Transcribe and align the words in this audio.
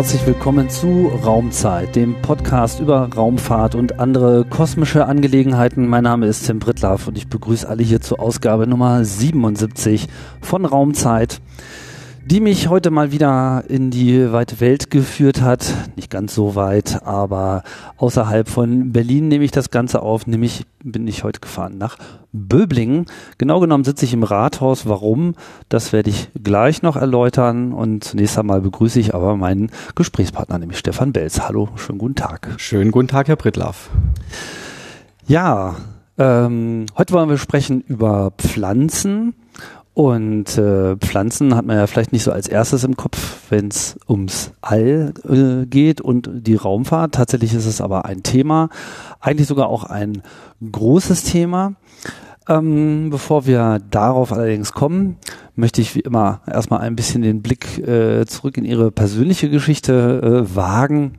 Herzlich 0.00 0.26
willkommen 0.26 0.70
zu 0.70 1.08
Raumzeit, 1.08 1.94
dem 1.94 2.14
Podcast 2.22 2.80
über 2.80 3.10
Raumfahrt 3.14 3.74
und 3.74 4.00
andere 4.00 4.46
kosmische 4.46 5.04
Angelegenheiten. 5.04 5.86
Mein 5.86 6.04
Name 6.04 6.24
ist 6.24 6.46
Tim 6.46 6.58
Brittlaff 6.58 7.06
und 7.06 7.18
ich 7.18 7.28
begrüße 7.28 7.68
alle 7.68 7.82
hier 7.82 8.00
zur 8.00 8.18
Ausgabe 8.18 8.66
Nummer 8.66 9.04
77 9.04 10.08
von 10.40 10.64
Raumzeit 10.64 11.42
die 12.30 12.38
mich 12.38 12.68
heute 12.68 12.92
mal 12.92 13.10
wieder 13.10 13.64
in 13.66 13.90
die 13.90 14.30
weite 14.30 14.60
Welt 14.60 14.88
geführt 14.88 15.40
hat. 15.40 15.74
Nicht 15.96 16.10
ganz 16.10 16.32
so 16.32 16.54
weit, 16.54 17.02
aber 17.04 17.64
außerhalb 17.96 18.48
von 18.48 18.92
Berlin 18.92 19.26
nehme 19.26 19.44
ich 19.44 19.50
das 19.50 19.70
Ganze 19.70 20.00
auf. 20.00 20.28
Nämlich 20.28 20.64
bin 20.84 21.08
ich 21.08 21.24
heute 21.24 21.40
gefahren 21.40 21.76
nach 21.76 21.98
Böblingen. 22.32 23.06
Genau 23.38 23.58
genommen 23.58 23.82
sitze 23.82 24.04
ich 24.04 24.12
im 24.12 24.22
Rathaus. 24.22 24.88
Warum? 24.88 25.34
Das 25.68 25.92
werde 25.92 26.10
ich 26.10 26.28
gleich 26.40 26.82
noch 26.82 26.94
erläutern. 26.94 27.72
Und 27.72 28.04
zunächst 28.04 28.38
einmal 28.38 28.60
begrüße 28.60 29.00
ich 29.00 29.12
aber 29.12 29.36
meinen 29.36 29.72
Gesprächspartner, 29.96 30.60
nämlich 30.60 30.78
Stefan 30.78 31.12
Belz. 31.12 31.40
Hallo, 31.40 31.70
schönen 31.74 31.98
guten 31.98 32.14
Tag. 32.14 32.48
Schönen 32.58 32.92
guten 32.92 33.08
Tag, 33.08 33.26
Herr 33.26 33.34
Brittlaff. 33.34 33.90
Ja, 35.26 35.74
ähm, 36.16 36.86
heute 36.96 37.12
wollen 37.12 37.28
wir 37.28 37.38
sprechen 37.38 37.80
über 37.80 38.32
Pflanzen 38.38 39.34
und 39.92 40.56
äh, 40.56 40.96
Pflanzen 40.96 41.56
hat 41.56 41.66
man 41.66 41.76
ja 41.76 41.86
vielleicht 41.86 42.12
nicht 42.12 42.22
so 42.22 42.32
als 42.32 42.46
erstes 42.46 42.84
im 42.84 42.96
Kopf, 42.96 43.38
wenn 43.50 43.68
es 43.68 43.98
ums 44.08 44.52
All 44.60 45.12
äh, 45.28 45.66
geht 45.66 46.00
und 46.00 46.30
die 46.32 46.54
Raumfahrt. 46.54 47.14
Tatsächlich 47.14 47.52
ist 47.54 47.66
es 47.66 47.80
aber 47.80 48.04
ein 48.04 48.22
Thema, 48.22 48.68
eigentlich 49.20 49.48
sogar 49.48 49.68
auch 49.68 49.84
ein 49.84 50.22
großes 50.70 51.24
Thema. 51.24 51.74
Ähm, 52.48 53.10
bevor 53.10 53.46
wir 53.46 53.80
darauf 53.90 54.32
allerdings 54.32 54.72
kommen, 54.72 55.16
möchte 55.54 55.80
ich 55.80 55.94
wie 55.94 56.00
immer 56.00 56.40
erstmal 56.46 56.80
ein 56.80 56.96
bisschen 56.96 57.22
den 57.22 57.42
Blick 57.42 57.78
äh, 57.78 58.24
zurück 58.26 58.56
in 58.56 58.64
Ihre 58.64 58.90
persönliche 58.90 59.50
Geschichte 59.50 60.46
äh, 60.50 60.56
wagen, 60.56 61.18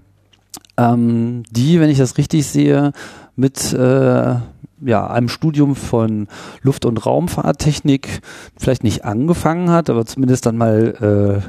ähm, 0.77 1.43
die, 1.51 1.79
wenn 1.79 1.89
ich 1.89 1.99
das 1.99 2.17
richtig 2.17 2.47
sehe, 2.47 2.91
mit 3.35 3.71
äh, 3.73 4.35
ja, 4.83 5.07
einem 5.07 5.29
Studium 5.29 5.75
von 5.75 6.27
Luft- 6.61 6.85
und 6.85 7.05
Raumfahrttechnik 7.05 8.21
vielleicht 8.57 8.83
nicht 8.83 9.05
angefangen 9.05 9.69
hat, 9.69 9.89
aber 9.89 10.05
zumindest 10.05 10.45
dann 10.45 10.57
mal 10.57 11.43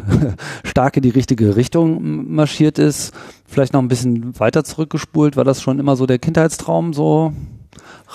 äh, 0.64 0.66
stark 0.68 0.96
in 0.96 1.02
die 1.02 1.10
richtige 1.10 1.56
Richtung 1.56 2.34
marschiert 2.34 2.78
ist. 2.78 3.12
Vielleicht 3.46 3.72
noch 3.72 3.82
ein 3.82 3.88
bisschen 3.88 4.38
weiter 4.38 4.64
zurückgespult, 4.64 5.36
war 5.36 5.44
das 5.44 5.62
schon 5.62 5.78
immer 5.78 5.96
so 5.96 6.06
der 6.06 6.18
Kindheitstraum, 6.18 6.92
so 6.92 7.32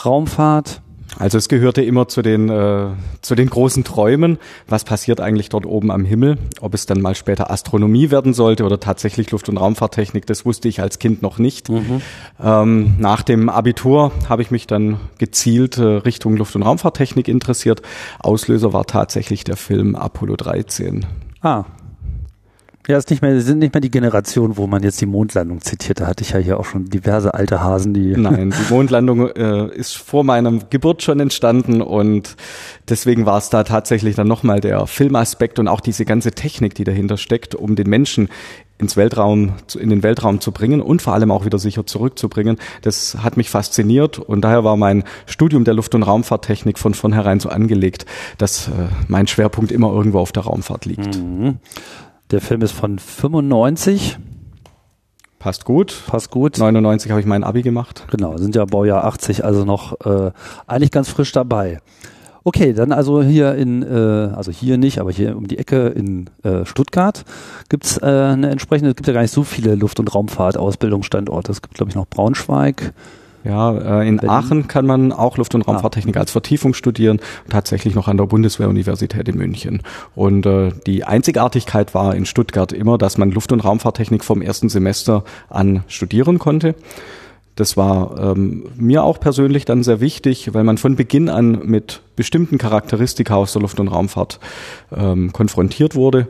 Raumfahrt? 0.06 0.82
Also 1.20 1.38
es 1.38 1.50
gehörte 1.50 1.82
immer 1.82 2.08
zu 2.08 2.22
den, 2.22 2.50
äh, 2.50 2.90
zu 3.22 3.36
den 3.36 3.50
großen 3.50 3.84
Träumen. 3.84 4.38
Was 4.68 4.84
passiert 4.84 5.20
eigentlich 5.20 5.50
dort 5.50 5.66
oben 5.66 5.92
am 5.92 6.06
Himmel? 6.06 6.38
Ob 6.62 6.74
es 6.74 6.86
dann 6.86 7.02
mal 7.02 7.16
später 7.16 7.50
Astronomie 7.50 8.12
werden 8.12 8.34
sollte 8.34 8.64
oder 8.64 8.80
tatsächlich 8.80 9.32
Luft- 9.32 9.50
und 9.50 9.58
Raumfahrttechnik, 9.58 10.26
das 10.26 10.46
wusste 10.46 10.68
ich 10.68 10.82
als 10.82 11.00
Kind 11.00 11.22
noch 11.22 11.40
nicht. 11.40 11.70
Mhm. 11.70 12.02
Ähm, 12.42 12.96
nach 13.00 13.24
dem 13.24 13.50
Abitur 13.50 14.12
habe 14.30 14.42
ich 14.42 14.52
mich 14.52 14.68
dann 14.68 15.00
gezielt 15.18 15.78
äh, 15.78 15.84
Richtung 15.84 16.38
Luft- 16.38 16.56
und 16.56 16.64
Raumfahrttechnik 16.64 17.28
interessiert. 17.28 17.82
Auslöser 18.20 18.74
war 18.74 18.86
tatsächlich 18.86 19.44
der 19.44 19.58
Film 19.58 19.96
Apollo 19.96 20.36
13. 20.36 21.06
Ah, 21.42 21.66
ja, 22.88 22.98
ist 22.98 23.10
nicht 23.10 23.22
mehr, 23.22 23.40
sind 23.42 23.60
nicht 23.60 23.74
mehr 23.74 23.82
die 23.82 23.92
Generation, 23.92 24.56
wo 24.56 24.66
man 24.66 24.82
jetzt 24.82 25.02
die 25.02 25.06
Mondlandung 25.06 25.62
zitiert. 25.62 26.00
Da 26.00 26.08
hatte 26.08 26.24
ich 26.24 26.32
ja 26.32 26.40
hier 26.40 26.60
auch 26.60 26.66
schon 26.66 26.86
diverse 26.86 27.34
alte 27.34 27.62
Hasen, 27.62 27.94
die. 27.94 28.16
Nein, 28.16 28.54
die 28.70 28.74
Mondlandung 28.74 29.30
äh, 29.30 29.68
ist 29.76 29.98
vor 29.98 30.24
meiner 30.24 30.52
Geburt 30.70 31.04
schon 31.04 31.20
entstanden 31.20 31.82
und 31.82 32.38
deswegen 32.88 33.26
war 33.26 33.38
es 33.38 33.50
da 33.50 33.64
tatsächlich 33.64 34.16
dann 34.16 34.28
nochmal 34.28 34.62
der 34.62 34.88
Filmaspekt 34.88 35.60
und 35.60 35.68
auch 35.68 35.82
diese 35.82 36.06
ganze 36.06 36.32
Technik, 36.32 36.76
die 36.76 36.86
dahinter 36.86 37.18
steckt, 37.18 37.56
um 37.56 37.76
den 37.76 37.90
Menschen 37.90 38.30
ins 38.80 38.96
Weltraum, 38.96 39.54
in 39.80 39.90
den 39.90 40.04
Weltraum 40.04 40.40
zu 40.40 40.52
bringen 40.52 40.82
und 40.82 41.02
vor 41.02 41.14
allem 41.14 41.32
auch 41.32 41.46
wieder 41.46 41.58
sicher 41.58 41.86
zurückzubringen. 41.86 42.58
Das 42.84 43.18
hat 43.24 43.36
mich 43.36 43.50
fasziniert 43.50 44.20
und 44.20 44.42
daher 44.42 44.64
war 44.64 44.78
mein 44.78 45.04
Studium 45.26 45.64
der 45.64 45.74
Luft- 45.74 45.96
und 45.96 46.04
Raumfahrttechnik 46.04 46.78
von 46.78 46.94
vornherein 46.94 47.40
so 47.40 47.50
angelegt, 47.50 48.06
dass 48.38 48.68
äh, 48.68 48.72
mein 49.08 49.28
Schwerpunkt 49.28 49.72
immer 49.72 49.92
irgendwo 49.92 50.20
auf 50.20 50.32
der 50.32 50.44
Raumfahrt 50.44 50.86
liegt. 50.86 51.18
Mhm. 51.18 51.58
Der 52.32 52.42
Film 52.42 52.62
ist 52.62 52.74
von 52.74 53.00
95. 53.00 54.18
Passt 55.40 55.64
gut. 55.64 55.96
Passt 56.08 56.30
gut. 56.30 56.58
99 56.58 57.10
habe 57.12 57.22
ich 57.22 57.26
mein 57.26 57.46
Abi 57.46 57.62
gemacht. 57.62 58.06
Genau, 58.12 58.36
sind 58.38 58.54
ja 58.56 58.66
Baujahr 58.66 59.06
80, 59.06 59.46
also 59.46 59.64
noch 59.64 60.02
äh, 60.02 60.32
eigentlich 60.66 60.92
ganz 60.92 61.10
frisch 61.10 61.32
dabei. 61.32 61.80
Okay, 62.44 62.74
dann 62.74 62.92
also 62.92 63.24
hier 63.24 63.56
in, 63.56 63.82
äh, 63.82 64.34
also 64.36 64.52
hier 64.52 64.78
nicht, 64.78 65.00
aber 65.00 65.12
hier 65.12 65.38
um 65.38 65.48
die 65.48 65.58
Ecke 65.58 65.88
in 65.88 66.30
äh, 66.44 66.66
Stuttgart 66.66 67.24
gibt's 67.70 67.98
äh, 67.98 68.06
eine 68.06 68.50
entsprechende, 68.50 68.90
es 68.90 68.96
gibt 68.96 69.08
ja 69.08 69.14
gar 69.14 69.22
nicht 69.22 69.34
so 69.34 69.44
viele 69.44 69.76
Luft- 69.76 70.00
und 70.00 70.14
Raumfahrt-Ausbildungsstandorte. 70.14 71.52
Es 71.52 71.62
gibt, 71.62 71.76
glaube 71.76 71.90
ich, 71.90 71.96
noch 71.96 72.08
Braunschweig, 72.08 72.94
ja, 73.44 74.02
äh, 74.02 74.08
in 74.08 74.18
Berlin. 74.18 74.30
Aachen 74.30 74.68
kann 74.68 74.86
man 74.86 75.12
auch 75.12 75.38
Luft- 75.38 75.56
und 75.56 75.68
ah. 75.68 75.72
Raumfahrttechnik 75.72 76.18
ah. 76.18 76.22
als 76.22 76.32
Vertiefung 76.32 76.74
studieren, 76.74 77.20
tatsächlich 77.50 77.96
noch 77.96 78.08
an 78.08 78.18
der 78.18 78.26
Bundeswehruniversität 78.26 79.28
in 79.28 79.38
München. 79.38 79.82
Und 80.16 80.46
äh, 80.46 80.72
die 80.86 81.04
Einzigartigkeit 81.04 81.94
war 81.94 82.16
in 82.16 82.26
Stuttgart 82.26 82.72
immer, 82.72 82.98
dass 82.98 83.18
man 83.18 83.32
Luft- 83.32 83.52
und 83.52 83.62
Raumfahrttechnik 83.62 84.24
vom 84.24 84.42
ersten 84.42 84.70
Semester 84.70 85.24
an 85.50 85.84
studieren 85.88 86.40
konnte. 86.40 86.76
Das 87.56 87.76
war 87.76 88.20
ähm, 88.20 88.66
mir 88.76 89.04
auch 89.04 89.20
persönlich 89.20 89.66
dann 89.66 89.82
sehr 89.82 90.00
wichtig, 90.00 90.54
weil 90.54 90.64
man 90.64 90.78
von 90.78 90.96
Beginn 90.96 91.28
an 91.28 91.62
mit 91.66 92.02
bestimmten 92.16 92.60
Charakteristika 92.60 93.36
aus 93.36 93.54
der 93.54 93.64
Luft- 93.64 93.80
und 93.80 93.88
Raumfahrt 93.88 94.40
ähm, 94.96 95.34
konfrontiert 95.34 95.96
wurde 95.96 96.28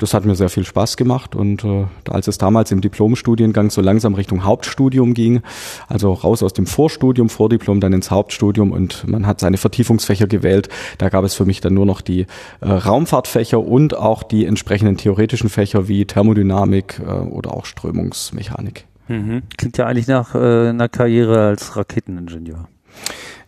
das 0.00 0.14
hat 0.14 0.24
mir 0.24 0.34
sehr 0.34 0.48
viel 0.48 0.64
Spaß 0.64 0.96
gemacht 0.96 1.36
und 1.36 1.64
äh, 1.64 1.86
als 2.08 2.26
es 2.26 2.38
damals 2.38 2.72
im 2.72 2.80
Diplomstudiengang 2.80 3.70
so 3.70 3.80
langsam 3.80 4.14
Richtung 4.14 4.44
Hauptstudium 4.44 5.14
ging, 5.14 5.42
also 5.88 6.12
raus 6.12 6.42
aus 6.42 6.52
dem 6.52 6.66
Vorstudium, 6.66 7.28
Vordiplom, 7.28 7.80
dann 7.80 7.92
ins 7.92 8.10
Hauptstudium 8.10 8.72
und 8.72 9.06
man 9.06 9.26
hat 9.26 9.40
seine 9.40 9.58
Vertiefungsfächer 9.58 10.26
gewählt, 10.26 10.68
da 10.98 11.08
gab 11.08 11.24
es 11.24 11.34
für 11.34 11.44
mich 11.44 11.60
dann 11.60 11.74
nur 11.74 11.86
noch 11.86 12.00
die 12.00 12.26
äh, 12.60 12.68
Raumfahrtfächer 12.68 13.60
und 13.60 13.96
auch 13.96 14.22
die 14.22 14.46
entsprechenden 14.46 14.96
theoretischen 14.96 15.48
Fächer 15.48 15.86
wie 15.86 16.06
Thermodynamik 16.06 17.00
äh, 17.00 17.10
oder 17.10 17.54
auch 17.54 17.66
Strömungsmechanik. 17.66 18.86
Mhm. 19.08 19.42
Klingt 19.56 19.76
ja 19.76 19.86
eigentlich 19.86 20.06
nach 20.06 20.34
äh, 20.34 20.68
einer 20.68 20.88
Karriere 20.88 21.46
als 21.46 21.76
Raketeningenieur. 21.76 22.68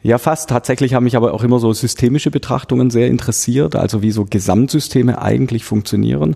Ja, 0.04 0.18
fast. 0.18 0.50
Tatsächlich 0.50 0.94
haben 0.94 1.04
mich 1.04 1.16
aber 1.16 1.32
auch 1.32 1.44
immer 1.44 1.60
so 1.60 1.72
systemische 1.72 2.32
Betrachtungen 2.32 2.90
sehr 2.90 3.06
interessiert, 3.06 3.76
also 3.76 4.02
wie 4.02 4.10
so 4.10 4.26
Gesamtsysteme 4.28 5.22
eigentlich 5.22 5.64
funktionieren. 5.64 6.34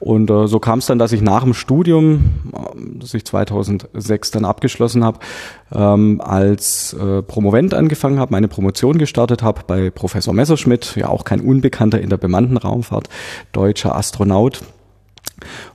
Und 0.00 0.30
äh, 0.30 0.48
so 0.48 0.58
kam 0.58 0.80
es 0.80 0.86
dann, 0.86 0.98
dass 0.98 1.12
ich 1.12 1.22
nach 1.22 1.44
dem 1.44 1.54
Studium, 1.54 2.50
äh, 2.52 2.58
das 2.98 3.14
ich 3.14 3.24
2006 3.24 4.32
dann 4.32 4.44
abgeschlossen 4.44 5.04
habe, 5.04 5.20
ähm, 5.72 6.20
als 6.20 6.92
äh, 6.94 7.22
Promovent 7.22 7.72
angefangen 7.72 8.18
habe, 8.18 8.32
meine 8.32 8.48
Promotion 8.48 8.98
gestartet 8.98 9.44
habe 9.44 9.62
bei 9.64 9.90
Professor 9.90 10.34
Messerschmidt, 10.34 10.96
ja 10.96 11.08
auch 11.08 11.24
kein 11.24 11.40
Unbekannter 11.40 12.00
in 12.00 12.10
der 12.10 12.16
bemannten 12.16 12.56
Raumfahrt, 12.56 13.08
deutscher 13.52 13.94
Astronaut 13.94 14.60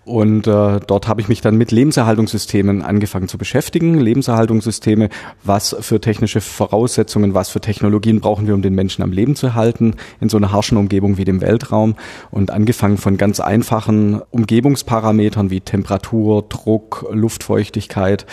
und 0.06 0.48
äh, 0.48 0.80
dort 0.86 1.08
habe 1.08 1.22
ich 1.22 1.28
mich 1.28 1.42
dann 1.42 1.56
mit 1.56 1.72
Lebenserhaltungssystemen 1.72 2.82
angefangen 2.82 3.28
zu 3.28 3.38
beschäftigen. 3.38 4.00
Lebenserhaltungssysteme, 4.00 5.10
was 5.44 5.76
für 5.82 6.02
technische 6.02 6.42
Voraussetzungen, 6.42 7.34
was 7.34 7.50
für 7.50 7.60
Technologien 7.60 8.20
brauchen 8.20 8.48
wir, 8.48 8.56
um 8.56 8.62
den 8.62 8.74
Menschen 8.74 9.04
am 9.04 9.12
Leben 9.12 9.36
zu 9.36 9.54
halten 9.54 9.96
in 10.20 10.30
so 10.30 10.38
einer 10.38 10.52
harschen 10.52 10.78
Umgebung 10.78 11.18
wie 11.18 11.26
dem 11.26 11.42
Weltraum. 11.42 11.96
Und 12.32 12.50
angefangen 12.50 12.98
von 12.98 13.18
ganz 13.18 13.40
einfachen 13.40 14.22
Umgebungsparametern 14.32 15.50
wie 15.52 15.62
Temperatur, 15.62 16.44
Druck, 16.50 17.06
Luftfeuchtigkeit 17.12 18.26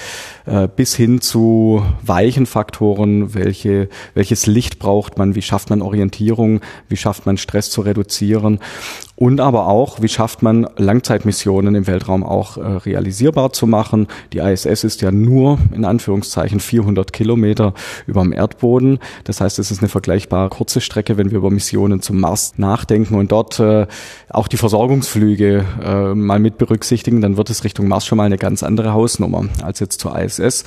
äh, 0.47 0.69
bis 0.75 0.95
hin 0.95 1.21
zu 1.21 1.83
weichen 2.03 2.47
Faktoren, 2.47 3.35
welche, 3.35 3.89
welches 4.15 4.47
Licht 4.47 4.79
braucht 4.79 5.19
man, 5.19 5.35
wie 5.35 5.43
schafft 5.43 5.71
man 5.71 5.83
Orientierung, 5.83 6.61
wie 6.89 6.97
schafft 6.97 7.27
man 7.27 7.37
Stress 7.37 7.71
zu 7.71 7.83
reduzieren 7.83 8.61
und 9.17 9.41
aber 9.41 9.67
auch, 9.67 10.03
wie 10.03 10.09
schafft 10.09 10.43
man 10.43 10.69
Langzeitmissionen 10.77 11.66
im 11.75 11.87
Weltraum 11.87 12.23
auch 12.23 12.57
äh, 12.57 12.61
realisierbar 12.61 13.53
zu 13.53 13.67
machen. 13.67 14.07
Die 14.33 14.39
ISS 14.39 14.85
ist 14.85 15.03
ja 15.03 15.11
nur 15.11 15.59
in 15.73 15.85
Anführungszeichen 15.85 16.61
400 16.61 17.13
Kilometer 17.13 17.75
über 18.07 18.23
dem 18.23 18.33
Erdboden. 18.33 18.99
Das 19.25 19.41
heißt, 19.41 19.59
es 19.59 19.71
ist 19.71 19.81
eine 19.81 19.89
vergleichbar 19.89 20.49
kurze 20.51 20.81
Strecke, 20.81 21.17
wenn 21.17 21.31
wir 21.31 21.39
über 21.39 21.51
Missionen 21.51 22.01
zum 22.03 22.21
Mars 22.21 22.55
nachdenken 22.57 23.15
und 23.15 23.33
dort 23.33 23.59
äh, 23.61 23.87
auch 24.29 24.49
die 24.49 24.57
Versorgungsflüge 24.57 25.65
äh, 25.83 26.15
mal 26.15 26.39
mit 26.39 26.59
berücksichtigen, 26.59 27.21
dann 27.21 27.37
wird 27.37 27.51
es 27.51 27.65
Richtung 27.65 27.89
Mars 27.89 28.07
schon 28.07 28.19
mal 28.19 28.25
eine 28.25 28.39
ganz 28.39 28.63
andere 28.63 28.93
Hausnummer 28.93 29.47
als 29.63 29.81
jetzt 29.81 30.01
zur 30.01 30.19
ISS. 30.19 30.65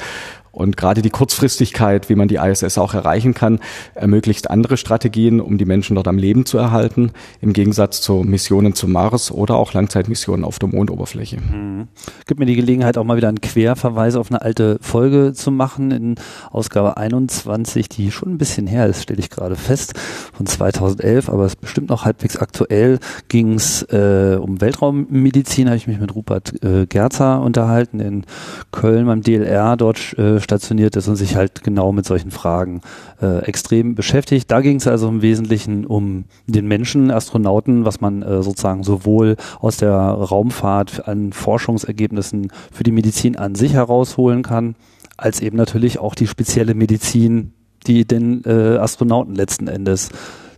Und 0.60 0.76
gerade 0.76 1.02
die 1.02 1.10
Kurzfristigkeit, 1.10 2.10
wie 2.10 2.16
man 2.16 2.28
die 2.28 2.36
ISS 2.36 2.78
auch 2.78 2.94
erreichen 2.94 3.34
kann, 3.34 3.60
ermöglicht 3.96 4.50
andere 4.50 4.76
Strategien, 4.76 5.40
um 5.40 5.58
die 5.58 5.64
Menschen 5.64 5.96
dort 5.96 6.10
am 6.10 6.18
Leben 6.18 6.46
zu 6.46 6.58
erhalten, 6.58 7.12
im 7.40 7.54
Gegensatz 7.54 8.02
zu 8.02 8.24
Missionen 8.26 8.76
zum 8.76 8.92
Mars 8.92 9.32
oder 9.32 9.56
auch 9.56 9.72
Langzeitmissionen 9.72 10.44
auf 10.44 10.60
der 10.60 10.68
Mondoberfläche. 10.68 11.38
Mhm. 11.38 11.88
Gibt 12.28 12.42
mir 12.42 12.46
die 12.46 12.58
Gelegenheit, 12.58 12.98
auch 12.98 13.06
mal 13.06 13.16
wieder 13.16 13.30
einen 13.30 13.40
Querverweis 13.40 14.18
auf 14.18 14.32
eine 14.32 14.42
alte 14.42 14.80
Folge 14.82 15.32
zu 15.34 15.50
machen 15.50 15.92
in 15.92 16.16
Ausgabe 16.52 16.98
21, 16.98 17.88
die 17.88 18.12
schon 18.12 18.34
ein 18.34 18.38
bisschen 18.38 18.68
her 18.68 18.86
ist, 18.88 19.04
stelle 19.04 19.20
ich 19.20 19.30
gerade 19.30 19.56
fest, 19.56 19.94
von 20.34 20.46
2011, 20.46 21.30
aber 21.30 21.46
es 21.46 21.54
ist 21.54 21.62
bestimmt 21.62 21.90
noch 21.90 22.04
halbwegs 22.04 22.36
aktuell, 22.36 23.00
ging 23.30 23.54
es 23.54 23.84
äh, 23.84 24.38
um 24.38 24.60
Weltraummedizin, 24.60 25.68
habe 25.68 25.78
ich 25.78 25.88
mich 25.88 26.02
mit 26.02 26.14
Rupert 26.14 26.62
äh, 26.66 26.86
Gerzer 26.86 27.42
unterhalten 27.42 28.02
in 28.02 28.26
Köln 28.74 29.06
beim 29.06 29.22
DLR, 29.22 29.78
dort 29.78 30.18
äh, 30.18 30.49
stationiert 30.50 30.96
ist 30.96 31.08
und 31.08 31.16
sich 31.16 31.36
halt 31.36 31.64
genau 31.64 31.92
mit 31.92 32.06
solchen 32.06 32.32
Fragen 32.32 32.82
äh, 33.22 33.44
extrem 33.46 33.94
beschäftigt. 33.94 34.50
Da 34.50 34.62
ging 34.62 34.78
es 34.78 34.88
also 34.88 35.08
im 35.08 35.22
Wesentlichen 35.22 35.86
um 35.86 36.26
den 36.48 36.68
Menschen, 36.68 37.12
Astronauten, 37.12 37.86
was 37.86 38.02
man 38.02 38.24
äh, 38.24 38.42
sozusagen 38.42 38.84
sowohl 38.84 39.36
aus 39.60 39.78
der 39.78 39.94
Raumfahrt 39.94 41.08
an 41.08 41.34
Forschungsergebnissen 41.34 42.52
für 42.72 42.84
die 42.84 42.92
Medizin 42.92 43.36
an 43.36 43.54
sich 43.54 43.74
herausholen 43.74 44.42
kann, 44.42 44.76
als 45.18 45.40
eben 45.40 45.56
natürlich 45.56 46.00
auch 46.00 46.16
die 46.16 46.28
spezielle 46.28 46.74
Medizin, 46.74 47.54
die 47.86 48.06
den 48.06 48.44
äh, 48.46 48.78
Astronauten 48.78 49.36
letzten 49.36 49.68
Endes 49.68 50.10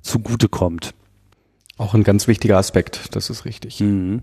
zugutekommt. 0.02 0.94
Auch 1.78 1.94
ein 1.94 2.04
ganz 2.04 2.28
wichtiger 2.28 2.58
Aspekt, 2.58 3.14
das 3.16 3.30
ist 3.30 3.44
richtig. 3.44 3.82
Mhm. 3.82 4.22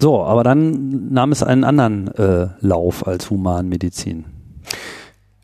So, 0.00 0.24
aber 0.24 0.42
dann 0.42 1.12
nahm 1.12 1.30
es 1.30 1.44
einen 1.44 1.62
anderen 1.62 2.08
äh, 2.08 2.48
Lauf 2.60 3.06
als 3.06 3.30
Humanmedizin. 3.30 4.24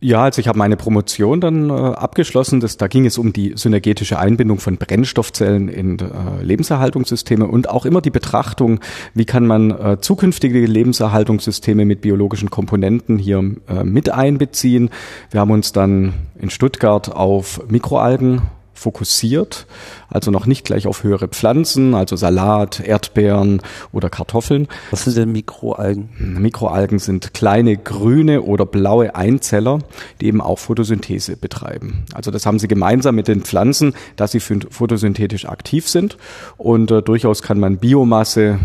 Ja, 0.02 0.22
also 0.24 0.40
ich 0.40 0.48
habe 0.48 0.58
meine 0.58 0.78
Promotion 0.78 1.42
dann 1.42 1.68
äh, 1.68 1.72
abgeschlossen. 1.72 2.60
Das, 2.60 2.78
da 2.78 2.88
ging 2.88 3.04
es 3.04 3.18
um 3.18 3.34
die 3.34 3.52
synergetische 3.54 4.18
Einbindung 4.18 4.58
von 4.58 4.78
Brennstoffzellen 4.78 5.68
in 5.68 5.98
äh, 5.98 6.42
Lebenserhaltungssysteme 6.42 7.46
und 7.46 7.68
auch 7.68 7.84
immer 7.84 8.00
die 8.00 8.10
Betrachtung, 8.10 8.80
wie 9.12 9.26
kann 9.26 9.46
man 9.46 9.70
äh, 9.70 9.98
zukünftige 10.00 10.64
Lebenserhaltungssysteme 10.64 11.84
mit 11.84 12.00
biologischen 12.00 12.48
Komponenten 12.48 13.18
hier 13.18 13.40
äh, 13.68 13.84
mit 13.84 14.10
einbeziehen. 14.10 14.88
Wir 15.30 15.40
haben 15.40 15.50
uns 15.50 15.72
dann 15.72 16.14
in 16.40 16.48
Stuttgart 16.48 17.14
auf 17.14 17.60
Mikroalgen 17.68 18.40
fokussiert, 18.80 19.66
also 20.08 20.30
noch 20.30 20.46
nicht 20.46 20.64
gleich 20.64 20.86
auf 20.86 21.04
höhere 21.04 21.28
Pflanzen, 21.28 21.94
also 21.94 22.16
Salat, 22.16 22.80
Erdbeeren 22.80 23.60
oder 23.92 24.08
Kartoffeln. 24.08 24.68
Was 24.90 25.04
sind 25.04 25.16
denn 25.16 25.32
Mikroalgen? 25.32 26.08
Mikroalgen 26.18 26.98
sind 26.98 27.34
kleine 27.34 27.76
grüne 27.76 28.42
oder 28.42 28.64
blaue 28.64 29.14
Einzeller, 29.14 29.80
die 30.20 30.26
eben 30.26 30.40
auch 30.40 30.58
Photosynthese 30.58 31.36
betreiben. 31.36 32.04
Also 32.14 32.30
das 32.30 32.46
haben 32.46 32.58
sie 32.58 32.68
gemeinsam 32.68 33.14
mit 33.14 33.28
den 33.28 33.42
Pflanzen, 33.42 33.94
dass 34.16 34.32
sie 34.32 34.40
photosynthetisch 34.40 35.46
aktiv 35.46 35.86
sind 35.86 36.16
und 36.56 36.90
äh, 36.90 37.02
durchaus 37.02 37.42
kann 37.42 37.60
man 37.60 37.76
Biomasse, 37.76 38.58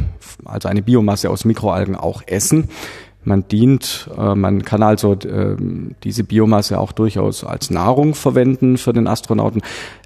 also 0.45 0.69
eine 0.69 0.81
Biomasse 0.81 1.29
aus 1.29 1.43
Mikroalgen 1.43 1.95
auch 1.95 2.23
essen 2.25 2.69
man 3.25 3.47
dient, 3.47 4.09
äh, 4.17 4.35
man 4.35 4.63
kann 4.63 4.83
also 4.83 5.13
äh, 5.13 5.55
diese 6.03 6.23
Biomasse 6.23 6.79
auch 6.79 6.91
durchaus 6.91 7.43
als 7.43 7.69
Nahrung 7.69 8.13
verwenden 8.13 8.77
für 8.77 8.93
den 8.93 9.07
Astronauten. 9.07 9.61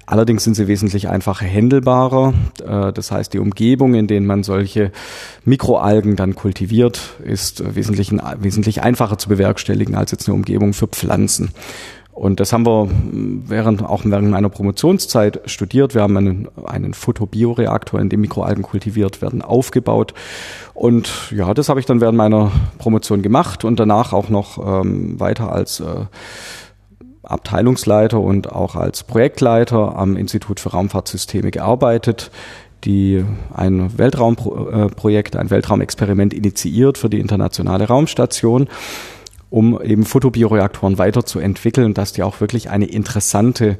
Allerdings 0.06 0.42
sind 0.42 0.54
sie 0.54 0.66
wesentlich 0.66 1.08
einfacher 1.08 1.44
händelbarer. 1.44 2.34
Äh, 2.66 2.92
das 2.92 3.12
heißt, 3.12 3.32
die 3.32 3.38
Umgebung, 3.38 3.94
in 3.94 4.06
denen 4.06 4.26
man 4.26 4.42
solche 4.42 4.90
Mikroalgen 5.44 6.16
dann 6.16 6.34
kultiviert, 6.34 7.14
ist 7.22 7.74
wesentlich, 7.74 8.10
wesentlich 8.38 8.82
einfacher 8.82 9.18
zu 9.18 9.28
bewerkstelligen 9.28 9.94
als 9.94 10.10
jetzt 10.10 10.28
eine 10.28 10.34
Umgebung 10.34 10.72
für 10.72 10.88
Pflanzen. 10.88 11.50
Und 12.20 12.38
das 12.38 12.52
haben 12.52 12.66
wir 12.66 12.86
während, 13.46 13.82
auch 13.82 14.02
während 14.04 14.28
meiner 14.28 14.50
Promotionszeit 14.50 15.40
studiert. 15.46 15.94
Wir 15.94 16.02
haben 16.02 16.18
einen, 16.18 16.48
einen 16.66 16.92
Photobioreaktor, 16.92 17.98
in 17.98 18.10
dem 18.10 18.20
Mikroalgen 18.20 18.62
kultiviert 18.62 19.22
werden, 19.22 19.40
aufgebaut. 19.40 20.12
Und 20.74 21.32
ja, 21.34 21.54
das 21.54 21.70
habe 21.70 21.80
ich 21.80 21.86
dann 21.86 22.02
während 22.02 22.18
meiner 22.18 22.52
Promotion 22.76 23.22
gemacht 23.22 23.64
und 23.64 23.80
danach 23.80 24.12
auch 24.12 24.28
noch 24.28 24.58
ähm, 24.58 25.18
weiter 25.18 25.50
als 25.50 25.80
äh, 25.80 25.84
Abteilungsleiter 27.22 28.20
und 28.20 28.52
auch 28.52 28.76
als 28.76 29.02
Projektleiter 29.02 29.96
am 29.96 30.14
Institut 30.14 30.60
für 30.60 30.72
Raumfahrtsysteme 30.72 31.50
gearbeitet 31.50 32.30
die 32.84 33.22
ein 33.54 33.98
Weltraumprojekt, 33.98 35.36
ein 35.36 35.50
Weltraumexperiment 35.50 36.32
initiiert 36.32 36.96
für 36.96 37.10
die 37.10 37.20
internationale 37.20 37.86
Raumstation 37.86 38.68
um 39.50 39.80
eben 39.82 40.04
Photobioreaktoren 40.04 40.96
weiterzuentwickeln, 40.98 41.92
dass 41.92 42.12
die 42.12 42.22
auch 42.22 42.40
wirklich 42.40 42.70
eine 42.70 42.86
interessante 42.86 43.78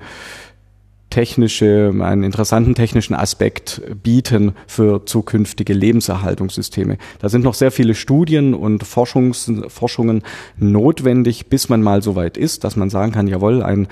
technische, 1.10 1.92
einen 2.00 2.22
interessanten 2.22 2.74
technischen 2.74 3.14
Aspekt 3.14 3.82
bieten 4.02 4.52
für 4.66 5.04
zukünftige 5.04 5.72
Lebenserhaltungssysteme. 5.72 6.98
Da 7.18 7.28
sind 7.28 7.44
noch 7.44 7.54
sehr 7.54 7.72
viele 7.72 7.94
Studien 7.94 8.54
und 8.54 8.84
Forschungs, 8.84 9.50
Forschungen 9.68 10.22
notwendig, 10.56 11.46
bis 11.48 11.68
man 11.68 11.82
mal 11.82 12.02
so 12.02 12.16
weit 12.16 12.36
ist, 12.36 12.64
dass 12.64 12.76
man 12.76 12.90
sagen 12.90 13.12
kann, 13.12 13.26
jawohl, 13.26 13.62
ein 13.62 13.88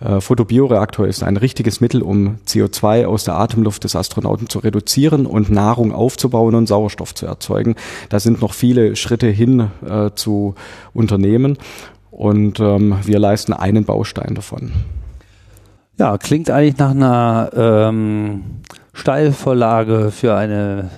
äh, 0.00 0.20
Photobioreaktor 0.20 1.06
ist 1.06 1.22
ein 1.22 1.36
richtiges 1.36 1.80
Mittel, 1.80 2.02
um 2.02 2.38
CO2 2.46 3.06
aus 3.06 3.24
der 3.24 3.34
Atemluft 3.34 3.84
des 3.84 3.96
Astronauten 3.96 4.48
zu 4.48 4.60
reduzieren 4.60 5.26
und 5.26 5.50
Nahrung 5.50 5.92
aufzubauen 5.92 6.54
und 6.54 6.68
Sauerstoff 6.68 7.14
zu 7.14 7.26
erzeugen. 7.26 7.74
Da 8.08 8.20
sind 8.20 8.40
noch 8.40 8.54
viele 8.54 8.94
Schritte 8.96 9.26
hin 9.26 9.70
äh, 9.86 10.10
zu 10.14 10.54
unternehmen 10.94 11.58
und 12.10 12.60
ähm, 12.60 12.98
wir 13.04 13.18
leisten 13.18 13.52
einen 13.52 13.84
Baustein 13.84 14.34
davon. 14.34 14.72
Ja, 16.00 16.16
klingt 16.16 16.48
eigentlich 16.48 16.78
nach 16.78 16.92
einer 16.92 17.50
ähm, 17.54 18.42
Steilvorlage 18.94 20.10
für 20.10 20.34
eine 20.34 20.88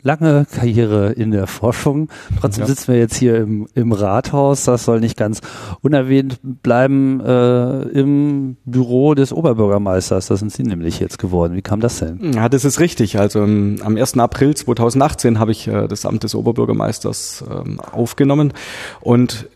lange 0.00 0.46
Karriere 0.50 1.12
in 1.12 1.30
der 1.30 1.46
Forschung. 1.46 2.08
Trotzdem 2.40 2.62
ja. 2.62 2.68
sitzen 2.68 2.88
wir 2.90 2.98
jetzt 2.98 3.16
hier 3.16 3.36
im, 3.36 3.68
im 3.74 3.92
Rathaus. 3.92 4.64
Das 4.64 4.86
soll 4.86 5.00
nicht 5.00 5.18
ganz 5.18 5.42
unerwähnt 5.82 6.38
bleiben 6.42 7.20
äh, 7.20 7.82
im 7.82 8.56
Büro 8.64 9.12
des 9.12 9.30
Oberbürgermeisters. 9.30 10.28
Das 10.28 10.40
sind 10.40 10.50
Sie 10.50 10.62
nämlich 10.62 11.00
jetzt 11.00 11.18
geworden. 11.18 11.54
Wie 11.54 11.60
kam 11.60 11.80
das 11.80 11.98
denn? 11.98 12.32
Ja, 12.32 12.48
das 12.48 12.64
ist 12.64 12.80
richtig. 12.80 13.18
Also 13.18 13.42
um, 13.42 13.76
am 13.84 13.98
1. 13.98 14.16
April 14.16 14.56
2018 14.56 15.38
habe 15.38 15.52
ich 15.52 15.68
äh, 15.68 15.86
das 15.86 16.06
Amt 16.06 16.22
des 16.22 16.34
Oberbürgermeisters 16.34 17.44
ähm, 17.46 17.78
aufgenommen 17.78 18.54
und 19.02 19.50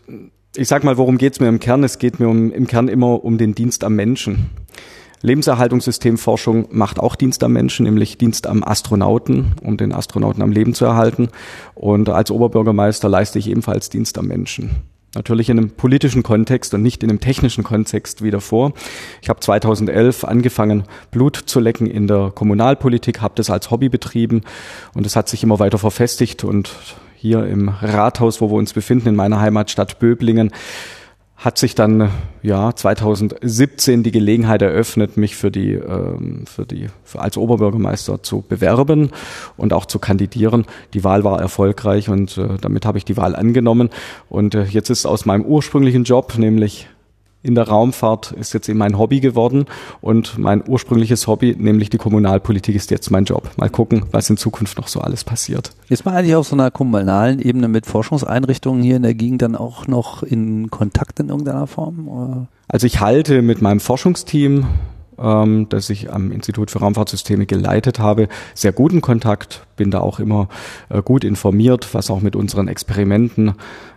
ich 0.57 0.67
sag 0.67 0.83
mal, 0.83 0.97
worum 0.97 1.17
geht's 1.17 1.39
mir 1.39 1.47
im 1.47 1.59
Kern? 1.59 1.83
Es 1.83 1.99
geht 1.99 2.19
mir 2.19 2.27
um, 2.27 2.51
im 2.51 2.67
Kern 2.67 2.87
immer 2.87 3.23
um 3.23 3.37
den 3.37 3.55
Dienst 3.55 3.83
am 3.83 3.95
Menschen. 3.95 4.49
Lebenserhaltungssystemforschung 5.21 6.67
macht 6.71 6.99
auch 6.99 7.15
Dienst 7.15 7.43
am 7.43 7.53
Menschen, 7.53 7.85
nämlich 7.85 8.17
Dienst 8.17 8.47
am 8.47 8.63
Astronauten, 8.63 9.55
um 9.61 9.77
den 9.77 9.91
Astronauten 9.91 10.43
am 10.43 10.51
Leben 10.51 10.73
zu 10.73 10.85
erhalten. 10.85 11.29
Und 11.73 12.09
als 12.09 12.31
Oberbürgermeister 12.31 13.09
leiste 13.09 13.39
ich 13.39 13.49
ebenfalls 13.49 13.89
Dienst 13.89 14.17
am 14.17 14.27
Menschen. 14.27 14.83
Natürlich 15.15 15.49
in 15.49 15.57
einem 15.57 15.69
politischen 15.71 16.23
Kontext 16.23 16.73
und 16.73 16.83
nicht 16.83 17.01
in 17.01 17.09
einem 17.09 17.21
technischen 17.21 17.63
Kontext 17.63 18.21
wieder 18.21 18.41
vor. 18.41 18.73
Ich 19.21 19.29
habe 19.29 19.39
2011 19.39 20.25
angefangen, 20.25 20.83
Blut 21.09 21.37
zu 21.37 21.61
lecken 21.61 21.87
in 21.87 22.05
der 22.07 22.31
Kommunalpolitik, 22.35 23.21
habe 23.21 23.33
das 23.35 23.49
als 23.49 23.71
Hobby 23.71 23.87
betrieben 23.87 24.41
und 24.93 25.05
es 25.05 25.15
hat 25.15 25.29
sich 25.29 25.41
immer 25.41 25.57
weiter 25.59 25.77
verfestigt 25.77 26.43
und 26.43 26.75
hier 27.25 27.47
im 27.47 27.69
Rathaus, 27.69 28.39
wo 28.39 28.51
wir 28.51 28.55
uns 28.55 28.73
befinden, 28.73 29.09
in 29.09 29.15
meiner 29.15 29.39
Heimatstadt 29.39 29.97
Böblingen, 29.97 30.51
hat 31.35 31.57
sich 31.57 31.73
dann 31.73 32.11
ja 32.43 32.73
2017 32.73 34.03
die 34.03 34.11
Gelegenheit 34.11 34.61
eröffnet, 34.61 35.17
mich 35.17 35.35
für 35.35 35.49
die 35.49 35.73
ähm, 35.73 36.45
für 36.45 36.67
die 36.67 36.87
für 37.03 37.19
als 37.19 37.35
Oberbürgermeister 37.35 38.21
zu 38.21 38.43
bewerben 38.47 39.09
und 39.57 39.73
auch 39.73 39.85
zu 39.85 39.97
kandidieren. 39.97 40.65
Die 40.93 41.03
Wahl 41.03 41.23
war 41.23 41.41
erfolgreich 41.41 42.09
und 42.09 42.37
äh, 42.37 42.57
damit 42.61 42.85
habe 42.85 42.99
ich 42.99 43.05
die 43.05 43.17
Wahl 43.17 43.35
angenommen 43.35 43.89
und 44.29 44.53
äh, 44.53 44.63
jetzt 44.65 44.91
ist 44.91 45.07
aus 45.07 45.25
meinem 45.25 45.45
ursprünglichen 45.45 46.03
Job, 46.03 46.37
nämlich 46.37 46.87
in 47.45 47.55
der 47.55 47.67
Raumfahrt 47.67 48.31
ist 48.31 48.53
jetzt 48.53 48.67
eben 48.67 48.79
mein 48.79 48.97
Hobby 48.97 49.19
geworden 49.19 49.65
und 50.01 50.37
mein 50.37 50.63
ursprüngliches 50.67 51.27
Hobby, 51.27 51.55
nämlich 51.57 51.89
die 51.89 51.97
Kommunalpolitik, 51.97 52.75
ist 52.75 52.91
jetzt 52.91 53.11
mein 53.11 53.25
Job. 53.25 53.51
Mal 53.57 53.69
gucken, 53.69 54.05
was 54.11 54.29
in 54.29 54.37
Zukunft 54.37 54.77
noch 54.77 54.87
so 54.87 54.99
alles 54.99 55.23
passiert. 55.23 55.71
Ist 55.87 56.05
man 56.05 56.15
eigentlich 56.15 56.35
auf 56.35 56.47
so 56.47 56.55
einer 56.55 56.71
kommunalen 56.71 57.39
Ebene 57.39 57.67
mit 57.67 57.85
Forschungseinrichtungen 57.85 58.81
hier 58.81 58.95
in 58.95 59.03
der 59.03 59.13
Gegend 59.13 59.43
dann 59.43 59.55
auch 59.55 59.87
noch 59.87 60.23
in 60.23 60.71
Kontakt 60.71 61.19
in 61.19 61.29
irgendeiner 61.29 61.67
Form? 61.67 62.07
Oder? 62.07 62.47
Also 62.67 62.87
ich 62.87 62.99
halte 62.99 63.41
mit 63.41 63.61
meinem 63.61 63.79
Forschungsteam 63.79 64.65
ähm, 65.19 65.67
das 65.69 65.89
ich 65.89 66.11
am 66.11 66.31
Institut 66.31 66.71
für 66.71 66.79
Raumfahrtsysteme 66.79 67.45
geleitet 67.45 67.99
habe, 67.99 68.27
sehr 68.53 68.71
guten 68.71 69.01
Kontakt, 69.01 69.65
bin 69.75 69.91
da 69.91 69.99
auch 69.99 70.19
immer 70.19 70.47
äh, 70.89 71.01
gut 71.01 71.23
informiert, 71.23 71.93
was 71.93 72.09
auch 72.09 72.21
mit 72.21 72.35
unseren 72.35 72.67
Experimenten 72.67 73.53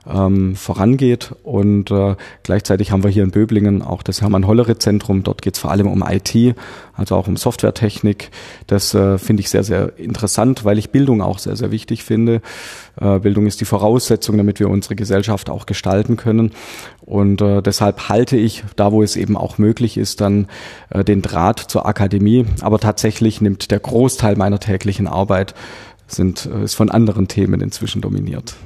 ähm, 0.09 0.57
vorangeht. 0.57 1.35
Und 1.43 1.91
äh, 1.91 2.17
gleichzeitig 2.43 2.91
haben 2.91 3.03
wir 3.03 3.11
hier 3.11 3.25
in 3.25 3.31
Böblingen 3.31 3.83
auch 3.83 4.03
das 4.03 4.23
Hermann-Hollere-Zentrum. 4.23 5.23
Dort 5.23 5.43
geht 5.43 5.55
es 5.55 5.61
vor 5.61 5.71
allem 5.71 5.87
um 5.87 6.05
IT, 6.07 6.57
also 6.95 7.17
auch 7.17 7.29
um 7.29 7.37
Softwaretechnik. 7.37 8.31
Das 8.67 8.95
äh, 8.95 9.19
finde 9.19 9.41
ich 9.43 9.51
sehr, 9.51 9.65
sehr 9.65 9.99
interessant, 9.99 10.65
weil 10.65 10.79
ich 10.79 10.91
Bildung 10.91 11.23
auch 11.23 11.39
sehr, 11.39 11.57
sehr 11.57 11.71
wichtig 11.71 12.03
finde. 12.03 12.41
Äh, 13.01 13.21
Bildung 13.21 13.47
ist 13.47 13.61
die 13.61 13.65
Voraussetzung, 13.65 14.37
damit 14.37 14.61
wir 14.61 14.69
unsere 14.69 14.97
Gesellschaft 14.97 15.51
auch 15.51 15.67
gestalten 15.67 16.17
können. 16.17 16.53
Und 17.09 17.41
äh, 17.41 17.63
deshalb 17.63 18.11
halte 18.11 18.37
ich, 18.37 18.65
da 18.77 18.93
wo 18.93 19.03
es 19.03 19.17
eben 19.17 19.35
auch 19.35 19.57
möglich 19.57 19.97
ist, 19.97 20.21
dann 20.21 20.47
äh, 20.91 21.03
den 21.05 21.23
Draht 21.23 21.59
zur 21.59 21.87
Akademie. 21.87 22.45
Aber 22.61 22.79
tatsächlich 22.79 23.41
nimmt 23.41 23.71
der 23.71 23.81
Großteil 23.81 24.37
meiner 24.37 24.61
täglichen 24.61 25.07
Arbeit 25.07 25.55
sind, 26.07 26.45
äh, 26.45 26.65
ist 26.65 26.75
von 26.75 26.91
anderen 26.91 27.27
Themen 27.27 27.63
inzwischen 27.63 28.03
dominiert. 28.03 28.57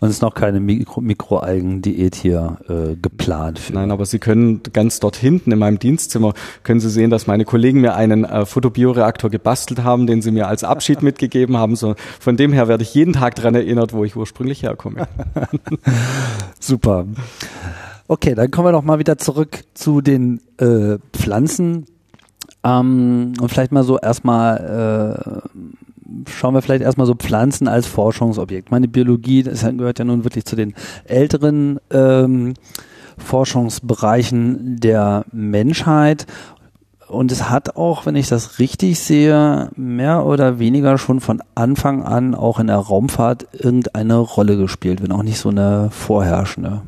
Und 0.00 0.08
es 0.08 0.16
ist 0.16 0.22
noch 0.22 0.34
keine 0.34 0.60
Mikro 0.60 1.00
Mikroalgen-Diät 1.00 2.14
hier 2.14 2.58
äh, 2.68 2.94
geplant. 2.94 3.58
Für. 3.58 3.72
Nein, 3.72 3.90
aber 3.90 4.06
Sie 4.06 4.20
können 4.20 4.62
ganz 4.72 5.00
dort 5.00 5.16
hinten 5.16 5.50
in 5.50 5.58
meinem 5.58 5.80
Dienstzimmer, 5.80 6.34
können 6.62 6.78
Sie 6.78 6.90
sehen, 6.90 7.10
dass 7.10 7.26
meine 7.26 7.44
Kollegen 7.44 7.80
mir 7.80 7.94
einen 7.94 8.24
äh, 8.24 8.46
Fotobioreaktor 8.46 9.28
gebastelt 9.28 9.82
haben, 9.82 10.06
den 10.06 10.22
sie 10.22 10.30
mir 10.30 10.46
als 10.46 10.62
Abschied 10.62 11.02
mitgegeben 11.02 11.56
haben. 11.56 11.74
So, 11.74 11.96
von 12.20 12.36
dem 12.36 12.52
her 12.52 12.68
werde 12.68 12.84
ich 12.84 12.94
jeden 12.94 13.14
Tag 13.14 13.34
daran 13.34 13.56
erinnert, 13.56 13.92
wo 13.92 14.04
ich 14.04 14.14
ursprünglich 14.14 14.62
herkomme. 14.62 15.08
Super. 16.60 17.06
Okay, 18.06 18.34
dann 18.34 18.50
kommen 18.50 18.68
wir 18.68 18.72
doch 18.72 18.84
mal 18.84 19.00
wieder 19.00 19.18
zurück 19.18 19.64
zu 19.74 20.00
den 20.00 20.40
äh, 20.58 20.98
Pflanzen. 21.12 21.86
Ähm, 22.64 23.34
und 23.40 23.48
vielleicht 23.48 23.72
mal 23.72 23.82
so 23.84 23.98
erstmal 23.98 25.42
äh, 25.44 25.48
schauen 26.28 26.54
wir 26.54 26.62
vielleicht 26.62 26.82
erstmal 26.82 27.06
so 27.06 27.14
Pflanzen 27.14 27.68
als 27.68 27.86
Forschungsobjekt. 27.86 28.70
Meine 28.70 28.88
Biologie, 28.88 29.42
das 29.42 29.62
gehört 29.62 29.98
ja 29.98 30.04
nun 30.04 30.24
wirklich 30.24 30.44
zu 30.44 30.56
den 30.56 30.74
älteren 31.04 31.78
ähm, 31.90 32.54
Forschungsbereichen 33.18 34.80
der 34.80 35.24
Menschheit. 35.32 36.26
Und 37.08 37.32
es 37.32 37.48
hat 37.48 37.76
auch, 37.76 38.04
wenn 38.04 38.16
ich 38.16 38.28
das 38.28 38.58
richtig 38.58 39.00
sehe, 39.00 39.70
mehr 39.76 40.26
oder 40.26 40.58
weniger 40.58 40.98
schon 40.98 41.20
von 41.20 41.42
Anfang 41.54 42.02
an 42.02 42.34
auch 42.34 42.60
in 42.60 42.66
der 42.66 42.76
Raumfahrt 42.76 43.48
irgendeine 43.52 44.18
Rolle 44.18 44.58
gespielt, 44.58 45.02
wenn 45.02 45.12
auch 45.12 45.22
nicht 45.22 45.38
so 45.38 45.48
eine 45.48 45.88
vorherrschende. 45.90 46.82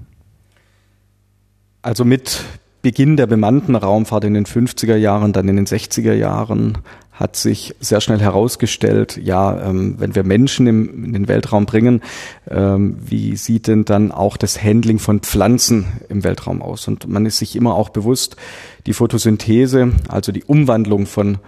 Also 1.83 2.05
mit 2.05 2.45
Beginn 2.83 3.17
der 3.17 3.27
bemannten 3.27 3.75
Raumfahrt 3.77 4.25
in 4.25 4.35
den 4.35 4.45
50er 4.45 4.97
Jahren, 4.97 5.33
dann 5.33 5.49
in 5.49 5.57
den 5.57 5.67
60er 5.67 6.13
Jahren 6.13 6.79
hat 7.21 7.37
sich 7.37 7.77
sehr 7.81 8.01
schnell 8.01 8.21
herausgestellt, 8.21 9.21
ja, 9.23 9.69
ähm, 9.69 9.97
wenn 9.99 10.15
wir 10.15 10.25
Menschen 10.25 10.67
im, 10.67 11.05
in 11.05 11.13
den 11.13 11.29
Weltraum 11.29 11.67
bringen, 11.67 12.01
ähm, 12.51 12.97
wie 12.99 13.37
sieht 13.37 13.67
denn 13.67 13.85
dann 13.85 14.11
auch 14.11 14.39
das 14.39 14.63
Handling 14.63 14.99
von 14.99 15.21
Pflanzen 15.21 15.87
im 16.09 16.25
Weltraum 16.25 16.63
aus? 16.63 16.89
Und 16.89 17.07
man 17.07 17.27
ist 17.27 17.37
sich 17.37 17.57
immer 17.57 17.75
auch 17.75 17.91
bewusst, 17.91 18.37
die 18.87 18.95
Photosynthese, 18.95 19.93
also 20.09 20.33
die 20.33 20.45
Umwandlung 20.45 21.05
von 21.05 21.39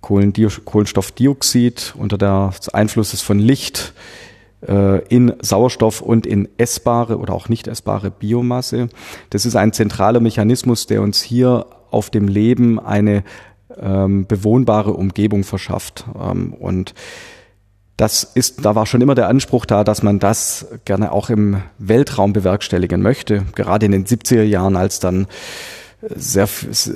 Kohlenstoffdioxid 0.00 1.94
unter 1.98 2.16
des 2.16 2.68
Einflusses 2.68 3.20
von 3.20 3.40
Licht 3.40 3.94
äh, 4.68 5.04
in 5.08 5.32
Sauerstoff 5.40 6.02
und 6.02 6.24
in 6.24 6.48
essbare 6.56 7.18
oder 7.18 7.34
auch 7.34 7.48
nicht 7.48 7.66
essbare 7.66 8.12
Biomasse. 8.12 8.90
Das 9.30 9.44
ist 9.44 9.56
ein 9.56 9.72
zentraler 9.72 10.20
Mechanismus, 10.20 10.86
der 10.86 11.02
uns 11.02 11.20
hier 11.20 11.66
auf 11.90 12.10
dem 12.10 12.28
Leben 12.28 12.78
eine 12.78 13.24
ähm, 13.80 14.26
bewohnbare 14.26 14.92
Umgebung 14.92 15.44
verschafft. 15.44 16.04
Ähm, 16.18 16.52
und 16.54 16.94
das 17.96 18.24
ist, 18.24 18.64
da 18.64 18.74
war 18.74 18.86
schon 18.86 19.00
immer 19.00 19.14
der 19.14 19.28
Anspruch 19.28 19.66
da, 19.66 19.84
dass 19.84 20.02
man 20.02 20.18
das 20.18 20.66
gerne 20.84 21.12
auch 21.12 21.30
im 21.30 21.62
Weltraum 21.78 22.32
bewerkstelligen 22.32 23.02
möchte. 23.02 23.44
Gerade 23.54 23.86
in 23.86 23.92
den 23.92 24.04
70er 24.04 24.42
Jahren, 24.42 24.76
als 24.76 24.98
dann 24.98 25.26
sehr, 26.14 26.48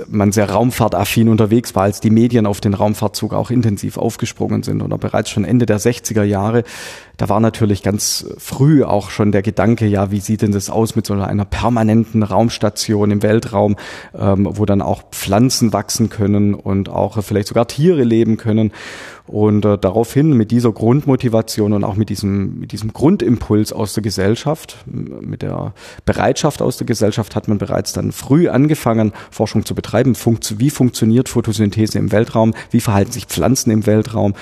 man 0.08 0.32
sehr 0.32 0.50
raumfahrtaffin 0.50 1.28
unterwegs 1.28 1.75
war, 1.75 1.85
als 1.85 2.00
die 2.00 2.11
Medien 2.11 2.47
auf 2.47 2.61
den 2.61 2.75
Raumfahrtzug 2.75 3.32
auch 3.32 3.50
intensiv 3.50 3.97
aufgesprungen 3.97 4.62
sind 4.62 4.82
oder 4.82 4.99
bereits 4.99 5.30
schon 5.30 5.44
Ende 5.44 5.66
der 5.66 5.80
60er 5.80 6.25
Jahre 6.25 6.64
da 7.19 7.29
war 7.29 7.41
natürlich 7.41 7.83
ganz 7.83 8.27
früh 8.39 8.85
auch 8.85 9.11
schon 9.11 9.33
der 9.33 9.43
Gedanke, 9.43 9.87
ja, 9.87 10.13
wie 10.13 10.21
sieht 10.21 10.41
denn 10.43 10.53
das 10.53 10.71
aus 10.71 10.95
mit 10.95 11.05
so 11.05 11.15
einer 11.15 11.45
permanenten 11.45 12.23
Raumstation 12.23 13.11
im 13.11 13.23
Weltraum, 13.25 13.75
ähm, 14.17 14.49
wo 14.49 14.65
dann 14.65 14.81
auch 14.81 15.03
Pflanzen 15.11 15.73
wachsen 15.73 16.11
können 16.11 16.55
und 16.55 16.89
auch 16.89 17.23
vielleicht 17.25 17.49
sogar 17.49 17.67
Tiere 17.67 18.05
leben 18.05 18.37
können. 18.37 18.73
Und 19.27 19.65
äh, 19.65 19.77
daraufhin 19.77 20.33
mit 20.33 20.53
dieser 20.53 20.73
Grundmotivation 20.73 21.73
und 21.75 21.85
auch 21.85 21.97
mit 21.97 22.09
diesem, 22.09 22.61
mit 22.61 22.73
diesem 22.73 22.93
Grundimpuls 22.93 23.73
aus 23.73 23.93
der 23.93 24.03
Gesellschaft, 24.03 24.79
mit 24.87 25.43
der 25.43 25.75
Bereitschaft 26.07 26.63
aus 26.63 26.79
der 26.79 26.87
Gesellschaft 26.87 27.37
hat 27.37 27.47
man 27.47 27.59
bereits 27.59 27.93
dann 27.93 28.13
früh 28.13 28.49
angefangen, 28.49 29.13
Forschung 29.31 29.67
zu 29.67 29.75
betreiben. 29.75 30.15
Funkt, 30.15 30.59
wie 30.61 30.71
funktioniert 30.71 31.29
Photosynthese 31.29 31.99
im 31.99 32.11
Weltraum? 32.11 32.55
Wie 32.71 32.81
verhalten 32.81 33.13
sich 33.13 33.27
Pflanzen 33.27 33.71
im 33.71 33.87
Weltraum? 33.87 34.35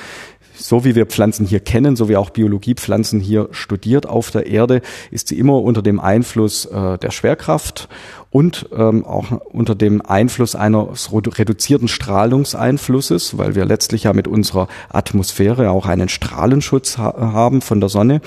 So 0.57 0.85
wie 0.85 0.95
wir 0.95 1.07
Pflanzen 1.07 1.47
hier 1.47 1.61
kennen, 1.61 1.97
so 1.97 2.09
wie 2.09 2.17
auch 2.17 2.31
Biologie 2.31 2.75
Pflanzen 2.75 3.21
hier 3.21 3.49
studiert 3.53 4.07
auf 4.07 4.31
der 4.31 4.47
Erde, 4.47 4.83
ist 5.11 5.29
sie 5.29 5.39
immer 5.39 5.63
unter 5.63 5.83
dem 5.83 6.01
Einfluss 6.01 6.67
äh, 6.67 6.99
der 6.99 7.11
Schwerkraft 7.11 7.89
und 8.31 8.69
ähm, 8.77 9.05
auch 9.05 9.31
unter 9.53 9.75
dem 9.75 10.03
Einfluss 10.03 10.55
eines 10.55 11.11
reduzierten 11.13 11.89
Strahlungseinflusses, 11.89 13.39
weil 13.39 13.55
wir 13.55 13.65
letztlich 13.65 14.05
ja 14.05 14.13
mit 14.13 14.29
unserer 14.29 14.69
Atmosphäre 14.89 15.71
auch 15.71 15.87
einen 15.87 16.09
Strahlenschutz 16.09 16.99
ha 16.99 17.15
haben 17.17 17.61
von 17.61 17.81
der 17.81 17.89
Sonne. 17.89 18.21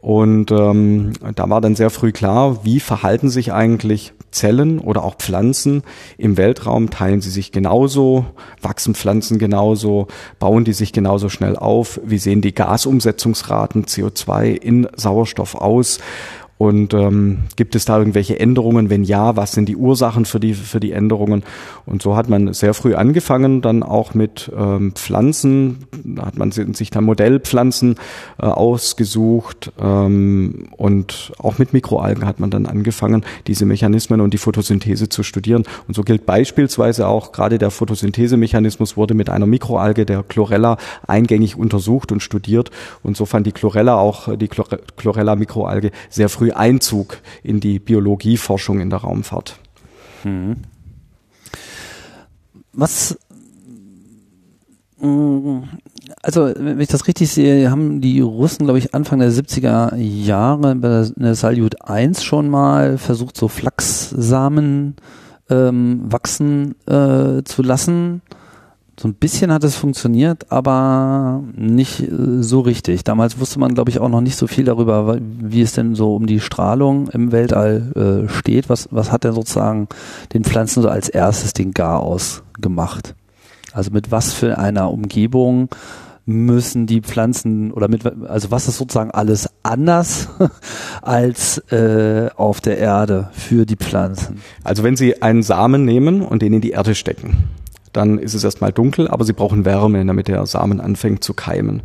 Und 0.00 0.50
ähm, 0.50 1.12
da 1.34 1.50
war 1.50 1.60
dann 1.60 1.74
sehr 1.74 1.90
früh 1.90 2.10
klar, 2.10 2.64
wie 2.64 2.80
verhalten 2.80 3.28
sich 3.28 3.52
eigentlich 3.52 4.14
Zellen 4.30 4.78
oder 4.78 5.04
auch 5.04 5.16
Pflanzen 5.16 5.82
im 6.16 6.36
Weltraum? 6.36 6.88
Teilen 6.88 7.20
sie 7.20 7.30
sich 7.30 7.52
genauso? 7.52 8.24
Wachsen 8.62 8.94
Pflanzen 8.94 9.38
genauso? 9.38 10.06
Bauen 10.38 10.64
die 10.64 10.72
sich 10.72 10.92
genauso 10.92 11.28
schnell 11.28 11.56
auf? 11.56 12.00
Wie 12.02 12.18
sehen 12.18 12.40
die 12.40 12.54
Gasumsetzungsraten 12.54 13.84
CO2 13.84 14.52
in 14.52 14.88
Sauerstoff 14.96 15.54
aus? 15.54 15.98
Und 16.60 16.92
ähm, 16.92 17.44
gibt 17.56 17.74
es 17.74 17.86
da 17.86 17.96
irgendwelche 17.96 18.38
Änderungen? 18.38 18.90
Wenn 18.90 19.02
ja, 19.02 19.34
was 19.34 19.52
sind 19.52 19.66
die 19.66 19.76
Ursachen 19.76 20.26
für 20.26 20.38
die, 20.38 20.52
für 20.52 20.78
die 20.78 20.92
Änderungen? 20.92 21.42
Und 21.86 22.02
so 22.02 22.16
hat 22.16 22.28
man 22.28 22.52
sehr 22.52 22.74
früh 22.74 22.94
angefangen, 22.94 23.62
dann 23.62 23.82
auch 23.82 24.12
mit 24.12 24.52
ähm, 24.54 24.92
Pflanzen. 24.92 25.86
Da 26.04 26.26
hat 26.26 26.36
man 26.36 26.52
sich 26.52 26.90
dann 26.90 27.04
Modellpflanzen 27.04 27.94
äh, 28.38 28.44
ausgesucht. 28.44 29.72
Ähm, 29.80 30.68
und 30.76 31.32
auch 31.38 31.56
mit 31.56 31.72
Mikroalgen 31.72 32.26
hat 32.26 32.40
man 32.40 32.50
dann 32.50 32.66
angefangen, 32.66 33.24
diese 33.46 33.64
Mechanismen 33.64 34.20
und 34.20 34.34
die 34.34 34.38
Photosynthese 34.38 35.08
zu 35.08 35.22
studieren. 35.22 35.62
Und 35.88 35.94
so 35.94 36.02
gilt 36.02 36.26
beispielsweise 36.26 37.08
auch 37.08 37.32
gerade 37.32 37.56
der 37.56 37.70
Photosynthesemechanismus 37.70 38.98
wurde 38.98 39.14
mit 39.14 39.30
einer 39.30 39.46
Mikroalge, 39.46 40.04
der 40.04 40.22
Chlorella, 40.24 40.76
eingängig 41.06 41.56
untersucht 41.56 42.12
und 42.12 42.22
studiert. 42.22 42.70
Und 43.02 43.16
so 43.16 43.24
fand 43.24 43.46
die 43.46 43.52
Chlorella 43.52 43.96
auch, 43.96 44.36
die 44.36 44.48
Chlorella-Mikroalge 44.48 45.90
sehr 46.10 46.28
früh 46.28 46.49
Einzug 46.52 47.18
in 47.42 47.60
die 47.60 47.78
Biologieforschung 47.78 48.80
in 48.80 48.90
der 48.90 49.00
Raumfahrt. 49.00 49.58
Hm. 50.22 50.56
Was 52.72 53.18
mm, 55.00 55.60
also, 56.22 56.52
wenn 56.56 56.80
ich 56.80 56.88
das 56.88 57.06
richtig 57.06 57.30
sehe, 57.30 57.70
haben 57.70 58.00
die 58.00 58.20
Russen, 58.20 58.64
glaube 58.64 58.78
ich, 58.78 58.94
Anfang 58.94 59.20
der 59.20 59.32
70er 59.32 59.96
Jahre 59.96 60.74
bei 60.74 61.06
der 61.16 61.34
Salyut 61.34 61.82
1 61.82 62.22
schon 62.22 62.50
mal 62.50 62.98
versucht, 62.98 63.36
so 63.36 63.48
Flachssamen 63.48 64.96
ähm, 65.48 66.00
wachsen 66.04 66.74
äh, 66.86 67.42
zu 67.44 67.62
lassen. 67.62 68.22
So 69.00 69.08
ein 69.08 69.14
bisschen 69.14 69.50
hat 69.50 69.64
es 69.64 69.76
funktioniert, 69.76 70.52
aber 70.52 71.42
nicht 71.56 72.02
äh, 72.02 72.42
so 72.42 72.60
richtig. 72.60 73.02
Damals 73.02 73.40
wusste 73.40 73.58
man, 73.58 73.72
glaube 73.72 73.88
ich, 73.88 73.98
auch 73.98 74.10
noch 74.10 74.20
nicht 74.20 74.36
so 74.36 74.46
viel 74.46 74.66
darüber, 74.66 75.16
wie 75.18 75.62
es 75.62 75.72
denn 75.72 75.94
so 75.94 76.14
um 76.14 76.26
die 76.26 76.38
Strahlung 76.38 77.08
im 77.08 77.32
Weltall 77.32 78.26
äh, 78.28 78.28
steht. 78.28 78.68
Was, 78.68 78.88
was 78.90 79.10
hat 79.10 79.24
denn 79.24 79.32
sozusagen 79.32 79.88
den 80.34 80.44
Pflanzen 80.44 80.82
so 80.82 80.90
als 80.90 81.08
erstes 81.08 81.54
den 81.54 81.72
Garaus 81.72 82.42
gemacht? 82.60 83.14
Also 83.72 83.90
mit 83.90 84.10
was 84.10 84.34
für 84.34 84.58
einer 84.58 84.90
Umgebung 84.90 85.70
müssen 86.26 86.86
die 86.86 87.00
Pflanzen 87.00 87.72
oder 87.72 87.88
mit 87.88 88.04
also 88.28 88.50
was 88.50 88.68
ist 88.68 88.76
sozusagen 88.76 89.12
alles 89.12 89.48
anders 89.62 90.28
als 91.00 91.56
äh, 91.72 92.28
auf 92.36 92.60
der 92.60 92.76
Erde 92.76 93.30
für 93.32 93.64
die 93.64 93.76
Pflanzen? 93.76 94.42
Also 94.62 94.82
wenn 94.82 94.96
Sie 94.96 95.22
einen 95.22 95.42
Samen 95.42 95.86
nehmen 95.86 96.20
und 96.20 96.42
den 96.42 96.52
in 96.52 96.60
die 96.60 96.72
Erde 96.72 96.94
stecken, 96.94 97.48
dann 97.92 98.18
ist 98.18 98.34
es 98.34 98.44
erstmal 98.44 98.72
dunkel, 98.72 99.08
aber 99.08 99.24
sie 99.24 99.32
brauchen 99.32 99.64
Wärme, 99.64 100.04
damit 100.04 100.28
der 100.28 100.46
Samen 100.46 100.80
anfängt 100.80 101.24
zu 101.24 101.34
keimen. 101.34 101.82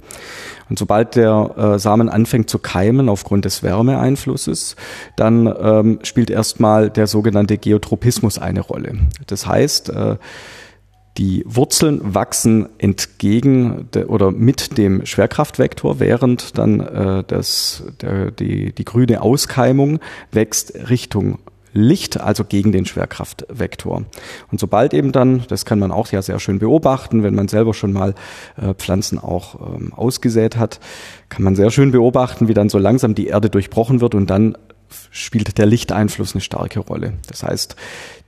Und 0.69 0.79
sobald 0.79 1.15
der 1.15 1.51
äh, 1.57 1.79
Samen 1.79 2.09
anfängt 2.09 2.49
zu 2.49 2.59
keimen 2.59 3.09
aufgrund 3.09 3.45
des 3.45 3.63
Wärmeeinflusses, 3.63 4.75
dann 5.15 5.53
ähm, 5.59 5.99
spielt 6.03 6.29
erstmal 6.29 6.89
der 6.89 7.07
sogenannte 7.07 7.57
Geotropismus 7.57 8.39
eine 8.39 8.61
Rolle. 8.61 8.93
Das 9.27 9.45
heißt, 9.45 9.89
äh, 9.89 10.17
die 11.17 11.43
Wurzeln 11.47 12.01
wachsen 12.13 12.67
entgegen 12.77 13.87
de, 13.93 14.05
oder 14.05 14.31
mit 14.31 14.77
dem 14.77 15.05
Schwerkraftvektor, 15.05 15.99
während 15.99 16.57
dann 16.57 16.81
äh, 16.81 17.23
das, 17.25 17.83
der, 18.01 18.31
die, 18.31 18.73
die 18.73 18.85
grüne 18.85 19.21
Auskeimung 19.21 19.99
wächst 20.31 20.73
Richtung 20.89 21.39
Licht, 21.75 22.19
also 22.19 22.45
gegen 22.45 22.71
den 22.71 22.85
Schwerkraftvektor. 22.85 24.05
Und 24.49 24.59
sobald 24.59 24.93
eben 24.93 25.11
dann, 25.11 25.43
das 25.49 25.65
kann 25.65 25.77
man 25.77 25.91
auch 25.91 26.07
ja 26.11 26.21
sehr 26.21 26.39
schön 26.39 26.59
beobachten, 26.59 27.21
wenn 27.21 27.35
man 27.35 27.49
selber 27.49 27.73
schon 27.73 27.91
mal 27.91 28.15
äh, 28.55 28.73
Pflanzen 28.73 29.19
auch 29.19 29.75
ähm, 29.75 29.93
ausgesät 29.93 30.55
hat, 30.55 30.79
kann 31.27 31.43
man 31.43 31.55
sehr 31.55 31.71
schön 31.71 31.91
beobachten, 31.91 32.47
wie 32.47 32.53
dann 32.53 32.69
so 32.69 32.77
langsam 32.77 33.13
die 33.13 33.27
Erde 33.27 33.49
durchbrochen 33.49 33.99
wird 33.99 34.15
und 34.15 34.29
dann 34.29 34.57
spielt 35.11 35.57
der 35.57 35.65
Lichteinfluss 35.65 36.33
eine 36.33 36.41
starke 36.41 36.79
Rolle. 36.79 37.13
Das 37.27 37.43
heißt, 37.43 37.75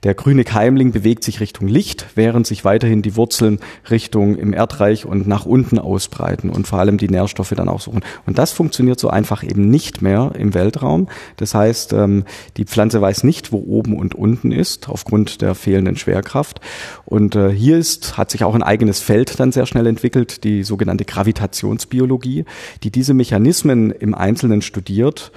der 0.04 0.14
grüne 0.14 0.44
Keimling 0.44 0.92
bewegt 0.92 1.24
sich 1.24 1.40
Richtung 1.40 1.66
Licht, 1.66 2.06
während 2.14 2.46
sich 2.46 2.64
weiterhin 2.64 3.02
die 3.02 3.16
Wurzeln 3.16 3.58
Richtung 3.90 4.36
im 4.36 4.52
Erdreich 4.52 5.06
und 5.06 5.26
nach 5.26 5.44
unten 5.44 5.80
ausbreiten 5.80 6.50
und 6.50 6.68
vor 6.68 6.78
allem 6.78 6.98
die 6.98 7.08
Nährstoffe 7.08 7.52
dann 7.56 7.68
auch 7.68 7.80
suchen. 7.80 8.04
Und 8.24 8.38
das 8.38 8.52
funktioniert 8.52 9.00
so 9.00 9.10
einfach 9.10 9.42
eben 9.42 9.68
nicht 9.68 10.00
mehr 10.00 10.32
im 10.38 10.54
Weltraum. 10.54 11.08
Das 11.36 11.52
heißt, 11.52 11.94
ähm, 11.94 12.24
die 12.56 12.64
Pflanze 12.64 13.00
weiß 13.00 13.24
nicht, 13.24 13.50
wo 13.50 13.58
oben 13.58 13.96
und 13.96 14.14
unten 14.14 14.52
ist, 14.52 14.88
aufgrund 14.88 15.42
der 15.42 15.56
fehlenden 15.56 15.96
Schwerkraft. 15.96 16.60
Und 17.04 17.34
äh, 17.34 17.50
hier 17.50 17.76
ist, 17.76 18.16
hat 18.16 18.30
sich 18.30 18.44
auch 18.44 18.54
ein 18.54 18.62
eigenes 18.62 19.00
Feld 19.00 19.40
dann 19.40 19.50
sehr 19.50 19.66
schnell 19.66 19.88
entwickelt, 19.88 20.44
die 20.44 20.62
sogenannte 20.62 21.06
Gravitationsbiologie, 21.06 22.44
die 22.84 22.92
diese 22.92 23.14
Mechanismen 23.14 23.90
im 23.90 24.14
Einzelnen 24.14 24.62
studiert 24.62 25.32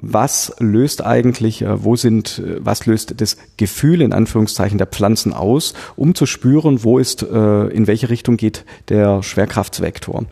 was 0.00 0.54
löst 0.58 1.04
eigentlich, 1.04 1.62
äh, 1.62 1.84
wo 1.84 1.96
sind, 1.96 2.38
äh, 2.38 2.64
was 2.64 2.86
löst 2.86 3.20
das 3.20 3.36
Gefühl 3.56 4.00
in 4.00 4.12
Anführungszeichen 4.12 4.78
der 4.78 4.86
Pflanzen 4.86 5.32
aus, 5.32 5.74
um 5.96 6.14
zu 6.14 6.26
spüren, 6.26 6.84
wo 6.84 6.98
ist, 6.98 7.22
äh, 7.22 7.66
in 7.66 7.86
welche 7.86 8.08
Richtung 8.08 8.36
geht 8.36 8.64
der 8.88 9.22
Schwerkraftsvektor. 9.22 10.24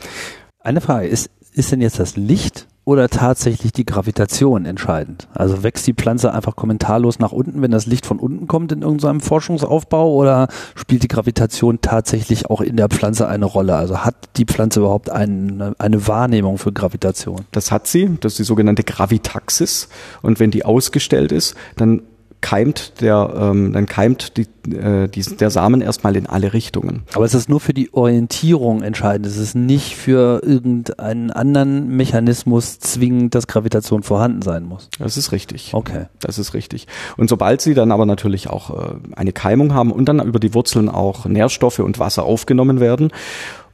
Eine 0.61 0.81
Frage, 0.81 1.09
ist, 1.09 1.31
ist 1.52 1.73
denn 1.73 1.81
jetzt 1.81 1.99
das 1.99 2.17
Licht 2.17 2.69
oder 2.85 3.09
tatsächlich 3.09 3.73
die 3.73 3.85
Gravitation 3.85 4.65
entscheidend? 4.65 5.29
Also 5.35 5.63
wächst 5.63 5.87
die 5.87 5.95
Pflanze 5.95 6.33
einfach 6.33 6.57
kommentarlos 6.57 7.19
nach 7.19 7.33
unten, 7.33 7.63
wenn 7.63 7.71
das 7.71 7.87
Licht 7.87 8.07
von 8.07 8.19
unten 8.19 8.47
kommt 8.47 8.73
in 8.73 8.83
irgendeinem 8.83 9.21
Forschungsaufbau 9.21 10.15
oder 10.15 10.49
spielt 10.75 11.03
die 11.03 11.09
Gravitation 11.09 11.81
tatsächlich 11.81 12.51
auch 12.51 12.61
in 12.61 12.77
der 12.77 12.89
Pflanze 12.89 13.29
eine 13.29 13.45
Rolle? 13.45 13.77
Also 13.77 13.99
hat 13.99 14.17
die 14.37 14.45
Pflanze 14.45 14.81
überhaupt 14.81 15.11
eine, 15.11 15.75
eine 15.79 16.07
Wahrnehmung 16.07 16.59
für 16.59 16.73
Gravitation? 16.73 17.43
Das 17.53 17.71
hat 17.71 17.87
sie, 17.87 18.19
das 18.21 18.33
ist 18.33 18.39
die 18.39 18.45
sogenannte 18.45 18.83
Gravitaxis 18.83 19.89
und 20.23 20.41
wenn 20.41 20.51
die 20.51 20.65
ausgestellt 20.65 21.33
ist, 21.33 21.55
dann 21.77 22.03
keimt 22.40 23.00
der, 23.00 23.32
ähm, 23.37 23.73
dann 23.73 23.87
keimt 23.87 24.37
die, 24.37 24.47
äh, 24.75 25.09
die, 25.09 25.23
der 25.23 25.50
Samen 25.50 25.80
erstmal 25.80 26.16
in 26.16 26.26
alle 26.26 26.52
Richtungen. 26.52 27.02
Aber 27.14 27.25
es 27.25 27.35
ist 27.35 27.49
nur 27.49 27.61
für 27.61 27.75
die 27.75 27.92
Orientierung 27.92 28.82
entscheidend. 28.82 29.26
Es 29.26 29.37
ist 29.37 29.54
nicht 29.54 29.97
für 29.97 30.42
irgendeinen 30.42 31.30
anderen 31.30 31.88
Mechanismus 31.97 32.78
zwingend, 32.78 33.35
dass 33.35 33.47
Gravitation 33.47 34.02
vorhanden 34.02 34.42
sein 34.42 34.64
muss. 34.64 34.88
Das 34.99 35.16
ist 35.16 35.32
richtig. 35.32 35.75
Okay. 35.75 36.06
Das 36.20 36.38
ist 36.38 36.54
richtig. 36.54 36.87
Und 37.16 37.28
sobald 37.28 37.61
sie 37.61 37.75
dann 37.75 37.92
aber 37.92 38.06
natürlich 38.06 38.49
auch 38.49 38.70
äh, 38.70 38.94
eine 39.14 39.32
Keimung 39.32 39.75
haben 39.75 39.92
und 39.92 40.06
dann 40.06 40.20
über 40.20 40.40
die 40.40 40.54
Wurzeln 40.54 40.88
auch 40.88 41.26
Nährstoffe 41.26 41.80
und 41.80 41.99
Wasser 41.99 42.25
aufgenommen 42.25 42.80
werden 42.80 43.11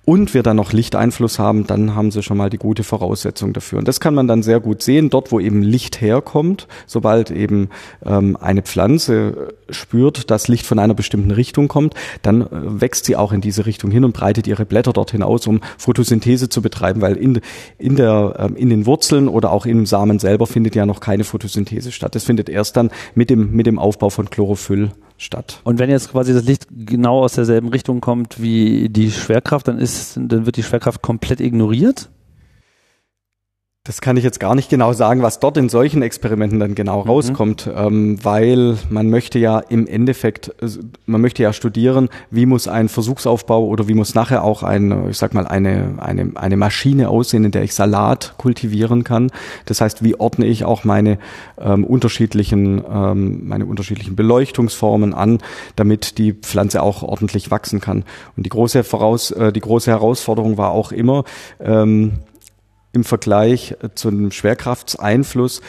und 0.07 0.35
wir 0.35 0.45
dann 0.45 0.57
noch 0.57 0.73
Lichteinfluss 0.73 1.41
haben, 1.41 1.67
dann 1.67 1.97
haben 1.97 2.13
sie 2.13 2.23
schon 2.23 2.37
mal 2.37 2.49
die 2.49 2.59
gute 2.59 2.85
Voraussetzung 2.85 3.53
dafür. 3.53 3.81
Und 3.81 3.89
das 3.89 3.99
kann 3.99 4.15
man 4.15 4.29
dann 4.29 4.45
sehr 4.45 4.61
gut 4.61 4.81
sehen, 4.81 5.11
dort 5.11 5.33
wo 5.33 5.41
eben 5.41 5.63
Licht 5.63 6.01
herkommt, 6.01 6.69
sobald 6.87 7.33
eben 7.33 7.71
ähm, 8.05 8.39
eine 8.41 8.63
Pflanze 8.63 9.53
spürt, 9.69 10.31
dass 10.31 10.47
Licht 10.47 10.65
von 10.65 10.79
einer 10.79 10.95
bestimmten 10.95 11.33
Richtung 11.33 11.67
kommt, 11.67 11.95
dann 12.23 12.43
äh, 12.43 12.47
wächst 12.53 13.05
sie 13.07 13.17
auch 13.17 13.33
in 13.33 13.41
diese 13.41 13.67
Richtung 13.67 13.91
hin 13.91 14.05
und 14.05 14.13
breitet 14.13 14.47
ihre 14.47 14.65
Blätter 14.65 14.93
dorthin 14.93 15.25
aus, 15.25 15.45
um 15.49 15.61
Photosynthese 15.77 16.49
zu 16.49 16.63
betreiben, 16.63 17.01
weil 17.01 17.17
in, 17.17 17.41
in, 17.77 17.97
der, 17.97 18.37
ähm, 18.39 18.55
in 18.55 18.71
den 18.71 18.87
Wurzeln 18.87 19.27
oder 19.29 19.51
auch 19.51 19.67
im 19.67 19.87
Samen 19.87 20.21
selber 20.21 20.47
findet 20.47 20.77
ja 20.77 20.87
noch 20.87 21.01
keine 21.01 21.25
Photosynthese 21.25 21.91
statt. 21.91 22.15
Das 22.15 22.23
findet 22.23 22.49
erst 22.49 22.77
dann 22.77 22.91
mit 23.17 23.29
dem, 23.29 23.51
mit 23.51 23.67
dem 23.67 23.81
Aufbau 23.81 24.11
von 24.11 24.31
Chlorophyll 24.31 24.93
statt. 25.19 25.61
Und 25.65 25.79
wenn 25.79 25.91
jetzt 25.91 26.11
quasi 26.11 26.33
das 26.33 26.45
Licht 26.45 26.67
genau 26.71 27.25
aus 27.25 27.35
derselben 27.35 27.69
Richtung 27.69 28.01
kommt 28.01 28.41
wie 28.41 28.89
die 28.89 29.11
Schwerkraft, 29.11 29.69
dann 29.69 29.79
ist, 29.79 30.17
dann 30.17 30.47
wird 30.47 30.57
die 30.57 30.63
Schwerkraft 30.63 31.03
komplett 31.03 31.41
ignoriert? 31.41 32.11
Das 33.87 34.01
kann 34.01 34.17
ich 34.17 34.25
jetzt 34.25 34.41
gar 34.41 34.57
nicht 34.57 34.69
genau 34.69 34.93
sagen, 34.93 35.23
was 35.23 35.39
dort 35.39 35.57
in 35.57 35.69
solchen 35.69 36.03
Experimenten 36.03 36.59
dann 36.59 36.75
genau 36.75 37.05
mhm. 37.05 37.11
rauskommt, 37.11 37.71
ähm, 37.73 38.19
weil 38.25 38.77
man 38.91 39.11
möchte 39.11 39.39
ja 39.39 39.61
im 39.61 39.87
Endeffekt, 39.87 40.49
äh, 40.61 40.69
man 41.07 41.21
möchte 41.21 41.45
ja 41.45 41.53
studieren, 41.53 42.09
wie 42.31 42.47
muss 42.47 42.67
ein 42.67 42.89
Versuchsaufbau 42.89 43.65
oder 43.65 43.87
wie 43.87 43.95
muss 43.95 44.17
nachher 44.17 44.43
auch 44.43 44.65
ein, 44.65 45.09
ich 45.09 45.19
sag 45.19 45.35
mal, 45.35 45.47
eine, 45.47 45.95
eine, 45.99 46.33
eine 46.35 46.57
Maschine 46.57 47.09
aussehen, 47.09 47.45
in 47.45 47.53
der 47.53 47.63
ich 47.63 47.75
Salat 47.75 48.35
kultivieren 48.39 49.05
kann. 49.05 49.31
Das 49.67 49.81
heißt, 49.81 50.03
wie 50.03 50.19
ordne 50.19 50.47
ich 50.47 50.65
auch 50.65 50.83
meine 50.83 51.19
ähm, 51.57 51.85
unterschiedlichen, 51.85 52.83
ähm, 52.91 53.47
meine 53.47 53.67
unterschiedlichen 53.67 54.17
Beleuchtungsformen 54.17 55.15
an, 55.15 55.39
damit 55.77 56.19
die 56.19 56.33
Pflanze 56.33 56.83
auch 56.83 57.05
ordentlich 57.05 57.53
wachsen 57.53 57.81
kann. 57.81 58.05
Und 58.37 58.47
die 58.47 58.51
große 58.51 58.83
Voraus, 58.83 59.31
äh, 59.31 59.53
die 59.53 59.61
große 59.61 59.93
Herausforderung 59.93 60.59
war 60.59 60.73
auch 60.73 60.91
immer, 60.91 61.23
ähm, 61.61 62.15
im 62.93 63.05
Vergleich 63.05 63.77
zu 63.95 64.09
einem 64.09 64.31
Schwerkraftseinfluss 64.31 65.61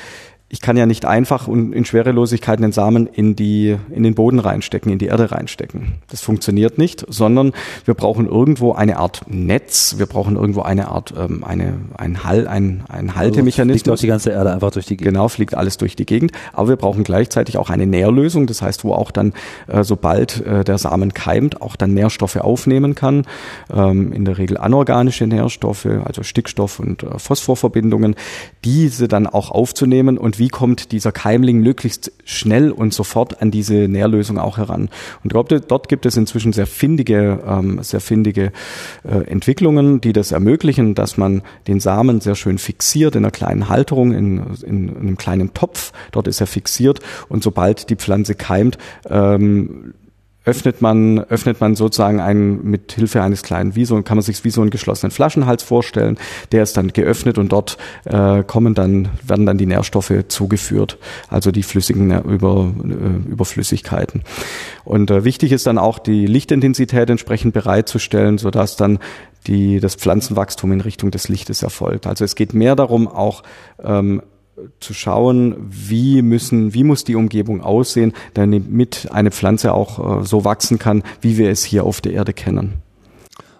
ich 0.49 0.61
kann 0.61 0.77
ja 0.77 0.85
nicht 0.85 1.03
einfach 1.03 1.49
in 1.49 1.83
Schwerelosigkeit 1.83 2.61
den 2.61 2.71
Samen 2.71 3.07
in 3.07 3.35
die 3.35 3.75
in 3.89 4.03
den 4.03 4.15
Boden 4.15 4.39
reinstecken, 4.39 4.89
in 4.89 4.97
die 4.97 5.07
Erde 5.07 5.31
reinstecken. 5.31 5.95
Das 6.09 6.21
funktioniert 6.21 6.77
nicht, 6.77 7.05
sondern 7.09 7.51
wir 7.83 7.95
brauchen 7.95 8.27
irgendwo 8.27 8.71
eine 8.71 8.97
Art 8.97 9.23
Netz, 9.27 9.95
wir 9.97 10.05
brauchen 10.05 10.37
irgendwo 10.37 10.61
eine 10.61 10.87
Art 10.87 11.13
ähm, 11.17 11.43
eine 11.43 11.73
ein 11.97 12.23
Hall 12.23 12.47
ein 12.47 12.83
ein 12.87 13.15
Haltemechanismus. 13.15 13.81
Also 13.81 13.91
fliegt 13.91 14.03
die 14.03 14.07
ganze 14.07 14.29
Erde 14.31 14.53
einfach 14.53 14.71
durch 14.71 14.85
die 14.85 14.95
Gegend. 14.95 15.15
Genau, 15.15 15.27
fliegt 15.27 15.53
alles 15.53 15.75
durch 15.77 15.97
die 15.97 16.05
Gegend. 16.05 16.31
Aber 16.53 16.69
wir 16.69 16.75
brauchen 16.77 17.03
gleichzeitig 17.03 17.57
auch 17.57 17.69
eine 17.69 17.85
Nährlösung, 17.85 18.47
das 18.47 18.61
heißt, 18.61 18.85
wo 18.85 18.93
auch 18.93 19.11
dann 19.11 19.33
äh, 19.67 19.83
sobald 19.83 20.45
äh, 20.45 20.63
der 20.63 20.77
Samen 20.77 21.13
keimt, 21.13 21.61
auch 21.61 21.75
dann 21.75 21.93
Nährstoffe 21.93 22.37
aufnehmen 22.37 22.95
kann. 22.95 23.25
Ähm, 23.73 24.13
in 24.13 24.23
der 24.23 24.37
Regel 24.37 24.57
anorganische 24.57 25.27
Nährstoffe, 25.27 25.87
also 26.05 26.23
Stickstoff 26.23 26.79
und 26.79 27.03
äh, 27.03 27.19
Phosphorverbindungen, 27.19 28.15
diese 28.63 29.09
dann 29.09 29.27
auch 29.27 29.51
aufzunehmen 29.51 30.17
und 30.17 30.36
wie 30.37 30.49
kommt 30.49 30.91
dieser 30.91 31.11
Keimling 31.11 31.59
möglichst 31.59 32.11
schnell 32.25 32.71
und 32.71 32.93
sofort 32.93 33.41
an 33.41 33.51
diese 33.51 33.73
Nährlösung 33.87 34.37
auch 34.37 34.57
heran. 34.57 34.89
Und 35.23 35.33
dort 35.33 35.89
gibt 35.89 36.05
es 36.05 36.17
inzwischen 36.17 36.53
sehr 36.53 36.67
findige, 36.67 37.39
ähm, 37.45 37.79
sehr 37.81 38.01
findige 38.01 38.51
äh, 39.03 39.23
Entwicklungen, 39.29 40.01
die 40.01 40.13
das 40.13 40.31
ermöglichen, 40.31 40.95
dass 40.95 41.17
man 41.17 41.41
den 41.67 41.79
Samen 41.79 42.21
sehr 42.21 42.35
schön 42.35 42.57
fixiert 42.57 43.15
in 43.15 43.23
einer 43.23 43.31
kleinen 43.31 43.69
Halterung, 43.69 44.13
in, 44.13 44.37
in, 44.63 44.89
in 44.89 44.97
einem 44.97 45.17
kleinen 45.17 45.53
Topf. 45.53 45.91
Dort 46.11 46.27
ist 46.27 46.41
er 46.41 46.47
fixiert 46.47 46.99
und 47.29 47.43
sobald 47.43 47.89
die 47.89 47.95
Pflanze 47.95 48.35
keimt, 48.35 48.77
ähm, 49.09 49.93
öffnet 50.47 50.81
man, 50.81 51.19
öffnet 51.19 51.59
man 51.59 51.75
sozusagen 51.75 52.21
einen, 52.21 52.63
mit 52.63 52.93
Hilfe 52.93 53.21
eines 53.21 53.43
kleinen, 53.43 53.75
wie 53.75 53.83
so, 53.83 54.01
kann 54.01 54.15
man 54.15 54.23
sich 54.23 54.43
wie 54.45 54.49
so 54.49 54.61
einen 54.61 54.69
geschlossenen 54.69 55.11
Flaschenhals 55.11 55.61
vorstellen. 55.61 56.17
Der 56.53 56.63
ist 56.63 56.77
dann 56.77 56.93
geöffnet 56.93 57.37
und 57.37 57.51
dort 57.51 57.77
äh, 58.05 58.43
kommen 58.43 58.73
dann, 58.73 59.09
werden 59.25 59.45
dann 59.45 59.57
die 59.57 59.65
Nährstoffe 59.65 60.13
zugeführt, 60.29 60.97
also 61.27 61.51
die 61.51 61.63
flüssigen 61.63 62.23
über, 62.23 62.71
äh, 62.83 63.29
Überflüssigkeiten. 63.29 64.23
Und 64.85 65.11
äh, 65.11 65.25
wichtig 65.25 65.51
ist 65.51 65.67
dann 65.67 65.77
auch 65.77 65.99
die 65.99 66.25
Lichtintensität 66.25 67.09
entsprechend 67.09 67.53
bereitzustellen, 67.53 68.37
sodass 68.37 68.77
dann 68.77 68.99
die, 69.47 69.81
das 69.81 69.95
Pflanzenwachstum 69.95 70.71
in 70.71 70.79
Richtung 70.79 71.11
des 71.11 71.27
Lichtes 71.27 71.61
erfolgt. 71.61 72.07
Also 72.07 72.23
es 72.23 72.35
geht 72.35 72.53
mehr 72.53 72.77
darum, 72.77 73.09
auch 73.09 73.43
ähm, 73.83 74.21
zu 74.79 74.93
schauen, 74.93 75.55
wie 75.69 76.21
müssen, 76.21 76.73
wie 76.73 76.83
muss 76.83 77.03
die 77.03 77.15
Umgebung 77.15 77.61
aussehen, 77.61 78.13
damit 78.33 79.11
eine 79.11 79.31
Pflanze 79.31 79.73
auch 79.73 80.21
äh, 80.21 80.25
so 80.25 80.45
wachsen 80.45 80.79
kann, 80.79 81.03
wie 81.21 81.37
wir 81.37 81.49
es 81.49 81.63
hier 81.63 81.83
auf 81.83 82.01
der 82.01 82.13
Erde 82.13 82.33
kennen. 82.33 82.81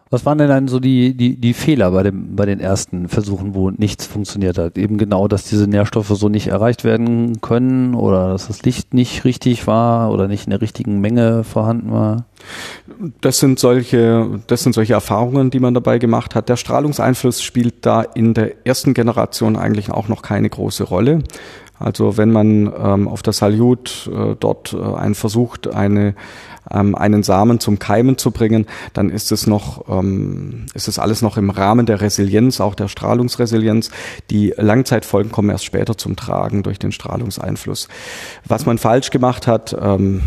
Was 0.10 0.26
waren 0.26 0.38
denn 0.38 0.48
dann 0.48 0.68
so 0.68 0.80
die, 0.80 1.14
die, 1.16 1.36
die 1.36 1.54
Fehler 1.54 1.92
bei, 1.92 2.04
dem, 2.04 2.36
bei 2.36 2.46
den 2.46 2.60
ersten 2.60 3.10
Versuchen, 3.10 3.54
wo 3.54 3.72
nichts 3.72 4.06
funktioniert 4.06 4.58
hat? 4.58 4.78
Eben 4.78 4.98
genau, 4.98 5.28
dass 5.28 5.44
diese 5.44 5.68
Nährstoffe 5.68 6.08
so 6.08 6.30
nicht 6.30 6.48
erreicht 6.48 6.84
werden 6.84 7.42
können 7.42 7.94
oder 7.94 8.30
dass 8.30 8.48
das 8.48 8.64
Licht 8.64 8.94
nicht 8.94 9.26
richtig 9.26 9.68
war 9.68 10.12
oder 10.12 10.28
nicht 10.28 10.46
in 10.46 10.52
der 10.52 10.62
richtigen 10.62 11.02
Menge 11.02 11.44
vorhanden 11.44 11.92
war? 11.92 12.26
Das 13.22 13.40
sind 13.40 13.60
solche, 13.60 14.40
das 14.48 14.64
sind 14.64 14.74
solche 14.74 14.94
Erfahrungen, 14.94 15.50
die 15.50 15.60
man 15.60 15.74
dabei 15.74 15.98
gemacht 15.98 16.36
hat. 16.36 16.48
Der 16.48 16.56
Strahlungseinfluss 16.56 17.42
spielt 17.42 17.86
da 17.86 18.02
in 18.02 18.34
der 18.34 18.66
ersten 18.66 18.94
Generation 18.94 19.58
eigentlich 19.58 19.92
auch 19.92 20.08
noch 20.08 20.22
keine 20.22 20.50
große 20.50 20.86
Rolle. 20.86 21.24
Also 21.80 22.18
wenn 22.18 22.32
man 22.32 22.72
ähm, 22.76 23.08
auf 23.08 23.22
der 23.22 23.34
Salyut 23.34 24.10
äh, 24.12 24.36
dort 24.40 24.74
äh, 24.74 24.82
einen 24.82 25.16
versucht, 25.16 25.68
eine 25.68 26.16
ähm, 26.72 26.96
einen 26.96 27.24
Samen 27.24 27.60
zum 27.60 27.80
Keimen 27.80 28.18
zu 28.18 28.32
bringen, 28.32 28.66
dann 28.94 29.10
ist 29.10 29.32
es 29.32 29.48
noch, 29.48 29.88
ähm, 29.90 30.66
ist 30.74 30.88
es 30.88 31.00
alles 31.00 31.22
noch 31.22 31.38
im 31.38 31.50
Rahmen 31.50 31.86
der 31.86 32.02
Resilienz, 32.02 32.62
auch 32.62 32.76
der 32.76 32.88
Strahlungsresilienz. 32.88 33.92
Die 34.30 34.54
Langzeitfolgen 34.58 35.32
kommen 35.32 35.50
erst 35.50 35.66
später 35.66 35.98
zum 35.98 36.16
Tragen 36.16 36.64
durch 36.64 36.80
den 36.80 36.92
Strahlungseinfluss. 36.92 37.88
Was 38.46 38.66
man 38.66 38.78
falsch 38.78 39.12
gemacht 39.12 39.48
hat, 39.48 39.76
ähm, 39.80 40.22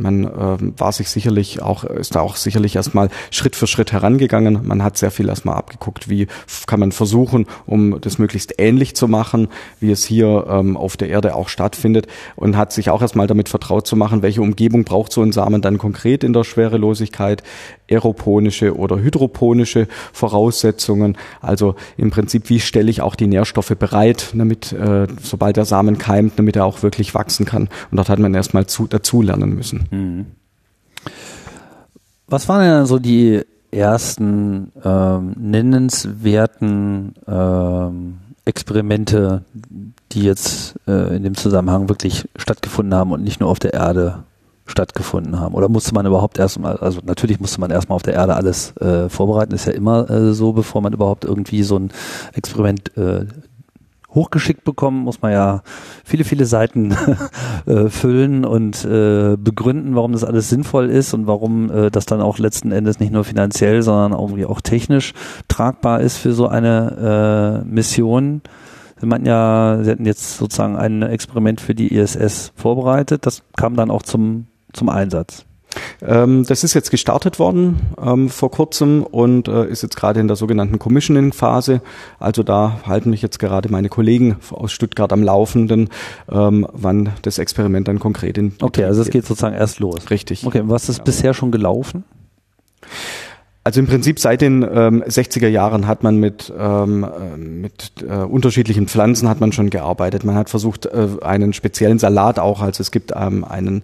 man 0.00 0.24
äh, 0.24 0.78
war 0.78 0.92
sich 0.92 1.10
sicherlich 1.10 1.62
auch, 1.62 1.84
ist 1.84 2.14
da 2.14 2.20
auch 2.20 2.36
sicherlich 2.36 2.76
erstmal 2.76 3.08
Schritt 3.30 3.56
für 3.56 3.66
Schritt 3.66 3.92
herangegangen. 3.92 4.66
Man 4.66 4.82
hat 4.82 4.96
sehr 4.96 5.10
viel 5.10 5.28
erstmal 5.28 5.56
abgeguckt, 5.56 6.08
wie 6.08 6.26
kann 6.66 6.80
man 6.80 6.92
versuchen, 6.92 7.46
um 7.66 8.00
das 8.00 8.18
möglichst 8.18 8.54
ähnlich 8.58 8.94
zu 8.96 9.08
machen, 9.08 9.48
wie 9.80 9.90
es 9.90 10.04
hier 10.04 10.46
ähm, 10.48 10.76
auf 10.76 10.96
der 10.96 11.08
Erde 11.08 11.34
auch 11.34 11.48
stattfindet 11.48 12.06
und 12.36 12.56
hat 12.56 12.72
sich 12.72 12.90
auch 12.90 13.02
erstmal 13.02 13.26
damit 13.26 13.48
vertraut 13.48 13.86
zu 13.86 13.96
machen, 13.96 14.22
welche 14.22 14.42
Umgebung 14.42 14.84
braucht 14.84 15.12
so 15.12 15.22
ein 15.22 15.32
Samen 15.32 15.62
dann 15.62 15.78
konkret 15.78 16.24
in 16.24 16.32
der 16.32 16.44
Schwerelosigkeit 16.44 17.42
aeroponische 17.90 18.76
oder 18.76 18.98
hydroponische 18.98 19.88
Voraussetzungen. 20.12 21.16
Also 21.40 21.74
im 21.96 22.10
Prinzip, 22.10 22.48
wie 22.48 22.60
stelle 22.60 22.90
ich 22.90 23.00
auch 23.00 23.14
die 23.14 23.26
Nährstoffe 23.26 23.74
bereit, 23.78 24.32
damit, 24.34 24.72
äh, 24.72 25.06
sobald 25.22 25.56
der 25.56 25.64
Samen 25.64 25.98
keimt, 25.98 26.38
damit 26.38 26.56
er 26.56 26.64
auch 26.64 26.82
wirklich 26.82 27.14
wachsen 27.14 27.46
kann. 27.46 27.68
Und 27.90 27.96
dort 27.96 28.08
hat 28.08 28.18
man 28.18 28.34
erstmal 28.34 28.66
zu, 28.66 28.86
dazu 28.86 29.22
lernen 29.22 29.54
müssen. 29.54 29.86
Mhm. 29.90 30.26
Was 32.26 32.48
waren 32.48 32.60
denn 32.60 32.86
so 32.86 32.98
die 32.98 33.42
ersten 33.70 34.72
ähm, 34.84 35.34
nennenswerten 35.38 37.14
ähm, 37.26 38.18
Experimente, 38.44 39.44
die 40.12 40.22
jetzt 40.22 40.76
äh, 40.86 41.16
in 41.16 41.22
dem 41.22 41.34
Zusammenhang 41.36 41.88
wirklich 41.88 42.28
stattgefunden 42.36 42.94
haben 42.94 43.12
und 43.12 43.22
nicht 43.22 43.40
nur 43.40 43.50
auf 43.50 43.58
der 43.58 43.74
Erde 43.74 44.24
stattgefunden 44.68 45.40
haben? 45.40 45.54
Oder 45.54 45.68
musste 45.68 45.94
man 45.94 46.06
überhaupt 46.06 46.38
erstmal, 46.38 46.76
also 46.76 47.00
natürlich 47.04 47.40
musste 47.40 47.60
man 47.60 47.70
erstmal 47.70 47.96
auf 47.96 48.02
der 48.02 48.14
Erde 48.14 48.36
alles 48.36 48.76
äh, 48.76 49.08
vorbereiten, 49.08 49.54
ist 49.54 49.66
ja 49.66 49.72
immer 49.72 50.08
äh, 50.10 50.32
so, 50.32 50.52
bevor 50.52 50.82
man 50.82 50.92
überhaupt 50.92 51.24
irgendwie 51.24 51.62
so 51.62 51.78
ein 51.78 51.90
Experiment 52.34 52.96
äh, 52.96 53.26
hochgeschickt 54.14 54.64
bekommen, 54.64 55.04
muss 55.04 55.20
man 55.20 55.32
ja 55.32 55.62
viele, 56.04 56.24
viele 56.24 56.46
Seiten 56.46 56.96
äh, 57.66 57.88
füllen 57.88 58.44
und 58.44 58.84
äh, 58.84 59.36
begründen, 59.36 59.94
warum 59.94 60.12
das 60.12 60.24
alles 60.24 60.48
sinnvoll 60.48 60.88
ist 60.88 61.12
und 61.12 61.26
warum 61.26 61.70
äh, 61.70 61.90
das 61.90 62.06
dann 62.06 62.20
auch 62.20 62.38
letzten 62.38 62.72
Endes 62.72 63.00
nicht 63.00 63.12
nur 63.12 63.24
finanziell, 63.24 63.82
sondern 63.82 64.18
irgendwie 64.18 64.46
auch 64.46 64.60
technisch 64.60 65.12
tragbar 65.48 66.00
ist 66.00 66.16
für 66.16 66.32
so 66.32 66.48
eine 66.48 67.62
äh, 67.64 67.68
Mission. 67.68 68.42
Sie 69.00 69.06
meinten 69.06 69.26
ja, 69.26 69.78
Sie 69.82 69.90
hätten 69.90 70.06
jetzt 70.06 70.38
sozusagen 70.38 70.76
ein 70.76 71.02
Experiment 71.02 71.60
für 71.60 71.74
die 71.74 71.94
ISS 71.94 72.52
vorbereitet. 72.56 73.26
Das 73.26 73.42
kam 73.56 73.76
dann 73.76 73.90
auch 73.90 74.02
zum, 74.02 74.46
zum 74.72 74.88
Einsatz. 74.88 75.44
Ähm, 76.00 76.44
das 76.46 76.64
ist 76.64 76.74
jetzt 76.74 76.90
gestartet 76.90 77.38
worden 77.38 77.80
ähm, 78.02 78.28
vor 78.28 78.50
kurzem 78.50 79.02
und 79.02 79.48
äh, 79.48 79.66
ist 79.66 79.82
jetzt 79.82 79.96
gerade 79.96 80.20
in 80.20 80.28
der 80.28 80.36
sogenannten 80.36 80.78
Commissioning-Phase. 80.78 81.80
Also 82.18 82.42
da 82.42 82.80
halten 82.86 83.10
mich 83.10 83.22
jetzt 83.22 83.38
gerade 83.38 83.70
meine 83.70 83.88
Kollegen 83.88 84.36
aus 84.50 84.72
Stuttgart 84.72 85.12
am 85.12 85.22
Laufenden, 85.22 85.90
ähm, 86.30 86.66
wann 86.72 87.10
das 87.22 87.38
Experiment 87.38 87.88
dann 87.88 87.98
konkret 87.98 88.38
in. 88.38 88.54
Okay, 88.60 88.84
also 88.84 89.02
es 89.02 89.10
geht 89.10 89.26
sozusagen 89.26 89.54
erst 89.54 89.78
los. 89.78 90.10
Richtig. 90.10 90.46
Okay, 90.46 90.62
was 90.64 90.88
ist 90.88 90.98
ja. 90.98 91.04
bisher 91.04 91.34
schon 91.34 91.50
gelaufen? 91.50 92.04
Also 93.68 93.80
im 93.80 93.86
Prinzip 93.86 94.18
seit 94.18 94.40
den 94.40 94.62
ähm, 94.62 95.04
60er 95.06 95.46
Jahren 95.46 95.86
hat 95.86 96.02
man 96.02 96.16
mit, 96.16 96.50
ähm, 96.58 97.04
äh, 97.04 97.36
mit 97.36 97.92
äh, 98.00 98.14
unterschiedlichen 98.24 98.88
Pflanzen 98.88 99.28
hat 99.28 99.40
man 99.40 99.52
schon 99.52 99.68
gearbeitet. 99.68 100.24
Man 100.24 100.36
hat 100.36 100.48
versucht, 100.48 100.86
äh, 100.86 101.06
einen 101.20 101.52
speziellen 101.52 101.98
Salat 101.98 102.38
auch, 102.38 102.62
also 102.62 102.80
es 102.80 102.90
gibt 102.90 103.12
ähm, 103.14 103.44
einen 103.44 103.82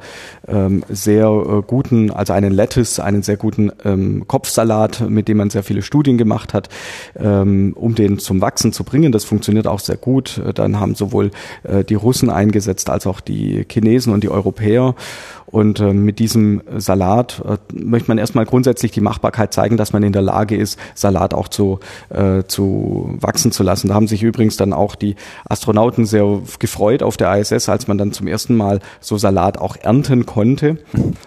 ähm, 0.48 0.84
sehr 0.88 1.26
äh, 1.26 1.60
guten, 1.66 2.10
also 2.10 2.32
einen 2.32 2.50
Lettuce, 2.54 2.98
einen 2.98 3.22
sehr 3.22 3.36
guten 3.36 3.72
ähm, 3.84 4.24
Kopfsalat, 4.26 5.02
mit 5.06 5.28
dem 5.28 5.36
man 5.36 5.50
sehr 5.50 5.62
viele 5.62 5.82
Studien 5.82 6.16
gemacht 6.16 6.54
hat, 6.54 6.70
ähm, 7.14 7.74
um 7.76 7.94
den 7.94 8.18
zum 8.18 8.40
Wachsen 8.40 8.72
zu 8.72 8.84
bringen. 8.84 9.12
Das 9.12 9.26
funktioniert 9.26 9.66
auch 9.66 9.80
sehr 9.80 9.98
gut. 9.98 10.40
Dann 10.54 10.80
haben 10.80 10.94
sowohl 10.94 11.30
äh, 11.62 11.84
die 11.84 11.94
Russen 11.94 12.30
eingesetzt 12.30 12.88
als 12.88 13.06
auch 13.06 13.20
die 13.20 13.66
Chinesen 13.70 14.14
und 14.14 14.24
die 14.24 14.30
Europäer. 14.30 14.94
Und 15.54 15.78
äh, 15.78 15.92
mit 15.92 16.18
diesem 16.18 16.62
Salat 16.78 17.40
äh, 17.46 17.58
möchte 17.72 18.08
man 18.08 18.18
erstmal 18.18 18.44
grundsätzlich 18.44 18.90
die 18.90 19.00
Machbarkeit 19.00 19.54
zeigen, 19.54 19.76
dass 19.76 19.92
man 19.92 20.02
in 20.02 20.12
der 20.12 20.20
Lage 20.20 20.56
ist, 20.56 20.80
Salat 20.96 21.32
auch 21.32 21.46
zu, 21.46 21.78
äh, 22.08 22.42
zu 22.48 23.16
wachsen 23.20 23.52
zu 23.52 23.62
lassen. 23.62 23.86
Da 23.86 23.94
haben 23.94 24.08
sich 24.08 24.24
übrigens 24.24 24.56
dann 24.56 24.72
auch 24.72 24.96
die 24.96 25.14
Astronauten 25.48 26.06
sehr 26.06 26.40
gefreut 26.58 27.04
auf 27.04 27.16
der 27.16 27.38
ISS, 27.38 27.68
als 27.68 27.86
man 27.86 27.98
dann 27.98 28.10
zum 28.10 28.26
ersten 28.26 28.56
Mal 28.56 28.80
so 28.98 29.16
Salat 29.16 29.56
auch 29.56 29.76
ernten 29.76 30.26
konnte 30.26 30.78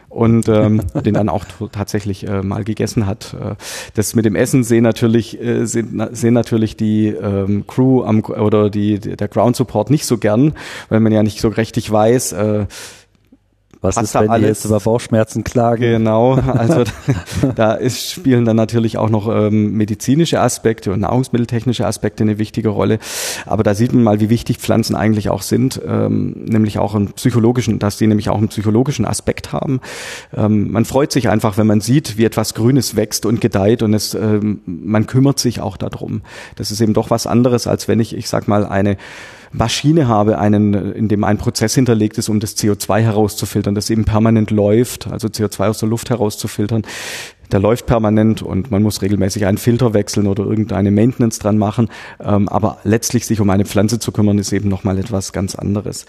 und 0.10 0.50
ähm, 0.50 0.82
den 1.06 1.14
dann 1.14 1.30
auch 1.30 1.46
tatsächlich 1.72 2.28
äh, 2.28 2.42
mal 2.42 2.66
gegessen 2.66 3.06
hat. 3.06 3.34
Äh, 3.34 3.56
das 3.94 4.14
mit 4.14 4.26
dem 4.26 4.36
Essen 4.36 4.66
sehen 4.66 4.84
natürlich 4.84 5.42
äh, 5.42 5.66
sehen, 5.66 6.06
sehen 6.12 6.34
natürlich 6.34 6.76
die 6.76 7.08
ähm, 7.08 7.66
Crew 7.66 8.04
am 8.04 8.20
oder 8.26 8.70
die 8.70 9.00
der 9.00 9.30
Ground 9.30 9.56
Support 9.56 9.90
nicht 9.90 10.06
so 10.06 10.18
gern, 10.18 10.54
weil 10.90 11.00
man 11.00 11.14
ja 11.14 11.24
nicht 11.24 11.40
so 11.40 11.48
richtig 11.48 11.90
weiß. 11.90 12.34
Äh, 12.34 12.66
was 13.82 13.98
ist, 13.98 14.16
wenn 14.16 14.30
alles, 14.30 14.42
die 14.42 14.48
jetzt 14.48 14.66
über 14.66 14.80
Bauchschmerzen 14.80 15.44
klagen? 15.44 15.82
Genau, 15.82 16.34
also 16.48 16.84
da 17.56 17.74
ist, 17.74 18.12
spielen 18.12 18.46
dann 18.46 18.56
natürlich 18.56 18.98
auch 18.98 19.10
noch 19.10 19.28
ähm, 19.30 19.74
medizinische 19.74 20.40
Aspekte 20.42 20.92
und 20.92 21.02
nahrungsmitteltechnische 21.02 21.86
Aspekte 21.86 22.24
eine 22.24 22.38
wichtige 22.38 22.70
Rolle. 22.70 23.00
Aber 23.46 23.64
da 23.64 23.76
sieht 23.76 23.94
man 23.94 24.04
mal, 24.04 24.20
wie 24.20 24.30
wichtig 24.30 24.58
Pflanzen 24.58 24.96
eigentlich 24.96 25.30
auch 25.30 25.42
sind, 25.42 25.82
ähm, 25.88 26.34
nämlich 26.46 26.80
auch 26.80 26.96
einen 26.96 27.14
psychologischen, 27.14 27.80
dass 27.80 27.98
die 27.98 28.08
nämlich 28.08 28.30
auch 28.30 28.38
einen 28.38 28.50
psychologischen 28.50 29.06
Aspekt 29.06 29.54
haben. 29.54 29.82
Ähm, 30.36 30.72
man 30.72 30.86
freut 30.86 31.12
sich 31.12 31.30
einfach, 31.30 31.58
wenn 31.58 31.68
man 31.68 31.82
sieht, 31.82 32.18
wie 32.18 32.26
etwas 32.26 32.54
Grünes 32.54 32.96
wächst 32.96 33.26
und 33.26 33.42
gedeiht 33.42 33.84
und 33.84 33.94
es, 33.94 34.14
ähm, 34.14 34.62
man 34.66 35.06
kümmert 35.08 35.40
sich 35.40 35.62
auch 35.62 35.78
darum. 35.78 36.22
Das 36.56 36.72
ist 36.72 36.82
eben 36.82 36.94
doch 36.94 37.10
was 37.10 37.28
anderes, 37.28 37.68
als 37.68 37.88
wenn 37.88 38.00
ich, 38.00 38.16
ich 38.16 38.30
sag 38.30 38.48
mal, 38.48 38.66
eine 38.66 38.98
Maschine 39.52 40.08
habe, 40.08 40.40
einen, 40.40 40.74
in 40.94 41.08
dem 41.08 41.24
ein 41.24 41.38
Prozess 41.38 41.76
hinterlegt 41.76 42.18
ist, 42.18 42.30
um 42.30 42.40
das 42.40 42.58
CO2 42.58 43.00
herauszufiltern, 43.00 43.76
das 43.76 43.90
eben 43.90 44.06
permanent 44.06 44.52
läuft, 44.52 45.08
also 45.12 45.28
CO2 45.28 45.70
aus 45.70 45.80
der 45.80 45.90
Luft 45.90 46.10
herauszufiltern. 46.10 46.84
Der 47.52 47.60
läuft 47.60 47.86
permanent 47.86 48.42
und 48.42 48.72
man 48.72 48.84
muss 48.84 49.02
regelmäßig 49.02 49.46
einen 49.46 49.58
Filter 49.58 49.94
wechseln 49.94 50.28
oder 50.28 50.44
irgendeine 50.44 50.92
Maintenance 50.92 51.40
dran 51.40 51.58
machen. 51.58 51.90
Ähm, 52.20 52.50
aber 52.50 52.80
letztlich 52.84 53.26
sich 53.26 53.40
um 53.40 53.50
eine 53.50 53.66
Pflanze 53.66 54.00
zu 54.00 54.12
kümmern, 54.12 54.38
ist 54.38 54.52
eben 54.52 54.68
nochmal 54.68 54.98
etwas 55.00 55.32
ganz 55.32 55.56
anderes. 55.56 56.06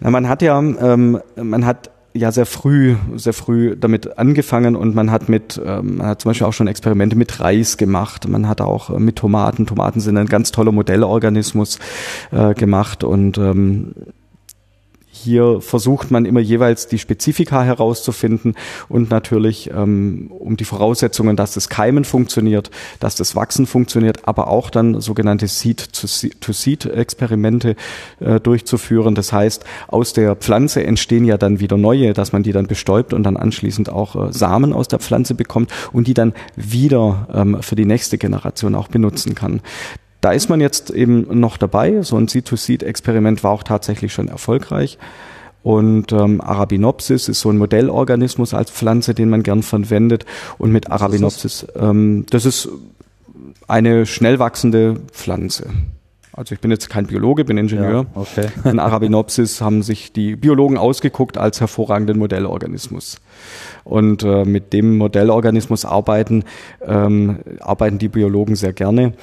Man 0.00 0.28
hat 0.28 0.42
ja, 0.42 0.58
ähm, 0.58 1.18
man 1.36 1.64
hat 1.64 1.90
ja 2.14 2.30
sehr 2.32 2.46
früh, 2.46 2.96
sehr 3.16 3.32
früh 3.32 3.76
damit 3.76 4.18
angefangen 4.18 4.76
und 4.76 4.94
man 4.94 5.10
hat 5.10 5.28
mit, 5.28 5.60
ähm, 5.64 5.98
man 5.98 6.06
hat 6.08 6.22
zum 6.22 6.30
Beispiel 6.30 6.46
auch 6.46 6.52
schon 6.52 6.66
Experimente 6.66 7.16
mit 7.16 7.40
Reis 7.40 7.76
gemacht, 7.76 8.28
man 8.28 8.48
hat 8.48 8.60
auch 8.60 8.90
äh, 8.90 8.98
mit 8.98 9.16
Tomaten, 9.16 9.66
Tomaten 9.66 10.00
sind 10.00 10.16
ein 10.16 10.26
ganz 10.26 10.52
toller 10.52 10.72
Modellorganismus 10.72 11.78
äh, 12.30 12.54
gemacht 12.54 13.04
und 13.04 13.38
ähm, 13.38 13.94
hier 15.14 15.60
versucht 15.60 16.10
man 16.10 16.24
immer 16.24 16.40
jeweils 16.40 16.88
die 16.88 16.98
Spezifika 16.98 17.62
herauszufinden 17.62 18.54
und 18.88 19.10
natürlich 19.10 19.70
ähm, 19.70 20.28
um 20.30 20.56
die 20.56 20.64
Voraussetzungen, 20.64 21.36
dass 21.36 21.52
das 21.52 21.68
Keimen 21.68 22.04
funktioniert, 22.04 22.70
dass 22.98 23.14
das 23.14 23.36
Wachsen 23.36 23.66
funktioniert, 23.66 24.26
aber 24.26 24.48
auch 24.48 24.70
dann 24.70 25.02
sogenannte 25.02 25.48
Seed-to-Seed-Experimente 25.48 27.76
äh, 28.20 28.40
durchzuführen. 28.40 29.14
Das 29.14 29.34
heißt, 29.34 29.66
aus 29.88 30.14
der 30.14 30.34
Pflanze 30.34 30.82
entstehen 30.82 31.26
ja 31.26 31.36
dann 31.36 31.60
wieder 31.60 31.76
neue, 31.76 32.14
dass 32.14 32.32
man 32.32 32.42
die 32.42 32.52
dann 32.52 32.66
bestäubt 32.66 33.12
und 33.12 33.24
dann 33.24 33.36
anschließend 33.36 33.90
auch 33.90 34.16
äh, 34.16 34.32
Samen 34.32 34.72
aus 34.72 34.88
der 34.88 34.98
Pflanze 34.98 35.34
bekommt 35.34 35.70
und 35.92 36.06
die 36.06 36.14
dann 36.14 36.32
wieder 36.56 37.28
ähm, 37.34 37.62
für 37.62 37.76
die 37.76 37.84
nächste 37.84 38.16
Generation 38.16 38.74
auch 38.74 38.88
benutzen 38.88 39.34
kann. 39.34 39.60
Da 40.22 40.30
ist 40.30 40.48
man 40.48 40.60
jetzt 40.60 40.90
eben 40.90 41.40
noch 41.40 41.56
dabei. 41.56 42.00
So 42.02 42.16
ein 42.16 42.28
Seed-to-Seed-Experiment 42.28 43.42
war 43.42 43.50
auch 43.50 43.64
tatsächlich 43.64 44.12
schon 44.12 44.28
erfolgreich. 44.28 44.96
Und 45.64 46.12
ähm, 46.12 46.40
Arabinopsis 46.40 47.28
ist 47.28 47.40
so 47.40 47.50
ein 47.50 47.58
Modellorganismus 47.58 48.54
als 48.54 48.70
Pflanze, 48.70 49.14
den 49.14 49.28
man 49.28 49.42
gern 49.42 49.64
verwendet. 49.64 50.24
Und 50.58 50.70
mit 50.70 50.90
Arabinopsis, 50.90 51.66
ähm, 51.76 52.24
das 52.30 52.46
ist 52.46 52.68
eine 53.66 54.06
schnell 54.06 54.38
wachsende 54.38 54.94
Pflanze. 55.10 55.66
Also 56.32 56.54
ich 56.54 56.60
bin 56.60 56.70
jetzt 56.70 56.88
kein 56.88 57.06
Biologe, 57.06 57.44
bin 57.44 57.58
Ingenieur. 57.58 58.06
Ja, 58.14 58.20
okay. 58.20 58.46
In 58.64 58.78
Arabinopsis 58.78 59.60
haben 59.60 59.82
sich 59.82 60.12
die 60.12 60.36
Biologen 60.36 60.78
ausgeguckt 60.78 61.36
als 61.36 61.60
hervorragenden 61.60 62.18
Modellorganismus. 62.18 63.20
Und 63.82 64.22
äh, 64.22 64.44
mit 64.44 64.72
dem 64.72 64.96
Modellorganismus 64.98 65.84
arbeiten, 65.84 66.44
ähm, 66.86 67.40
arbeiten 67.58 67.98
die 67.98 68.08
Biologen 68.08 68.54
sehr 68.54 68.72
gerne 68.72 69.14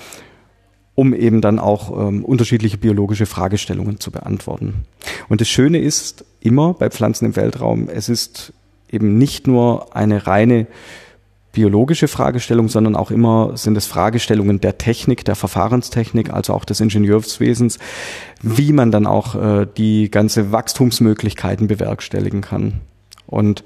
um 1.00 1.14
eben 1.14 1.40
dann 1.40 1.60
auch 1.60 1.98
ähm, 1.98 2.26
unterschiedliche 2.26 2.78
biologische 2.78 3.26
Fragestellungen 3.26 4.02
zu 4.02 4.12
beantworten. 4.12 4.84
Und 5.30 5.40
das 5.40 5.48
Schöne 5.48 5.78
ist 5.78 6.26
immer 6.42 6.74
bei 6.74 6.90
Pflanzen 6.90 7.24
im 7.28 7.38
Weltraum, 7.38 7.88
es 7.88 8.10
ist 8.10 8.52
eben 8.92 9.18
nicht 9.18 9.48
nur 9.48 9.96
eine 9.96 10.28
reine 10.28 10.68
biologische 11.54 12.10
Fragestellung, 12.10 12.68
sondern 12.68 12.98
auch 12.98 13.12
immer 13.12 13.56
sind 13.56 13.78
es 13.78 13.88
Fragestellungen 13.88 14.60
der 14.60 14.78
Technik, 14.78 15.24
der 15.24 15.36
Verfahrenstechnik, 15.36 16.34
also 16.34 16.54
auch 16.54 16.66
des 16.66 16.82
Ingenieurswesens, 16.82 17.80
wie 18.42 18.74
man 18.74 18.92
dann 18.92 19.08
auch 19.08 19.36
äh, 19.36 19.68
die 19.78 20.12
ganze 20.12 20.52
Wachstumsmöglichkeiten 20.52 21.68
bewerkstelligen 21.68 22.42
kann. 22.42 22.82
Und 23.26 23.64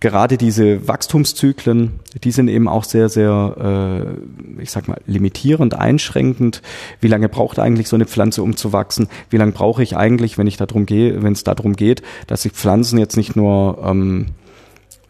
gerade 0.00 0.36
diese 0.36 0.86
Wachstumszyklen, 0.86 2.00
die 2.22 2.30
sind 2.30 2.48
eben 2.48 2.68
auch 2.68 2.84
sehr, 2.84 3.08
sehr, 3.08 4.16
äh, 4.58 4.62
ich 4.62 4.70
sag 4.70 4.88
mal, 4.88 5.00
limitierend, 5.06 5.74
einschränkend. 5.74 6.62
Wie 7.00 7.08
lange 7.08 7.28
braucht 7.28 7.58
eigentlich 7.58 7.88
so 7.88 7.96
eine 7.96 8.06
Pflanze, 8.06 8.42
um 8.42 8.56
zu 8.56 8.72
wachsen? 8.72 9.08
Wie 9.30 9.36
lange 9.36 9.52
brauche 9.52 9.82
ich 9.82 9.96
eigentlich, 9.96 10.38
wenn 10.38 10.46
ich 10.46 10.56
darum 10.56 10.86
gehe, 10.86 11.22
wenn 11.22 11.32
es 11.32 11.44
darum 11.44 11.74
geht, 11.74 12.02
dass 12.26 12.44
ich 12.44 12.52
Pflanzen 12.52 12.98
jetzt 12.98 13.16
nicht 13.16 13.36
nur 13.36 13.78
ähm, 13.82 14.26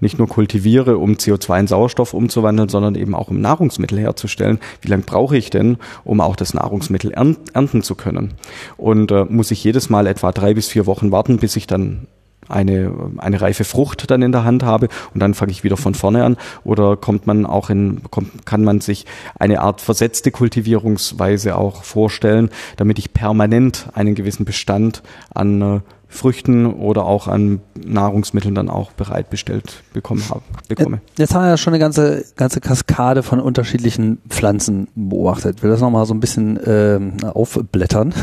nicht 0.01 0.19
nur 0.19 0.29
kultiviere, 0.29 0.99
um 0.99 1.15
CO2 1.15 1.61
in 1.61 1.67
Sauerstoff 1.67 2.13
umzuwandeln, 2.13 2.69
sondern 2.69 2.95
eben 2.97 3.15
auch 3.15 3.29
um 3.29 3.41
Nahrungsmittel 3.41 3.99
herzustellen. 3.99 4.59
Wie 4.83 4.89
lange 4.89 5.05
brauche 5.05 5.37
ich 5.37 5.51
denn, 5.51 5.79
um 6.05 6.21
auch 6.21 6.37
das 6.37 6.55
Nahrungsmittel 6.55 7.13
ernten 7.13 7.83
zu 7.83 7.95
können? 7.95 8.35
Und 8.77 9.11
äh, 9.11 9.25
muss 9.25 9.51
ich 9.51 9.65
jedes 9.65 9.89
Mal 9.89 10.07
etwa 10.07 10.33
drei 10.33 10.55
bis 10.55 10.69
vier 10.69 10.87
Wochen 10.87 11.13
warten, 11.13 11.39
bis 11.39 11.57
ich 11.57 11.67
dann 11.67 12.07
eine, 12.49 12.93
eine 13.19 13.41
reife 13.41 13.65
Frucht 13.65 14.11
dann 14.11 14.23
in 14.23 14.33
der 14.33 14.45
Hand 14.45 14.63
habe 14.63 14.89
und 15.15 15.21
dann 15.21 15.35
fange 15.35 15.53
ich 15.53 15.65
wieder 15.65 15.77
von 15.77 15.95
vorne 15.95 16.25
an 16.25 16.37
oder 16.65 16.97
kommt 16.97 17.27
man 17.27 17.47
auch 17.47 17.71
in, 17.71 18.03
kommt, 18.11 18.47
kann 18.47 18.65
man 18.65 18.81
sich 18.81 19.07
eine 19.39 19.61
Art 19.61 19.81
versetzte 19.81 20.31
Kultivierungsweise 20.31 21.57
auch 21.57 21.83
vorstellen, 21.85 22.51
damit 22.77 22.99
ich 22.99 23.13
permanent 23.13 23.89
einen 23.95 24.15
gewissen 24.15 24.45
Bestand 24.45 25.03
an 25.35 25.63
äh, 25.63 25.81
Früchten 26.09 26.67
oder 26.67 27.05
auch 27.05 27.29
an 27.29 27.61
Nahrungsmitteln 27.75 28.55
dann 28.55 28.69
auch 28.69 28.93
bereitbestellt 28.93 29.83
bekommen 29.93 30.25
habe, 30.31 30.43
bekomme. 30.69 31.01
Jetzt 31.19 31.35
haben 31.35 31.43
wir 31.43 31.51
ja 31.51 31.57
schon 31.57 31.75
eine 31.75 31.81
ganze, 31.81 32.25
ganze 32.37 32.61
Kaskade 32.61 33.23
von 33.23 33.41
unterschiedlichen 33.41 34.19
Pflanzen 34.29 34.89
beobachtet. 34.95 35.63
Will 35.63 35.71
das 35.71 35.81
nochmal 35.81 36.07
so 36.07 36.15
ein 36.15 36.21
bisschen 36.21 36.59
ähm, 36.65 37.17
aufblättern, 37.25 38.15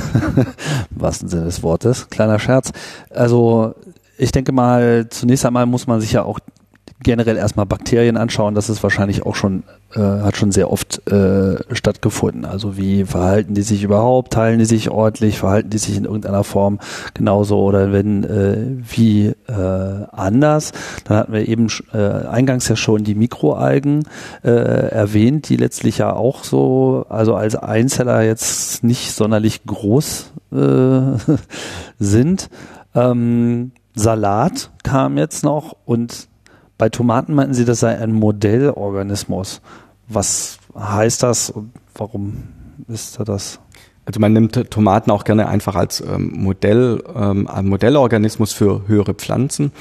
im 0.99 1.11
Sinne 1.29 1.45
des 1.45 1.61
Wortes. 1.61 2.09
Kleiner 2.09 2.39
Scherz. 2.39 2.71
Also 3.09 3.75
ich 4.17 4.31
denke 4.31 4.51
mal, 4.51 5.07
zunächst 5.09 5.45
einmal 5.45 5.65
muss 5.65 5.87
man 5.87 6.01
sich 6.01 6.13
ja 6.13 6.23
auch 6.23 6.39
generell 7.03 7.37
erstmal 7.37 7.65
Bakterien 7.65 8.17
anschauen, 8.17 8.55
das 8.55 8.69
ist 8.69 8.81
wahrscheinlich 8.81 9.25
auch 9.25 9.35
schon, 9.35 9.63
äh, 9.93 9.99
hat 9.99 10.37
schon 10.37 10.51
sehr 10.51 10.71
oft 10.71 11.05
äh, 11.11 11.57
stattgefunden. 11.73 12.45
Also 12.45 12.77
wie 12.77 13.03
verhalten 13.05 13.53
die 13.53 13.61
sich 13.61 13.83
überhaupt, 13.83 14.33
teilen 14.33 14.59
die 14.59 14.65
sich 14.65 14.89
ordentlich, 14.89 15.37
verhalten 15.37 15.69
die 15.69 15.77
sich 15.77 15.97
in 15.97 16.05
irgendeiner 16.05 16.43
Form 16.43 16.79
genauso 17.13 17.61
oder 17.61 17.91
wenn 17.91 18.23
äh, 18.23 18.57
wie 18.89 19.33
äh, 19.47 20.05
anders. 20.11 20.71
Dann 21.05 21.17
hatten 21.17 21.33
wir 21.33 21.47
eben 21.47 21.67
äh, 21.93 21.97
eingangs 21.97 22.67
ja 22.67 22.75
schon 22.75 23.03
die 23.03 23.15
Mikroalgen 23.15 24.05
äh, 24.43 24.49
erwähnt, 24.49 25.49
die 25.49 25.57
letztlich 25.57 25.99
ja 25.99 26.13
auch 26.13 26.43
so, 26.43 27.05
also 27.09 27.35
als 27.35 27.55
Einzeller 27.55 28.21
jetzt 28.23 28.83
nicht 28.83 29.11
sonderlich 29.11 29.65
groß 29.65 30.31
äh, 30.53 31.01
sind. 31.99 32.49
Ähm, 32.95 33.71
Salat 33.95 34.71
kam 34.83 35.17
jetzt 35.17 35.43
noch 35.43 35.75
und 35.85 36.27
bei 36.77 36.89
Tomaten 36.89 37.33
meinten 37.33 37.53
Sie, 37.53 37.65
das 37.65 37.79
sei 37.79 37.97
ein 37.97 38.11
Modellorganismus. 38.11 39.61
Was 40.07 40.57
heißt 40.77 41.23
das 41.23 41.49
und 41.49 41.71
warum 41.95 42.43
ist 42.87 43.19
da 43.19 43.23
das? 43.23 43.59
Also 44.05 44.19
man 44.19 44.33
nimmt 44.33 44.69
Tomaten 44.69 45.11
auch 45.11 45.23
gerne 45.23 45.47
einfach 45.47 45.75
als 45.75 46.01
ähm, 46.01 46.33
Modell, 46.35 47.01
ähm, 47.15 47.47
Modellorganismus 47.61 48.51
für 48.51 48.87
höhere 48.87 49.13
Pflanzen, 49.13 49.71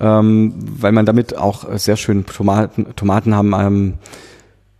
ähm, 0.00 0.52
weil 0.56 0.90
man 0.90 1.06
damit 1.06 1.36
auch 1.36 1.66
sehr 1.78 1.96
schön 1.96 2.26
Tomaten, 2.26 2.96
Tomaten 2.96 3.36
haben 3.36 3.52
ähm, 3.54 3.94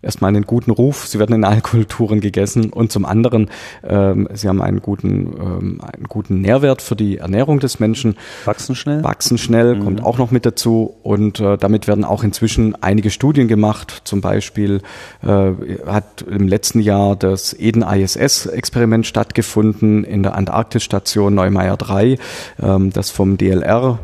erstmal 0.03 0.29
einen 0.29 0.45
guten 0.45 0.71
Ruf, 0.71 1.07
sie 1.07 1.19
werden 1.19 1.37
in 1.37 1.45
allen 1.45 1.63
Kulturen 1.73 2.21
gegessen 2.21 2.71
und 2.71 2.93
zum 2.93 3.05
anderen, 3.05 3.51
ähm, 3.83 4.29
sie 4.35 4.49
haben 4.49 4.61
einen 4.61 4.83
guten, 4.83 5.33
ähm, 5.39 5.81
einen 5.81 6.05
guten 6.09 6.41
Nährwert 6.41 6.83
für 6.83 6.97
die 6.97 7.19
Ernährung 7.19 7.61
des 7.61 7.81
Menschen. 7.81 8.17
Wachsen 8.45 8.75
schnell? 8.75 9.03
Wachsen 9.05 9.39
schnell, 9.39 9.77
mhm. 9.77 9.85
kommt 9.85 10.05
auch 10.05 10.19
noch 10.19 10.31
mit 10.31 10.45
dazu 10.45 10.95
und 11.03 11.41
äh, 11.41 11.57
damit 11.57 11.87
werden 11.87 12.05
auch 12.05 12.25
inzwischen 12.25 12.75
einige 12.83 13.11
Studien 13.11 13.49
gemacht. 13.49 14.03
Zum 14.05 14.21
Beispiel 14.21 14.83
äh, 15.23 15.53
hat 15.87 16.23
im 16.23 16.49
letzten 16.49 16.81
Jahr 16.81 17.17
das 17.17 17.55
Eden 17.59 17.83
ISS-Experiment 17.83 19.07
stattgefunden 19.07 20.05
in 20.05 20.23
der 20.23 20.35
Antarktisstation 20.35 21.35
Neumeier 21.35 21.77
3, 21.77 22.19
ähm, 22.61 22.93
das 22.93 23.11
vom 23.11 23.39
DLR 23.39 24.01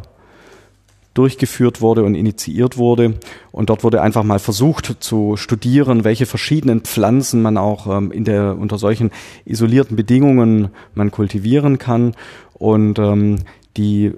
durchgeführt 1.19 1.81
wurde 1.81 2.05
und 2.05 2.15
initiiert 2.15 2.77
wurde. 2.77 3.15
Und 3.51 3.71
dort 3.71 3.83
wurde 3.83 4.01
einfach 4.01 4.23
mal 4.23 4.39
versucht 4.39 4.97
zu 5.01 5.37
studieren, 5.37 6.05
welche 6.05 6.27
verschiedenen 6.27 6.83
Pflanzen 6.83 7.43
man 7.43 7.57
auch 7.57 7.87
ähm, 7.89 8.13
in 8.13 8.25
der, 8.25 8.57
unter 8.57 8.79
solchen 8.79 9.11
isolierten 9.45 9.97
Bedingungen 9.97 10.69
man 10.95 11.11
kultivieren 11.11 11.79
kann. 11.79 12.15
Und 12.55 12.99
ähm, 13.01 13.41
die 13.77 14.13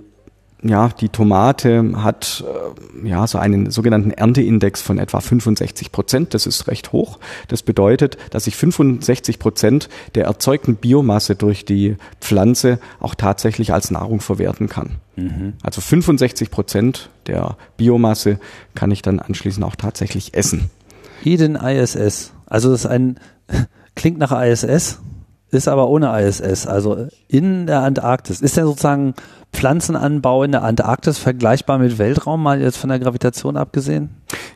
ja, 0.62 0.88
die 0.88 1.08
Tomate 1.08 1.92
hat 2.02 2.44
äh, 3.04 3.08
ja 3.08 3.26
so 3.26 3.38
einen 3.38 3.70
sogenannten 3.70 4.10
Ernteindex 4.10 4.82
von 4.82 4.98
etwa 4.98 5.20
65 5.20 5.92
Prozent. 5.92 6.34
Das 6.34 6.46
ist 6.46 6.68
recht 6.68 6.92
hoch. 6.92 7.18
Das 7.48 7.62
bedeutet, 7.62 8.18
dass 8.30 8.46
ich 8.46 8.56
65 8.56 9.38
Prozent 9.38 9.88
der 10.14 10.26
erzeugten 10.26 10.76
Biomasse 10.76 11.34
durch 11.34 11.64
die 11.64 11.96
Pflanze 12.20 12.78
auch 12.98 13.14
tatsächlich 13.14 13.72
als 13.72 13.90
Nahrung 13.90 14.20
verwerten 14.20 14.68
kann. 14.68 14.96
Mhm. 15.16 15.54
Also 15.62 15.80
65 15.80 16.50
Prozent 16.50 17.10
der 17.26 17.56
Biomasse 17.76 18.38
kann 18.74 18.90
ich 18.90 19.02
dann 19.02 19.18
anschließend 19.18 19.64
auch 19.64 19.76
tatsächlich 19.76 20.34
essen. 20.34 20.70
Eden 21.24 21.56
ISS. 21.56 22.32
Also 22.46 22.70
das 22.70 22.80
ist 22.80 22.86
ein 22.86 23.18
klingt 23.94 24.18
nach 24.18 24.32
ISS, 24.32 24.98
ist 25.50 25.68
aber 25.68 25.88
ohne 25.88 26.20
ISS. 26.20 26.66
Also 26.66 27.08
in 27.28 27.66
der 27.66 27.80
Antarktis. 27.80 28.40
Ist 28.40 28.56
denn 28.56 28.64
sozusagen 28.64 29.14
Pflanzenanbau 29.52 30.44
in 30.44 30.52
der 30.52 30.62
Antarktis 30.62 31.18
vergleichbar 31.18 31.78
mit 31.78 31.98
Weltraum, 31.98 32.42
mal 32.42 32.60
jetzt 32.60 32.76
von 32.76 32.90
der 32.90 32.98
Gravitation 32.98 33.56
abgesehen? 33.56 34.10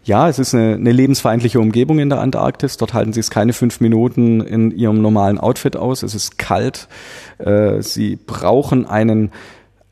Ja, 0.05 0.29
es 0.29 0.39
ist 0.39 0.55
eine, 0.55 0.75
eine 0.75 0.93
lebensfeindliche 0.93 1.59
Umgebung 1.59 1.99
in 1.99 2.11
der 2.11 2.21
Antarktis. 2.21 2.77
Dort 2.77 2.95
halten 2.95 3.13
sie 3.13 3.21
es 3.21 3.31
keine 3.31 3.53
fünf 3.53 3.81
Minuten 3.81 4.41
in 4.41 4.71
ihrem 4.71 5.03
normalen 5.03 5.39
Outfit 5.39 5.77
aus. 5.77 6.03
Es 6.03 6.15
ist 6.15 6.39
kalt. 6.39 6.89
Äh, 7.39 7.83
sie 7.83 8.17
brauchen 8.17 8.87
einen 8.87 9.33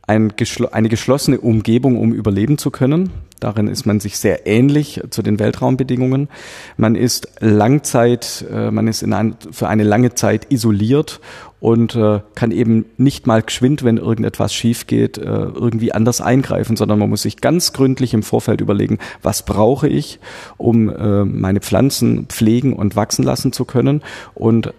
ein, 0.07 0.33
eine 0.73 0.89
geschlossene 0.89 1.41
Umgebung, 1.41 1.99
um 1.99 2.13
überleben 2.13 2.59
zu 2.59 2.71
können. 2.71 3.11
Darin 3.43 3.67
ist 3.67 3.87
man 3.87 3.99
sich 3.99 4.19
sehr 4.19 4.47
ähnlich 4.47 5.01
zu 5.11 5.21
den 5.21 5.41
Weltraumbedingungen. 5.41 6.29
Man 6.77 6.95
ist 6.95 7.27
Langzeit, 7.41 8.45
äh, 8.53 8.71
man 8.71 8.87
ist 8.87 9.03
in 9.03 9.13
ein, 9.13 9.37
für 9.51 9.67
eine 9.67 9.83
lange 9.83 10.15
Zeit 10.15 10.53
isoliert 10.53 11.21
und 11.59 11.97
äh, 11.97 12.21
kann 12.37 12.53
eben 12.53 12.85
nicht 12.99 13.27
mal 13.27 13.43
geschwind, 13.43 13.83
wenn 13.83 13.97
irgendetwas 13.97 14.55
schief 14.55 14.87
geht, 14.87 15.19
äh, 15.19 15.23
irgendwie 15.23 15.93
anders 15.93 16.21
eingreifen, 16.21 16.77
sondern 16.77 17.01
man 17.01 17.11
muss 17.11 17.23
sich 17.23 17.41
ganz 17.41 17.73
gründlich 17.73 18.15
im 18.15 18.23
Vorfeld 18.23 18.61
überlegen, 18.61 18.99
was 19.23 19.45
brauche 19.45 19.89
ich, 19.89 20.21
um 20.57 20.93
meine 21.25 21.61
Pflanzen 21.61 22.27
pflegen 22.27 22.75
und 22.75 22.95
wachsen 22.95 23.25
lassen 23.25 23.53
zu 23.53 23.65
können 23.65 24.03
und 24.35 24.73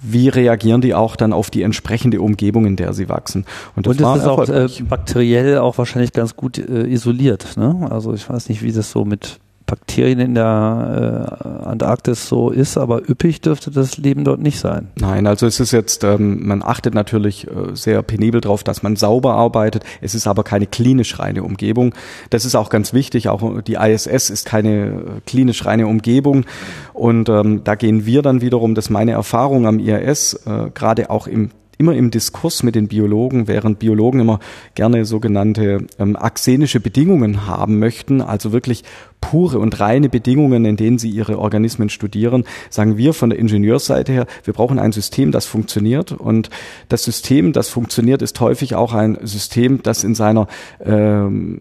wie 0.00 0.28
reagieren 0.28 0.80
die 0.80 0.94
auch 0.94 1.16
dann 1.16 1.32
auf 1.32 1.50
die 1.50 1.62
entsprechende 1.62 2.20
Umgebung, 2.20 2.66
in 2.66 2.76
der 2.76 2.92
sie 2.92 3.08
wachsen. 3.08 3.44
Und 3.76 3.86
das, 3.86 3.96
und 3.96 4.02
das 4.02 4.18
ist 4.18 4.26
auch 4.26 4.48
äh, 4.48 4.68
bakteriell 4.88 5.58
auch 5.58 5.78
wahrscheinlich 5.78 6.12
ganz 6.12 6.36
gut 6.36 6.58
äh, 6.58 6.86
isoliert. 6.86 7.56
Ne? 7.56 7.88
Also 7.90 8.14
ich 8.14 8.28
weiß 8.28 8.48
nicht, 8.48 8.62
wie 8.62 8.72
das 8.72 8.90
so 8.90 9.04
mit 9.04 9.40
Bakterien 9.70 10.18
in 10.18 10.34
der 10.34 11.38
äh, 11.44 11.68
Antarktis 11.68 12.28
so 12.28 12.50
ist, 12.50 12.76
aber 12.76 13.08
üppig 13.08 13.40
dürfte 13.40 13.70
das 13.70 13.98
Leben 13.98 14.24
dort 14.24 14.40
nicht 14.40 14.58
sein. 14.58 14.88
Nein, 14.96 15.28
also 15.28 15.46
es 15.46 15.60
ist 15.60 15.70
jetzt, 15.70 16.02
ähm, 16.02 16.44
man 16.44 16.62
achtet 16.62 16.92
natürlich 16.92 17.46
äh, 17.46 17.74
sehr 17.74 18.02
penibel 18.02 18.40
darauf, 18.40 18.64
dass 18.64 18.82
man 18.82 18.96
sauber 18.96 19.34
arbeitet. 19.34 19.84
Es 20.00 20.16
ist 20.16 20.26
aber 20.26 20.42
keine 20.42 20.66
klinisch 20.66 21.20
reine 21.20 21.44
Umgebung. 21.44 21.94
Das 22.30 22.44
ist 22.44 22.56
auch 22.56 22.68
ganz 22.68 22.92
wichtig. 22.92 23.28
Auch 23.28 23.62
die 23.62 23.74
ISS 23.74 24.30
ist 24.30 24.44
keine 24.44 24.86
äh, 24.86 24.92
klinisch 25.24 25.64
reine 25.64 25.86
Umgebung. 25.86 26.46
Und 26.92 27.28
ähm, 27.28 27.62
da 27.62 27.76
gehen 27.76 28.06
wir 28.06 28.22
dann 28.22 28.40
wiederum, 28.40 28.74
das 28.74 28.86
ist 28.86 28.90
meine 28.90 29.12
Erfahrung 29.12 29.66
am 29.66 29.78
IRS, 29.78 30.34
äh, 30.46 30.70
gerade 30.74 31.10
auch 31.10 31.28
im 31.28 31.50
immer 31.80 31.94
im 31.94 32.10
Diskurs 32.10 32.62
mit 32.62 32.74
den 32.74 32.88
Biologen, 32.88 33.48
während 33.48 33.78
Biologen 33.78 34.20
immer 34.20 34.38
gerne 34.74 35.06
sogenannte 35.06 35.86
ähm, 35.98 36.14
axenische 36.14 36.78
Bedingungen 36.78 37.46
haben 37.46 37.78
möchten, 37.78 38.20
also 38.20 38.52
wirklich 38.52 38.84
pure 39.22 39.58
und 39.58 39.80
reine 39.80 40.10
Bedingungen, 40.10 40.66
in 40.66 40.76
denen 40.76 40.98
sie 40.98 41.10
ihre 41.10 41.38
Organismen 41.38 41.88
studieren, 41.88 42.44
sagen 42.68 42.98
wir 42.98 43.14
von 43.14 43.30
der 43.30 43.38
Ingenieursseite 43.38 44.12
her, 44.12 44.26
wir 44.44 44.52
brauchen 44.52 44.78
ein 44.78 44.92
System, 44.92 45.32
das 45.32 45.46
funktioniert. 45.46 46.12
Und 46.12 46.50
das 46.88 47.04
System, 47.04 47.54
das 47.54 47.70
funktioniert, 47.70 48.20
ist 48.20 48.38
häufig 48.40 48.74
auch 48.74 48.92
ein 48.92 49.18
System, 49.22 49.82
das 49.82 50.04
in 50.04 50.14
seiner 50.14 50.48
ähm, 50.84 51.60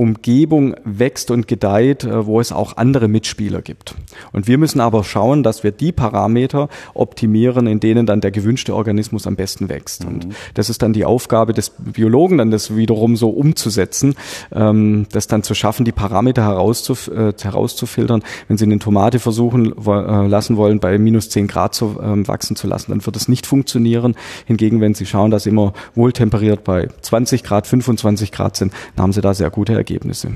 Umgebung 0.00 0.74
wächst 0.82 1.30
und 1.30 1.46
gedeiht, 1.46 2.04
äh, 2.04 2.24
wo 2.24 2.40
es 2.40 2.52
auch 2.52 2.78
andere 2.78 3.06
Mitspieler 3.06 3.60
gibt. 3.60 3.94
Und 4.32 4.48
wir 4.48 4.56
müssen 4.56 4.80
aber 4.80 5.04
schauen, 5.04 5.42
dass 5.42 5.62
wir 5.62 5.72
die 5.72 5.92
Parameter 5.92 6.70
optimieren, 6.94 7.66
in 7.66 7.80
denen 7.80 8.06
dann 8.06 8.22
der 8.22 8.30
gewünschte 8.30 8.74
Organismus 8.74 9.26
am 9.26 9.36
besten 9.36 9.68
wächst. 9.68 10.04
Mhm. 10.04 10.08
Und 10.08 10.26
das 10.54 10.70
ist 10.70 10.80
dann 10.80 10.94
die 10.94 11.04
Aufgabe 11.04 11.52
des 11.52 11.72
Biologen, 11.76 12.38
dann 12.38 12.50
das 12.50 12.74
wiederum 12.74 13.14
so 13.14 13.28
umzusetzen, 13.28 14.14
ähm, 14.52 15.04
das 15.12 15.26
dann 15.26 15.42
zu 15.42 15.54
schaffen, 15.54 15.84
die 15.84 15.92
Parameter 15.92 16.44
herauszuf 16.44 17.08
äh, 17.08 17.34
herauszufiltern. 17.38 18.22
Wenn 18.48 18.56
Sie 18.56 18.64
eine 18.64 18.78
Tomate 18.78 19.18
versuchen 19.18 19.74
äh, 19.86 20.26
lassen 20.26 20.56
wollen, 20.56 20.80
bei 20.80 20.96
minus 20.96 21.28
10 21.28 21.46
Grad 21.46 21.74
zu 21.74 22.00
ähm, 22.02 22.26
wachsen 22.26 22.56
zu 22.56 22.66
lassen, 22.66 22.92
dann 22.92 23.04
wird 23.04 23.16
es 23.16 23.28
nicht 23.28 23.46
funktionieren. 23.46 24.14
Hingegen, 24.46 24.80
wenn 24.80 24.94
Sie 24.94 25.04
schauen, 25.04 25.30
dass 25.30 25.44
immer 25.44 25.74
wohltemperiert 25.94 26.64
bei 26.64 26.88
20 27.02 27.42
Grad, 27.42 27.66
25 27.66 28.32
Grad 28.32 28.56
sind, 28.56 28.72
dann 28.96 29.02
haben 29.02 29.12
Sie 29.12 29.20
da 29.20 29.34
sehr 29.34 29.50
gute 29.50 29.74
Ergebnisse. 29.74 29.89
Ergebnisse. 29.90 30.28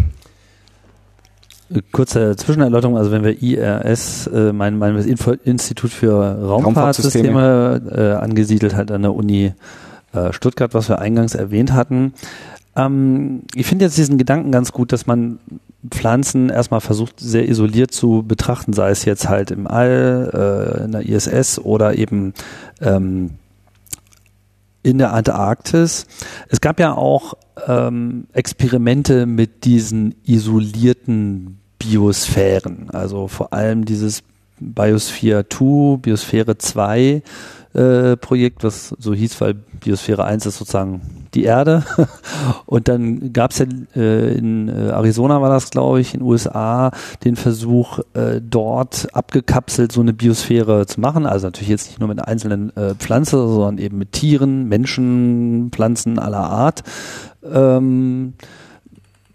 Kurze 1.92 2.36
Zwischenerläuterung, 2.36 2.98
also 2.98 3.10
wenn 3.10 3.24
wir 3.24 3.42
IRS, 3.42 4.26
äh, 4.26 4.52
mein, 4.52 4.76
mein 4.78 4.96
Institut 4.96 5.90
für 5.90 6.14
Raumfahrtsysteme, 6.20 7.80
äh, 7.90 8.22
angesiedelt 8.22 8.74
hat 8.74 8.90
an 8.90 9.02
der 9.02 9.14
Uni 9.14 9.54
äh, 10.12 10.32
Stuttgart, 10.32 10.74
was 10.74 10.88
wir 10.88 10.98
eingangs 10.98 11.34
erwähnt 11.34 11.72
hatten. 11.72 12.12
Ähm, 12.76 13.42
ich 13.54 13.66
finde 13.66 13.86
jetzt 13.86 13.96
diesen 13.96 14.18
Gedanken 14.18 14.52
ganz 14.52 14.72
gut, 14.72 14.92
dass 14.92 15.06
man 15.06 15.38
Pflanzen 15.90 16.50
erstmal 16.50 16.80
versucht, 16.80 17.18
sehr 17.18 17.48
isoliert 17.48 17.92
zu 17.92 18.22
betrachten, 18.22 18.72
sei 18.72 18.90
es 18.90 19.04
jetzt 19.04 19.28
halt 19.28 19.50
im 19.50 19.66
All, 19.66 20.78
äh, 20.80 20.84
in 20.84 20.92
der 20.92 21.06
ISS 21.08 21.58
oder 21.58 21.96
eben 21.96 22.34
ähm, 22.80 23.30
in 24.82 24.98
der 24.98 25.12
Antarktis. 25.12 26.06
Es 26.48 26.60
gab 26.60 26.78
ja 26.78 26.94
auch 26.94 27.34
ähm, 27.66 28.26
Experimente 28.32 29.26
mit 29.26 29.64
diesen 29.64 30.14
isolierten 30.24 31.58
Biosphären, 31.78 32.90
also 32.90 33.28
vor 33.28 33.52
allem 33.52 33.84
dieses 33.84 34.22
Biosphere 34.60 35.48
2, 35.48 35.98
Biosphäre 35.98 36.56
2 36.56 37.22
äh, 37.74 38.16
Projekt, 38.16 38.64
was 38.64 38.94
so 38.98 39.12
hieß, 39.12 39.40
weil 39.40 39.54
Biosphäre 39.54 40.24
1 40.24 40.46
ist 40.46 40.58
sozusagen 40.58 41.02
die 41.34 41.44
Erde. 41.44 41.84
Und 42.66 42.88
dann 42.88 43.32
gab 43.32 43.50
es 43.50 43.58
ja 43.58 43.66
äh, 43.96 44.34
in 44.36 44.68
äh, 44.68 44.90
Arizona 44.90 45.42
war 45.42 45.50
das, 45.50 45.70
glaube 45.70 46.00
ich, 46.00 46.14
in 46.14 46.20
den 46.20 46.26
USA 46.26 46.92
den 47.24 47.36
Versuch, 47.36 47.98
äh, 48.14 48.40
dort 48.40 49.08
abgekapselt 49.12 49.92
so 49.92 50.00
eine 50.00 50.12
Biosphäre 50.12 50.86
zu 50.86 51.00
machen. 51.00 51.26
Also 51.26 51.46
natürlich 51.46 51.68
jetzt 51.68 51.88
nicht 51.88 52.00
nur 52.00 52.08
mit 52.08 52.26
einzelnen 52.26 52.74
äh, 52.76 52.94
Pflanzen, 52.94 53.38
sondern 53.48 53.78
eben 53.78 53.98
mit 53.98 54.12
Tieren, 54.12 54.68
Menschen, 54.68 55.70
Pflanzen 55.72 56.18
aller 56.18 56.44
Art. 56.44 56.82
Ähm, 57.42 58.34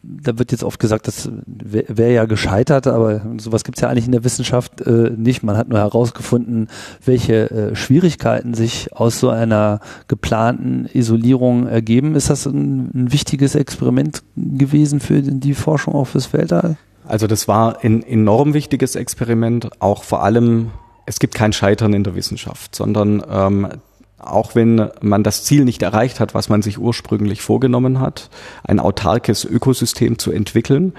da 0.10 0.40
wird 0.40 0.52
jetzt 0.52 0.64
oft 0.64 0.80
gesagt, 0.80 1.08
das 1.08 1.30
wäre 1.46 1.86
wär 1.98 2.12
ja 2.12 2.26
gescheitert, 2.26 2.88
aber 2.88 3.22
sowas 3.38 3.64
gibt 3.64 3.78
es 3.78 3.82
ja 3.82 3.90
eigentlich 3.90 4.06
in 4.06 4.12
der 4.12 4.24
Wissenschaft 4.24 4.82
äh, 4.82 5.12
nicht. 5.16 5.44
Man 5.44 5.56
hat 5.56 5.70
nur 5.70 5.80
herausgefunden, 5.80 6.68
welche 7.06 7.52
äh, 7.52 7.76
Schwierigkeiten 7.76 8.54
sich 8.56 8.96
aus 8.96 9.20
so 9.20 9.30
einer 9.30 9.80
geplanten 10.08 10.90
Isolierung 10.92 11.68
ergeben. 11.68 12.16
Ist 12.16 12.30
das 12.30 12.46
ein, 12.46 12.90
ein 12.94 13.14
wichtiges 13.14 13.56
Experiment 13.56 14.24
gewesen 14.36 15.00
für 15.00 15.22
die 15.22 15.54
Forschung 15.54 15.94
auch 15.94 16.06
fürs 16.06 16.34
Weltall? 16.34 16.78
Also 17.06 17.28
das 17.28 17.48
war 17.48 17.84
ein 17.84 18.04
enorm 18.04 18.54
wichtiges 18.54 18.96
Experiment, 18.96 19.70
auch 19.80 20.04
vor 20.04 20.24
allem 20.24 20.72
es 21.06 21.20
gibt 21.20 21.34
kein 21.34 21.54
Scheitern 21.54 21.94
in 21.94 22.04
der 22.04 22.14
Wissenschaft, 22.14 22.76
sondern 22.76 23.24
ähm, 23.28 23.68
auch 24.20 24.56
wenn 24.56 24.90
man 25.02 25.24
das 25.24 25.44
Ziel 25.44 25.66
nicht 25.66 25.82
erreicht 25.82 26.20
hat, 26.20 26.34
was 26.34 26.50
man 26.50 26.62
sich 26.62 26.78
ursprünglich 26.78 27.42
vorgenommen 27.42 28.00
hat, 28.00 28.30
ein 28.64 28.80
autarkes 28.80 29.46
Ökosystem 29.46 30.20
zu 30.20 30.32
entwickeln. 30.32 30.94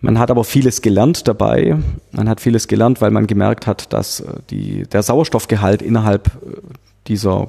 Man 0.00 0.18
hat 0.18 0.30
aber 0.30 0.44
vieles 0.44 0.80
gelernt 0.80 1.26
dabei. 1.26 1.76
Man 2.12 2.28
hat 2.28 2.40
vieles 2.40 2.68
gelernt, 2.68 3.00
weil 3.00 3.10
man 3.10 3.26
gemerkt 3.26 3.66
hat, 3.66 3.92
dass 3.92 4.20
äh, 4.20 4.32
die, 4.50 4.82
der 4.84 5.02
Sauerstoffgehalt 5.02 5.82
innerhalb 5.82 6.28
äh, 6.28 6.60
dieser 7.08 7.48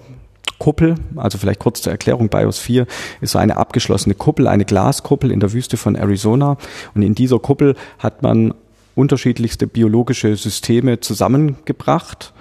Kuppel, 0.58 0.95
also 1.15 1.38
vielleicht 1.38 1.60
kurz 1.60 1.82
zur 1.82 1.91
Erklärung, 1.91 2.30
BIOS 2.30 2.60
4 2.60 2.86
ist 3.22 3.32
so 3.32 3.39
eine 3.39 3.58
abgeschlossene 3.58 4.15
Kuppel, 4.15 4.48
eine 4.48 4.65
Glaskuppel 4.65 5.32
in 5.32 5.39
der 5.39 5.54
Wüste 5.54 5.78
von 5.78 5.95
Arizona. 5.95 6.58
Und 6.95 7.02
in 7.02 7.15
dieser 7.15 7.39
Kuppel 7.39 7.76
hat 8.00 8.24
man 8.24 8.54
unterschiedlichste 8.95 9.67
biologische 9.67 10.36
Systeme 10.36 11.00
zusammengebracht 11.00 12.34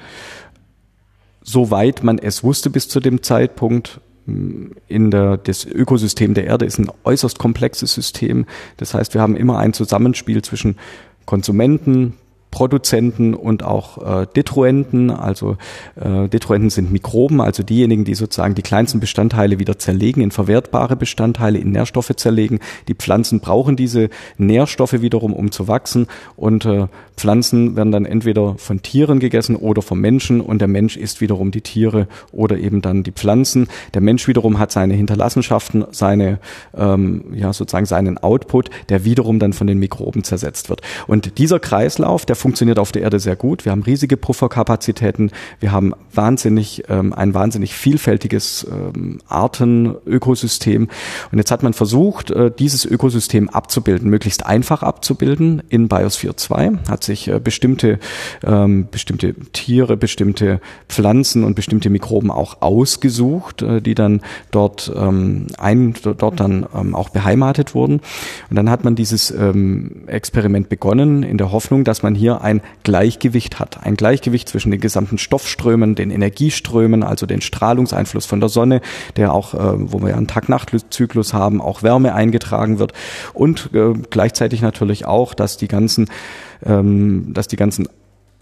soweit 1.49 2.03
man 2.03 2.19
es 2.19 2.45
wusste 2.45 2.69
bis 2.69 2.89
zu 2.89 3.01
dem 3.01 3.23
Zeitpunkt. 3.23 4.01
In 4.27 5.11
der, 5.11 5.39
das 5.39 5.65
Ökosystem 5.65 6.35
der 6.35 6.45
Erde 6.45 6.67
ist 6.67 6.79
ein 6.79 6.91
äußerst 7.05 7.39
komplexes 7.39 7.95
System. 7.95 8.45
Das 8.77 8.93
heißt, 8.93 9.15
wir 9.15 9.23
haben 9.23 9.37
immer 9.37 9.57
ein 9.59 9.73
Zusammenspiel 9.73 10.43
zwischen 10.43 10.77
Konsumenten, 11.25 12.13
Produzenten 12.51 13.33
und 13.35 13.63
auch 13.63 14.23
äh, 14.23 14.27
Detruenten. 14.37 15.11
Also 15.11 15.57
äh, 15.97 16.29
Detruenten 16.29 16.69
sind 16.69 16.93
Mikroben, 16.93 17.41
also 17.41 17.63
diejenigen, 17.63 18.05
die 18.05 18.15
sozusagen 18.15 18.55
die 18.55 18.63
kleinsten 18.63 19.01
Bestandteile 19.01 19.59
wieder 19.59 19.79
zerlegen, 19.79 20.23
in 20.23 20.31
verwertbare 20.31 20.97
Bestandteile, 20.97 21.59
in 21.59 21.73
Nährstoffe 21.73 22.15
zerlegen. 22.17 22.61
Die 22.89 22.95
Pflanzen 22.95 23.41
brauchen 23.41 23.77
diese 23.77 24.11
Nährstoffe 24.37 25.01
wiederum, 25.01 25.33
um 25.33 25.51
zu 25.51 25.69
wachsen. 25.69 26.07
Und 26.37 26.67
äh, 26.67 26.89
Pflanzen 27.19 27.77
werden 27.77 27.93
dann 27.93 28.05
entweder 28.05 28.55
von 28.57 28.81
Tieren 28.83 29.19
gegessen 29.19 29.57
oder 29.57 29.83
vom 29.83 30.01
Menschen. 30.01 30.41
Und 30.41 30.61
der 30.61 30.69
Mensch 30.69 30.97
isst 30.97 31.21
wiederum 31.21 31.51
die 31.51 31.61
Tiere 31.61 32.07
oder 32.33 32.57
eben 32.57 32.81
dann 32.81 33.03
die 33.03 33.13
Pflanzen. 33.13 33.69
Der 33.95 34.01
Mensch 34.01 34.29
wiederum 34.29 34.59
hat 34.59 34.73
seine 34.73 34.95
Hinterlassenschaften, 34.95 35.85
seine 35.91 36.39
ähm, 36.77 37.25
ja 37.35 37.53
sozusagen 37.53 37.87
seinen 37.87 38.19
Output, 38.19 38.71
der 38.89 39.05
wiederum 39.05 39.39
dann 39.39 39.53
von 39.53 39.67
den 39.67 39.79
Mikroben 39.79 40.25
zersetzt 40.25 40.69
wird. 40.69 40.83
Und 41.07 41.39
dieser 41.39 41.59
Kreislauf, 41.59 42.25
der 42.25 42.37
funktioniert 42.37 42.79
auf 42.79 42.93
der 42.93 43.03
Erde 43.03 43.21
sehr 43.21 43.37
gut. 43.37 43.65
Wir 43.65 43.73
haben 43.73 43.83
riesige 43.83 44.17
Pufferkapazitäten. 44.17 45.31
Wir 45.61 45.73
haben 45.73 45.95
wahnsinnig, 46.13 46.85
ähm, 46.89 47.13
ein 47.13 47.35
wahnsinnig 47.35 47.75
vielfältiges 47.75 48.67
ähm, 48.71 49.19
Artenökosystem. 49.29 50.89
Und 51.33 51.39
jetzt 51.39 51.51
hat 51.51 51.63
man 51.63 51.73
versucht, 51.73 52.31
äh, 52.31 52.51
dieses 52.57 52.85
Ökosystem 52.85 53.49
abzubilden, 53.49 54.09
möglichst 54.09 54.47
einfach 54.47 54.83
abzubilden 54.83 55.63
in 55.69 55.89
Biosphere 55.89 56.37
2. 56.37 56.73
Hat 56.89 57.05
sich 57.09 57.27
äh, 57.27 57.41
bestimmte, 57.41 57.99
ähm, 58.45 58.87
bestimmte 58.91 59.35
Tiere, 59.53 59.97
bestimmte 59.97 60.61
Pflanzen 60.89 61.43
und 61.43 61.57
bestimmte 61.57 61.91
Mikroben 61.91 62.31
auch 62.31 62.63
ausgesucht, 62.63 63.63
äh, 63.63 63.83
die 63.83 63.97
dann 63.97 64.21
dort, 64.53 64.93
ähm, 64.95 65.49
ein, 65.59 65.95
dort 66.03 66.39
dann 66.39 66.67
ähm, 66.75 66.95
auch 66.95 67.09
beheimatet 67.09 67.75
wurden. 67.75 68.01
Und 68.49 68.57
dann 68.57 68.71
hat 68.71 68.85
man 68.85 68.95
dieses 68.95 69.33
ähm, 69.33 70.05
Experiment 70.07 70.69
begonnen 70.69 71.25
in 71.25 71.39
der 71.39 71.51
Hoffnung, 71.51 71.83
dass 71.83 72.05
man 72.05 72.15
hier 72.15 72.43
ein 72.43 72.61
Gleichgewicht 72.85 73.59
hat. 73.59 73.85
Ein 73.85 73.97
Gleichgewicht 73.97 74.49
zwischen 74.49 74.71
den 74.71 74.81
gesamten 74.81 75.19
Stoffströmen, 75.19 75.97
den 75.97 76.11
Energieströmen, 76.11 77.03
also 77.03 77.27
den 77.27 77.41
Strahlungseinfluss 77.41 78.27
von 78.27 78.41
der 78.41 78.49
Sonne, 78.49 78.81
der 79.17 79.33
auch, 79.33 79.55
äh, 79.55 79.59
wo 79.93 80.01
wir 80.01 80.17
einen 80.17 80.29
Tag-Nacht-Zyklus 80.29 81.35
haben, 81.35 81.61
auch 81.61 81.83
Wärme 81.83 82.15
eingetragen 82.15 82.79
wird 82.79 82.93
und 83.35 83.71
äh, 83.73 83.95
gleichzeitig 84.11 84.61
natürlich 84.63 85.07
auch, 85.07 85.35
dass 85.35 85.57
die 85.57 85.69
ganzen, 85.69 86.09
ähm, 86.65 87.33
dass 87.33 87.49
die 87.49 87.57
ganzen 87.57 87.89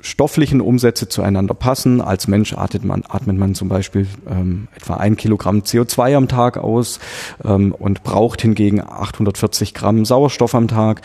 stofflichen 0.00 0.60
Umsätze 0.60 1.08
zueinander 1.08 1.54
passen. 1.54 2.00
Als 2.00 2.28
Mensch 2.28 2.52
atmet 2.52 2.84
man, 2.84 3.04
atmet 3.08 3.36
man 3.36 3.54
zum 3.54 3.68
Beispiel 3.68 4.06
ähm, 4.28 4.68
etwa 4.76 4.94
ein 4.94 5.16
Kilogramm 5.16 5.60
CO2 5.60 6.16
am 6.16 6.28
Tag 6.28 6.58
aus 6.58 7.00
ähm, 7.44 7.72
und 7.72 8.02
braucht 8.02 8.42
hingegen 8.42 8.80
840 8.80 9.74
Gramm 9.74 10.04
Sauerstoff 10.04 10.54
am 10.54 10.68
Tag. 10.68 11.02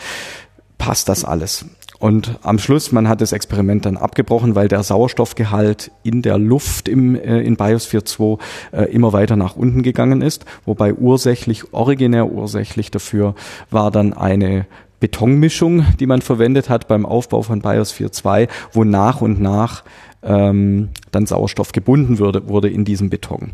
Passt 0.78 1.08
das 1.08 1.24
alles? 1.24 1.64
Und 1.98 2.40
am 2.42 2.58
Schluss, 2.58 2.90
man 2.90 3.08
hat 3.08 3.20
das 3.20 3.30
Experiment 3.30 3.86
dann 3.86 3.96
abgebrochen, 3.96 4.56
weil 4.56 4.66
der 4.66 4.82
Sauerstoffgehalt 4.82 5.92
in 6.02 6.20
der 6.20 6.36
Luft 6.36 6.88
im, 6.88 7.14
äh, 7.14 7.40
in 7.42 7.56
Biosphere 7.56 8.02
2 8.02 8.38
äh, 8.72 8.84
immer 8.92 9.12
weiter 9.12 9.36
nach 9.36 9.54
unten 9.54 9.82
gegangen 9.82 10.20
ist, 10.20 10.44
wobei 10.66 10.94
ursächlich, 10.94 11.72
originär 11.72 12.26
ursächlich 12.32 12.90
dafür 12.90 13.36
war 13.70 13.92
dann 13.92 14.14
eine 14.14 14.66
Betonmischung, 15.02 15.84
die 15.98 16.06
man 16.06 16.22
verwendet 16.22 16.70
hat 16.70 16.86
beim 16.86 17.04
Aufbau 17.04 17.42
von 17.42 17.60
Biosphere 17.60 18.12
2, 18.12 18.46
wo 18.72 18.84
nach 18.84 19.20
und 19.20 19.40
nach 19.40 19.82
ähm, 20.22 20.90
dann 21.10 21.26
Sauerstoff 21.26 21.72
gebunden 21.72 22.20
wurde, 22.20 22.48
wurde 22.48 22.70
in 22.70 22.84
diesem 22.84 23.10
Beton. 23.10 23.50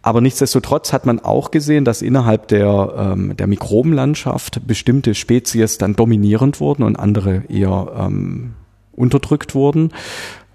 Aber 0.00 0.20
nichtsdestotrotz 0.20 0.92
hat 0.92 1.04
man 1.04 1.18
auch 1.18 1.50
gesehen, 1.50 1.84
dass 1.84 2.02
innerhalb 2.02 2.46
der, 2.46 2.94
ähm, 2.96 3.36
der 3.36 3.48
Mikrobenlandschaft 3.48 4.64
bestimmte 4.64 5.16
Spezies 5.16 5.76
dann 5.76 5.96
dominierend 5.96 6.60
wurden 6.60 6.84
und 6.84 6.94
andere 6.94 7.42
eher 7.48 7.92
ähm, 7.98 8.54
unterdrückt 8.92 9.56
wurden 9.56 9.90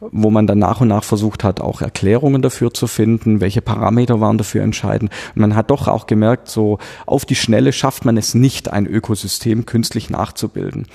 wo 0.10 0.32
man 0.32 0.48
dann 0.48 0.58
nach 0.58 0.82
und 0.82 0.88
nach 0.88 1.04
versucht 1.04 1.44
hat, 1.44 1.62
auch 1.62 1.82
Erklärungen 1.82 2.42
dafür 2.42 2.74
zu 2.74 2.88
finden, 2.88 3.40
welche 3.40 3.62
Parameter 3.62 4.20
waren 4.20 4.38
dafür 4.38 4.64
entscheidend. 4.64 5.12
Und 5.36 5.42
man 5.42 5.56
hat 5.56 5.70
doch 5.70 5.88
auch 5.88 6.08
gemerkt, 6.08 6.50
so 6.50 6.80
auf 7.06 7.26
die 7.26 7.36
Schnelle 7.36 7.72
schafft 7.72 8.04
man 8.04 8.18
es 8.18 8.34
nicht, 8.34 8.72
ein 8.72 8.88
Ökosystem 8.88 9.66
künstlich 9.66 10.10
nachzubilden. 10.10 10.88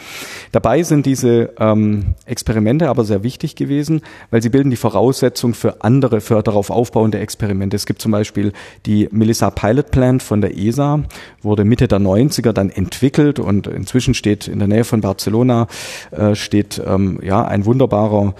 Dabei 0.50 0.82
sind 0.82 1.06
diese 1.06 1.50
ähm, 1.58 2.14
Experimente 2.24 2.88
aber 2.88 3.04
sehr 3.04 3.22
wichtig 3.22 3.54
gewesen, 3.54 4.02
weil 4.30 4.42
sie 4.42 4.48
bilden 4.48 4.70
die 4.70 4.76
Voraussetzung 4.76 5.54
für 5.54 5.82
andere, 5.84 6.20
für 6.20 6.42
darauf 6.42 6.70
aufbauende 6.70 7.20
Experimente. 7.20 7.76
Es 7.76 7.86
gibt 7.86 8.02
zum 8.02 8.10
Beispiel 8.10 8.52
die 8.86 9.08
Melissa 9.12 9.50
Pilot 9.50 9.92
Plant 9.92 10.22
von 10.22 10.40
der 10.40 10.58
ESA, 10.58 11.04
wurde 11.42 11.64
Mitte 11.64 11.86
der 11.86 12.00
90er 12.00 12.52
dann 12.52 12.70
entwickelt 12.70 13.38
und 13.38 13.68
inzwischen 13.68 14.14
steht 14.14 14.48
in 14.48 14.58
der 14.58 14.68
Nähe 14.68 14.84
von 14.84 15.00
Barcelona 15.00 15.68
äh, 16.10 16.34
steht 16.34 16.82
ähm, 16.84 17.20
ja 17.22 17.44
ein 17.44 17.64
wunderbarer 17.64 18.34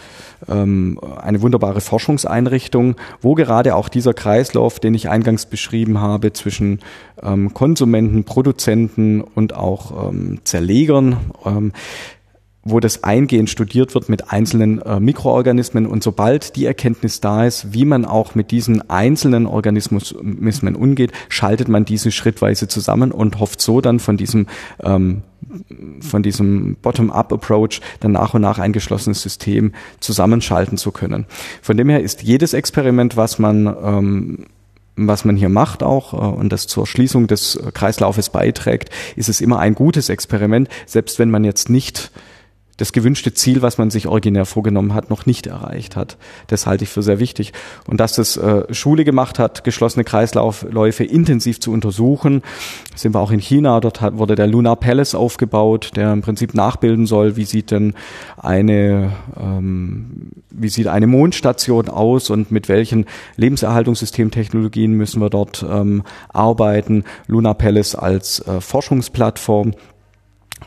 ähm, 0.49 0.99
eine 1.21 1.43
wunderbare 1.43 1.81
Forschungseinrichtung, 1.81 2.97
wo 3.21 3.35
gerade 3.35 3.75
auch 3.75 3.89
dieser 3.89 4.15
Kreislauf, 4.15 4.81
den 4.81 4.95
ich 4.95 5.09
eingangs 5.09 5.47
beschrieben 5.47 6.01
habe, 6.01 6.33
zwischen 6.33 6.81
ähm, 7.23 7.55
Konsumenten, 7.55 8.25
Produzenten 8.25 9.21
und 9.21 9.55
auch 9.55 10.11
ähm, 10.11 10.41
Zerlegern, 10.45 11.17
ähm, 11.45 11.73
wo 12.69 12.81
das 12.81 13.05
eingehend 13.05 13.49
studiert 13.49 13.95
wird 13.95 14.09
mit 14.09 14.33
einzelnen 14.33 14.83
äh, 14.83 14.99
Mikroorganismen. 14.99 15.87
Und 15.87 16.03
sobald 16.03 16.57
die 16.57 16.67
Erkenntnis 16.67 17.21
da 17.21 17.47
ist, 17.47 17.73
wie 17.73 17.85
man 17.85 18.05
auch 18.05 18.35
mit 18.35 18.51
diesen 18.51 18.91
einzelnen 18.91 19.47
Organismen 19.47 20.75
umgeht, 20.75 21.13
schaltet 21.29 21.69
man 21.69 21.85
diese 21.85 22.11
schrittweise 22.11 22.67
zusammen 22.67 23.13
und 23.13 23.39
hofft 23.39 23.61
so 23.61 23.81
dann 23.81 24.01
von 24.01 24.17
diesem 24.17 24.47
ähm, 24.83 25.23
von 26.01 26.23
diesem 26.23 26.77
Bottom-up-Approach 26.83 27.81
dann 28.01 28.13
nach 28.13 28.35
und 28.35 28.43
nach 28.43 28.59
ein 28.59 28.73
geschlossenes 28.73 29.23
System 29.23 29.73
zusammenschalten 30.01 30.79
zu 30.79 30.93
können. 30.93 31.27
Von 31.63 31.77
dem 31.77 31.89
her 31.89 32.01
ist 32.01 32.23
jedes 32.23 32.53
Experiment, 32.53 33.17
was 33.17 33.39
man 33.39 33.67
ähm, 33.67 34.47
was 34.97 35.27
man 35.27 35.37
hier 35.37 35.51
macht 35.51 35.83
auch 35.83 36.15
äh, 36.15 36.17
und 36.17 36.51
das 36.53 36.67
zur 36.67 36.87
Schließung 36.87 37.27
des 37.27 37.61
Kreislaufes 37.75 38.31
beiträgt, 38.31 38.91
ist 39.15 39.29
es 39.29 39.41
immer 39.41 39.59
ein 39.59 39.75
gutes 39.75 40.09
Experiment, 40.09 40.69
selbst 40.87 41.19
wenn 41.19 41.31
man 41.31 41.45
jetzt 41.45 41.69
nicht 41.69 42.11
das 42.77 42.93
gewünschte 42.93 43.33
Ziel, 43.33 43.63
was 43.63 43.79
man 43.79 43.91
sich 43.91 44.07
originär 44.07 44.45
vorgenommen 44.45 44.95
hat, 44.95 45.11
noch 45.11 45.27
nicht 45.27 45.47
erreicht 45.47 45.97
hat. 45.97 46.17
Das 46.49 46.67
halte 46.67 46.85
ich 46.85 46.91
für 46.91 47.03
sehr 47.03 47.19
wichtig. 47.19 47.53
Und 47.87 48.01
dass 48.01 48.15
das 48.15 48.37
äh, 48.37 48.73
Schule 48.75 49.05
gemacht 49.05 49.39
hat, 49.39 49.65
geschlossene 49.65 50.05
Kreislaufläufe 50.05 51.05
intensiv 51.05 51.61
zu 51.61 51.73
untersuchen, 51.73 52.43
sind 52.95 53.15
wir 53.15 53.21
auch 53.21 53.31
in 53.31 53.41
China. 53.41 53.81
Dort 53.81 54.03
wurde 54.19 54.35
der 54.35 54.47
Lunar 54.47 54.77
Palace 54.77 55.15
aufgebaut, 55.15 55.93
der 55.97 56.13
im 56.13 56.21
Prinzip 56.21 56.55
nachbilden 56.55 57.07
soll, 57.07 57.37
wie 57.37 57.45
sieht 57.45 57.71
denn 57.71 57.95
eine, 58.37 59.13
ähm, 59.39 60.31
wie 60.51 60.69
sieht 60.69 60.89
eine 60.89 61.07
Mondstation 61.07 61.89
aus 61.89 62.31
und 62.31 62.51
mit 62.51 62.69
welchen 62.69 63.07
Lebenserhaltungssystemtechnologien 63.37 64.93
müssen 64.93 65.21
wir 65.21 65.31
dort 65.31 65.65
ähm, 65.69 66.03
arbeiten. 66.29 67.05
Lunar 67.27 67.55
Palace 67.55 67.95
als 67.95 68.41
äh, 68.41 68.61
Forschungsplattform 68.61 69.73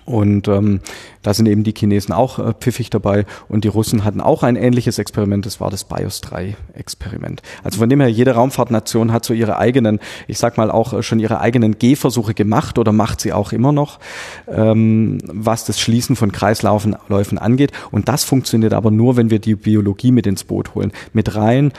und 0.06 0.48
ähm, 0.48 0.82
da 1.22 1.34
sind 1.34 1.48
eben 1.48 1.64
die 1.64 1.74
Chinesen 1.76 2.14
auch 2.14 2.40
äh, 2.40 2.54
pfiffig 2.54 2.90
dabei 2.90 3.26
und 3.48 3.64
die 3.64 3.68
Russen 3.68 4.04
hatten 4.04 4.22
auch 4.22 4.44
ein 4.44 4.56
ähnliches 4.56 5.00
Experiment, 5.00 5.46
das 5.46 5.60
war 5.60 5.70
das 5.70 5.84
BIOS 5.84 6.22
3 6.22 6.56
Experiment. 6.74 7.42
Also 7.64 7.80
von 7.80 7.90
dem 7.90 8.00
her, 8.00 8.10
jede 8.10 8.32
Raumfahrtnation 8.32 9.12
hat 9.12 9.26
so 9.26 9.34
ihre 9.34 9.58
eigenen, 9.58 10.00
ich 10.28 10.38
sag 10.38 10.58
mal 10.58 10.72
auch 10.72 10.94
äh, 10.94 11.04
schon 11.04 11.20
ihre 11.20 11.40
eigenen 11.40 11.78
Gehversuche 11.80 12.34
gemacht 12.34 12.78
oder 12.78 12.92
macht 12.92 13.22
sie 13.22 13.34
auch 13.34 13.52
immer 13.52 13.72
noch, 13.72 14.00
ähm, 14.48 15.20
was 15.26 15.66
das 15.66 15.80
Schließen 15.80 16.16
von 16.16 16.32
Kreislaufen 16.32 16.96
Läufen 17.08 17.38
angeht. 17.38 17.72
Und 17.92 18.08
das 18.08 18.24
funktioniert 18.24 18.74
aber 18.74 18.92
nur, 18.92 19.18
wenn 19.18 19.30
wir 19.30 19.40
die 19.40 19.56
Biologie 19.56 20.12
mit 20.12 20.28
ins 20.28 20.44
Boot 20.44 20.76
holen. 20.76 20.92
Mit 21.14 21.36
rein 21.36 21.72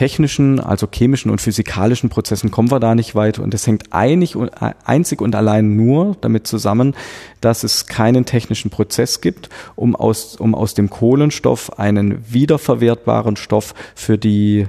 technischen, 0.00 0.60
also 0.60 0.88
chemischen 0.90 1.30
und 1.30 1.42
physikalischen 1.42 2.08
Prozessen 2.08 2.50
kommen 2.50 2.70
wir 2.70 2.80
da 2.80 2.94
nicht 2.94 3.14
weit. 3.14 3.38
Und 3.38 3.52
es 3.52 3.66
hängt 3.66 3.92
einig, 3.92 4.34
einzig 4.82 5.20
und 5.20 5.34
allein 5.34 5.76
nur 5.76 6.16
damit 6.22 6.46
zusammen, 6.46 6.94
dass 7.42 7.64
es 7.64 7.86
keinen 7.86 8.24
technischen 8.24 8.70
Prozess 8.70 9.20
gibt, 9.20 9.50
um 9.76 9.94
aus, 9.94 10.36
um 10.36 10.54
aus 10.54 10.72
dem 10.72 10.88
Kohlenstoff 10.88 11.78
einen 11.78 12.24
wiederverwertbaren 12.32 13.36
Stoff 13.36 13.74
für 13.94 14.16
die 14.16 14.68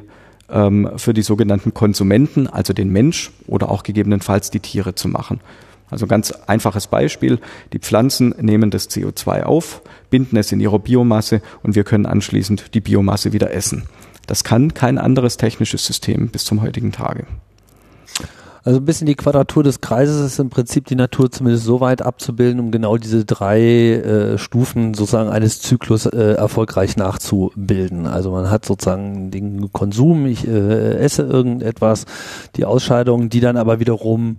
ähm, 0.50 0.92
für 0.98 1.14
die 1.14 1.22
sogenannten 1.22 1.74
Konsumenten, 1.74 2.48
also 2.48 2.74
den 2.74 2.90
Mensch 2.90 3.32
oder 3.48 3.72
auch 3.72 3.84
gegebenenfalls 3.84 4.52
die 4.52 4.60
Tiere 4.60 4.96
zu 4.96 5.08
machen. 5.08 5.40
Also 5.90 6.08
ganz 6.08 6.32
einfaches 6.32 6.88
Beispiel. 6.88 7.40
Die 7.72 7.80
Pflanzen 7.80 8.36
nehmen 8.38 8.70
das 8.70 8.90
CO2 8.90 9.44
auf, 9.44 9.82
binden 10.10 10.36
es 10.36 10.52
in 10.52 10.60
ihrer 10.60 10.80
Biomasse 10.80 11.42
und 11.64 11.76
wir 11.76 11.86
können 11.86 12.06
anschließend 12.06 12.74
die 12.74 12.82
Biomasse 12.82 13.32
wieder 13.32 13.54
essen. 13.54 13.88
Das 14.28 14.44
kann 14.44 14.74
kein 14.74 14.98
anderes 14.98 15.38
technisches 15.38 15.86
System 15.86 16.30
bis 16.30 16.46
zum 16.46 16.62
heutigen 16.62 16.92
Tage. 16.92 17.26
Also 18.64 18.80
ein 18.80 18.86
bisschen 18.86 19.08
die 19.08 19.16
Quadratur 19.16 19.64
des 19.64 19.82
Kreises 19.82 20.22
ist 20.22 20.40
im 20.40 20.52
Prinzip 20.52 20.86
die 20.86 20.96
Natur 20.96 21.32
zumindest 21.32 21.66
so 21.66 21.82
weit 21.82 22.04
abzubilden, 22.04 22.60
um 22.60 22.70
genau 22.70 22.96
diese 22.98 23.26
drei 23.26 23.60
äh, 23.60 24.38
Stufen 24.38 24.94
sozusagen 24.94 25.30
eines 25.30 25.62
Zyklus 25.62 26.06
äh, 26.06 26.34
erfolgreich 26.34 26.96
nachzubilden. 26.96 28.06
Also 28.06 28.30
man 28.30 28.52
hat 28.52 28.66
sozusagen 28.66 29.32
den 29.32 29.72
Konsum, 29.72 30.28
ich 30.28 30.48
äh, 30.48 30.94
esse 30.98 31.24
irgendetwas, 31.24 32.06
die 32.56 32.66
Ausscheidungen, 32.66 33.30
die 33.30 33.40
dann 33.40 33.58
aber 33.58 33.80
wiederum 33.80 34.38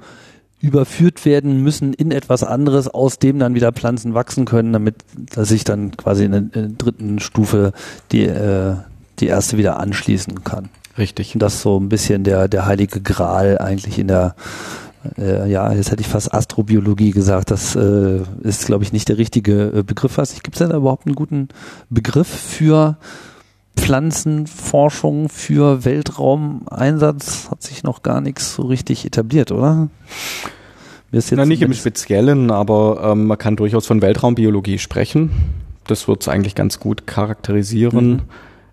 überführt 0.60 1.24
werden 1.24 1.60
müssen 1.60 1.92
in 1.92 2.12
etwas 2.12 2.44
anderes, 2.44 2.86
aus 2.86 3.18
dem 3.18 3.40
dann 3.40 3.56
wieder 3.56 3.72
Pflanzen 3.72 4.14
wachsen 4.14 4.44
können, 4.44 4.72
damit 4.72 4.94
sich 5.34 5.64
dann 5.64 5.96
quasi 5.96 6.26
in 6.26 6.30
der, 6.30 6.40
in 6.40 6.50
der 6.52 6.68
dritten 6.68 7.18
Stufe 7.18 7.72
die 8.12 8.26
äh, 8.26 8.76
die 9.20 9.26
erste 9.26 9.58
wieder 9.58 9.78
anschließen 9.78 10.44
kann. 10.44 10.68
Richtig. 10.98 11.34
Und 11.34 11.40
das 11.40 11.54
ist 11.54 11.62
so 11.62 11.78
ein 11.78 11.88
bisschen 11.88 12.24
der, 12.24 12.48
der 12.48 12.66
heilige 12.66 13.00
Gral 13.00 13.58
eigentlich 13.58 13.98
in 13.98 14.08
der, 14.08 14.34
äh, 15.16 15.50
ja, 15.50 15.72
jetzt 15.72 15.90
hätte 15.90 16.02
ich 16.02 16.08
fast 16.08 16.32
Astrobiologie 16.34 17.12
gesagt. 17.12 17.50
Das 17.50 17.74
äh, 17.74 18.20
ist, 18.42 18.66
glaube 18.66 18.84
ich, 18.84 18.92
nicht 18.92 19.08
der 19.08 19.18
richtige 19.18 19.72
äh, 19.74 19.82
Begriff. 19.82 20.18
Was 20.18 20.42
gibt 20.42 20.56
es 20.56 20.58
denn 20.58 20.70
da 20.70 20.76
überhaupt 20.76 21.06
einen 21.06 21.14
guten 21.14 21.48
Begriff 21.88 22.28
für 22.28 22.98
Pflanzenforschung, 23.76 25.28
für 25.28 25.84
Weltraumeinsatz? 25.84 27.48
Hat 27.50 27.62
sich 27.62 27.82
noch 27.82 28.02
gar 28.02 28.20
nichts 28.20 28.54
so 28.54 28.62
richtig 28.62 29.06
etabliert, 29.06 29.50
oder? 29.50 29.88
Na, 31.30 31.44
nicht 31.44 31.60
im 31.60 31.74
Speziellen, 31.74 32.50
aber 32.50 33.12
ähm, 33.12 33.26
man 33.26 33.36
kann 33.36 33.56
durchaus 33.56 33.86
von 33.86 34.00
Weltraumbiologie 34.00 34.78
sprechen. 34.78 35.30
Das 35.86 36.08
wird 36.08 36.22
es 36.22 36.28
eigentlich 36.28 36.54
ganz 36.54 36.80
gut 36.80 37.06
charakterisieren. 37.06 38.06
Mhm. 38.06 38.20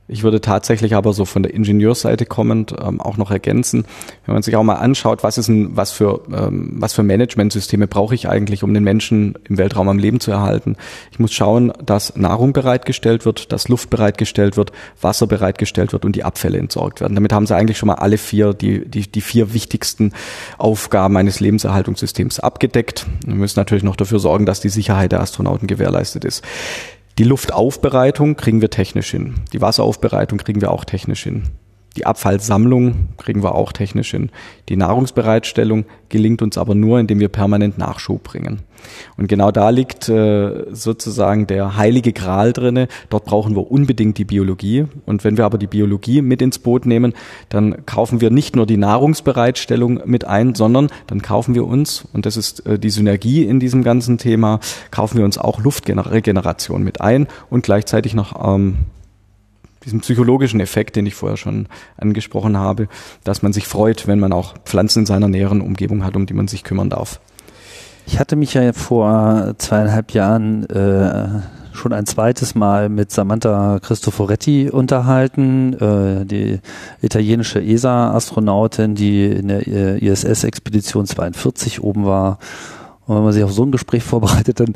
Ich 0.09 0.23
würde 0.23 0.41
tatsächlich 0.41 0.95
aber 0.95 1.13
so 1.13 1.23
von 1.23 1.43
der 1.43 1.53
Ingenieursseite 1.53 2.25
kommend 2.25 2.73
ähm, 2.83 2.99
auch 2.99 3.17
noch 3.17 3.29
ergänzen, 3.29 3.85
wenn 4.25 4.33
man 4.33 4.41
sich 4.41 4.55
auch 4.55 4.63
mal 4.63 4.75
anschaut, 4.75 5.23
was 5.23 5.37
ist 5.37 5.47
ein, 5.47 5.77
was 5.77 5.91
für 5.91 6.21
ähm, 6.33 6.73
was 6.77 6.93
für 6.93 7.03
Managementsysteme 7.03 7.87
brauche 7.87 8.15
ich 8.15 8.27
eigentlich, 8.27 8.63
um 8.63 8.73
den 8.73 8.83
Menschen 8.83 9.35
im 9.43 9.57
Weltraum 9.57 9.87
am 9.87 9.99
Leben 9.99 10.19
zu 10.19 10.31
erhalten. 10.31 10.77
Ich 11.11 11.19
muss 11.19 11.31
schauen, 11.31 11.71
dass 11.83 12.15
Nahrung 12.15 12.53
bereitgestellt 12.53 13.25
wird, 13.25 13.51
dass 13.51 13.69
Luft 13.69 13.91
bereitgestellt 13.91 14.57
wird, 14.57 14.71
Wasser 14.99 15.27
bereitgestellt 15.27 15.93
wird 15.93 16.05
und 16.05 16.15
die 16.15 16.23
Abfälle 16.23 16.57
entsorgt 16.57 17.01
werden. 17.01 17.13
Damit 17.13 17.31
haben 17.31 17.45
sie 17.45 17.55
eigentlich 17.55 17.77
schon 17.77 17.87
mal 17.87 17.95
alle 17.95 18.17
vier 18.17 18.53
die 18.53 18.89
die 18.89 19.11
die 19.11 19.21
vier 19.21 19.53
wichtigsten 19.53 20.13
Aufgaben 20.57 21.17
eines 21.17 21.39
Lebenserhaltungssystems 21.39 22.39
abgedeckt. 22.39 23.05
Wir 23.25 23.35
müssen 23.35 23.59
natürlich 23.59 23.83
noch 23.83 23.95
dafür 23.95 24.19
sorgen, 24.19 24.47
dass 24.47 24.59
die 24.59 24.69
Sicherheit 24.69 25.11
der 25.11 25.21
Astronauten 25.21 25.67
gewährleistet 25.67 26.25
ist. 26.25 26.43
Die 27.17 27.23
Luftaufbereitung 27.23 28.35
kriegen 28.35 28.61
wir 28.61 28.69
technisch 28.69 29.11
hin. 29.11 29.35
Die 29.51 29.61
Wasseraufbereitung 29.61 30.37
kriegen 30.37 30.61
wir 30.61 30.71
auch 30.71 30.85
technisch 30.85 31.23
hin. 31.23 31.43
Die 31.99 32.05
Abfallsammlung 32.05 33.09
kriegen 33.17 33.43
wir 33.43 33.55
auch 33.55 33.73
technisch 33.73 34.11
hin. 34.11 34.31
Die 34.69 34.77
Nahrungsbereitstellung 34.77 35.83
gelingt 36.07 36.41
uns 36.41 36.57
aber 36.57 36.73
nur, 36.73 36.97
indem 36.97 37.19
wir 37.19 37.27
permanent 37.27 37.77
Nachschub 37.77 38.23
bringen. 38.23 38.61
Und 39.17 39.27
genau 39.27 39.51
da 39.51 39.69
liegt 39.69 40.07
äh, 40.07 40.73
sozusagen 40.73 41.45
der 41.45 41.75
heilige 41.75 42.13
Gral 42.13 42.53
drinne. 42.53 42.87
Dort 43.09 43.25
brauchen 43.25 43.53
wir 43.53 43.69
unbedingt 43.69 44.17
die 44.17 44.23
Biologie. 44.23 44.85
Und 45.05 45.25
wenn 45.25 45.35
wir 45.35 45.43
aber 45.43 45.57
die 45.57 45.67
Biologie 45.67 46.21
mit 46.21 46.41
ins 46.41 46.59
Boot 46.59 46.85
nehmen, 46.85 47.13
dann 47.49 47.85
kaufen 47.85 48.21
wir 48.21 48.29
nicht 48.29 48.55
nur 48.55 48.65
die 48.65 48.77
Nahrungsbereitstellung 48.77 49.99
mit 50.05 50.23
ein, 50.23 50.55
sondern 50.55 50.87
dann 51.07 51.21
kaufen 51.21 51.53
wir 51.53 51.67
uns, 51.67 52.05
und 52.13 52.25
das 52.25 52.37
ist 52.37 52.65
äh, 52.65 52.79
die 52.79 52.91
Synergie 52.91 53.43
in 53.43 53.59
diesem 53.59 53.83
ganzen 53.83 54.17
Thema, 54.17 54.61
kaufen 54.89 55.17
wir 55.17 55.25
uns 55.25 55.37
auch 55.37 55.59
Luftregeneration 55.59 56.81
mit 56.81 57.01
ein 57.01 57.27
und 57.49 57.63
gleichzeitig 57.63 58.13
noch 58.13 58.55
ähm, 58.55 58.85
diesen 59.85 60.01
psychologischen 60.01 60.59
Effekt, 60.59 60.95
den 60.95 61.05
ich 61.05 61.15
vorher 61.15 61.37
schon 61.37 61.67
angesprochen 61.97 62.57
habe, 62.57 62.87
dass 63.23 63.41
man 63.41 63.53
sich 63.53 63.67
freut, 63.67 64.07
wenn 64.07 64.19
man 64.19 64.33
auch 64.33 64.55
Pflanzen 64.65 64.99
in 64.99 65.05
seiner 65.05 65.27
näheren 65.27 65.61
Umgebung 65.61 66.03
hat, 66.03 66.15
um 66.15 66.25
die 66.25 66.33
man 66.33 66.47
sich 66.47 66.63
kümmern 66.63 66.89
darf. 66.89 67.19
Ich 68.05 68.19
hatte 68.19 68.35
mich 68.35 68.55
ja 68.55 68.73
vor 68.73 69.53
zweieinhalb 69.57 70.11
Jahren 70.11 70.65
äh, 70.69 71.41
schon 71.73 71.93
ein 71.93 72.05
zweites 72.05 72.55
Mal 72.55 72.89
mit 72.89 73.11
Samantha 73.11 73.79
Cristoforetti 73.79 74.69
unterhalten, 74.69 75.73
äh, 75.73 76.25
die 76.25 76.59
italienische 77.01 77.61
ESA-Astronautin, 77.61 78.95
die 78.95 79.25
in 79.27 79.47
der 79.47 79.67
äh, 79.67 80.05
ISS-Expedition 80.05 81.05
42 81.05 81.81
oben 81.83 82.05
war 82.05 82.39
und 83.09 83.15
wenn 83.15 83.23
man 83.23 83.33
sich 83.33 83.43
auf 83.43 83.51
so 83.51 83.63
ein 83.63 83.71
Gespräch 83.71 84.03
vorbereitet, 84.03 84.59
dann 84.59 84.73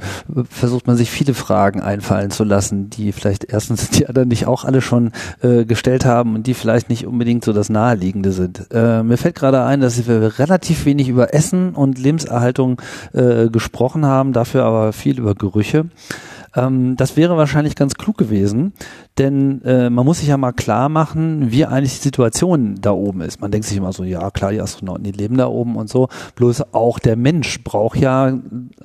versucht 0.50 0.88
man 0.88 0.98
sich 0.98 1.12
viele 1.12 1.36
Fragen 1.36 1.82
einfallen 1.82 2.32
zu 2.32 2.44
lassen, 2.44 2.90
die 2.90 3.12
vielleicht 3.12 3.44
erstens 3.44 3.90
die 3.92 4.08
anderen 4.08 4.28
nicht 4.28 4.48
auch 4.48 4.66
alle 4.66 4.82
schon 4.82 5.12
äh, 5.44 5.66
gestellt 5.66 6.04
haben 6.04 6.34
und 6.34 6.48
die 6.48 6.56
vielleicht 6.56 6.90
nicht 6.90 7.06
unbedingt 7.06 7.46
so 7.46 7.54
das 7.54 7.70
Naheliegende 7.70 8.32
sind. 8.32 8.66
Äh, 8.74 9.04
mir 9.04 9.18
fällt 9.18 9.36
gerade 9.36 9.64
ein, 9.64 9.82
dass 9.82 10.08
wir 10.08 10.40
relativ 10.40 10.86
wenig 10.86 11.10
über 11.10 11.36
Essen 11.36 11.76
und 11.76 12.00
Lebenserhaltung 12.00 12.82
äh, 13.14 13.50
gesprochen 13.50 14.04
haben, 14.04 14.34
dafür 14.34 14.64
aber 14.64 14.94
viel 14.94 15.20
über 15.20 15.36
Gerüche. 15.36 15.86
Ähm, 16.56 16.96
das 16.98 17.18
wäre 17.18 17.38
wahrscheinlich 17.38 17.76
ganz 17.76 17.96
klug 17.96 18.18
gewesen, 18.18 18.74
denn 19.18 19.62
äh, 19.64 19.90
man 19.90 20.06
muss 20.06 20.20
sich 20.20 20.30
ja 20.30 20.38
mal 20.38 20.52
klar 20.52 20.90
machen, 20.90 21.52
wie 21.52 21.66
eigentlich 21.66 21.98
die 21.98 22.04
Situation 22.04 22.76
da 22.82 22.92
oben 22.92 23.22
ist. 23.22 23.42
Man 23.42 23.52
denkt 23.52 23.68
sich 23.68 23.78
immer 23.78 23.94
so, 23.94 24.04
ja 24.04 24.30
klar, 24.32 24.52
die 24.52 24.62
Astronauten, 24.62 25.04
die 25.04 25.12
leben 25.12 25.38
da 25.38 25.48
oben 25.48 25.76
und 25.76 25.90
so. 25.90 26.10
Bloß 26.36 26.74
auch 26.74 27.00
der 27.00 27.16
Mensch 27.16 27.64
braucht 27.64 27.98
ja 27.98 28.38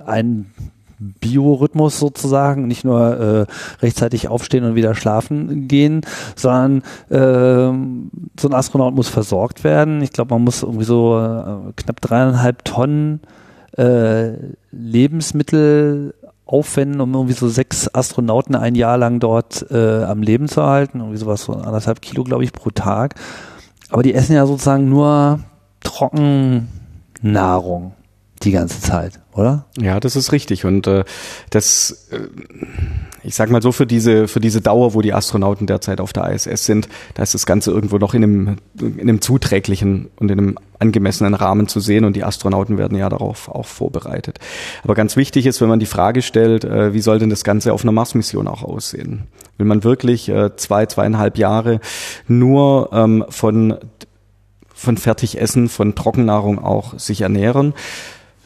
einen 0.04 0.52
Biorhythmus 0.98 1.98
sozusagen, 1.98 2.66
nicht 2.66 2.84
nur 2.84 3.00
äh, 3.00 3.46
rechtzeitig 3.82 4.28
aufstehen 4.28 4.64
und 4.64 4.74
wieder 4.74 4.94
schlafen 4.94 5.68
gehen, 5.68 6.00
sondern 6.34 6.82
äh, 7.08 7.72
so 8.38 8.48
ein 8.48 8.54
Astronaut 8.54 8.94
muss 8.94 9.08
versorgt 9.08 9.62
werden. 9.64 10.02
Ich 10.02 10.12
glaube, 10.12 10.34
man 10.34 10.42
muss 10.42 10.62
irgendwie 10.62 10.84
so 10.84 11.18
äh, 11.18 11.72
knapp 11.76 12.00
dreieinhalb 12.00 12.64
Tonnen 12.64 13.20
äh, 13.76 14.32
Lebensmittel 14.72 16.14
aufwenden, 16.48 17.00
um 17.00 17.14
irgendwie 17.14 17.34
so 17.34 17.48
sechs 17.48 17.94
Astronauten 17.94 18.56
ein 18.56 18.74
Jahr 18.74 18.96
lang 18.96 19.20
dort 19.20 19.70
äh, 19.70 20.02
am 20.02 20.22
Leben 20.22 20.48
zu 20.48 20.64
halten. 20.64 21.00
Irgendwie 21.00 21.18
sowas, 21.18 21.42
so 21.42 21.52
anderthalb 21.52 22.00
Kilo, 22.00 22.24
glaube 22.24 22.44
ich, 22.44 22.52
pro 22.52 22.70
Tag. 22.70 23.14
Aber 23.90 24.02
die 24.02 24.14
essen 24.14 24.34
ja 24.34 24.46
sozusagen 24.46 24.88
nur 24.88 25.40
Trockennahrung. 25.80 27.92
Die 28.44 28.52
ganze 28.52 28.80
Zeit, 28.80 29.20
oder? 29.34 29.66
Ja, 29.78 30.00
das 30.00 30.16
ist 30.16 30.32
richtig. 30.32 30.64
Und 30.64 30.86
äh, 30.86 31.04
das, 31.50 32.08
äh, 32.10 32.20
ich 33.22 33.34
sag 33.34 33.50
mal 33.50 33.62
so, 33.62 33.72
für 33.72 33.86
diese, 33.86 34.28
für 34.28 34.40
diese 34.40 34.60
Dauer, 34.60 34.94
wo 34.94 35.00
die 35.00 35.12
Astronauten 35.12 35.66
derzeit 35.66 36.00
auf 36.00 36.12
der 36.12 36.30
ISS 36.30 36.64
sind, 36.64 36.88
da 37.14 37.22
ist 37.22 37.34
das 37.34 37.46
Ganze 37.46 37.70
irgendwo 37.70 37.98
noch 37.98 38.14
in 38.14 38.22
einem, 38.22 38.56
in 38.80 39.00
einem 39.00 39.20
zuträglichen 39.20 40.08
und 40.16 40.30
in 40.30 40.38
einem 40.38 40.58
angemessenen 40.78 41.34
Rahmen 41.34 41.68
zu 41.68 41.80
sehen 41.80 42.04
und 42.04 42.14
die 42.14 42.24
Astronauten 42.24 42.78
werden 42.78 42.96
ja 42.96 43.08
darauf 43.08 43.48
auch 43.48 43.66
vorbereitet. 43.66 44.38
Aber 44.84 44.94
ganz 44.94 45.16
wichtig 45.16 45.46
ist, 45.46 45.60
wenn 45.60 45.68
man 45.68 45.80
die 45.80 45.86
Frage 45.86 46.22
stellt, 46.22 46.64
äh, 46.64 46.92
wie 46.92 47.00
soll 47.00 47.18
denn 47.18 47.30
das 47.30 47.44
Ganze 47.44 47.72
auf 47.72 47.82
einer 47.82 47.92
Mars-Mission 47.92 48.46
auch 48.46 48.62
aussehen? 48.62 49.26
Will 49.56 49.66
man 49.66 49.82
wirklich 49.82 50.28
äh, 50.28 50.54
zwei, 50.56 50.86
zweieinhalb 50.86 51.38
Jahre 51.38 51.80
nur 52.28 52.90
ähm, 52.92 53.24
von 53.28 53.78
von 54.78 54.96
Fertigessen, 54.96 55.68
von 55.68 55.96
Trockennahrung 55.96 56.64
auch 56.64 56.96
sich 57.00 57.22
ernähren? 57.22 57.74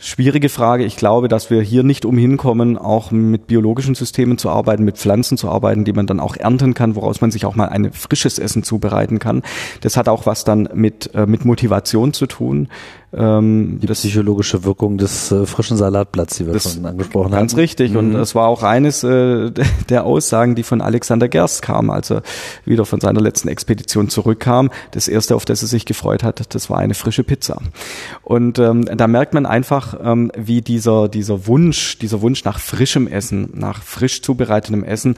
Schwierige 0.05 0.49
Frage. 0.49 0.85
Ich 0.85 0.97
glaube, 0.97 1.29
dass 1.29 1.49
wir 1.49 1.63
hier 1.63 1.85
nicht 1.85 2.05
umhin 2.05 2.37
kommen, 2.37 2.77
auch 2.77 3.13
mit 3.13 3.47
biologischen 3.47 3.95
Systemen 3.95 4.37
zu 4.37 4.51
arbeiten, 4.51 4.83
mit 4.83 4.99
Pflanzen 4.99 5.39
zu 5.39 5.49
arbeiten, 5.49 5.85
die 5.85 5.93
man 5.93 6.09
dann 6.09 6.19
auch 6.19 6.35
ernten 6.35 6.75
kann, 6.75 6.97
woraus 6.97 7.21
man 7.21 7.31
sich 7.31 7.47
auch 7.47 7.55
mal 7.55 7.69
ein 7.69 7.93
frisches 7.93 8.41
Essen 8.41 8.65
zubereiten 8.65 9.21
kann. 9.21 9.43
Das 9.81 9.97
hat 9.97 10.09
auch 10.09 10.27
was 10.27 10.43
dann 10.43 10.69
mit, 10.75 11.15
äh, 11.15 11.27
mit 11.27 11.45
Motivation 11.45 12.13
zu 12.13 12.27
tun. 12.27 12.67
Ähm, 13.15 13.79
die 13.83 13.87
psychologische 13.89 14.65
Wirkung 14.65 14.97
des 14.97 15.31
äh, 15.31 15.45
frischen 15.45 15.77
Salatblatts, 15.77 16.39
die 16.39 16.47
wir 16.47 16.59
schon 16.59 16.87
angesprochen 16.87 17.33
haben. 17.33 17.41
Ganz 17.41 17.57
richtig. 17.57 17.93
Mhm. 17.93 17.97
Und 17.99 18.15
es 18.15 18.35
war 18.35 18.49
auch 18.49 18.63
eines 18.63 19.05
äh, 19.05 19.51
der 19.91 20.05
Aussagen, 20.05 20.55
die 20.55 20.63
von 20.63 20.81
Alexander 20.81 21.29
Gerst 21.29 21.61
kam, 21.61 21.91
als 21.91 22.11
er 22.11 22.23
wieder 22.65 22.87
von 22.87 23.01
seiner 23.01 23.21
letzten 23.21 23.49
Expedition 23.49 24.09
zurückkam. 24.09 24.71
Das 24.93 25.09
erste, 25.09 25.37
auf 25.37 25.45
das 25.45 25.61
er 25.61 25.69
sich 25.69 25.85
gefreut 25.85 26.23
hat, 26.23 26.55
das 26.55 26.71
war 26.71 26.79
eine 26.79 26.95
frische 26.95 27.23
Pizza. 27.23 27.61
Und 28.23 28.59
ähm, 28.59 28.87
da 28.87 29.07
merkt 29.07 29.35
man 29.35 29.45
einfach, 29.45 29.95
ähm, 30.03 30.33
wie 30.37 30.63
dieser, 30.63 31.09
dieser 31.09 31.47
Wunsch, 31.47 31.99
dieser 31.99 32.23
Wunsch 32.23 32.45
nach 32.45 32.61
frischem 32.61 33.07
Essen, 33.07 33.51
nach 33.53 33.83
frisch 33.83 34.23
zubereitetem 34.23 34.85
Essen, 34.85 35.17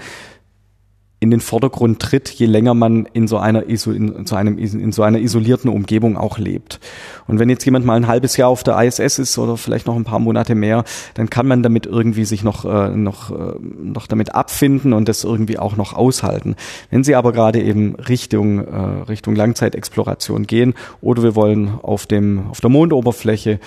in 1.24 1.30
den 1.30 1.40
Vordergrund 1.40 2.00
tritt, 2.00 2.28
je 2.28 2.46
länger 2.46 2.74
man 2.74 3.06
in 3.12 3.26
so 3.26 3.38
einer, 3.38 3.64
in 3.64 3.76
so 3.76 3.90
einem, 4.36 4.58
in 4.58 4.92
so 4.92 5.02
einer 5.02 5.18
isolierten 5.18 5.70
Umgebung 5.70 6.16
auch 6.16 6.38
lebt. 6.38 6.78
Und 7.26 7.38
wenn 7.38 7.48
jetzt 7.48 7.64
jemand 7.64 7.86
mal 7.86 7.96
ein 7.96 8.06
halbes 8.06 8.36
Jahr 8.36 8.50
auf 8.50 8.62
der 8.62 8.80
ISS 8.80 9.18
ist 9.18 9.38
oder 9.38 9.56
vielleicht 9.56 9.86
noch 9.86 9.96
ein 9.96 10.04
paar 10.04 10.18
Monate 10.18 10.54
mehr, 10.54 10.84
dann 11.14 11.30
kann 11.30 11.46
man 11.46 11.62
damit 11.62 11.86
irgendwie 11.86 12.26
sich 12.26 12.44
noch, 12.44 12.66
äh, 12.66 12.90
noch, 12.90 13.30
äh, 13.30 13.54
noch 13.82 14.06
damit 14.06 14.34
abfinden 14.34 14.92
und 14.92 15.08
das 15.08 15.24
irgendwie 15.24 15.58
auch 15.58 15.76
noch 15.76 15.94
aushalten. 15.94 16.56
Wenn 16.90 17.02
Sie 17.02 17.14
aber 17.14 17.32
gerade 17.32 17.60
eben 17.60 17.94
Richtung, 17.96 18.58
äh, 18.58 19.02
Richtung 19.08 19.34
Langzeitexploration 19.34 20.46
gehen 20.46 20.74
oder 21.00 21.22
wir 21.22 21.34
wollen 21.34 21.72
auf 21.82 22.06
dem, 22.06 22.50
auf 22.50 22.60
der 22.60 22.70
Mondoberfläche 22.70 23.60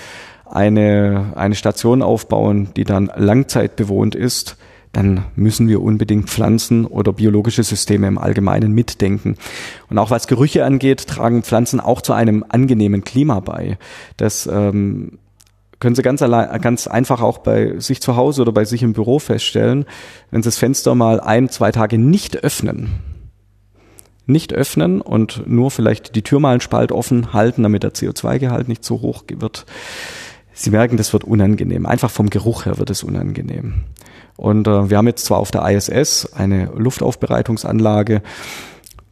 eine, 0.46 1.34
eine 1.36 1.56
Station 1.56 2.04
aufbauen, 2.04 2.70
die 2.76 2.84
dann 2.84 3.12
langzeitbewohnt 3.16 4.14
ist, 4.16 4.58
dann 4.98 5.26
müssen 5.36 5.68
wir 5.68 5.84
unbedingt 5.84 6.28
Pflanzen 6.28 6.88
oder 6.88 7.14
biologische 7.14 7.62
Systeme 7.62 8.08
im 8.08 8.18
Allgemeinen 8.18 8.72
mitdenken. 8.72 9.36
Und 9.92 10.00
auch 10.00 10.10
was 10.10 10.26
Gerüche 10.26 10.66
angeht, 10.66 11.06
tragen 11.06 11.44
Pflanzen 11.44 11.80
auch 11.80 12.02
zu 12.02 12.14
einem 12.14 12.44
angenehmen 12.50 13.04
Klima 13.04 13.40
bei. 13.40 13.78
Das 14.18 14.48
ähm, 14.48 15.20
können 15.80 15.94
Sie 15.94 16.02
ganz, 16.02 16.24
allein, 16.24 16.60
ganz 16.62 16.88
einfach 16.88 17.22
auch 17.22 17.38
bei 17.38 17.78
sich 17.78 18.02
zu 18.02 18.16
Hause 18.16 18.42
oder 18.42 18.52
bei 18.52 18.66
sich 18.66 18.82
im 18.82 18.94
Büro 18.94 19.20
feststellen, 19.20 19.86
wenn 20.32 20.42
Sie 20.42 20.48
das 20.48 20.58
Fenster 20.58 20.96
mal 20.96 21.20
ein, 21.20 21.50
zwei 21.50 21.72
Tage 21.72 22.00
nicht 22.00 22.44
öffnen. 22.44 22.90
Nicht 24.26 24.52
öffnen 24.52 25.00
und 25.00 25.44
nur 25.46 25.70
vielleicht 25.70 26.16
die 26.16 26.24
Tür 26.24 26.40
mal 26.40 26.54
einen 26.54 26.62
Spalt 26.62 26.92
offen 26.92 27.34
halten, 27.34 27.62
damit 27.62 27.84
der 27.84 27.94
CO2-Gehalt 27.94 28.68
nicht 28.68 28.84
so 28.84 29.00
hoch 29.02 29.26
wird. 29.32 29.68
Sie 30.54 30.72
merken, 30.72 30.98
das 30.98 31.14
wird 31.14 31.24
unangenehm. 31.24 31.86
Einfach 31.86 32.10
vom 32.10 32.32
Geruch 32.32 32.66
her 32.66 32.80
wird 32.80 32.90
es 32.90 33.04
unangenehm. 33.04 33.84
Und 34.38 34.68
äh, 34.68 34.90
wir 34.90 34.98
haben 34.98 35.08
jetzt 35.08 35.26
zwar 35.26 35.40
auf 35.40 35.52
der 35.52 35.68
ISS 35.68 36.32
eine 36.34 36.70
Luftaufbereitungsanlage, 36.78 38.22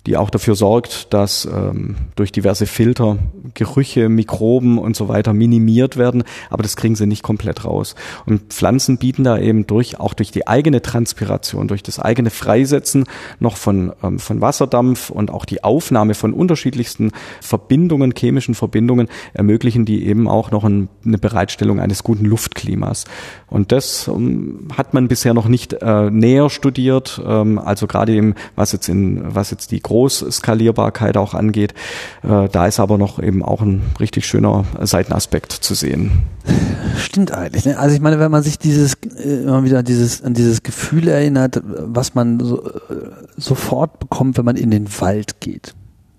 die 0.06 0.18
auch 0.18 0.30
dafür 0.30 0.56
sorgt, 0.56 1.14
dass 1.14 1.46
ähm, 1.46 1.96
durch 2.16 2.32
diverse 2.32 2.66
Filter 2.66 3.18
Gerüche, 3.54 4.10
Mikroben 4.10 4.78
und 4.78 4.96
so 4.96 5.08
weiter 5.08 5.34
minimiert 5.34 5.98
werden, 5.98 6.24
aber 6.50 6.64
das 6.64 6.76
kriegen 6.76 6.96
sie 6.96 7.08
nicht 7.08 7.24
komplett 7.24 7.66
raus. 7.66 7.96
Und 8.26 8.54
Pflanzen 8.54 8.98
bieten 8.98 9.24
da 9.24 9.38
eben 9.38 9.66
durch, 9.66 10.00
auch 10.00 10.14
durch 10.14 10.32
die 10.32 10.48
eigene 10.48 10.82
Transpiration, 10.82 11.68
durch 11.68 11.84
das 11.84 12.00
eigene 12.00 12.30
Freisetzen 12.30 13.06
noch 13.40 13.58
von, 13.58 13.94
ähm, 14.04 14.20
von 14.20 14.42
Wasserdampf 14.42 15.10
und 15.10 15.32
auch 15.32 15.46
die 15.46 15.64
Aufnahme 15.64 16.14
von 16.14 16.34
unterschiedlichsten 16.34 17.12
Verbindungen, 17.42 18.14
chemischen 18.16 18.56
Verbindungen, 18.56 19.08
ermöglichen 19.34 19.86
die 19.86 20.06
eben 20.06 20.28
auch 20.28 20.52
noch 20.52 20.64
ein, 20.64 20.90
eine 21.06 21.18
Bereitstellung 21.18 21.80
eines 21.80 22.04
guten 22.04 22.26
Luftklimas. 22.26 23.06
Und 23.48 23.72
das 23.72 24.08
ähm, 24.08 24.68
hat 24.78 24.94
man 24.94 25.08
bisher 25.08 25.34
noch 25.34 25.48
nicht 25.48 25.74
äh, 25.74 26.10
näher 26.12 26.50
studiert, 26.50 27.22
ähm, 27.26 27.58
also 27.58 27.88
gerade 27.88 28.14
eben, 28.14 28.36
was 28.56 28.72
jetzt 28.72 28.90
in, 28.90 29.34
was 29.34 29.52
jetzt 29.52 29.72
die 29.72 29.80
Großskalierbarkeit 29.96 31.16
auch 31.16 31.34
angeht. 31.34 31.74
Äh, 32.22 32.50
da 32.50 32.68
ist 32.68 32.82
aber 32.82 32.98
noch 32.98 33.18
eben 33.20 33.44
auch 33.44 33.62
ein 33.62 33.82
richtig 33.98 34.26
schöner 34.26 34.66
Seitenaspekt 34.82 35.54
zu 35.54 35.74
sehen. 35.74 36.24
Stimmt 36.98 37.32
eigentlich. 37.32 37.66
Ne? 37.66 37.80
Also 37.80 37.96
ich 37.96 38.02
meine, 38.02 38.20
wenn 38.20 38.30
man 38.30 38.44
sich 38.44 38.60
dieses 38.60 38.96
äh, 39.04 39.44
immer 39.44 39.64
wieder 39.64 39.84
dieses 39.84 40.22
an 40.22 40.34
dieses 40.34 40.64
Gefühl 40.64 41.08
erinnert, 41.08 41.62
was 41.64 42.14
man 42.14 42.42
so, 42.42 42.66
äh, 42.66 42.72
sofort 43.38 44.00
bekommt, 44.00 44.38
wenn 44.38 44.44
man 44.44 44.58
in 44.58 44.70
den 44.70 44.88
Wald 45.00 45.40
geht. 45.40 45.74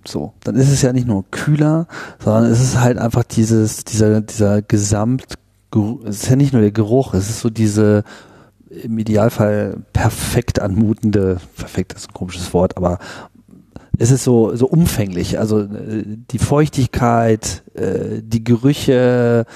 So, 0.07 0.33
dann 0.45 0.55
ist 0.55 0.71
es 0.71 0.81
ja 0.81 0.95
nicht 0.95 1.07
nur 1.07 1.25
kühler, 1.31 1.87
sondern 2.25 2.45
es 2.51 2.61
ist 2.61 2.81
halt 2.81 2.97
einfach 2.97 3.25
dieses, 3.25 3.85
dieser, 3.85 4.23
dieser 4.23 4.63
Gesamt, 4.63 5.35
es 6.05 6.23
ist 6.23 6.31
ja 6.31 6.37
nicht 6.37 6.55
nur 6.55 6.63
der 6.63 6.71
Geruch, 6.71 7.13
es 7.13 7.29
ist 7.29 7.41
so 7.41 7.51
diese 7.51 8.05
im 8.71 8.99
Idealfall 8.99 9.79
perfekt 9.93 10.61
anmutende, 10.61 11.39
perfekt 11.57 11.93
ist 11.93 12.09
ein 12.09 12.15
komisches 12.15 12.53
Wort, 12.53 12.77
aber 12.77 12.99
es 13.99 14.11
ist 14.11 14.25
so, 14.25 14.55
so 14.55 14.67
umfänglich. 14.67 15.39
Also 15.39 15.61
äh, 15.61 16.05
die 16.31 16.39
Feuchtigkeit, 16.39 17.63
äh, 17.75 18.23
die 18.23 18.45
Gerüche, 18.45 19.47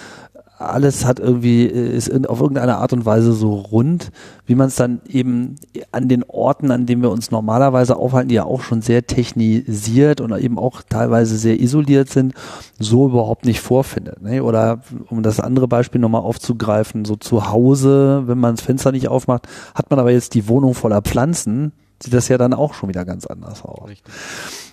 alles 0.60 1.06
hat 1.06 1.18
irgendwie, 1.18 1.64
äh, 1.66 1.96
ist 1.96 2.10
auf 2.28 2.40
irgendeine 2.40 2.76
Art 2.76 2.92
und 2.92 3.06
Weise 3.06 3.32
so 3.32 3.54
rund, 3.54 4.10
wie 4.46 4.54
man 4.54 4.68
es 4.68 4.76
dann 4.76 5.00
eben 5.08 5.56
an 5.90 6.08
den 6.08 6.22
Orten, 6.22 6.70
an 6.70 6.86
denen 6.86 7.02
wir 7.02 7.10
uns 7.10 7.30
normalerweise 7.30 7.96
aufhalten, 7.96 8.28
die 8.28 8.34
ja 8.34 8.44
auch 8.44 8.60
schon 8.60 8.82
sehr 8.82 9.06
technisiert 9.06 10.20
und 10.20 10.36
eben 10.36 10.58
auch 10.58 10.82
teilweise 10.88 11.36
sehr 11.36 11.58
isoliert 11.60 12.10
sind, 12.10 12.34
so 12.78 13.06
überhaupt 13.06 13.46
nicht 13.46 13.60
vorfindet. 13.60 14.22
Ne? 14.22 14.44
Oder 14.44 14.82
um 15.08 15.22
das 15.22 15.40
andere 15.40 15.66
Beispiel 15.66 16.00
nochmal 16.00 16.22
aufzugreifen, 16.22 17.06
so 17.06 17.16
zu 17.16 17.50
Hause, 17.50 18.24
wenn 18.26 18.38
man 18.38 18.56
das 18.56 18.64
Fenster 18.64 18.92
nicht 18.92 19.08
aufmacht, 19.08 19.48
hat 19.74 19.90
man 19.90 19.98
aber 19.98 20.10
jetzt 20.10 20.34
die 20.34 20.46
Wohnung 20.46 20.74
voller 20.74 21.00
Pflanzen, 21.00 21.72
sieht 22.02 22.14
das 22.14 22.28
ja 22.28 22.38
dann 22.38 22.54
auch 22.54 22.74
schon 22.74 22.88
wieder 22.88 23.04
ganz 23.04 23.26
anders 23.26 23.62
aus. 23.62 23.88
Richtig. 23.88 24.12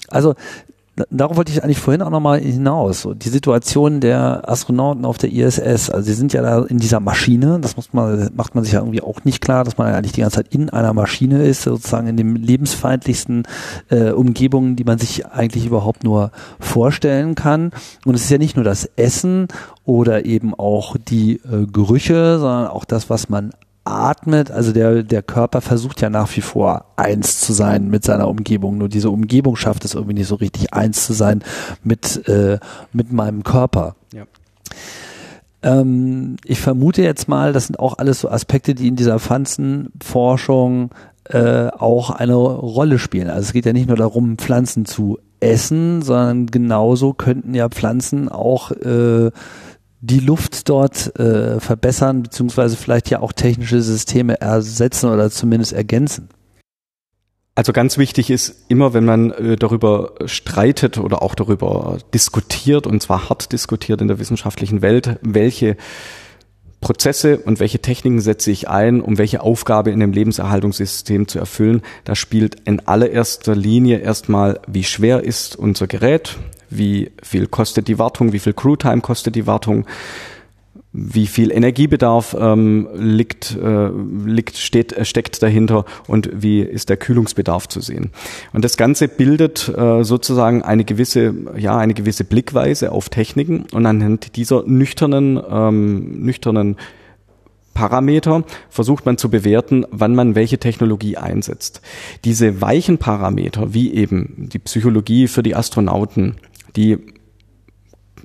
Also 0.09 0.36
darauf 1.11 1.38
wollte 1.38 1.51
ich 1.51 1.63
eigentlich 1.63 1.80
vorhin 1.80 2.01
auch 2.01 2.09
nochmal 2.09 2.39
hinaus. 2.39 3.01
So, 3.01 3.13
die 3.13 3.30
Situation 3.30 3.99
der 3.99 4.49
Astronauten 4.49 5.05
auf 5.05 5.17
der 5.17 5.32
ISS, 5.32 5.89
also 5.89 6.01
sie 6.01 6.13
sind 6.13 6.34
ja 6.34 6.41
da 6.41 6.63
in 6.63 6.80
dieser 6.80 6.99
Maschine, 6.99 7.59
das 7.61 7.75
muss 7.75 7.93
man, 7.93 8.32
macht 8.36 8.55
man 8.55 8.63
sich 8.63 8.73
ja 8.73 8.80
irgendwie 8.80 9.01
auch 9.01 9.23
nicht 9.23 9.41
klar, 9.41 9.63
dass 9.63 9.78
man 9.78 9.88
ja 9.88 9.95
eigentlich 9.95 10.13
die 10.13 10.21
ganze 10.21 10.38
Zeit 10.38 10.53
in 10.53 10.69
einer 10.69 10.93
Maschine 10.93 11.43
ist, 11.43 11.63
sozusagen 11.63 12.07
in 12.07 12.17
dem 12.17 12.36
lebensfeindlichsten 12.36 13.43
äh, 13.89 14.11
Umgebungen, 14.11 14.75
die 14.75 14.84
man 14.84 14.97
sich 14.97 15.28
eigentlich 15.28 15.65
überhaupt 15.65 16.03
nur 16.03 16.32
vorstellen 16.59 17.36
kann. 17.36 17.71
Und 18.05 18.15
es 18.15 18.23
ist 18.23 18.32
ja 18.32 18.38
nicht 18.38 18.55
nur 18.55 18.65
das 18.65 18.89
Essen 18.95 19.47
oder 19.86 20.25
eben 20.25 20.55
auch 20.55 20.97
die 20.97 21.34
äh, 21.34 21.67
Gerüche, 21.71 22.39
sondern 22.39 22.67
auch 22.67 22.86
das, 22.86 23.09
was 23.09 23.30
man 23.30 23.51
atmet, 23.88 24.51
also 24.51 24.71
der, 24.71 25.03
der 25.03 25.23
Körper 25.23 25.61
versucht 25.61 26.01
ja 26.01 26.09
nach 26.09 26.35
wie 26.35 26.41
vor 26.41 26.85
eins 26.95 27.39
zu 27.39 27.53
sein 27.53 27.89
mit 27.89 28.03
seiner 28.03 28.27
Umgebung. 28.27 28.77
Nur 28.77 28.89
diese 28.89 29.09
Umgebung 29.09 29.55
schafft 29.55 29.85
es 29.85 29.93
irgendwie 29.93 30.15
nicht 30.15 30.27
so 30.27 30.35
richtig 30.35 30.73
eins 30.73 31.05
zu 31.05 31.13
sein 31.13 31.43
mit, 31.83 32.27
äh, 32.27 32.59
mit 32.93 33.11
meinem 33.11 33.43
Körper. 33.43 33.95
Ja. 34.13 34.25
Ähm, 35.63 36.38
ich 36.45 36.59
vermute 36.59 37.01
jetzt 37.01 37.27
mal, 37.27 37.53
das 37.53 37.67
sind 37.67 37.79
auch 37.79 37.97
alles 37.97 38.21
so 38.21 38.29
Aspekte, 38.29 38.75
die 38.75 38.88
in 38.88 38.95
dieser 38.95 39.19
Pflanzenforschung 39.19 40.91
äh, 41.25 41.67
auch 41.67 42.09
eine 42.09 42.35
Rolle 42.35 42.99
spielen. 42.99 43.29
Also 43.29 43.41
es 43.47 43.53
geht 43.53 43.65
ja 43.65 43.73
nicht 43.73 43.88
nur 43.88 43.97
darum, 43.97 44.38
Pflanzen 44.38 44.85
zu 44.85 45.19
essen, 45.39 46.01
sondern 46.01 46.47
genauso 46.47 47.13
könnten 47.13 47.53
ja 47.53 47.69
Pflanzen 47.69 48.29
auch 48.29 48.71
äh, 48.71 49.31
die 50.01 50.19
Luft 50.19 50.69
dort 50.69 51.17
äh, 51.19 51.59
verbessern, 51.59 52.23
beziehungsweise 52.23 52.77
vielleicht 52.77 53.09
ja 53.09 53.19
auch 53.19 53.31
technische 53.31 53.81
Systeme 53.81 54.39
ersetzen 54.39 55.09
oder 55.09 55.29
zumindest 55.31 55.73
ergänzen? 55.73 56.29
Also 57.55 57.73
ganz 57.73 57.97
wichtig 57.97 58.29
ist 58.29 58.65
immer, 58.67 58.93
wenn 58.93 59.05
man 59.05 59.31
äh, 59.31 59.55
darüber 59.55 60.13
streitet 60.25 60.99
oder 60.99 61.23
auch 61.23 61.33
darüber 61.33 61.97
diskutiert, 62.13 62.85
und 62.85 63.01
zwar 63.01 63.29
hart 63.29 63.51
diskutiert 63.51 63.99
in 63.99 64.07
der 64.07 64.19
wissenschaftlichen 64.19 64.83
Welt, 64.83 65.17
welche 65.23 65.75
Prozesse 66.81 67.39
und 67.39 67.59
welche 67.59 67.79
Techniken 67.79 68.19
setze 68.19 68.51
ich 68.51 68.69
ein, 68.69 69.01
um 69.01 69.17
welche 69.17 69.41
Aufgabe 69.41 69.89
in 69.89 69.99
dem 69.99 70.11
Lebenserhaltungssystem 70.11 71.27
zu 71.27 71.39
erfüllen. 71.39 71.81
Da 72.03 72.13
spielt 72.13 72.57
in 72.65 72.87
allererster 72.87 73.55
Linie 73.55 73.97
erstmal, 73.97 74.59
wie 74.67 74.83
schwer 74.83 75.23
ist 75.23 75.55
unser 75.55 75.87
Gerät, 75.87 76.37
wie 76.70 77.11
viel 77.24 77.47
kostet 77.47 77.88
die 77.88 77.99
Wartung, 77.99 78.34
wie 78.34 78.39
viel 78.39 78.53
Crew-Time 78.53 79.01
kostet 79.01 79.36
die 79.36 79.47
Wartung, 79.47 79.86
wie 80.99 81.28
viel 81.28 81.51
Energiebedarf 81.51 82.36
ähm, 82.39 82.88
liegt, 82.95 83.55
äh, 83.55 83.89
liegt 84.26 84.57
steht, 84.57 84.93
äh, 84.93 85.05
steckt 85.05 85.43
dahinter 85.43 85.86
und 86.07 86.30
wie 86.34 86.61
ist 86.61 86.89
der 86.89 86.97
Kühlungsbedarf 86.97 87.68
zu 87.68 87.82
sehen. 87.82 88.11
Und 88.51 88.65
das 88.65 88.78
Ganze 88.78 89.07
bildet 89.07 89.72
äh, 89.78 90.03
sozusagen 90.03 90.63
eine 90.63 90.86
gewisse, 90.86 91.36
ja, 91.55 91.78
eine 91.78 91.93
gewisse 91.93 92.24
Blickweise 92.24 92.91
auf 92.91 93.09
Techniken 93.09 93.65
und 93.74 93.86
anhand 93.86 94.36
dieser 94.38 94.63
nüchternen, 94.63 95.39
ähm, 95.49 96.24
nüchternen 96.24 96.78
Parameter 97.76 98.43
versucht 98.70 99.05
man 99.05 99.20
zu 99.20 99.30
bewerten, 99.30 99.86
wann 99.91 100.15
man 100.15 100.34
welche 100.34 100.57
Technologie 100.57 101.15
einsetzt. 101.15 101.82
Diese 102.26 102.59
weichen 102.59 102.97
Parameter, 102.97 103.72
wie 103.76 103.93
eben 103.93 104.49
die 104.51 104.57
Psychologie 104.57 105.28
für 105.28 105.43
die 105.43 105.53
Astronauten, 105.53 106.38
die 106.76 106.97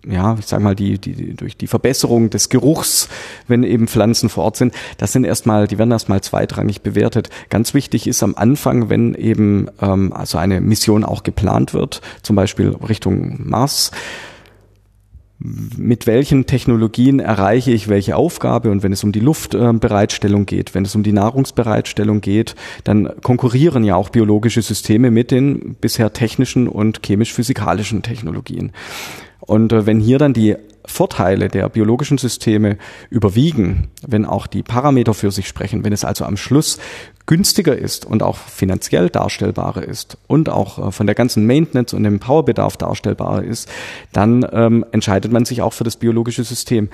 ja, 0.04 0.36
ich 0.38 0.46
sage 0.46 0.62
mal, 0.62 0.74
die, 0.74 0.98
die, 0.98 1.34
durch 1.34 1.56
die 1.56 1.66
Verbesserung 1.66 2.30
des 2.30 2.48
Geruchs, 2.48 3.08
wenn 3.46 3.62
eben 3.62 3.86
Pflanzen 3.86 4.28
vor 4.28 4.44
Ort 4.44 4.56
sind, 4.56 4.74
das 4.98 5.12
sind 5.12 5.24
erstmal, 5.24 5.68
die 5.68 5.78
werden 5.78 5.92
erstmal 5.92 6.20
zweitrangig 6.20 6.82
bewertet. 6.82 7.30
Ganz 7.50 7.72
wichtig 7.72 8.06
ist 8.06 8.22
am 8.22 8.34
Anfang, 8.34 8.88
wenn 8.88 9.14
eben 9.14 9.68
ähm, 9.80 10.12
also 10.12 10.38
eine 10.38 10.60
Mission 10.60 11.04
auch 11.04 11.22
geplant 11.22 11.72
wird, 11.72 12.00
zum 12.22 12.36
Beispiel 12.36 12.70
Richtung 12.88 13.48
Mars, 13.48 13.92
mit 15.42 16.06
welchen 16.06 16.46
Technologien 16.46 17.18
erreiche 17.18 17.72
ich 17.72 17.88
welche 17.88 18.16
Aufgabe 18.16 18.70
und 18.70 18.82
wenn 18.82 18.92
es 18.92 19.02
um 19.02 19.12
die 19.12 19.20
Luftbereitstellung 19.20 20.46
geht, 20.46 20.74
wenn 20.74 20.84
es 20.84 20.94
um 20.94 21.02
die 21.02 21.12
Nahrungsbereitstellung 21.12 22.20
geht, 22.20 22.54
dann 22.84 23.10
konkurrieren 23.22 23.82
ja 23.82 23.96
auch 23.96 24.10
biologische 24.10 24.62
Systeme 24.62 25.10
mit 25.10 25.30
den 25.30 25.74
bisher 25.80 26.12
technischen 26.12 26.68
und 26.68 27.02
chemisch-physikalischen 27.02 28.02
Technologien. 28.02 28.72
Und 29.40 29.72
äh, 29.72 29.86
wenn 29.86 29.98
hier 30.00 30.18
dann 30.18 30.32
die 30.32 30.56
Vorteile 30.84 31.48
der 31.48 31.68
biologischen 31.68 32.18
Systeme 32.18 32.76
überwiegen, 33.10 33.88
wenn 34.06 34.24
auch 34.24 34.46
die 34.46 34.62
Parameter 34.62 35.14
für 35.14 35.30
sich 35.30 35.46
sprechen, 35.46 35.84
wenn 35.84 35.92
es 35.92 36.04
also 36.04 36.24
am 36.24 36.36
Schluss 36.36 36.78
günstiger 37.26 37.76
ist 37.76 38.04
und 38.04 38.22
auch 38.22 38.36
finanziell 38.36 39.08
darstellbarer 39.08 39.84
ist 39.84 40.18
und 40.26 40.48
auch 40.48 40.88
äh, 40.88 40.92
von 40.92 41.06
der 41.06 41.14
ganzen 41.14 41.46
Maintenance 41.46 41.94
und 41.94 42.02
dem 42.02 42.18
Powerbedarf 42.18 42.76
darstellbarer 42.76 43.44
ist, 43.44 43.68
dann 44.12 44.46
ähm, 44.52 44.84
entscheidet 44.92 45.30
man 45.30 45.44
sich 45.44 45.62
auch 45.62 45.72
für 45.72 45.84
das 45.84 45.96
biologische 45.96 46.44
System. 46.44 46.88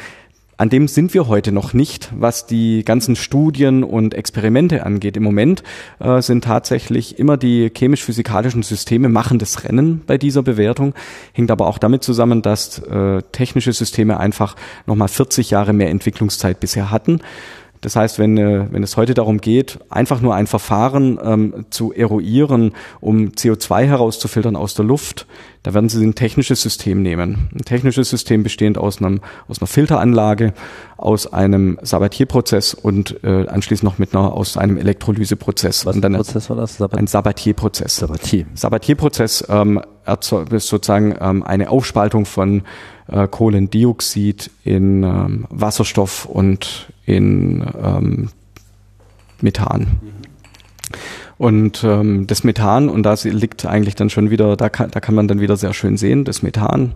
An 0.61 0.71
dem 0.71 0.89
sind 0.89 1.15
wir 1.15 1.29
heute 1.29 1.53
noch 1.53 1.73
nicht, 1.73 2.11
was 2.17 2.47
die 2.47 2.85
ganzen 2.85 3.15
Studien 3.15 3.85
und 3.85 4.13
Experimente 4.13 4.85
angeht. 4.85 5.17
Im 5.17 5.23
Moment 5.23 5.63
äh, 6.01 6.21
sind 6.21 6.43
tatsächlich 6.43 7.17
immer 7.17 7.37
die 7.37 7.71
chemisch-physikalischen 7.71 8.65
Systeme 8.65 9.09
machen 9.09 9.39
das 9.39 9.63
Rennen 9.63 10.03
bei 10.05 10.19
dieser 10.19 10.43
Bewertung. 10.43 10.95
Hängt 11.33 11.53
aber 11.53 11.69
auch 11.69 11.79
damit 11.79 12.03
zusammen, 12.03 12.43
dass 12.43 12.81
äh, 12.81 13.23
technische 13.31 13.73
Systeme 13.73 14.19
einfach 14.19 14.57
nochmal 14.85 15.07
40 15.07 15.51
Jahre 15.51 15.73
mehr 15.73 15.91
Entwicklungszeit 15.91 16.59
bisher 16.59 16.91
hatten. 16.91 17.21
Das 17.81 17.97
heißt, 17.97 18.19
wenn, 18.19 18.37
äh, 18.39 18.67
wenn 18.71 18.83
es 18.83 18.97
heute 18.97 19.15
darum 19.15 19.39
geht, 19.41 19.79
einfach 19.89 20.21
nur 20.21 20.35
ein 20.35 20.47
Verfahren 20.47 21.19
ähm, 21.23 21.67
zu 21.71 21.93
eruieren, 21.93 22.73
um 23.01 23.31
CO2 23.31 23.85
herauszufiltern 23.85 24.57
aus 24.57 24.75
der 24.75 24.85
Luft, 24.85 25.27
da 25.63 25.75
werden 25.75 25.89
Sie 25.89 26.05
ein 26.05 26.15
technisches 26.15 26.63
System 26.63 27.03
nehmen. 27.03 27.51
Ein 27.55 27.65
technisches 27.65 28.11
System 28.11 28.43
bestehend 28.43 28.79
aus, 28.79 28.99
einem, 29.03 29.21
aus 29.49 29.61
einer 29.61 29.67
Filteranlage, 29.67 30.55
aus 30.97 31.33
einem 31.33 31.79
Sabatier-Prozess 31.83 32.75
und 32.75 33.23
äh, 33.23 33.47
anschließend 33.47 33.85
noch 33.85 33.99
mit 33.99 34.15
einer, 34.15 34.33
aus 34.33 34.57
einem 34.57 34.77
Elektrolyseprozess. 34.79 35.85
Was 35.85 35.97
für 35.97 36.07
ein 36.07 36.15
Prozess 36.15 36.49
war 36.49 36.57
das? 36.57 36.77
Sabat 36.77 36.99
ein 36.99 37.07
Sabatier-Prozess. 37.07 37.97
Sabatier. 37.97 38.47
Sabatier-Prozess 38.55 39.45
ähm, 39.49 39.81
ist 40.51 40.69
sozusagen 40.69 41.15
ähm, 41.21 41.43
eine 41.43 41.71
Aufspaltung 41.71 42.25
von 42.25 42.63
äh, 43.09 43.29
Kohlendioxid 43.29 44.51
in 44.65 45.03
ähm, 45.03 45.47
Wasserstoff 45.51 46.25
und 46.25 46.89
in 47.09 47.65
ähm, 47.83 48.29
Methan. 49.41 49.87
Und 51.39 51.85
ähm, 51.85 52.27
das 52.27 52.45
Methan, 52.45 52.89
und 52.89 53.03
da 53.05 53.15
liegt 53.23 53.65
eigentlich 53.65 53.95
dann 53.95 54.11
schon 54.11 54.31
wieder, 54.31 54.57
da 54.57 54.69
kann, 54.69 54.91
da 54.91 55.01
kann 55.01 55.15
man 55.15 55.27
dann 55.27 55.41
wieder 55.41 55.57
sehr 55.57 55.73
schön 55.73 55.97
sehen, 55.97 56.25
das 56.25 56.43
Methan 56.43 56.93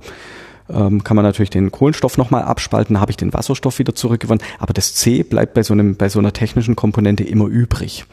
ähm, 0.69 1.03
kann 1.03 1.17
man 1.17 1.25
natürlich 1.25 1.51
den 1.51 1.71
Kohlenstoff 1.71 2.19
nochmal 2.19 2.43
abspalten, 2.43 3.01
habe 3.01 3.11
ich 3.11 3.17
den 3.17 3.33
Wasserstoff 3.33 3.79
wieder 3.79 3.95
zurückgewonnen, 3.95 4.45
aber 4.59 4.73
das 4.73 4.95
C 4.95 5.23
bleibt 5.23 5.55
bei 5.55 5.63
so, 5.63 5.73
einem, 5.73 5.97
bei 5.97 6.09
so 6.09 6.19
einer 6.19 6.33
technischen 6.33 6.77
Komponente 6.77 7.25
immer 7.25 7.47
übrig. 7.47 8.05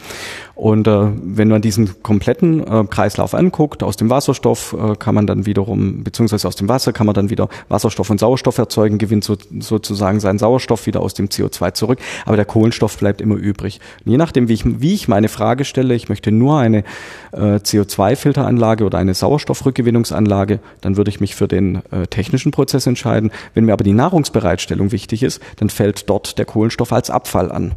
Und 0.59 0.89
äh, 0.89 1.07
wenn 1.23 1.47
man 1.47 1.61
diesen 1.61 2.03
kompletten 2.03 2.59
äh, 2.67 2.83
Kreislauf 2.83 3.33
anguckt, 3.33 3.81
aus 3.81 3.95
dem 3.95 4.09
Wasserstoff 4.09 4.75
äh, 4.77 4.95
kann 4.97 5.15
man 5.15 5.25
dann 5.25 5.45
wiederum, 5.45 6.03
beziehungsweise 6.03 6.49
aus 6.49 6.57
dem 6.57 6.67
Wasser 6.67 6.91
kann 6.91 7.05
man 7.05 7.15
dann 7.15 7.29
wieder 7.29 7.47
Wasserstoff 7.69 8.09
und 8.09 8.19
Sauerstoff 8.19 8.57
erzeugen, 8.57 8.97
gewinnt 8.97 9.23
so, 9.23 9.37
sozusagen 9.59 10.19
seinen 10.19 10.37
Sauerstoff 10.37 10.85
wieder 10.85 10.99
aus 10.99 11.13
dem 11.13 11.29
CO2 11.29 11.73
zurück, 11.75 11.99
aber 12.25 12.35
der 12.35 12.43
Kohlenstoff 12.43 12.97
bleibt 12.97 13.21
immer 13.21 13.35
übrig. 13.35 13.79
Und 14.03 14.11
je 14.11 14.17
nachdem, 14.17 14.49
wie 14.49 14.53
ich, 14.53 14.63
wie 14.65 14.93
ich 14.93 15.07
meine 15.07 15.29
Frage 15.29 15.63
stelle, 15.63 15.95
ich 15.95 16.09
möchte 16.09 16.29
nur 16.33 16.59
eine 16.59 16.83
äh, 17.31 17.55
CO2-Filteranlage 17.55 18.83
oder 18.83 18.97
eine 18.97 19.13
Sauerstoffrückgewinnungsanlage, 19.13 20.59
dann 20.81 20.97
würde 20.97 21.09
ich 21.09 21.21
mich 21.21 21.35
für 21.35 21.47
den 21.47 21.83
äh, 21.91 22.07
technischen 22.07 22.51
Prozess 22.51 22.85
entscheiden. 22.85 23.31
Wenn 23.53 23.63
mir 23.63 23.71
aber 23.71 23.85
die 23.85 23.93
Nahrungsbereitstellung 23.93 24.91
wichtig 24.91 25.23
ist, 25.23 25.41
dann 25.55 25.69
fällt 25.69 26.09
dort 26.09 26.37
der 26.37 26.43
Kohlenstoff 26.43 26.91
als 26.91 27.09
Abfall 27.09 27.49
an. 27.49 27.75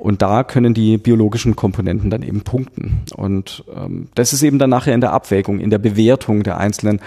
Und 0.00 0.22
da 0.22 0.44
können 0.44 0.72
die 0.72 0.96
biologischen 0.96 1.56
Komponenten 1.56 2.08
dann 2.08 2.22
eben 2.22 2.40
punkten. 2.40 3.02
Und 3.14 3.64
ähm, 3.76 4.08
das 4.14 4.32
ist 4.32 4.42
eben 4.42 4.58
dann 4.58 4.70
nachher 4.70 4.94
in 4.94 5.02
der 5.02 5.12
Abwägung, 5.12 5.60
in 5.60 5.68
der 5.68 5.78
Bewertung 5.78 6.42
der 6.42 6.56
einzelnen 6.56 7.00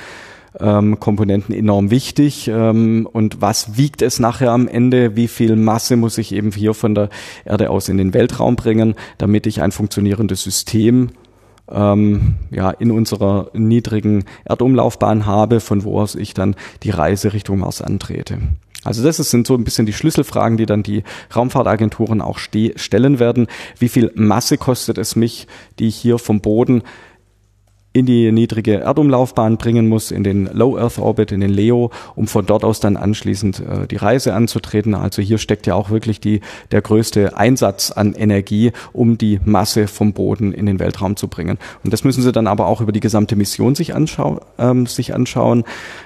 ähm, 0.60 1.00
Komponenten 1.00 1.56
enorm 1.56 1.90
wichtig. 1.90 2.48
Ähm, 2.48 3.10
und 3.12 3.42
was 3.42 3.78
wiegt 3.78 4.04
es 4.04 4.20
nachher 4.20 4.52
am 4.52 4.68
Ende? 4.68 5.16
Wie 5.16 5.28
viel 5.28 5.56
Masse 5.56 5.96
muss 5.96 6.20
ich 6.20 6.36
eben 6.36 6.52
hier 6.52 6.76
von 6.76 6.94
der 6.94 7.10
Erde 7.46 7.72
aus 7.72 7.90
in 7.90 7.98
den 7.98 8.14
Weltraum 8.14 8.56
bringen, 8.56 8.94
damit 9.18 9.48
ich 9.48 9.64
ein 9.64 9.72
funktionierendes 9.72 10.44
System 10.44 11.10
ähm, 11.72 12.36
ja, 12.52 12.70
in 12.70 12.92
unserer 12.92 13.50
niedrigen 13.54 14.26
Erdumlaufbahn 14.46 15.26
habe, 15.26 15.62
von 15.62 15.84
wo 15.84 16.00
aus 16.00 16.14
ich 16.14 16.36
dann 16.36 16.56
die 16.84 16.92
Reise 16.92 17.34
Richtung 17.34 17.58
Mars 17.58 17.82
antrete. 17.82 18.38
Also 18.84 19.04
das 19.04 19.18
sind 19.18 19.48
so 19.48 19.56
ein 19.56 19.64
bisschen 19.64 19.86
die 19.86 19.94
Schlüsselfragen, 19.94 20.58
die 20.58 20.66
dann 20.66 20.84
die 20.84 21.04
Raumfahrtagenturen 21.36 22.22
auch 22.22 22.40
stellen 22.40 23.20
werden. 23.20 23.48
Wie 23.80 23.90
viel 23.90 24.12
Masse 24.16 24.58
kostet 24.58 24.98
es 24.98 25.16
mich, 25.16 25.48
die 25.80 25.88
ich 25.88 25.96
hier 25.96 26.18
vom 26.18 26.42
Boden 26.42 26.84
in 27.94 28.08
die 28.08 28.32
niedrige 28.32 28.80
Erdumlaufbahn 28.80 29.58
bringen 29.58 29.88
muss, 29.88 30.10
in 30.10 30.24
den 30.24 30.50
Low 30.52 30.78
Earth 30.78 30.98
Orbit, 30.98 31.32
in 31.32 31.42
den 31.42 31.52
LEO, 31.52 31.92
um 32.16 32.26
von 32.28 32.46
dort 32.46 32.64
aus 32.64 32.80
dann 32.80 32.98
anschließend 32.98 33.60
äh, 33.60 33.88
die 33.88 33.98
Reise 33.98 34.34
anzutreten. 34.34 34.96
Also 34.96 35.22
hier 35.22 35.38
steckt 35.38 35.68
ja 35.68 35.76
auch 35.76 35.92
wirklich 35.92 36.20
die, 36.20 36.42
der 36.72 36.82
größte 36.82 37.38
Einsatz 37.38 37.92
an 37.92 38.16
Energie, 38.16 38.72
um 38.94 39.20
die 39.20 39.40
Masse 39.46 39.88
vom 39.88 40.14
Boden 40.14 40.54
in 40.54 40.66
den 40.66 40.80
Weltraum 40.80 41.16
zu 41.16 41.28
bringen. 41.28 41.60
Und 41.84 41.94
das 41.94 42.04
müssen 42.04 42.24
Sie 42.24 42.32
dann 42.32 42.48
aber 42.48 42.66
auch 42.66 42.82
über 42.82 42.92
die 42.92 43.00
gesamte 43.00 43.36
Mission 43.36 43.76
sich, 43.76 43.94
anschau 43.94 44.42
ähm, 44.58 44.88
sich 44.88 45.14
anschauen. 45.14 45.64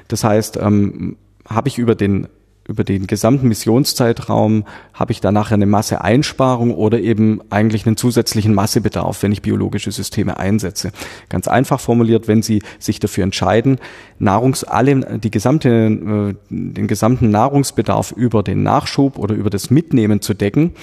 Das 0.10 0.26
heißt, 0.26 0.58
ähm, 0.58 1.16
habe 1.48 1.70
ich 1.70 1.78
über 1.78 1.96
den 1.96 2.28
über 2.68 2.84
den 2.84 3.08
gesamten 3.08 3.48
Missionszeitraum 3.48 4.66
habe 4.94 5.12
ich 5.12 5.22
da 5.22 5.32
nachher 5.32 5.56
eine 5.56 5.66
Masseeinsparung 5.66 6.74
oder 6.74 7.00
eben 7.00 7.42
eigentlich 7.50 7.86
einen 7.86 7.98
zusätzlichen 7.98 8.54
Massebedarf, 8.54 9.24
wenn 9.24 9.32
ich 9.32 9.42
biologische 9.42 9.92
Systeme 9.92 10.38
einsetze. 10.38 10.92
Ganz 11.30 11.48
einfach 11.48 11.80
formuliert, 11.80 12.28
wenn 12.28 12.42
Sie 12.42 12.62
sich 12.80 13.00
dafür 13.00 13.24
entscheiden, 13.24 13.78
Nahrungs 14.20 14.64
alle 14.64 15.20
die 15.20 15.32
gesamte 15.32 15.70
äh, 15.70 16.36
den 16.50 16.88
gesamten 16.88 17.30
Nahrungsbedarf 17.30 18.12
über 18.12 18.44
den 18.44 18.64
Nachschub 18.64 19.18
oder 19.18 19.36
über 19.36 19.50
das 19.50 19.70
Mitnehmen 19.70 20.22
zu 20.22 20.34
decken, 20.34 20.74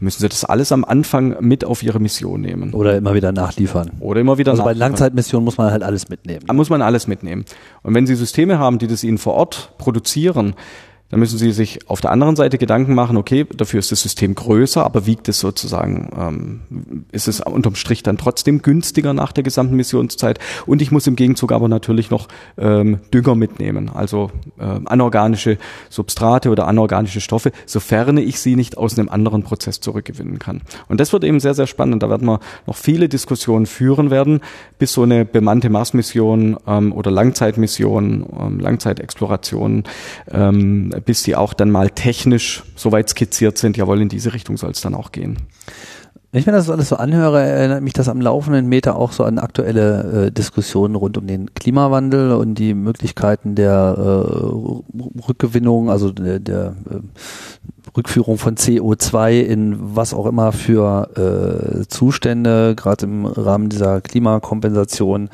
müssen 0.00 0.20
Sie 0.20 0.28
das 0.28 0.44
alles 0.44 0.72
am 0.72 0.84
Anfang 0.84 1.36
mit 1.40 1.64
auf 1.64 1.82
Ihre 1.82 2.00
Mission 2.00 2.40
nehmen. 2.40 2.72
Oder 2.72 2.96
immer 2.96 3.14
wieder 3.14 3.32
nachliefern. 3.32 3.90
Oder 4.00 4.20
immer 4.20 4.38
wieder 4.38 4.52
also 4.52 4.62
nachliefern. 4.62 4.80
bei 4.80 4.86
Langzeitmissionen 4.86 5.44
muss 5.44 5.58
man 5.58 5.70
halt 5.70 5.82
alles 5.82 6.08
mitnehmen. 6.08 6.44
Da 6.46 6.52
muss 6.52 6.70
man 6.70 6.82
alles 6.82 7.06
mitnehmen. 7.06 7.44
Und 7.82 7.94
wenn 7.94 8.06
Sie 8.06 8.14
Systeme 8.14 8.58
haben, 8.58 8.78
die 8.78 8.86
das 8.86 9.04
Ihnen 9.04 9.18
vor 9.18 9.34
Ort 9.34 9.72
produzieren, 9.78 10.54
dann 11.10 11.20
müssen 11.20 11.38
Sie 11.38 11.50
sich 11.50 11.88
auf 11.88 12.00
der 12.00 12.12
anderen 12.12 12.36
Seite 12.36 12.56
Gedanken 12.56 12.94
machen, 12.94 13.16
okay, 13.16 13.44
dafür 13.56 13.80
ist 13.80 13.90
das 13.90 14.00
System 14.00 14.34
größer, 14.34 14.84
aber 14.84 15.06
wiegt 15.06 15.28
es 15.28 15.40
sozusagen, 15.40 16.08
ähm, 16.16 17.04
ist 17.10 17.26
es 17.28 17.40
unterm 17.40 17.74
Strich 17.74 18.02
dann 18.02 18.16
trotzdem 18.16 18.62
günstiger 18.62 19.12
nach 19.12 19.32
der 19.32 19.42
gesamten 19.42 19.74
Missionszeit. 19.74 20.38
Und 20.66 20.80
ich 20.80 20.92
muss 20.92 21.06
im 21.06 21.16
Gegenzug 21.16 21.52
aber 21.52 21.68
natürlich 21.68 22.10
noch 22.10 22.28
ähm, 22.56 23.00
Dünger 23.12 23.34
mitnehmen, 23.34 23.90
also 23.92 24.30
äh, 24.58 24.64
anorganische 24.84 25.58
Substrate 25.88 26.48
oder 26.48 26.68
anorganische 26.68 27.20
Stoffe, 27.20 27.50
sofern 27.66 28.16
ich 28.16 28.38
sie 28.40 28.54
nicht 28.54 28.78
aus 28.78 28.98
einem 28.98 29.08
anderen 29.08 29.42
Prozess 29.42 29.80
zurückgewinnen 29.80 30.38
kann. 30.38 30.62
Und 30.88 31.00
das 31.00 31.12
wird 31.12 31.24
eben 31.24 31.40
sehr, 31.40 31.54
sehr 31.54 31.66
spannend. 31.66 32.02
Da 32.02 32.10
werden 32.10 32.26
wir 32.26 32.40
noch 32.66 32.76
viele 32.76 33.08
Diskussionen 33.08 33.66
führen 33.66 34.10
werden, 34.10 34.40
bis 34.78 34.92
so 34.92 35.02
eine 35.02 35.24
bemannte 35.24 35.70
Mars-Mission 35.70 36.56
ähm, 36.66 36.92
oder 36.92 37.10
Langzeitmission, 37.10 38.26
ähm, 38.38 38.60
Langzeitexploration 38.60 39.84
ähm, 40.30 40.92
bis 41.00 41.22
die 41.22 41.36
auch 41.36 41.54
dann 41.54 41.70
mal 41.70 41.90
technisch 41.90 42.62
so 42.76 42.92
weit 42.92 43.08
skizziert 43.08 43.58
sind, 43.58 43.76
jawohl, 43.76 44.00
in 44.00 44.08
diese 44.08 44.32
Richtung 44.32 44.56
soll 44.56 44.70
es 44.70 44.80
dann 44.80 44.94
auch 44.94 45.12
gehen. 45.12 45.38
Wenn 46.32 46.40
ich 46.40 46.46
mir 46.46 46.52
das 46.52 46.70
alles 46.70 46.90
so 46.90 46.96
anhöre, 46.96 47.42
erinnert 47.42 47.82
mich 47.82 47.92
das 47.92 48.08
am 48.08 48.20
laufenden 48.20 48.68
Meter 48.68 48.94
auch 48.94 49.10
so 49.10 49.24
an 49.24 49.38
aktuelle 49.38 50.26
äh, 50.26 50.30
Diskussionen 50.30 50.94
rund 50.94 51.18
um 51.18 51.26
den 51.26 51.54
Klimawandel 51.54 52.32
und 52.32 52.54
die 52.54 52.72
Möglichkeiten 52.74 53.56
der 53.56 53.96
äh, 53.98 55.28
Rückgewinnung, 55.28 55.90
also 55.90 56.12
der, 56.12 56.38
der 56.38 56.76
äh, 56.88 57.00
Rückführung 57.96 58.38
von 58.38 58.56
CO2 58.56 59.40
in 59.40 59.76
was 59.78 60.14
auch 60.14 60.26
immer 60.26 60.52
für 60.52 61.10
äh, 61.16 61.86
Zustände, 61.88 62.74
gerade 62.76 63.06
im 63.06 63.26
Rahmen 63.26 63.68
dieser 63.68 64.00
Klimakompensation, 64.00 65.30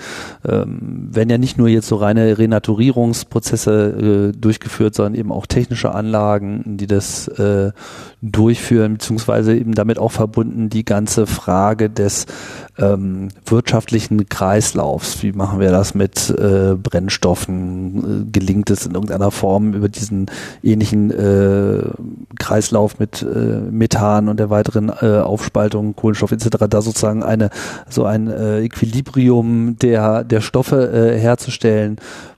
ähm, 0.47 1.09
werden 1.11 1.31
ja 1.31 1.39
nicht 1.39 1.59
nur 1.59 1.69
jetzt 1.69 1.89
so 1.89 1.97
reine 1.97 2.39
Renaturierungsprozesse 2.39 4.33
äh, 4.33 4.39
durchgeführt, 4.39 4.95
sondern 4.95 5.15
eben 5.15 5.33
auch 5.33 5.47
technische 5.47 5.93
Anlagen, 5.93 6.77
die 6.79 6.87
das 6.87 7.29
äh, 7.29 7.73
durchführen, 8.23 8.95
beziehungsweise 8.95 9.57
eben 9.57 9.75
damit 9.75 9.99
auch 9.99 10.13
verbunden 10.13 10.69
die 10.69 10.85
ganze 10.85 11.27
Frage 11.27 11.91
des 11.91 12.27
ähm, 12.79 13.29
wirtschaftlichen 13.45 14.29
Kreislaufs. 14.29 15.23
Wie 15.23 15.33
machen 15.33 15.61
wir 15.61 15.71
das 15.71 15.95
mit 15.95 16.31
äh, 16.31 16.75
Brennstoffen? 16.75 18.27
Äh, 18.27 18.31
gelingt 18.31 18.71
es 18.71 18.87
in 18.87 18.95
irgendeiner 18.95 19.31
Form 19.31 19.73
über 19.73 19.89
diesen 19.89 20.27
ähnlichen 20.63 21.11
äh, 21.11 21.83
Kreislauf 22.39 22.99
mit 22.99 23.23
äh, 23.23 23.27
Methan 23.71 24.29
und 24.29 24.39
der 24.39 24.51
weiteren 24.51 24.91
äh, 25.01 25.19
Aufspaltung, 25.19 25.97
Kohlenstoff 25.97 26.33
etc. 26.33 26.67
da 26.69 26.83
sozusagen 26.83 27.23
eine 27.23 27.51
so 27.89 28.05
ein 28.05 28.29
äh, 28.29 28.61
Equilibrium 28.63 29.77
der 29.81 30.25
der 30.25 30.41
Stoffe 30.41 30.91
äh, 30.93 31.19
herzustellen, 31.19 31.97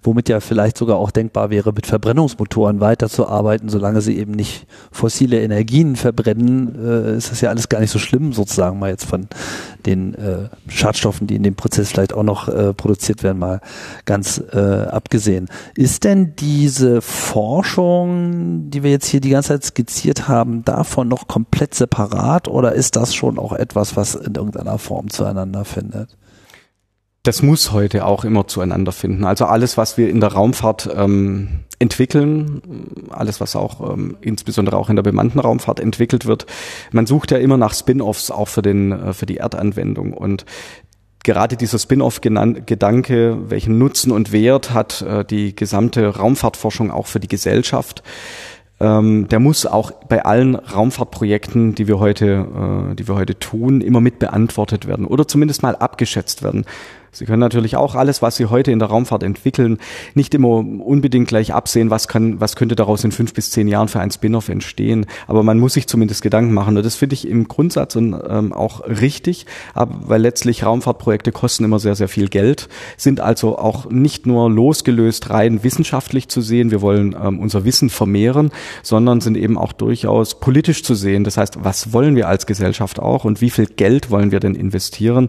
womit 0.08 0.30
ja 0.30 0.40
vielleicht 0.40 0.78
sogar 0.78 0.96
auch 0.96 1.10
denkbar 1.10 1.50
wäre, 1.50 1.74
mit 1.74 1.86
Verbrennungsmotoren 1.86 2.80
weiterzuarbeiten, 2.80 3.68
solange 3.68 4.00
sie 4.00 4.16
eben 4.16 4.32
nicht 4.32 4.66
fossile 4.90 5.42
Energien 5.42 5.96
verbrennen, 5.96 6.74
äh, 6.82 7.16
ist 7.18 7.30
das 7.30 7.42
ja 7.42 7.50
alles 7.50 7.68
gar 7.68 7.80
nicht 7.80 7.90
so 7.90 7.98
schlimm, 7.98 8.32
sozusagen 8.32 8.78
mal 8.78 8.88
jetzt 8.88 9.04
von 9.04 9.28
den 9.84 10.14
äh, 10.14 10.48
Schadstoffen, 10.68 11.26
die 11.26 11.36
in 11.36 11.42
dem 11.42 11.56
Prozess 11.56 11.90
vielleicht 11.90 12.14
auch 12.14 12.22
noch 12.22 12.48
äh, 12.48 12.72
produziert 12.72 13.22
werden, 13.22 13.38
mal 13.38 13.60
ganz 14.06 14.42
äh, 14.50 14.58
abgesehen. 14.58 15.48
Ist 15.74 16.04
denn 16.04 16.34
diese 16.36 17.02
Forschung, 17.02 18.70
die 18.70 18.82
wir 18.82 18.90
jetzt 18.90 19.08
hier 19.08 19.20
die 19.20 19.30
ganze 19.30 19.48
Zeit 19.48 19.64
skizziert 19.64 20.26
haben, 20.26 20.64
davon 20.64 21.08
noch 21.08 21.28
komplett 21.28 21.74
separat 21.74 22.48
oder 22.48 22.72
ist 22.72 22.96
das 22.96 23.14
schon 23.14 23.38
auch 23.38 23.52
etwas, 23.52 23.94
was 23.94 24.14
in 24.14 24.36
irgendeiner 24.36 24.78
Form 24.78 25.10
zueinander 25.10 25.66
findet? 25.66 26.16
Das 27.28 27.42
muss 27.42 27.72
heute 27.72 28.06
auch 28.06 28.24
immer 28.24 28.46
zueinander 28.46 28.90
finden. 28.90 29.26
Also 29.26 29.44
alles, 29.44 29.76
was 29.76 29.98
wir 29.98 30.08
in 30.08 30.18
der 30.18 30.32
Raumfahrt 30.32 30.88
ähm, 30.96 31.60
entwickeln, 31.78 32.62
alles, 33.10 33.38
was 33.38 33.54
auch 33.54 33.92
ähm, 33.92 34.16
insbesondere 34.22 34.78
auch 34.78 34.88
in 34.88 34.96
der 34.96 35.02
bemannten 35.02 35.38
Raumfahrt 35.38 35.78
entwickelt 35.78 36.24
wird, 36.24 36.46
man 36.90 37.04
sucht 37.04 37.30
ja 37.30 37.36
immer 37.36 37.58
nach 37.58 37.74
Spin-offs 37.74 38.30
auch 38.30 38.48
für 38.48 38.62
den 38.62 38.92
äh, 38.92 39.12
für 39.12 39.26
die 39.26 39.36
Erdanwendung 39.36 40.14
und 40.14 40.46
gerade 41.22 41.58
dieser 41.58 41.78
Spin-off-Gedanke, 41.78 43.36
welchen 43.50 43.76
Nutzen 43.76 44.10
und 44.10 44.32
Wert 44.32 44.72
hat 44.72 45.02
äh, 45.02 45.22
die 45.22 45.54
gesamte 45.54 46.08
Raumfahrtforschung 46.08 46.90
auch 46.90 47.08
für 47.08 47.20
die 47.20 47.28
Gesellschaft, 47.28 48.02
ähm, 48.80 49.28
der 49.28 49.40
muss 49.40 49.66
auch 49.66 49.90
bei 49.90 50.24
allen 50.24 50.54
Raumfahrtprojekten, 50.54 51.74
die 51.74 51.88
wir 51.88 51.98
heute, 51.98 52.90
äh, 52.90 52.94
die 52.94 53.06
wir 53.06 53.16
heute 53.16 53.38
tun, 53.38 53.80
immer 53.82 54.00
mit 54.00 54.18
beantwortet 54.18 54.86
werden 54.86 55.04
oder 55.04 55.28
zumindest 55.28 55.62
mal 55.62 55.76
abgeschätzt 55.76 56.42
werden. 56.42 56.64
Sie 57.12 57.24
können 57.24 57.40
natürlich 57.40 57.76
auch 57.76 57.94
alles, 57.94 58.22
was 58.22 58.36
Sie 58.36 58.46
heute 58.46 58.70
in 58.70 58.78
der 58.78 58.88
Raumfahrt 58.88 59.22
entwickeln, 59.22 59.78
nicht 60.14 60.34
immer 60.34 60.58
unbedingt 60.58 61.28
gleich 61.28 61.54
absehen, 61.54 61.90
was 61.90 62.08
kann, 62.08 62.40
was 62.40 62.56
könnte 62.56 62.76
daraus 62.76 63.04
in 63.04 63.12
fünf 63.12 63.34
bis 63.34 63.50
zehn 63.50 63.68
Jahren 63.68 63.88
für 63.88 64.00
ein 64.00 64.10
Spin-off 64.10 64.48
entstehen. 64.48 65.06
Aber 65.26 65.42
man 65.42 65.58
muss 65.58 65.74
sich 65.74 65.86
zumindest 65.86 66.22
Gedanken 66.22 66.52
machen. 66.52 66.76
Und 66.76 66.84
das 66.84 66.96
finde 66.96 67.14
ich 67.14 67.28
im 67.28 67.48
Grundsatz 67.48 67.96
und, 67.96 68.16
ähm, 68.28 68.52
auch 68.52 68.86
richtig, 68.86 69.46
weil 69.74 70.20
letztlich 70.20 70.64
Raumfahrtprojekte 70.64 71.32
kosten 71.32 71.64
immer 71.64 71.78
sehr, 71.78 71.94
sehr 71.94 72.08
viel 72.08 72.28
Geld, 72.28 72.68
sind 72.96 73.20
also 73.20 73.58
auch 73.58 73.90
nicht 73.90 74.26
nur 74.26 74.50
losgelöst 74.50 75.30
rein 75.30 75.64
wissenschaftlich 75.64 76.28
zu 76.28 76.40
sehen, 76.40 76.70
wir 76.70 76.80
wollen 76.80 77.16
ähm, 77.20 77.40
unser 77.40 77.64
Wissen 77.64 77.90
vermehren, 77.90 78.50
sondern 78.82 79.20
sind 79.20 79.36
eben 79.36 79.56
auch 79.58 79.72
durchaus 79.72 80.40
politisch 80.40 80.82
zu 80.82 80.94
sehen. 80.94 81.24
Das 81.24 81.36
heißt, 81.36 81.64
was 81.64 81.92
wollen 81.92 82.16
wir 82.16 82.28
als 82.28 82.46
Gesellschaft 82.46 82.98
auch 82.98 83.24
und 83.24 83.40
wie 83.40 83.50
viel 83.50 83.66
Geld 83.66 84.10
wollen 84.10 84.30
wir 84.30 84.40
denn 84.40 84.54
investieren? 84.54 85.28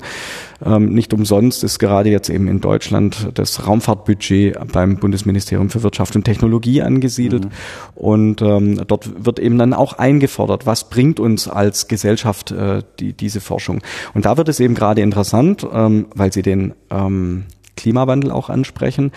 Ähm, 0.65 0.93
nicht 0.93 1.13
umsonst 1.13 1.63
ist 1.69 1.79
gerade 1.79 2.09
jetzt 2.09 2.29
eben 2.29 2.47
in 2.47 2.61
Deutschland 2.61 3.29
das 3.35 3.67
Raumfahrtbudget 3.67 4.57
beim 4.71 4.97
Bundesministerium 4.97 5.69
für 5.69 5.83
Wirtschaft 5.83 6.15
und 6.15 6.23
Technologie 6.23 6.81
angesiedelt. 6.81 7.45
Mhm. 7.45 7.51
Und 7.93 8.41
ähm, 8.41 8.81
dort 8.87 9.23
wird 9.23 9.39
eben 9.39 9.57
dann 9.59 9.73
auch 9.73 9.93
eingefordert, 9.93 10.65
was 10.65 10.89
bringt 10.89 11.19
uns 11.19 11.47
als 11.47 11.87
Gesellschaft 11.87 12.51
äh, 12.51 12.81
die, 12.99 13.13
diese 13.13 13.39
Forschung. 13.39 13.81
Und 14.15 14.25
da 14.25 14.37
wird 14.37 14.49
es 14.49 14.59
eben 14.59 14.73
gerade 14.73 15.01
interessant, 15.01 15.65
ähm, 15.71 16.07
weil 16.15 16.33
Sie 16.33 16.41
den 16.41 16.73
ähm, 16.89 17.45
Klimawandel 17.77 18.31
auch 18.31 18.49
ansprechen 18.49 19.11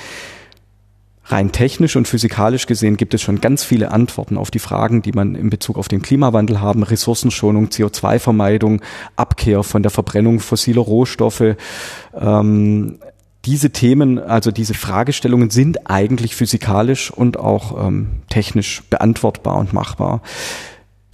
rein 1.33 1.51
technisch 1.51 1.97
und 1.97 2.07
physikalisch 2.07 2.67
gesehen 2.67 2.97
gibt 2.97 3.15
es 3.15 3.23
schon 3.23 3.41
ganz 3.41 3.65
viele 3.65 3.91
Antworten 3.91 4.37
auf 4.37 4.51
die 4.51 4.59
Fragen, 4.59 5.03
die 5.03 5.13
man 5.13 5.35
in 5.35 5.51
Bezug 5.51 5.79
auf 5.79 5.89
den 5.89 6.03
Klimawandel 6.03 6.61
haben. 6.61 6.83
Ressourcenschonung, 6.83 7.69
CO2-Vermeidung, 7.69 8.83
Abkehr 9.17 9.63
von 9.63 9.83
der 9.83 9.91
Verbrennung 9.91 10.41
fossiler 10.41 10.83
Rohstoffe. 10.83 11.57
Ähm, 12.15 12.99
diese 13.45 13.71
Themen, 13.71 14.21
also 14.21 14.53
diese 14.53 14.75
Fragestellungen 14.75 15.51
sind 15.51 15.91
eigentlich 15.91 16.37
physikalisch 16.37 17.11
und 17.11 17.39
auch 17.39 17.87
ähm, 17.87 18.23
technisch 18.29 18.83
beantwortbar 18.89 19.57
und 19.57 19.73
machbar. 19.73 20.23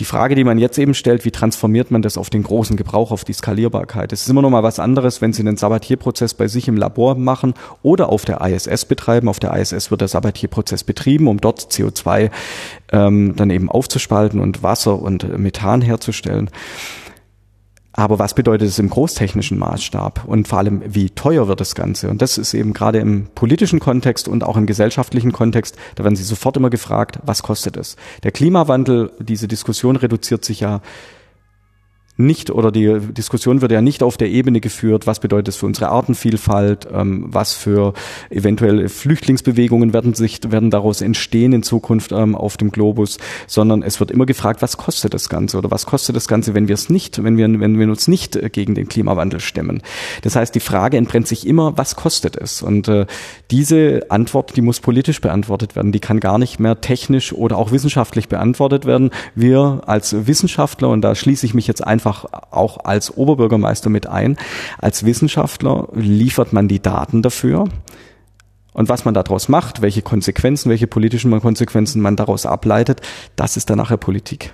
Die 0.00 0.04
Frage, 0.04 0.36
die 0.36 0.44
man 0.44 0.58
jetzt 0.58 0.78
eben 0.78 0.94
stellt, 0.94 1.24
wie 1.24 1.32
transformiert 1.32 1.90
man 1.90 2.02
das 2.02 2.16
auf 2.16 2.30
den 2.30 2.44
großen 2.44 2.76
Gebrauch, 2.76 3.10
auf 3.10 3.24
die 3.24 3.32
Skalierbarkeit? 3.32 4.12
Es 4.12 4.22
ist 4.22 4.28
immer 4.28 4.42
noch 4.42 4.50
mal 4.50 4.62
was 4.62 4.78
anderes, 4.78 5.20
wenn 5.20 5.32
Sie 5.32 5.42
einen 5.42 5.56
Sabatierprozess 5.56 6.34
bei 6.34 6.46
sich 6.46 6.68
im 6.68 6.76
Labor 6.76 7.16
machen 7.16 7.54
oder 7.82 8.08
auf 8.10 8.24
der 8.24 8.40
ISS 8.40 8.84
betreiben. 8.84 9.28
Auf 9.28 9.40
der 9.40 9.56
ISS 9.56 9.90
wird 9.90 10.00
der 10.00 10.08
Sabatierprozess 10.08 10.84
betrieben, 10.84 11.26
um 11.26 11.40
dort 11.40 11.60
CO2 11.60 12.30
ähm, 12.92 13.34
dann 13.34 13.50
eben 13.50 13.68
aufzuspalten 13.68 14.38
und 14.38 14.62
Wasser 14.62 15.02
und 15.02 15.36
Methan 15.36 15.82
herzustellen. 15.82 16.48
Aber 17.98 18.20
was 18.20 18.32
bedeutet 18.32 18.68
es 18.68 18.78
im 18.78 18.90
großtechnischen 18.90 19.58
Maßstab 19.58 20.22
und 20.24 20.46
vor 20.46 20.58
allem, 20.58 20.82
wie 20.86 21.10
teuer 21.10 21.48
wird 21.48 21.58
das 21.58 21.74
Ganze? 21.74 22.08
Und 22.10 22.22
das 22.22 22.38
ist 22.38 22.54
eben 22.54 22.72
gerade 22.72 23.00
im 23.00 23.26
politischen 23.34 23.80
Kontext 23.80 24.28
und 24.28 24.44
auch 24.44 24.56
im 24.56 24.66
gesellschaftlichen 24.66 25.32
Kontext, 25.32 25.76
da 25.96 26.04
werden 26.04 26.14
Sie 26.14 26.22
sofort 26.22 26.56
immer 26.56 26.70
gefragt, 26.70 27.18
was 27.24 27.42
kostet 27.42 27.76
es? 27.76 27.96
Der 28.22 28.30
Klimawandel, 28.30 29.10
diese 29.18 29.48
Diskussion 29.48 29.96
reduziert 29.96 30.44
sich 30.44 30.60
ja 30.60 30.80
nicht 32.18 32.50
oder 32.50 32.72
die 32.72 32.98
Diskussion 32.98 33.62
wird 33.62 33.72
ja 33.72 33.80
nicht 33.80 34.02
auf 34.02 34.16
der 34.16 34.28
Ebene 34.28 34.60
geführt, 34.60 35.06
was 35.06 35.20
bedeutet 35.20 35.48
es 35.48 35.56
für 35.56 35.66
unsere 35.66 35.88
Artenvielfalt, 35.88 36.88
ähm, 36.92 37.26
was 37.28 37.54
für 37.54 37.94
eventuell 38.28 38.88
Flüchtlingsbewegungen 38.88 39.92
werden 39.92 40.14
sich 40.14 40.40
werden 40.50 40.70
daraus 40.70 41.00
entstehen 41.00 41.52
in 41.52 41.62
Zukunft 41.62 42.10
ähm, 42.12 42.34
auf 42.34 42.56
dem 42.56 42.72
Globus, 42.72 43.18
sondern 43.46 43.82
es 43.82 44.00
wird 44.00 44.10
immer 44.10 44.26
gefragt, 44.26 44.62
was 44.62 44.76
kostet 44.76 45.14
das 45.14 45.28
Ganze 45.28 45.58
oder 45.58 45.70
was 45.70 45.86
kostet 45.86 46.16
das 46.16 46.26
Ganze, 46.26 46.54
wenn 46.54 46.66
wir 46.66 46.74
es 46.74 46.90
nicht, 46.90 47.22
wenn 47.22 47.36
wir 47.36 47.48
wenn 47.60 47.78
wir 47.78 47.88
uns 47.88 48.08
nicht 48.08 48.34
äh, 48.34 48.50
gegen 48.50 48.74
den 48.74 48.88
Klimawandel 48.88 49.38
stemmen. 49.38 49.82
Das 50.22 50.34
heißt, 50.34 50.54
die 50.54 50.60
Frage 50.60 50.96
entbrennt 50.96 51.28
sich 51.28 51.46
immer, 51.46 51.78
was 51.78 51.94
kostet 51.94 52.36
es? 52.36 52.62
Und 52.62 52.88
äh, 52.88 53.06
diese 53.52 54.06
Antwort, 54.08 54.56
die 54.56 54.60
muss 54.60 54.80
politisch 54.80 55.20
beantwortet 55.20 55.76
werden, 55.76 55.92
die 55.92 56.00
kann 56.00 56.18
gar 56.18 56.38
nicht 56.38 56.58
mehr 56.58 56.80
technisch 56.80 57.32
oder 57.32 57.56
auch 57.56 57.70
wissenschaftlich 57.70 58.28
beantwortet 58.28 58.86
werden. 58.86 59.10
Wir 59.36 59.82
als 59.86 60.26
Wissenschaftler 60.26 60.88
und 60.88 61.02
da 61.02 61.14
schließe 61.14 61.46
ich 61.46 61.54
mich 61.54 61.66
jetzt 61.66 61.86
einfach 61.86 62.07
einfach 62.08 62.24
auch 62.50 62.84
als 62.84 63.16
Oberbürgermeister 63.16 63.90
mit 63.90 64.06
ein. 64.06 64.36
Als 64.78 65.04
Wissenschaftler 65.04 65.88
liefert 65.92 66.52
man 66.52 66.68
die 66.68 66.80
Daten 66.80 67.22
dafür. 67.22 67.68
Und 68.72 68.88
was 68.88 69.04
man 69.04 69.14
daraus 69.14 69.48
macht, 69.48 69.82
welche 69.82 70.02
Konsequenzen, 70.02 70.70
welche 70.70 70.86
politischen 70.86 71.38
Konsequenzen 71.40 72.00
man 72.00 72.16
daraus 72.16 72.46
ableitet, 72.46 73.00
das 73.36 73.56
ist 73.56 73.70
dann 73.70 73.78
nachher 73.78 73.96
Politik. 73.96 74.52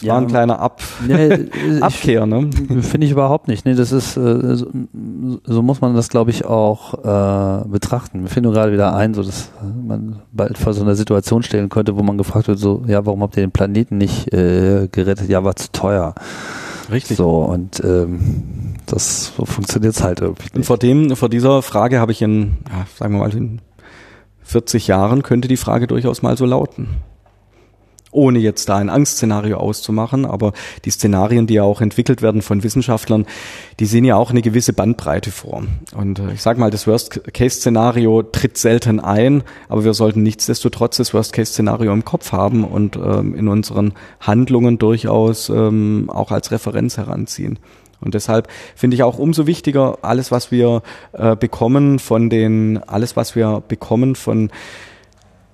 Das 0.00 0.06
ja, 0.06 0.14
war 0.14 0.22
ein 0.22 0.28
kleiner 0.28 0.60
Ab 0.60 0.80
nee, 1.06 1.50
Abkehr, 1.82 2.24
ne? 2.24 2.48
Finde 2.80 3.04
ich 3.04 3.12
überhaupt 3.12 3.48
nicht. 3.48 3.66
Nee, 3.66 3.74
das 3.74 3.92
ist, 3.92 4.16
äh, 4.16 4.56
so, 4.56 4.66
so 5.44 5.62
muss 5.62 5.82
man 5.82 5.94
das, 5.94 6.08
glaube 6.08 6.30
ich, 6.30 6.46
auch 6.46 6.94
äh, 6.94 7.68
betrachten. 7.68 8.22
Mir 8.22 8.28
fällt 8.28 8.44
nur 8.44 8.54
gerade 8.54 8.72
wieder 8.72 8.96
ein, 8.96 9.12
so 9.12 9.22
dass 9.22 9.50
man 9.86 10.22
bald 10.32 10.56
vor 10.56 10.72
so 10.72 10.80
einer 10.80 10.94
Situation 10.94 11.42
stellen 11.42 11.68
könnte, 11.68 11.98
wo 11.98 12.02
man 12.02 12.16
gefragt 12.16 12.48
wird, 12.48 12.58
so, 12.58 12.82
ja, 12.86 13.04
warum 13.04 13.22
habt 13.22 13.36
ihr 13.36 13.42
den 13.42 13.50
Planeten 13.50 13.98
nicht 13.98 14.32
äh, 14.32 14.88
gerettet? 14.90 15.28
Ja, 15.28 15.44
war 15.44 15.56
zu 15.56 15.70
teuer. 15.70 16.14
Richtig. 16.90 17.18
So, 17.18 17.40
und 17.40 17.84
ähm, 17.84 18.76
das 18.86 19.34
so 19.36 19.44
funktioniert 19.44 20.02
halt 20.02 20.22
irgendwie. 20.22 20.44
Nicht. 20.44 20.56
Und 20.56 20.64
vor 20.64 20.78
dem, 20.78 21.14
vor 21.14 21.28
dieser 21.28 21.60
Frage 21.60 22.00
habe 22.00 22.12
ich 22.12 22.22
in, 22.22 22.56
ja, 22.70 22.86
sagen 22.98 23.12
wir 23.12 23.20
mal, 23.20 23.36
in 23.36 23.60
40 24.44 24.86
Jahren 24.86 25.22
könnte 25.22 25.46
die 25.46 25.58
Frage 25.58 25.86
durchaus 25.86 26.22
mal 26.22 26.38
so 26.38 26.46
lauten 26.46 26.88
ohne 28.12 28.38
jetzt 28.38 28.68
da 28.68 28.76
ein 28.76 28.90
Angstszenario 28.90 29.56
auszumachen, 29.58 30.24
aber 30.24 30.52
die 30.84 30.90
Szenarien, 30.90 31.46
die 31.46 31.54
ja 31.54 31.62
auch 31.62 31.80
entwickelt 31.80 32.22
werden 32.22 32.42
von 32.42 32.62
Wissenschaftlern, 32.62 33.26
die 33.78 33.86
sehen 33.86 34.04
ja 34.04 34.16
auch 34.16 34.30
eine 34.30 34.42
gewisse 34.42 34.72
Bandbreite 34.72 35.30
vor. 35.30 35.62
Und 35.96 36.18
äh, 36.18 36.32
ich 36.32 36.42
sage 36.42 36.60
mal, 36.60 36.70
das 36.70 36.86
Worst-Case-Szenario 36.86 38.22
tritt 38.22 38.58
selten 38.58 39.00
ein, 39.00 39.42
aber 39.68 39.84
wir 39.84 39.94
sollten 39.94 40.22
nichtsdestotrotz 40.22 40.96
das 40.96 41.14
Worst-Case-Szenario 41.14 41.92
im 41.92 42.04
Kopf 42.04 42.32
haben 42.32 42.64
und 42.64 42.96
ähm, 42.96 43.34
in 43.34 43.48
unseren 43.48 43.94
Handlungen 44.20 44.78
durchaus 44.78 45.48
ähm, 45.48 46.10
auch 46.12 46.30
als 46.30 46.50
Referenz 46.50 46.96
heranziehen. 46.96 47.58
Und 48.00 48.14
deshalb 48.14 48.48
finde 48.74 48.94
ich 48.94 49.02
auch 49.02 49.18
umso 49.18 49.46
wichtiger, 49.46 49.98
alles, 50.02 50.30
was 50.30 50.50
wir 50.50 50.82
äh, 51.12 51.36
bekommen 51.36 51.98
von 51.98 52.30
den, 52.30 52.78
alles, 52.86 53.14
was 53.14 53.36
wir 53.36 53.62
bekommen 53.66 54.14
von 54.14 54.50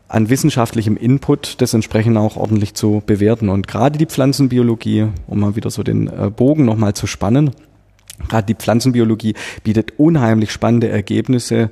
an 0.08 0.28
wissenschaftlichem 0.30 0.96
Input 0.96 1.60
das 1.60 1.74
entsprechend 1.74 2.16
auch 2.16 2.36
ordentlich 2.36 2.74
zu 2.74 3.02
bewerten. 3.04 3.48
Und 3.48 3.66
gerade 3.66 3.98
die 3.98 4.06
Pflanzenbiologie, 4.06 5.08
um 5.26 5.40
mal 5.40 5.56
wieder 5.56 5.70
so 5.70 5.82
den 5.82 6.06
äh, 6.06 6.30
Bogen 6.30 6.64
nochmal 6.64 6.94
zu 6.94 7.06
spannen, 7.06 7.50
gerade 8.28 8.46
die 8.46 8.54
Pflanzenbiologie 8.54 9.34
bietet 9.64 9.94
unheimlich 9.98 10.52
spannende 10.52 10.88
Ergebnisse, 10.88 11.70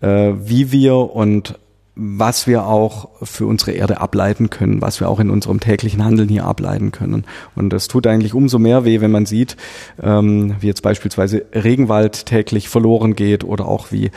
äh, 0.00 0.32
wie 0.36 0.72
wir 0.72 0.96
und 0.96 1.58
was 1.94 2.46
wir 2.46 2.66
auch 2.66 3.10
für 3.22 3.46
unsere 3.46 3.72
Erde 3.72 4.00
ableiten 4.00 4.48
können, 4.48 4.80
was 4.80 5.00
wir 5.00 5.10
auch 5.10 5.20
in 5.20 5.28
unserem 5.28 5.60
täglichen 5.60 6.02
Handeln 6.02 6.28
hier 6.30 6.46
ableiten 6.46 6.90
können. 6.90 7.24
Und 7.54 7.70
das 7.70 7.86
tut 7.86 8.06
eigentlich 8.06 8.32
umso 8.32 8.58
mehr 8.58 8.86
weh, 8.86 9.02
wenn 9.02 9.10
man 9.10 9.26
sieht, 9.26 9.58
ähm, 10.02 10.56
wie 10.60 10.68
jetzt 10.68 10.80
beispielsweise 10.80 11.44
Regenwald 11.54 12.24
täglich 12.24 12.70
verloren 12.70 13.14
geht 13.14 13.44
oder 13.44 13.66
auch 13.68 13.92
wie 13.92 14.10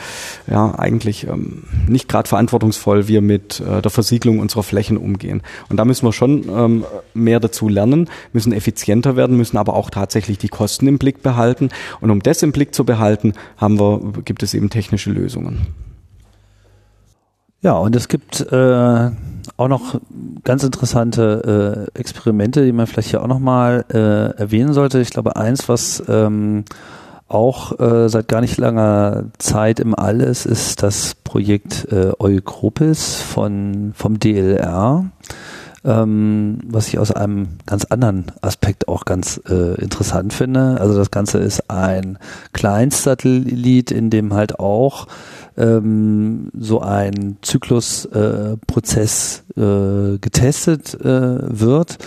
ja 0.50 0.74
eigentlich 0.74 1.26
ähm, 1.26 1.64
nicht 1.86 2.08
gerade 2.08 2.28
verantwortungsvoll 2.28 3.08
wir 3.08 3.20
mit 3.20 3.60
äh, 3.60 3.82
der 3.82 3.90
Versiegelung 3.90 4.38
unserer 4.38 4.62
Flächen 4.62 4.96
umgehen. 4.96 5.42
Und 5.68 5.76
da 5.76 5.84
müssen 5.84 6.06
wir 6.06 6.14
schon 6.14 6.48
ähm, 6.48 6.84
mehr 7.12 7.40
dazu 7.40 7.68
lernen, 7.68 8.08
müssen 8.32 8.54
effizienter 8.54 9.16
werden, 9.16 9.36
müssen 9.36 9.58
aber 9.58 9.74
auch 9.74 9.90
tatsächlich 9.90 10.38
die 10.38 10.48
Kosten 10.48 10.86
im 10.86 10.96
Blick 10.96 11.22
behalten. 11.22 11.68
Und 12.00 12.10
um 12.10 12.22
das 12.22 12.42
im 12.42 12.52
Blick 12.52 12.74
zu 12.74 12.86
behalten, 12.86 13.34
haben 13.58 13.78
wir, 13.78 14.00
gibt 14.24 14.42
es 14.42 14.54
eben 14.54 14.70
technische 14.70 15.10
Lösungen. 15.10 15.66
Ja, 17.66 17.72
und 17.72 17.96
es 17.96 18.06
gibt 18.06 18.52
äh, 18.52 19.10
auch 19.56 19.66
noch 19.66 20.00
ganz 20.44 20.62
interessante 20.62 21.88
äh, 21.94 21.98
Experimente, 21.98 22.64
die 22.64 22.70
man 22.70 22.86
vielleicht 22.86 23.10
hier 23.10 23.20
auch 23.20 23.26
nochmal 23.26 23.84
äh, 23.92 24.38
erwähnen 24.38 24.72
sollte. 24.72 25.00
Ich 25.00 25.10
glaube, 25.10 25.34
eins, 25.34 25.68
was 25.68 26.00
ähm, 26.06 26.64
auch 27.26 27.76
äh, 27.80 28.08
seit 28.08 28.28
gar 28.28 28.40
nicht 28.40 28.56
langer 28.56 29.24
Zeit 29.38 29.80
im 29.80 29.96
All 29.96 30.20
ist, 30.20 30.46
ist 30.46 30.84
das 30.84 31.16
Projekt 31.16 31.88
äh, 31.90 32.12
Eukropis 32.20 33.16
von, 33.16 33.90
vom 33.96 34.20
DLR, 34.20 35.06
ähm, 35.86 36.58
was 36.66 36.88
ich 36.88 36.98
aus 36.98 37.12
einem 37.12 37.48
ganz 37.64 37.84
anderen 37.84 38.32
Aspekt 38.42 38.88
auch 38.88 39.04
ganz 39.04 39.40
äh, 39.48 39.80
interessant 39.80 40.32
finde. 40.32 40.78
Also 40.80 40.96
das 40.96 41.10
Ganze 41.10 41.38
ist 41.38 41.70
ein 41.70 42.18
Kleinstsatellit, 42.52 43.92
in 43.92 44.10
dem 44.10 44.34
halt 44.34 44.58
auch 44.58 45.06
ähm, 45.56 46.50
so 46.58 46.80
ein 46.80 47.36
Zyklusprozess 47.40 49.44
äh, 49.56 49.60
äh, 49.60 50.18
getestet 50.18 50.94
äh, 51.00 51.60
wird 51.60 51.98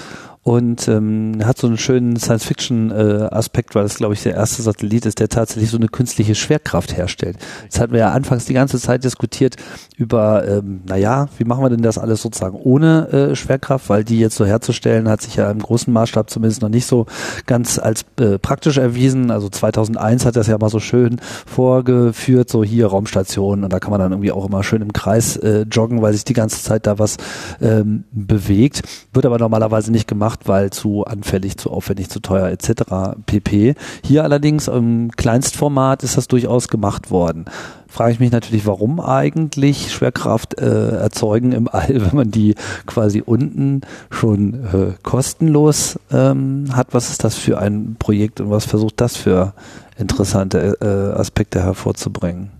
und 0.50 0.88
ähm, 0.88 1.46
hat 1.46 1.60
so 1.60 1.68
einen 1.68 1.78
schönen 1.78 2.16
Science-Fiction-Aspekt, 2.16 3.76
weil 3.76 3.86
es, 3.86 3.98
glaube 3.98 4.16
ich, 4.16 4.24
der 4.24 4.34
erste 4.34 4.64
Satellit 4.64 5.06
ist, 5.06 5.20
der 5.20 5.30
tatsächlich 5.30 5.70
so 5.70 5.78
eine 5.78 5.90
künstliche 5.90 6.34
Schwerkraft 6.34 6.98
herstellt. 6.98 7.38
Das 7.70 7.80
hatten 7.80 7.94
wir 7.94 8.00
ja 8.00 8.10
anfangs 8.10 8.46
die 8.46 8.56
ganze 8.56 8.80
Zeit 8.80 9.04
diskutiert 9.04 9.58
über, 9.96 10.48
ähm, 10.48 10.82
naja, 10.88 11.28
wie 11.38 11.44
machen 11.44 11.64
wir 11.64 11.70
denn 11.70 11.84
das 11.84 12.00
alles 12.00 12.24
sozusagen 12.24 12.58
ohne 12.58 13.10
äh, 13.10 13.36
Schwerkraft, 13.36 13.90
weil 13.90 14.04
die 14.04 14.18
jetzt 14.18 14.38
so 14.38 14.46
herzustellen, 14.46 15.08
hat 15.08 15.22
sich 15.22 15.36
ja 15.36 15.52
im 15.52 15.60
großen 15.60 15.94
Maßstab 15.94 16.32
zumindest 16.32 16.64
noch 16.64 16.70
nicht 16.70 16.88
so 16.88 17.06
ganz 17.46 17.78
als 17.78 18.04
äh, 18.20 18.40
praktisch 18.40 18.78
erwiesen. 18.78 19.30
Also 19.30 19.50
2001 19.50 20.26
hat 20.26 20.36
das 20.36 20.48
ja 20.48 20.58
mal 20.58 20.72
so 20.72 20.80
schön 20.80 21.22
vorgeführt, 21.46 22.50
so 22.50 22.64
hier 22.64 22.88
Raumstation 22.88 23.64
und 23.64 23.72
da 23.72 23.80
kann 23.80 23.92
man 23.92 24.00
dann 24.00 24.14
irgendwie 24.14 24.32
auch 24.32 24.48
immer 24.48 24.64
schön 24.64 24.82
im 24.82 24.94
Kreis 24.94 25.38
äh, 25.38 25.68
joggen, 25.72 26.02
weil 26.02 26.14
sich 26.14 26.26
die 26.26 26.34
ganze 26.34 26.64
Zeit 26.64 26.88
da 26.88 26.98
was 26.98 27.18
ähm, 27.62 28.06
bewegt. 28.12 28.82
Wird 29.14 29.28
aber 29.28 29.38
normalerweise 29.38 29.92
nicht 29.92 30.08
gemacht 30.08 30.39
gemacht, 30.40 30.48
weil 30.48 30.70
zu 30.72 31.06
anfällig, 31.06 31.58
zu 31.58 31.72
aufwendig, 31.72 32.10
zu 32.10 32.20
teuer 32.20 32.50
etc. 32.50 33.18
pp. 33.26 33.76
Hier 34.04 34.24
allerdings 34.24 34.68
im 34.68 35.12
Kleinstformat 35.16 36.04
ist 36.04 36.18
das 36.18 36.28
durchaus 36.28 36.68
gemacht 36.68 37.12
worden. 37.12 37.46
Frage 37.88 38.14
ich 38.14 38.20
mich 38.20 38.32
natürlich, 38.32 38.68
warum 38.68 39.00
eigentlich 39.00 39.92
Schwerkraft 39.92 40.60
äh, 40.60 40.92
erzeugen 40.98 41.54
im 41.54 41.68
All, 41.68 41.88
wenn 41.90 42.16
man 42.16 42.32
die 42.32 42.56
quasi 42.86 43.24
unten 43.26 43.82
schon 44.12 44.54
äh, 44.66 44.94
kostenlos 45.02 46.00
ähm, 46.12 46.66
hat. 46.74 46.94
Was 46.94 47.10
ist 47.10 47.24
das 47.24 47.36
für 47.36 47.58
ein 47.58 47.96
Projekt 47.98 48.42
und 48.42 48.52
was 48.52 48.66
versucht 48.66 49.02
das 49.02 49.18
für 49.18 49.54
interessante 49.98 50.78
äh, 50.82 51.20
Aspekte 51.20 51.64
hervorzubringen? 51.64 52.52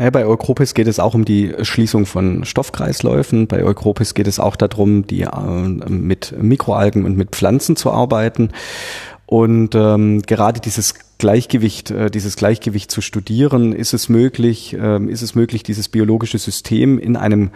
Naja, 0.00 0.08
bei 0.08 0.26
Eukropis 0.26 0.72
geht 0.72 0.86
es 0.86 0.98
auch 0.98 1.12
um 1.12 1.26
die 1.26 1.54
Schließung 1.60 2.06
von 2.06 2.46
Stoffkreisläufen. 2.46 3.48
Bei 3.48 3.62
Eukropis 3.62 4.14
geht 4.14 4.28
es 4.28 4.40
auch 4.40 4.56
darum, 4.56 5.06
die 5.06 5.24
äh, 5.24 5.90
mit 5.90 6.34
Mikroalgen 6.40 7.04
und 7.04 7.18
mit 7.18 7.32
Pflanzen 7.32 7.76
zu 7.76 7.90
arbeiten. 7.90 8.48
Und 9.26 9.74
ähm, 9.74 10.22
gerade 10.22 10.58
dieses 10.60 10.94
Gleichgewicht, 11.18 11.90
äh, 11.90 12.10
dieses 12.10 12.36
Gleichgewicht 12.36 12.90
zu 12.90 13.02
studieren, 13.02 13.74
ist 13.74 13.92
es 13.92 14.08
möglich, 14.08 14.74
ähm, 14.80 15.10
ist 15.10 15.20
es 15.20 15.34
möglich, 15.34 15.64
dieses 15.64 15.90
biologische 15.90 16.38
System 16.38 16.98
in 16.98 17.18
einem 17.18 17.50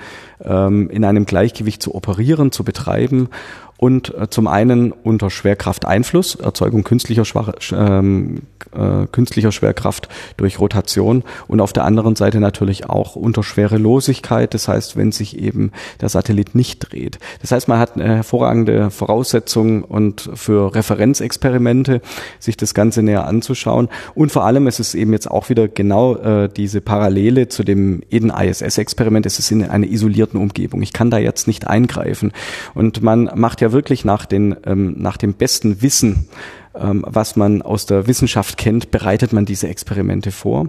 ähm, 0.45 0.91
in 0.91 1.03
einem 1.03 1.25
Gleichgewicht 1.25 1.83
zu 1.83 1.95
operieren, 1.95 2.53
zu 2.53 2.63
betreiben 2.63 3.31
und 3.77 4.15
äh, 4.15 4.31
zum 4.31 4.47
einen 4.47 4.93
unter 4.93 5.31
Schwerkrafteinfluss, 5.31 6.37
Erzeugung 6.37 6.85
künstlicher, 6.85 7.25
Schwach, 7.25 7.53
ähm, 7.73 8.43
äh, 8.73 9.07
künstlicher 9.11 9.53
Schwerkraft 9.53 10.09
durch 10.37 10.59
Rotation 10.59 11.25
und 11.49 11.61
auf 11.61 11.73
der 11.73 11.85
anderen 11.85 12.17
Seite 12.17 12.41
natürlich 12.41 12.89
auch 12.89 13.17
unter 13.17 13.43
Schwerelosigkeit, 13.43 14.55
das 14.55 14.69
heißt, 14.69 14.97
wenn 14.97 15.13
sich 15.13 15.39
eben 15.39 15.73
der 16.01 16.09
Satellit 16.09 16.55
nicht 16.55 16.79
dreht. 16.81 17.19
Das 17.43 17.53
heißt, 17.53 17.69
man 17.69 17.79
hat 17.79 17.95
eine 17.95 18.17
hervorragende 18.17 18.91
Voraussetzung 18.91 19.83
und 19.83 20.31
für 20.35 20.75
Referenzexperimente 20.75 22.01
sich 22.39 22.57
das 22.57 22.75
Ganze 22.75 23.03
näher 23.03 23.27
anzuschauen 23.27 23.89
und 24.15 24.31
vor 24.33 24.45
allem 24.45 24.67
es 24.67 24.81
ist 24.81 24.95
eben 24.95 25.13
jetzt 25.13 25.31
auch 25.31 25.49
wieder 25.49 25.69
genau 25.69 26.17
äh, 26.17 26.49
diese 26.49 26.81
Parallele 26.81 27.49
zu 27.49 27.65
dem 27.65 28.03
Eden 28.11 28.31
ISS-Experiment, 28.31 29.27
es 29.27 29.39
ist 29.39 29.51
in 29.51 29.65
einer 29.65 29.87
isolierten 29.87 30.41
Umgebung. 30.41 30.83
Ich 30.83 30.93
kann 30.93 31.11
da 31.11 31.19
jetzt 31.19 31.47
nicht 31.47 31.67
eingreifen 31.67 32.33
und 32.75 33.03
man 33.03 33.31
macht 33.35 33.61
ja 33.61 33.64
wirklich 33.73 34.05
nach, 34.05 34.27
den, 34.27 34.57
ähm, 34.65 34.95
nach 34.99 35.17
dem 35.17 35.35
besten 35.35 35.83
Wissen, 35.83 36.29
ähm, 36.75 37.05
was 37.07 37.37
man 37.37 37.63
aus 37.63 37.87
der 37.87 38.07
Wissenschaft 38.07 38.57
kennt, 38.57 38.91
bereitet 38.91 39.33
man 39.33 39.45
diese 39.45 39.69
Experimente 39.69 40.33
vor 40.33 40.67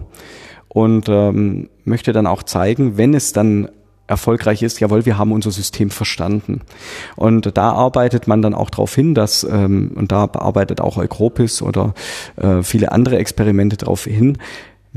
und 0.67 1.07
ähm, 1.09 1.69
möchte 1.83 2.13
dann 2.13 2.27
auch 2.27 2.43
zeigen, 2.43 2.97
wenn 2.97 3.13
es 3.13 3.33
dann 3.33 3.69
erfolgreich 4.07 4.61
ist, 4.61 4.79
jawohl, 4.79 5.05
wir 5.05 5.17
haben 5.17 5.31
unser 5.31 5.51
System 5.51 5.89
verstanden. 5.89 6.61
Und 7.15 7.57
da 7.57 7.71
arbeitet 7.71 8.27
man 8.27 8.41
dann 8.41 8.53
auch 8.53 8.69
darauf 8.69 8.93
hin, 8.93 9.15
dass, 9.15 9.43
ähm, 9.43 9.91
und 9.95 10.11
da 10.11 10.29
arbeitet 10.33 10.79
auch 10.79 10.97
Eukropis 10.97 11.61
oder 11.61 11.93
äh, 12.35 12.61
viele 12.61 12.91
andere 12.91 13.17
Experimente 13.17 13.77
darauf 13.77 14.03
hin, 14.03 14.37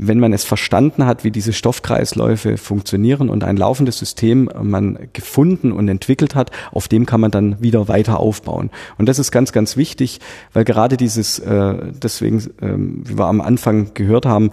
wenn 0.01 0.19
man 0.19 0.31
es 0.31 0.45
verstanden 0.45 1.05
hat, 1.05 1.23
wie 1.23 1.31
diese 1.31 1.51
Stoffkreisläufe 1.51 2.57
funktionieren 2.57 3.29
und 3.29 3.43
ein 3.43 3.57
laufendes 3.57 3.99
System 3.99 4.49
man 4.61 4.97
gefunden 5.11 5.73
und 5.73 5.89
entwickelt 5.89 6.35
hat, 6.35 6.51
auf 6.71 6.87
dem 6.87 7.05
kann 7.05 7.19
man 7.19 7.31
dann 7.31 7.61
wieder 7.61 7.87
weiter 7.89 8.19
aufbauen. 8.19 8.69
Und 8.97 9.09
das 9.09 9.19
ist 9.19 9.31
ganz, 9.31 9.51
ganz 9.51 9.75
wichtig, 9.75 10.19
weil 10.53 10.63
gerade 10.63 10.95
dieses, 10.95 11.39
äh, 11.39 11.75
deswegen, 11.91 12.39
äh, 12.61 12.75
wie 13.09 13.17
wir 13.17 13.25
am 13.25 13.41
Anfang 13.41 13.93
gehört 13.93 14.25
haben, 14.25 14.51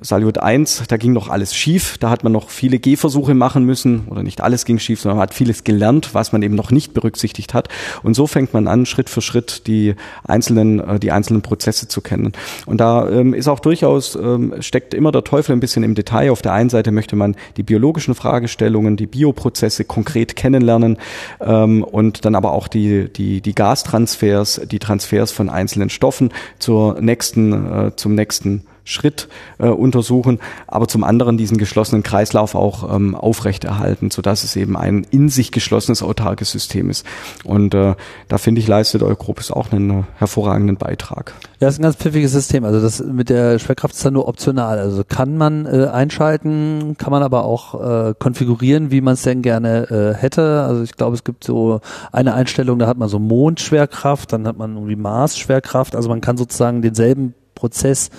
Salyut 0.00 0.38
1, 0.38 0.84
da 0.88 0.98
ging 0.98 1.14
noch 1.14 1.30
alles 1.30 1.54
schief, 1.54 1.96
da 1.96 2.10
hat 2.10 2.22
man 2.22 2.30
noch 2.30 2.50
viele 2.50 2.78
Gehversuche 2.78 3.32
machen 3.32 3.64
müssen, 3.64 4.06
oder 4.08 4.22
nicht 4.22 4.42
alles 4.42 4.66
ging 4.66 4.78
schief, 4.78 5.00
sondern 5.00 5.16
man 5.16 5.22
hat 5.22 5.34
vieles 5.34 5.64
gelernt, 5.64 6.10
was 6.12 6.32
man 6.32 6.42
eben 6.42 6.54
noch 6.54 6.70
nicht 6.70 6.92
berücksichtigt 6.92 7.54
hat. 7.54 7.68
Und 8.02 8.12
so 8.12 8.26
fängt 8.26 8.52
man 8.52 8.68
an, 8.68 8.84
Schritt 8.84 9.08
für 9.08 9.22
Schritt 9.22 9.66
die 9.66 9.94
einzelnen, 10.22 10.80
äh, 10.80 11.00
die 11.00 11.12
einzelnen 11.12 11.40
Prozesse 11.40 11.88
zu 11.88 12.02
kennen. 12.02 12.32
Und 12.66 12.78
da 12.78 13.08
ähm, 13.08 13.32
ist 13.32 13.48
auch 13.48 13.58
durchaus, 13.58 14.16
ähm, 14.16 14.54
steckt 14.60 14.92
immer 14.92 15.12
der 15.12 15.24
Teufel 15.24 15.56
ein 15.56 15.60
bisschen 15.60 15.82
im 15.82 15.94
Detail. 15.94 16.30
Auf 16.30 16.42
der 16.42 16.52
einen 16.52 16.68
Seite 16.68 16.92
möchte 16.92 17.16
man 17.16 17.34
die 17.56 17.62
biologischen 17.62 18.14
Fragestellungen, 18.14 18.98
die 18.98 19.06
Bioprozesse 19.06 19.84
konkret 19.84 20.36
kennenlernen 20.36 20.98
ähm, 21.40 21.82
und 21.82 22.26
dann 22.26 22.34
aber 22.34 22.52
auch 22.52 22.68
die, 22.68 23.10
die, 23.10 23.40
die 23.40 23.54
Gastransfers, 23.54 24.60
die 24.70 24.78
Transfers 24.78 25.32
von 25.32 25.48
einzelnen 25.48 25.88
Stoffen 25.88 26.34
zur 26.58 27.00
nächsten, 27.00 27.52
äh, 27.72 27.96
zum 27.96 28.14
nächsten 28.14 28.66
Schritt 28.86 29.28
äh, 29.58 29.66
untersuchen, 29.66 30.38
aber 30.66 30.88
zum 30.88 31.04
anderen 31.04 31.36
diesen 31.36 31.58
geschlossenen 31.58 32.02
Kreislauf 32.02 32.54
auch 32.54 32.94
ähm, 32.94 33.14
aufrechterhalten, 33.14 34.10
sodass 34.10 34.44
es 34.44 34.56
eben 34.56 34.76
ein 34.76 35.04
in 35.10 35.28
sich 35.28 35.50
geschlossenes 35.50 36.02
autarkes 36.02 36.52
System 36.52 36.88
ist. 36.88 37.04
Und 37.44 37.74
äh, 37.74 37.94
da 38.28 38.38
finde 38.38 38.60
ich, 38.60 38.68
leistet 38.68 39.02
Eurogruppes 39.02 39.50
auch 39.50 39.72
einen 39.72 40.06
hervorragenden 40.16 40.76
Beitrag. 40.76 41.34
Ja, 41.58 41.68
ist 41.68 41.80
ein 41.80 41.82
ganz 41.82 41.96
pfiffiges 41.96 42.32
System. 42.32 42.64
Also 42.64 42.80
das 42.80 43.02
mit 43.02 43.28
der 43.28 43.58
Schwerkraft 43.58 43.94
ist 43.94 44.04
dann 44.04 44.14
nur 44.14 44.28
optional. 44.28 44.78
Also 44.78 45.02
kann 45.06 45.36
man 45.36 45.66
äh, 45.66 45.86
einschalten, 45.86 46.96
kann 46.96 47.10
man 47.10 47.24
aber 47.24 47.44
auch 47.44 47.74
äh, 47.74 48.14
konfigurieren, 48.16 48.92
wie 48.92 49.00
man 49.00 49.14
es 49.14 49.22
denn 49.22 49.42
gerne 49.42 49.90
äh, 49.90 50.14
hätte. 50.14 50.62
Also 50.62 50.84
ich 50.84 50.92
glaube, 50.92 51.16
es 51.16 51.24
gibt 51.24 51.42
so 51.42 51.80
eine 52.12 52.34
Einstellung, 52.34 52.78
da 52.78 52.86
hat 52.86 52.98
man 52.98 53.08
so 53.08 53.18
Mondschwerkraft, 53.18 54.32
dann 54.32 54.46
hat 54.46 54.58
man 54.58 54.74
irgendwie 54.74 54.96
Mars-Schwerkraft. 54.96 55.96
Also 55.96 56.08
man 56.08 56.20
kann 56.20 56.36
sozusagen 56.36 56.82
denselben 56.82 57.34
Prozess 57.56 58.10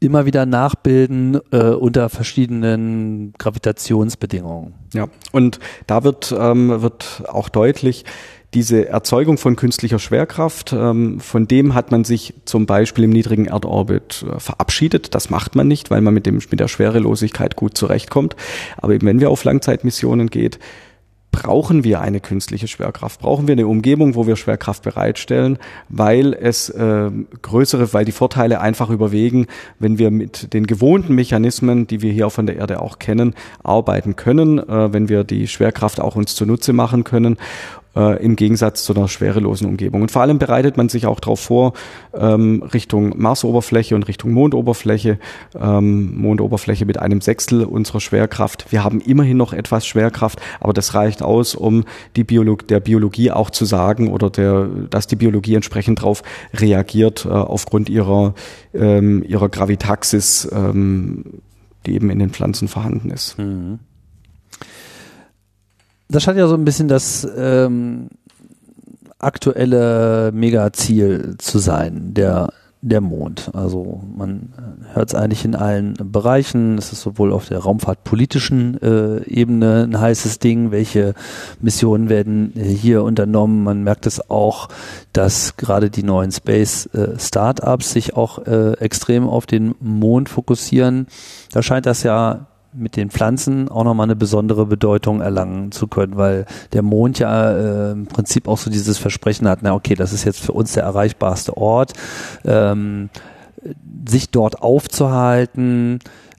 immer 0.00 0.26
wieder 0.26 0.46
nachbilden 0.46 1.38
äh, 1.50 1.70
unter 1.70 2.08
verschiedenen 2.08 3.32
Gravitationsbedingungen. 3.38 4.74
Ja, 4.94 5.08
und 5.32 5.58
da 5.86 6.04
wird, 6.04 6.34
ähm, 6.38 6.82
wird 6.82 7.24
auch 7.28 7.48
deutlich, 7.48 8.04
diese 8.54 8.88
Erzeugung 8.88 9.36
von 9.36 9.56
künstlicher 9.56 9.98
Schwerkraft, 9.98 10.72
ähm, 10.72 11.20
von 11.20 11.46
dem 11.46 11.74
hat 11.74 11.90
man 11.90 12.04
sich 12.04 12.32
zum 12.46 12.64
Beispiel 12.64 13.04
im 13.04 13.10
niedrigen 13.10 13.46
Erdorbit 13.46 14.24
äh, 14.26 14.40
verabschiedet. 14.40 15.14
Das 15.14 15.28
macht 15.28 15.54
man 15.54 15.68
nicht, 15.68 15.90
weil 15.90 16.00
man 16.00 16.14
mit, 16.14 16.24
dem, 16.24 16.36
mit 16.50 16.58
der 16.58 16.68
Schwerelosigkeit 16.68 17.56
gut 17.56 17.76
zurechtkommt. 17.76 18.36
Aber 18.78 18.94
eben 18.94 19.06
wenn 19.06 19.20
wir 19.20 19.28
auf 19.28 19.44
Langzeitmissionen 19.44 20.30
geht, 20.30 20.58
brauchen 21.30 21.84
wir 21.84 22.00
eine 22.00 22.20
künstliche 22.20 22.68
Schwerkraft? 22.68 23.20
Brauchen 23.20 23.46
wir 23.46 23.52
eine 23.52 23.66
Umgebung, 23.66 24.14
wo 24.14 24.26
wir 24.26 24.36
Schwerkraft 24.36 24.82
bereitstellen, 24.82 25.58
weil 25.88 26.34
es 26.34 26.68
äh, 26.70 27.10
größere, 27.42 27.92
weil 27.92 28.04
die 28.04 28.12
Vorteile 28.12 28.60
einfach 28.60 28.90
überwegen, 28.90 29.46
wenn 29.78 29.98
wir 29.98 30.10
mit 30.10 30.52
den 30.52 30.66
gewohnten 30.66 31.14
Mechanismen, 31.14 31.86
die 31.86 32.02
wir 32.02 32.12
hier 32.12 32.30
von 32.30 32.46
der 32.46 32.56
Erde 32.56 32.80
auch 32.80 32.98
kennen, 32.98 33.34
arbeiten 33.62 34.16
können, 34.16 34.58
äh, 34.58 34.92
wenn 34.92 35.08
wir 35.08 35.24
die 35.24 35.46
Schwerkraft 35.48 36.00
auch 36.00 36.16
uns 36.16 36.34
zunutze 36.34 36.72
machen 36.72 37.04
können 37.04 37.36
äh, 37.96 38.22
im 38.22 38.36
Gegensatz 38.36 38.84
zu 38.84 38.94
einer 38.94 39.08
schwerelosen 39.08 39.66
Umgebung. 39.66 40.02
Und 40.02 40.10
vor 40.10 40.22
allem 40.22 40.38
bereitet 40.38 40.76
man 40.76 40.88
sich 40.88 41.06
auch 41.06 41.20
darauf 41.20 41.40
vor, 41.40 41.72
ähm, 42.14 42.62
Richtung 42.62 43.14
Marsoberfläche 43.16 43.94
und 43.94 44.08
Richtung 44.08 44.32
Mondoberfläche, 44.32 45.18
ähm, 45.58 46.16
Mondoberfläche 46.20 46.86
mit 46.86 46.98
einem 46.98 47.20
Sechstel 47.20 47.64
unserer 47.64 48.00
Schwerkraft. 48.00 48.70
Wir 48.70 48.84
haben 48.84 49.00
immerhin 49.00 49.36
noch 49.36 49.52
etwas 49.52 49.86
Schwerkraft, 49.86 50.40
aber 50.60 50.72
das 50.72 50.94
reicht 50.94 51.22
aus, 51.22 51.54
um 51.54 51.84
die 52.16 52.24
Biolog 52.24 52.68
der 52.68 52.80
Biologie 52.80 53.30
auch 53.30 53.50
zu 53.50 53.64
sagen 53.64 54.08
oder 54.08 54.30
der, 54.30 54.68
dass 54.90 55.06
die 55.06 55.16
Biologie 55.16 55.54
entsprechend 55.54 56.00
darauf 56.00 56.22
reagiert 56.54 57.26
äh, 57.26 57.30
aufgrund 57.30 57.88
ihrer, 57.88 58.34
ähm, 58.74 59.24
ihrer 59.26 59.48
Gravitaxis, 59.48 60.48
ähm, 60.52 61.24
die 61.86 61.94
eben 61.94 62.10
in 62.10 62.18
den 62.18 62.30
Pflanzen 62.30 62.68
vorhanden 62.68 63.10
ist. 63.10 63.38
Mhm 63.38 63.80
das 66.08 66.22
scheint 66.22 66.38
ja 66.38 66.46
so 66.46 66.54
ein 66.54 66.64
bisschen 66.64 66.88
das 66.88 67.26
ähm, 67.36 68.08
aktuelle 69.18 70.30
Megaziel 70.32 71.34
zu 71.38 71.58
sein, 71.58 72.14
der, 72.14 72.52
der 72.80 73.00
Mond. 73.00 73.50
Also 73.52 74.00
man 74.16 74.52
hört 74.92 75.08
es 75.08 75.14
eigentlich 75.14 75.44
in 75.44 75.54
allen 75.54 75.94
Bereichen. 75.94 76.78
Es 76.78 76.92
ist 76.92 77.02
sowohl 77.02 77.32
auf 77.32 77.48
der 77.48 77.58
raumfahrtpolitischen 77.58 78.80
äh, 78.80 79.24
Ebene 79.24 79.82
ein 79.82 80.00
heißes 80.00 80.38
Ding, 80.38 80.70
welche 80.70 81.14
Missionen 81.60 82.08
werden 82.08 82.52
hier 82.54 83.02
unternommen. 83.02 83.64
Man 83.64 83.82
merkt 83.82 84.06
es 84.06 84.30
auch, 84.30 84.68
dass 85.12 85.56
gerade 85.56 85.90
die 85.90 86.04
neuen 86.04 86.30
Space 86.30 86.86
äh, 86.86 87.18
sich 87.80 88.16
auch 88.16 88.46
äh, 88.46 88.72
extrem 88.78 89.28
auf 89.28 89.46
den 89.46 89.74
Mond 89.80 90.28
fokussieren. 90.28 91.06
Da 91.52 91.62
scheint 91.62 91.86
das 91.86 92.02
ja 92.02 92.46
mit 92.78 92.96
den 92.96 93.10
Pflanzen 93.10 93.68
auch 93.68 93.84
nochmal 93.84 94.04
eine 94.04 94.16
besondere 94.16 94.66
Bedeutung 94.66 95.20
erlangen 95.20 95.72
zu 95.72 95.86
können, 95.86 96.16
weil 96.16 96.46
der 96.72 96.82
Mond 96.82 97.18
ja 97.18 97.52
äh, 97.52 97.92
im 97.92 98.06
Prinzip 98.06 98.48
auch 98.48 98.58
so 98.58 98.70
dieses 98.70 98.98
Versprechen 98.98 99.48
hat, 99.48 99.60
na 99.62 99.74
okay, 99.74 99.94
das 99.94 100.12
ist 100.12 100.24
jetzt 100.24 100.40
für 100.40 100.52
uns 100.52 100.72
der 100.72 100.84
erreichbarste 100.84 101.56
Ort, 101.56 101.92
ähm, 102.44 103.10
sich 104.08 104.30
dort 104.30 104.62
aufzuhalten, 104.62 105.98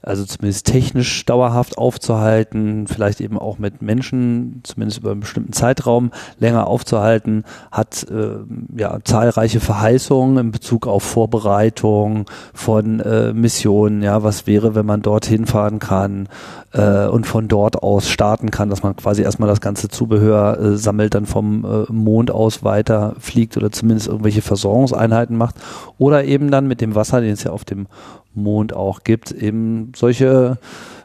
also 0.09 0.25
zumindest 0.25 0.65
technisch 0.65 1.23
dauerhaft 1.25 1.77
aufzuhalten, 1.77 2.87
vielleicht 2.87 3.21
eben 3.21 3.37
auch 3.37 3.59
mit 3.59 3.83
Menschen, 3.83 4.61
zumindest 4.63 5.01
über 5.01 5.11
einen 5.11 5.19
bestimmten 5.19 5.53
Zeitraum 5.53 6.09
länger 6.39 6.65
aufzuhalten, 6.65 7.43
hat 7.71 8.07
äh, 8.09 8.39
ja 8.75 8.97
zahlreiche 9.03 9.59
Verheißungen 9.59 10.37
in 10.39 10.51
Bezug 10.51 10.87
auf 10.87 11.03
Vorbereitung 11.03 12.25
von 12.55 12.99
äh, 13.01 13.33
Missionen. 13.33 14.01
Ja, 14.01 14.23
was 14.23 14.47
wäre, 14.47 14.73
wenn 14.73 14.87
man 14.87 15.03
dorthin 15.03 15.45
fahren 15.45 15.77
kann 15.77 16.27
äh, 16.73 17.05
und 17.05 17.27
von 17.27 17.47
dort 17.47 17.83
aus 17.83 18.09
starten 18.09 18.49
kann, 18.49 18.71
dass 18.71 18.81
man 18.81 18.95
quasi 18.95 19.21
erstmal 19.21 19.47
das 19.47 19.61
ganze 19.61 19.89
Zubehör 19.89 20.59
äh, 20.59 20.77
sammelt, 20.77 21.13
dann 21.13 21.27
vom 21.27 21.65
äh, 21.65 21.91
Mond 21.93 22.31
aus 22.31 22.63
weiter 22.63 23.15
fliegt 23.19 23.57
oder 23.57 23.71
zumindest 23.71 24.07
irgendwelche 24.07 24.41
Versorgungseinheiten 24.41 25.37
macht 25.37 25.53
oder 25.99 26.23
eben 26.23 26.49
dann 26.49 26.67
mit 26.67 26.81
dem 26.81 26.95
Wasser, 26.95 27.21
den 27.21 27.33
es 27.33 27.43
ja 27.43 27.51
auf 27.51 27.63
dem 27.63 27.85
Mond 28.35 28.73
auch 28.73 29.03
gibt, 29.03 29.31
eben 29.31 29.91
solche 29.99 30.57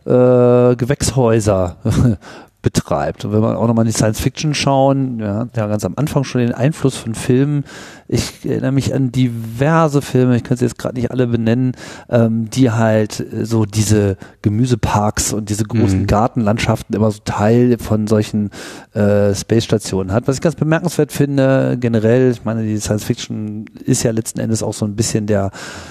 äh, 0.06 0.76
Gewächshäuser 0.76 1.76
betreibt. 2.64 3.26
Und 3.26 3.32
wenn 3.32 3.42
wir 3.42 3.58
auch 3.58 3.68
nochmal 3.68 3.84
in 3.84 3.92
die 3.92 3.96
Science 3.96 4.18
Fiction 4.18 4.54
schauen, 4.54 5.20
ja, 5.20 5.46
ja, 5.54 5.66
ganz 5.66 5.84
am 5.84 5.92
Anfang 5.96 6.24
schon 6.24 6.40
den 6.40 6.52
Einfluss 6.52 6.96
von 6.96 7.14
Filmen. 7.14 7.64
Ich 8.08 8.44
erinnere 8.44 8.72
mich 8.72 8.94
an 8.94 9.12
diverse 9.12 10.00
Filme, 10.00 10.36
ich 10.36 10.44
kann 10.44 10.56
sie 10.56 10.64
jetzt 10.64 10.78
gerade 10.78 10.94
nicht 10.96 11.10
alle 11.10 11.26
benennen, 11.26 11.72
ähm, 12.08 12.48
die 12.48 12.70
halt 12.70 13.20
äh, 13.20 13.44
so 13.44 13.66
diese 13.66 14.16
Gemüseparks 14.40 15.34
und 15.34 15.50
diese 15.50 15.64
großen 15.64 16.00
mhm. 16.00 16.06
Gartenlandschaften 16.06 16.96
immer 16.96 17.10
so 17.10 17.20
Teil 17.24 17.76
von 17.78 18.06
solchen 18.06 18.50
äh, 18.94 19.34
Space-Stationen 19.34 20.12
hat. 20.12 20.26
Was 20.26 20.36
ich 20.36 20.42
ganz 20.42 20.56
bemerkenswert 20.56 21.12
finde, 21.12 21.76
generell, 21.78 22.30
ich 22.30 22.44
meine, 22.44 22.62
die 22.62 22.78
Science 22.78 23.04
Fiction 23.04 23.66
ist 23.84 24.02
ja 24.02 24.10
letzten 24.10 24.40
Endes 24.40 24.62
auch 24.62 24.74
so 24.74 24.86
ein 24.86 24.96
bisschen 24.96 25.26
der 25.26 25.50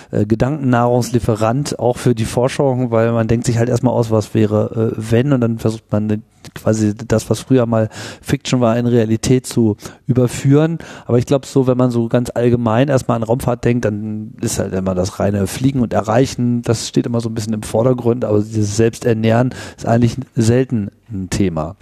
äh, 0.10 0.26
Gedankennahrungslieferant 0.26 1.78
auch 1.78 1.98
für 1.98 2.16
die 2.16 2.26
Forschung, 2.26 2.90
weil 2.90 3.12
man 3.12 3.28
denkt 3.28 3.46
sich 3.46 3.60
halt 3.60 3.70
erstmal 3.70 3.94
aus, 3.94 4.10
was 4.10 4.34
wäre, 4.34 4.94
äh, 4.98 5.12
wenn, 5.12 5.34
und 5.34 5.42
dann 5.42 5.60
versucht 5.60 5.92
man 5.92 6.24
quasi 6.56 6.94
das, 6.96 7.30
was 7.30 7.40
früher 7.40 7.66
mal 7.66 7.90
Fiction 8.22 8.62
war, 8.62 8.78
in 8.78 8.86
Realität 8.86 9.46
zu 9.46 9.78
überführen. 10.08 10.80
Aber 11.06 11.18
ich 11.18 11.26
glaube, 11.26 11.46
so, 11.46 11.68
wenn 11.68 11.78
man 11.78 11.92
so 11.92 12.08
ganz 12.08 12.32
allgemein 12.34 12.90
erstmal 12.90 13.18
an 13.18 13.24
Raumfahrt 13.24 13.64
denkt, 13.64 13.86
dann 13.86 14.34
ist 14.42 14.60
halt 14.60 14.74
immer 14.74 14.96
das 14.96 15.20
reine 15.20 15.48
Fliegen 15.48 15.80
und 15.80 15.94
Erreichen, 15.94 16.62
das 16.62 16.88
steht 16.88 17.06
immer 17.06 17.22
so 17.22 17.30
ein 17.30 17.34
bisschen 17.34 17.54
im 17.54 17.64
Vordergrund, 17.64 18.26
aber 18.26 18.40
dieses 18.40 18.78
Selbsternähren 18.78 19.54
ist 19.78 19.86
eigentlich 19.86 20.18
selten 20.36 20.90
ein 21.12 21.30
Thema. 21.30 21.76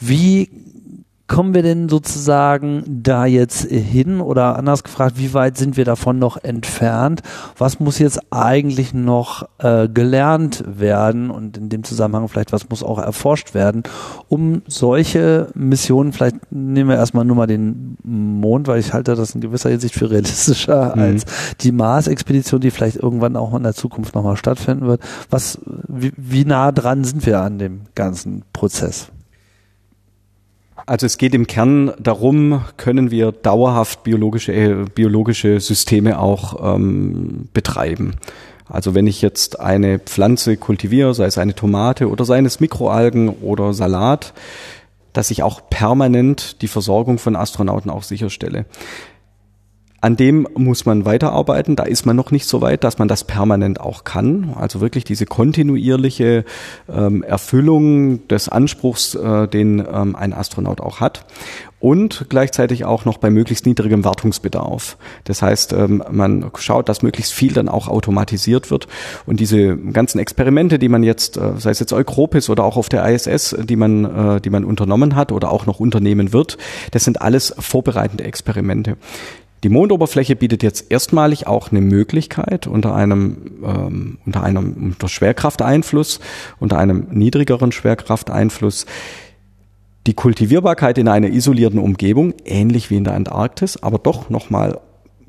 Wie 0.00 0.50
kommen 1.28 1.52
wir 1.54 1.62
denn 1.62 1.88
sozusagen 1.90 2.82
da 2.86 3.26
jetzt 3.26 3.66
hin 3.66 4.20
oder 4.20 4.56
anders 4.56 4.82
gefragt, 4.82 5.18
wie 5.18 5.34
weit 5.34 5.58
sind 5.58 5.76
wir 5.76 5.84
davon 5.84 6.18
noch 6.18 6.42
entfernt? 6.42 7.20
Was 7.58 7.80
muss 7.80 7.98
jetzt 7.98 8.20
eigentlich 8.30 8.94
noch 8.94 9.46
äh, 9.58 9.88
gelernt 9.88 10.64
werden 10.66 11.30
und 11.30 11.58
in 11.58 11.68
dem 11.68 11.84
Zusammenhang 11.84 12.28
vielleicht, 12.28 12.52
was 12.52 12.70
muss 12.70 12.82
auch 12.82 12.98
erforscht 12.98 13.54
werden, 13.54 13.82
um 14.28 14.62
solche 14.66 15.48
Missionen, 15.54 16.12
vielleicht 16.12 16.50
nehmen 16.50 16.88
wir 16.88 16.96
erstmal 16.96 17.26
nur 17.26 17.36
mal 17.36 17.46
den 17.46 17.98
Mond, 18.02 18.66
weil 18.66 18.80
ich 18.80 18.94
halte 18.94 19.14
das 19.14 19.34
in 19.34 19.42
gewisser 19.42 19.68
Hinsicht 19.68 19.94
für 19.94 20.10
realistischer 20.10 20.96
mhm. 20.96 21.02
als 21.02 21.26
die 21.60 21.72
Mars-Expedition, 21.72 22.62
die 22.62 22.70
vielleicht 22.70 22.96
irgendwann 22.96 23.36
auch 23.36 23.54
in 23.54 23.62
der 23.62 23.74
Zukunft 23.74 24.14
nochmal 24.14 24.38
stattfinden 24.38 24.86
wird. 24.86 25.02
Was, 25.28 25.58
wie, 25.88 26.12
wie 26.16 26.46
nah 26.46 26.72
dran 26.72 27.04
sind 27.04 27.26
wir 27.26 27.42
an 27.42 27.58
dem 27.58 27.82
ganzen 27.94 28.44
Prozess? 28.54 29.10
Also 30.88 31.04
es 31.04 31.18
geht 31.18 31.34
im 31.34 31.46
Kern 31.46 31.92
darum, 31.98 32.64
können 32.78 33.10
wir 33.10 33.30
dauerhaft 33.30 34.04
biologische, 34.04 34.54
äh, 34.54 34.86
biologische 34.94 35.60
Systeme 35.60 36.18
auch 36.18 36.74
ähm, 36.76 37.50
betreiben. 37.52 38.14
Also 38.70 38.94
wenn 38.94 39.06
ich 39.06 39.20
jetzt 39.20 39.60
eine 39.60 39.98
Pflanze 39.98 40.56
kultiviere, 40.56 41.12
sei 41.12 41.26
es 41.26 41.36
eine 41.36 41.54
Tomate 41.54 42.08
oder 42.08 42.24
sei 42.24 42.38
es 42.38 42.60
Mikroalgen 42.60 43.28
oder 43.28 43.74
Salat, 43.74 44.32
dass 45.12 45.30
ich 45.30 45.42
auch 45.42 45.68
permanent 45.68 46.62
die 46.62 46.68
Versorgung 46.68 47.18
von 47.18 47.36
Astronauten 47.36 47.90
auch 47.90 48.02
sicherstelle. 48.02 48.64
An 50.00 50.16
dem 50.16 50.46
muss 50.54 50.86
man 50.86 51.04
weiterarbeiten. 51.04 51.74
Da 51.74 51.82
ist 51.82 52.06
man 52.06 52.14
noch 52.14 52.30
nicht 52.30 52.46
so 52.46 52.60
weit, 52.60 52.84
dass 52.84 52.98
man 52.98 53.08
das 53.08 53.24
permanent 53.24 53.80
auch 53.80 54.04
kann. 54.04 54.54
Also 54.54 54.80
wirklich 54.80 55.02
diese 55.02 55.26
kontinuierliche 55.26 56.44
ähm, 56.88 57.24
Erfüllung 57.24 58.26
des 58.28 58.48
Anspruchs, 58.48 59.16
äh, 59.16 59.48
den 59.48 59.80
ähm, 59.80 60.14
ein 60.14 60.32
Astronaut 60.32 60.80
auch 60.80 61.00
hat. 61.00 61.26
Und 61.80 62.26
gleichzeitig 62.28 62.84
auch 62.84 63.04
noch 63.04 63.18
bei 63.18 63.30
möglichst 63.30 63.66
niedrigem 63.66 64.04
Wartungsbedarf. 64.04 64.96
Das 65.24 65.42
heißt, 65.42 65.72
ähm, 65.72 66.02
man 66.10 66.48
schaut, 66.58 66.88
dass 66.88 67.02
möglichst 67.02 67.32
viel 67.32 67.52
dann 67.52 67.68
auch 67.68 67.88
automatisiert 67.88 68.70
wird. 68.70 68.86
Und 69.26 69.40
diese 69.40 69.76
ganzen 69.76 70.20
Experimente, 70.20 70.78
die 70.78 70.88
man 70.88 71.02
jetzt, 71.02 71.36
äh, 71.36 71.52
sei 71.58 71.70
es 71.70 71.80
jetzt 71.80 71.92
Eukropis 71.92 72.50
oder 72.50 72.62
auch 72.62 72.76
auf 72.76 72.88
der 72.88 73.04
ISS, 73.08 73.56
die 73.64 73.76
man, 73.76 74.04
äh, 74.04 74.40
die 74.40 74.50
man 74.50 74.64
unternommen 74.64 75.16
hat 75.16 75.32
oder 75.32 75.50
auch 75.50 75.66
noch 75.66 75.80
unternehmen 75.80 76.32
wird, 76.32 76.56
das 76.92 77.02
sind 77.02 77.20
alles 77.20 77.52
vorbereitende 77.58 78.22
Experimente. 78.22 78.96
Die 79.64 79.68
Mondoberfläche 79.68 80.36
bietet 80.36 80.62
jetzt 80.62 80.90
erstmalig 80.90 81.46
auch 81.46 81.70
eine 81.70 81.80
Möglichkeit 81.80 82.66
unter 82.66 82.94
einem 82.94 83.58
ähm, 83.64 84.18
unter 84.24 84.42
einem 84.42 84.72
unter 84.72 85.08
Schwerkrafteinfluss, 85.08 86.20
unter 86.60 86.78
einem 86.78 87.08
niedrigeren 87.10 87.72
Schwerkrafteinfluss 87.72 88.86
die 90.06 90.14
Kultivierbarkeit 90.14 90.96
in 90.96 91.06
einer 91.06 91.28
isolierten 91.28 91.78
Umgebung, 91.78 92.32
ähnlich 92.46 92.88
wie 92.88 92.96
in 92.96 93.04
der 93.04 93.14
Antarktis, 93.14 93.82
aber 93.82 93.98
doch 93.98 94.30
nochmal 94.30 94.80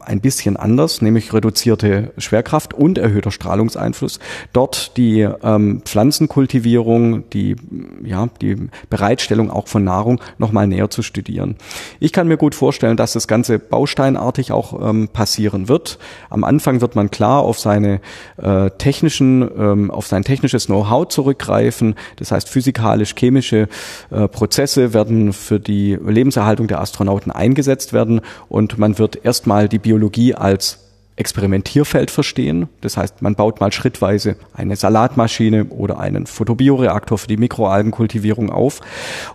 ein 0.02 0.22
bisschen 0.22 0.58
anders, 0.58 1.02
nämlich 1.02 1.34
reduzierte 1.34 2.12
Schwerkraft 2.18 2.74
und 2.74 2.97
erhöhter 2.97 3.32
Strahlungseinfluss. 3.32 4.20
Dort 4.54 4.97
die 4.97 5.22
ähm, 5.22 5.82
Pflanzenkultivierung, 5.86 7.30
die, 7.30 7.56
ja, 8.04 8.28
die 8.41 8.70
Bereitstellung 8.89 9.52
auch 9.52 9.68
von 9.68 9.84
Nahrung 9.84 10.22
nochmal 10.38 10.68
näher 10.68 10.89
zu 10.89 11.02
studieren. 11.02 11.56
Ich 12.00 12.14
kann 12.14 12.28
mir 12.28 12.38
gut 12.38 12.56
vorstellen, 12.56 12.97
dass 12.97 13.14
das 13.14 13.28
Ganze 13.28 13.60
bausteinartig 13.60 14.52
auch 14.52 14.89
ähm, 14.89 15.10
passieren 15.10 15.68
wird. 15.68 16.00
Am 16.30 16.43
Anfang 16.43 16.82
wird 16.82 16.95
man 16.95 17.12
klar 17.12 17.41
auf 17.41 17.60
seine 17.60 18.02
äh, 18.38 18.70
technischen, 18.72 19.50
ähm, 19.58 19.91
auf 19.91 20.08
sein 20.08 20.24
technisches 20.24 20.68
Know-how 20.68 21.08
zurückgreifen. 21.08 21.95
Das 22.18 22.32
heißt, 22.32 22.50
physikalisch-chemische 22.50 23.68
äh, 24.12 24.28
Prozesse 24.28 24.93
werden 24.93 25.34
für 25.34 25.60
die 25.60 25.95
Lebenserhaltung 25.95 26.68
der 26.68 26.82
Astronauten 26.82 27.32
eingesetzt 27.32 27.93
werden 27.93 28.22
und 28.47 28.78
man 28.78 28.97
wird 28.97 29.24
erstmal 29.24 29.68
die 29.70 29.80
Biologie 29.90 30.36
als 30.36 30.78
Experimentierfeld 31.16 32.12
verstehen. 32.12 32.70
Das 32.82 32.96
heißt, 32.96 33.24
man 33.24 33.34
baut 33.34 33.60
mal 33.60 33.72
schrittweise 33.72 34.36
eine 34.54 34.76
Salatmaschine 34.76 35.66
oder 35.66 36.00
einen 36.00 36.28
Photobioreaktor 36.28 37.18
für 37.18 37.28
die 37.28 37.38
Mikroalgenkultivierung 37.38 38.52
auf. 38.52 38.82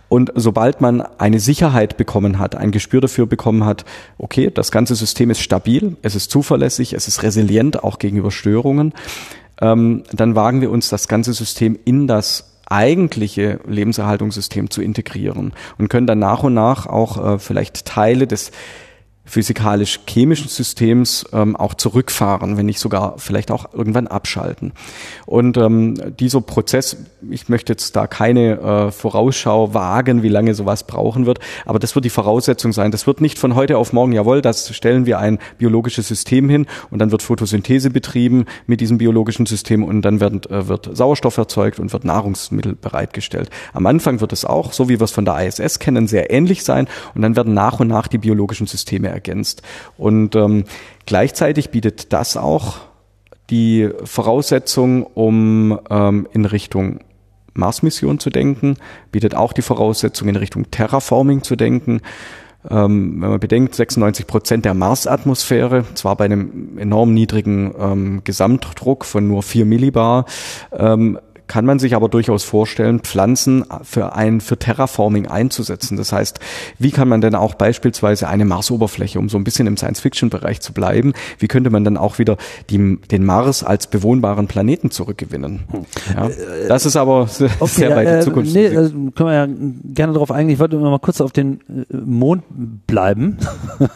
Und 0.07 0.31
sobald 0.33 0.79
man 0.79 1.01
eine 1.01 1.41
Sicherheit 1.41 1.97
bekommen 1.97 2.39
hat, 2.39 2.55
ein 2.55 2.71
Gespür 2.71 3.01
dafür 3.01 3.25
bekommen 3.25 3.65
hat, 3.65 3.83
okay, 4.17 4.49
das 4.49 4.71
ganze 4.71 4.95
System 4.95 5.29
ist 5.29 5.41
stabil, 5.41 5.97
es 6.03 6.15
ist 6.15 6.31
zuverlässig, 6.31 6.93
es 6.93 7.09
ist 7.09 7.21
resilient 7.21 7.83
auch 7.83 7.99
gegenüber 7.99 8.31
Störungen, 8.31 8.93
ähm, 9.59 10.03
dann 10.13 10.35
wagen 10.35 10.61
wir 10.61 10.71
uns 10.71 10.87
das 10.87 11.09
ganze 11.09 11.33
System 11.33 11.77
in 11.83 12.07
das 12.07 12.55
eigentliche 12.67 13.59
Lebenserhaltungssystem 13.67 14.69
zu 14.69 14.81
integrieren 14.81 15.53
und 15.77 15.89
können 15.89 16.07
dann 16.07 16.19
nach 16.19 16.43
und 16.43 16.53
nach 16.53 16.87
auch 16.87 17.33
äh, 17.33 17.39
vielleicht 17.39 17.85
Teile 17.85 18.25
des 18.25 18.51
physikalisch-chemischen 19.25 20.49
Systems 20.49 21.25
ähm, 21.33 21.55
auch 21.55 21.73
zurückfahren, 21.73 22.57
wenn 22.57 22.67
nicht 22.67 22.79
sogar 22.79 23.15
vielleicht 23.17 23.51
auch 23.51 23.73
irgendwann 23.73 24.07
abschalten. 24.07 24.73
Und 25.25 25.57
ähm, 25.57 25.95
dieser 26.19 26.41
Prozess, 26.41 26.97
ich 27.29 27.49
möchte 27.49 27.73
jetzt 27.73 27.95
da 27.95 28.07
keine 28.07 28.59
äh, 28.59 28.91
Vorausschau 28.91 29.73
wagen, 29.73 30.21
wie 30.21 30.29
lange 30.29 30.53
sowas 30.53 30.85
brauchen 30.85 31.25
wird, 31.25 31.39
aber 31.65 31.79
das 31.79 31.95
wird 31.95 32.05
die 32.05 32.09
Voraussetzung 32.09 32.71
sein. 32.71 32.91
Das 32.91 33.07
wird 33.07 33.19
nicht 33.19 33.39
von 33.39 33.55
heute 33.55 33.77
auf 33.77 33.93
morgen, 33.93 34.11
jawohl, 34.11 34.41
das 34.41 34.73
stellen 34.75 35.05
wir 35.05 35.17
ein 35.19 35.39
biologisches 35.57 36.07
System 36.07 36.47
hin 36.47 36.67
und 36.91 36.99
dann 36.99 37.11
wird 37.11 37.23
Photosynthese 37.23 37.89
betrieben 37.89 38.45
mit 38.67 38.79
diesem 38.79 38.99
biologischen 38.99 39.47
System 39.47 39.83
und 39.83 40.03
dann 40.03 40.19
wird, 40.19 40.49
äh, 40.51 40.67
wird 40.67 40.95
Sauerstoff 40.95 41.37
erzeugt 41.37 41.79
und 41.79 41.91
wird 41.93 42.05
Nahrungsmittel 42.05 42.75
bereitgestellt. 42.75 43.49
Am 43.73 43.87
Anfang 43.87 44.21
wird 44.21 44.33
es 44.33 44.45
auch, 44.45 44.71
so 44.71 44.87
wie 44.87 44.99
wir 44.99 45.05
es 45.05 45.11
von 45.11 45.25
der 45.25 45.45
ISS 45.45 45.79
kennen, 45.79 46.07
sehr 46.07 46.31
ähnlich 46.31 46.63
sein 46.63 46.87
und 47.15 47.23
dann 47.23 47.35
werden 47.35 47.55
nach 47.55 47.79
und 47.79 47.87
nach 47.87 48.07
die 48.07 48.19
biologischen 48.19 48.67
Systeme 48.67 49.14
ergänzt. 49.15 49.63
Und 49.97 50.35
ähm, 50.35 50.65
gleichzeitig 51.07 51.71
bietet 51.71 52.13
das 52.13 52.37
auch 52.37 52.77
die 53.49 53.89
Voraussetzung, 54.03 55.03
um 55.03 55.79
ähm, 55.89 56.27
in 56.33 56.45
Richtung 56.45 56.99
Mars-Mission 57.53 58.19
zu 58.19 58.29
denken, 58.29 58.77
bietet 59.11 59.33
auch 59.33 59.53
die 59.53 59.61
Voraussetzung, 59.61 60.27
in 60.27 60.35
Richtung 60.35 60.69
Terraforming 60.71 61.41
zu 61.41 61.55
denken. 61.55 62.01
Ähm, 62.69 63.21
wenn 63.21 63.29
man 63.29 63.39
bedenkt, 63.39 63.75
96 63.75 64.27
Prozent 64.27 64.65
der 64.65 64.73
Marsatmosphäre, 64.73 65.85
zwar 65.93 66.15
bei 66.15 66.25
einem 66.25 66.77
enorm 66.77 67.13
niedrigen 67.13 67.73
ähm, 67.79 68.21
Gesamtdruck 68.23 69.05
von 69.05 69.27
nur 69.27 69.43
4 69.43 69.65
Millibar, 69.65 70.25
ähm, 70.71 71.19
kann 71.47 71.65
man 71.65 71.79
sich 71.79 71.95
aber 71.95 72.09
durchaus 72.09 72.43
vorstellen, 72.43 72.99
Pflanzen 72.99 73.65
für 73.83 74.15
ein 74.15 74.41
für 74.41 74.57
Terraforming 74.57 75.27
einzusetzen. 75.27 75.97
Das 75.97 76.11
heißt, 76.11 76.39
wie 76.79 76.91
kann 76.91 77.07
man 77.07 77.21
denn 77.21 77.35
auch 77.35 77.55
beispielsweise 77.55 78.27
eine 78.27 78.45
Marsoberfläche, 78.45 79.19
um 79.19 79.29
so 79.29 79.37
ein 79.37 79.43
bisschen 79.43 79.67
im 79.67 79.77
Science-Fiction-Bereich 79.77 80.61
zu 80.61 80.73
bleiben, 80.73 81.13
wie 81.39 81.47
könnte 81.47 81.69
man 81.69 81.83
dann 81.83 81.97
auch 81.97 82.19
wieder 82.19 82.37
die, 82.69 82.97
den 83.11 83.25
Mars 83.25 83.63
als 83.63 83.87
bewohnbaren 83.87 84.47
Planeten 84.47 84.91
zurückgewinnen? 84.91 85.61
Ja, 86.15 86.29
das 86.67 86.85
ist 86.85 86.95
aber 86.95 87.27
sehr 87.27 87.49
okay, 87.59 87.89
weit 87.89 88.07
äh, 88.07 88.17
in 88.17 88.21
Zukunft. 88.23 88.53
Nee, 88.53 88.65
äh, 88.65 88.89
können 88.89 89.13
wir 89.17 89.33
ja 89.33 89.47
gerne 89.47 90.13
darauf 90.13 90.31
eingehen. 90.31 90.53
Ich 90.53 90.59
wollte 90.59 90.77
mal 90.77 90.99
kurz 90.99 91.21
auf 91.21 91.31
den 91.31 91.59
äh, 91.69 91.95
Mond 91.95 92.43
bleiben. 92.87 93.37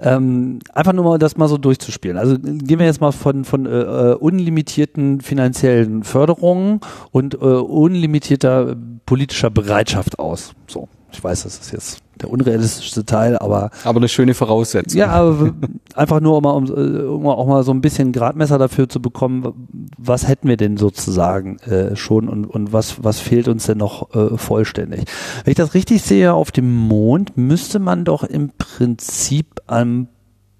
ähm, 0.00 0.58
einfach 0.72 0.92
nur 0.92 1.04
mal 1.04 1.18
das 1.18 1.36
mal 1.36 1.48
so 1.48 1.58
durchzuspielen. 1.58 2.16
Also 2.16 2.36
gehen 2.38 2.78
wir 2.78 2.86
jetzt 2.86 3.00
mal 3.00 3.12
von, 3.12 3.44
von 3.44 3.66
äh, 3.66 3.70
äh 3.70 4.14
unlimitierten 4.14 5.20
finanziellen 5.20 6.04
Förderungen 6.04 6.81
und 7.10 7.34
äh, 7.34 7.38
unlimitierter 7.38 8.76
politischer 9.06 9.50
Bereitschaft 9.50 10.18
aus. 10.18 10.54
So, 10.66 10.88
ich 11.12 11.22
weiß, 11.22 11.44
das 11.44 11.58
ist 11.58 11.72
jetzt 11.72 11.98
der 12.20 12.30
unrealistischste 12.30 13.04
Teil, 13.04 13.38
aber 13.38 13.70
aber 13.84 13.98
eine 13.98 14.08
schöne 14.08 14.34
Voraussetzung. 14.34 14.98
Ja, 14.98 15.08
aber 15.08 15.52
einfach 15.94 16.20
nur 16.20 16.36
um, 16.36 16.44
um, 16.44 16.70
um 16.70 17.26
auch 17.26 17.46
mal 17.46 17.62
so 17.64 17.72
ein 17.72 17.80
bisschen 17.80 18.12
Gradmesser 18.12 18.58
dafür 18.58 18.88
zu 18.88 19.00
bekommen, 19.00 19.68
was 19.98 20.28
hätten 20.28 20.48
wir 20.48 20.56
denn 20.56 20.76
sozusagen 20.76 21.58
äh, 21.60 21.96
schon 21.96 22.28
und, 22.28 22.46
und 22.46 22.72
was 22.72 23.02
was 23.02 23.20
fehlt 23.20 23.48
uns 23.48 23.66
denn 23.66 23.78
noch 23.78 24.14
äh, 24.14 24.36
vollständig? 24.36 25.04
Wenn 25.44 25.52
ich 25.52 25.56
das 25.56 25.74
richtig 25.74 26.02
sehe, 26.02 26.32
auf 26.34 26.50
dem 26.50 26.72
Mond 26.72 27.36
müsste 27.36 27.78
man 27.78 28.04
doch 28.04 28.24
im 28.24 28.50
Prinzip 28.56 29.60
am 29.66 30.08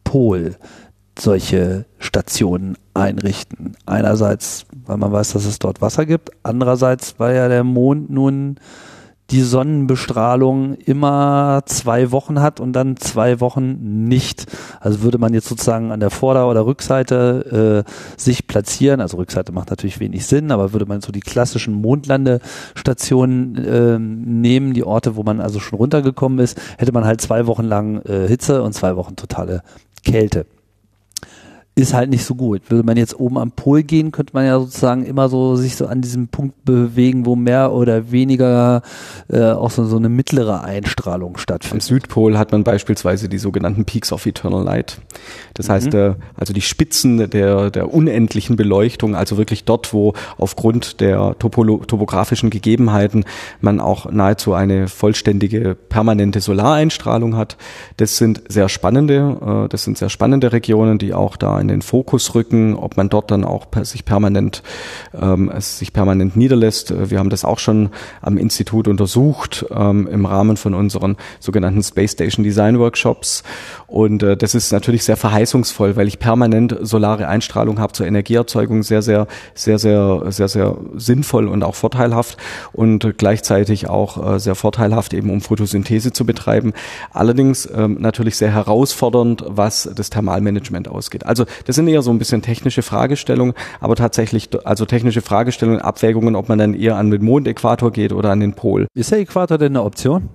Pol 0.04 0.56
solche 1.18 1.84
Stationen 1.98 2.76
einrichten. 2.94 3.76
Einerseits, 3.86 4.66
weil 4.86 4.96
man 4.96 5.12
weiß, 5.12 5.32
dass 5.32 5.44
es 5.44 5.58
dort 5.58 5.80
Wasser 5.80 6.06
gibt, 6.06 6.30
andererseits, 6.42 7.14
weil 7.18 7.36
ja 7.36 7.48
der 7.48 7.64
Mond 7.64 8.10
nun 8.10 8.58
die 9.32 9.40
Sonnenbestrahlung 9.40 10.74
immer 10.74 11.62
zwei 11.64 12.12
Wochen 12.12 12.42
hat 12.42 12.60
und 12.60 12.74
dann 12.74 12.98
zwei 12.98 13.40
Wochen 13.40 14.04
nicht. 14.06 14.44
Also 14.78 15.02
würde 15.02 15.16
man 15.16 15.32
jetzt 15.32 15.48
sozusagen 15.48 15.90
an 15.90 16.00
der 16.00 16.10
Vorder- 16.10 16.50
oder 16.50 16.66
Rückseite 16.66 17.84
äh, 17.86 17.90
sich 18.20 18.46
platzieren, 18.46 19.00
also 19.00 19.16
Rückseite 19.16 19.52
macht 19.52 19.70
natürlich 19.70 20.00
wenig 20.00 20.26
Sinn, 20.26 20.50
aber 20.50 20.74
würde 20.74 20.84
man 20.84 21.00
so 21.00 21.12
die 21.12 21.20
klassischen 21.20 21.72
Mondlandestationen 21.72 23.56
äh, 23.56 23.98
nehmen, 23.98 24.74
die 24.74 24.84
Orte, 24.84 25.16
wo 25.16 25.22
man 25.22 25.40
also 25.40 25.60
schon 25.60 25.78
runtergekommen 25.78 26.38
ist, 26.38 26.60
hätte 26.76 26.92
man 26.92 27.06
halt 27.06 27.22
zwei 27.22 27.46
Wochen 27.46 27.64
lang 27.64 28.02
äh, 28.02 28.28
Hitze 28.28 28.62
und 28.62 28.74
zwei 28.74 28.96
Wochen 28.96 29.16
totale 29.16 29.62
Kälte 30.04 30.44
ist 31.74 31.94
halt 31.94 32.10
nicht 32.10 32.24
so 32.24 32.34
gut. 32.34 32.70
Würde 32.70 32.84
man 32.84 32.98
jetzt 32.98 33.18
oben 33.18 33.38
am 33.38 33.50
Pol 33.50 33.82
gehen, 33.82 34.12
könnte 34.12 34.34
man 34.34 34.44
ja 34.44 34.60
sozusagen 34.60 35.06
immer 35.06 35.30
so 35.30 35.56
sich 35.56 35.76
so 35.76 35.86
an 35.86 36.02
diesem 36.02 36.28
Punkt 36.28 36.66
bewegen, 36.66 37.24
wo 37.24 37.34
mehr 37.34 37.72
oder 37.72 38.10
weniger 38.10 38.82
äh, 39.30 39.52
auch 39.52 39.70
so, 39.70 39.86
so 39.86 39.96
eine 39.96 40.10
mittlere 40.10 40.64
Einstrahlung 40.64 41.38
stattfindet. 41.38 41.82
Am 41.82 41.88
Südpol 41.88 42.36
hat 42.36 42.52
man 42.52 42.62
beispielsweise 42.62 43.30
die 43.30 43.38
sogenannten 43.38 43.86
Peaks 43.86 44.12
of 44.12 44.26
Eternal 44.26 44.62
Light. 44.62 45.00
Das 45.54 45.68
mhm. 45.68 45.72
heißt, 45.72 45.94
äh, 45.94 46.14
also 46.36 46.52
die 46.52 46.60
Spitzen 46.60 47.30
der, 47.30 47.70
der 47.70 47.94
unendlichen 47.94 48.56
Beleuchtung, 48.56 49.16
also 49.16 49.38
wirklich 49.38 49.64
dort, 49.64 49.94
wo 49.94 50.12
aufgrund 50.36 51.00
der 51.00 51.36
topolo 51.38 51.78
topografischen 51.78 52.50
Gegebenheiten 52.50 53.24
man 53.62 53.80
auch 53.80 54.10
nahezu 54.10 54.52
eine 54.52 54.88
vollständige 54.88 55.74
permanente 55.74 56.42
Solareinstrahlung 56.42 57.34
hat. 57.34 57.56
Das 57.96 58.18
sind 58.18 58.42
sehr 58.48 58.68
spannende, 58.68 59.64
äh, 59.64 59.68
das 59.70 59.84
sind 59.84 59.96
sehr 59.96 60.10
spannende 60.10 60.52
Regionen, 60.52 60.98
die 60.98 61.14
auch 61.14 61.36
da 61.38 61.61
in 61.62 61.68
den 61.68 61.80
Fokus 61.82 62.34
rücken, 62.34 62.74
ob 62.74 62.96
man 62.96 63.08
dort 63.08 63.30
dann 63.30 63.44
auch 63.44 63.66
sich 63.82 64.04
permanent 64.04 64.62
ähm, 65.18 65.50
sich 65.58 65.92
permanent 65.92 66.36
niederlässt. 66.36 66.92
Wir 67.10 67.18
haben 67.18 67.30
das 67.30 67.44
auch 67.44 67.58
schon 67.58 67.90
am 68.20 68.36
Institut 68.36 68.88
untersucht 68.88 69.64
ähm, 69.74 70.06
im 70.06 70.26
Rahmen 70.26 70.56
von 70.58 70.74
unseren 70.74 71.16
sogenannten 71.40 71.82
Space 71.82 72.12
Station 72.12 72.44
Design 72.44 72.78
Workshops 72.78 73.42
und 73.86 74.22
äh, 74.22 74.36
das 74.36 74.54
ist 74.54 74.72
natürlich 74.72 75.04
sehr 75.04 75.16
verheißungsvoll, 75.16 75.96
weil 75.96 76.08
ich 76.08 76.18
permanent 76.18 76.76
solare 76.82 77.28
Einstrahlung 77.28 77.78
habe 77.78 77.94
zur 77.94 78.06
Energieerzeugung 78.06 78.82
sehr 78.82 79.00
sehr 79.00 79.26
sehr 79.54 79.78
sehr 79.78 80.30
sehr 80.30 80.48
sehr 80.48 80.76
sinnvoll 80.96 81.48
und 81.48 81.62
auch 81.62 81.74
vorteilhaft 81.74 82.36
und 82.72 83.16
gleichzeitig 83.16 83.88
auch 83.88 84.34
äh, 84.34 84.38
sehr 84.38 84.54
vorteilhaft 84.54 85.14
eben 85.14 85.30
um 85.30 85.40
Photosynthese 85.40 86.12
zu 86.12 86.26
betreiben. 86.26 86.72
Allerdings 87.12 87.68
ähm, 87.74 87.96
natürlich 88.00 88.36
sehr 88.36 88.52
herausfordernd, 88.52 89.44
was 89.46 89.88
das 89.94 90.10
Thermalmanagement 90.10 90.88
ausgeht. 90.88 91.26
Also 91.26 91.44
das 91.64 91.76
sind 91.76 91.88
eher 91.88 92.02
so 92.02 92.10
ein 92.10 92.18
bisschen 92.18 92.42
technische 92.42 92.82
Fragestellungen, 92.82 93.54
aber 93.80 93.96
tatsächlich, 93.96 94.48
also 94.64 94.84
technische 94.84 95.22
Fragestellungen, 95.22 95.80
Abwägungen, 95.80 96.36
ob 96.36 96.48
man 96.48 96.58
dann 96.58 96.74
eher 96.74 96.96
an 96.96 97.10
den 97.10 97.24
Mondäquator 97.24 97.90
geht 97.90 98.12
oder 98.12 98.30
an 98.30 98.40
den 98.40 98.54
Pol. 98.54 98.86
Ist 98.94 99.10
der 99.10 99.20
Äquator 99.20 99.58
denn 99.58 99.72
eine 99.72 99.82
Option? 99.82 100.28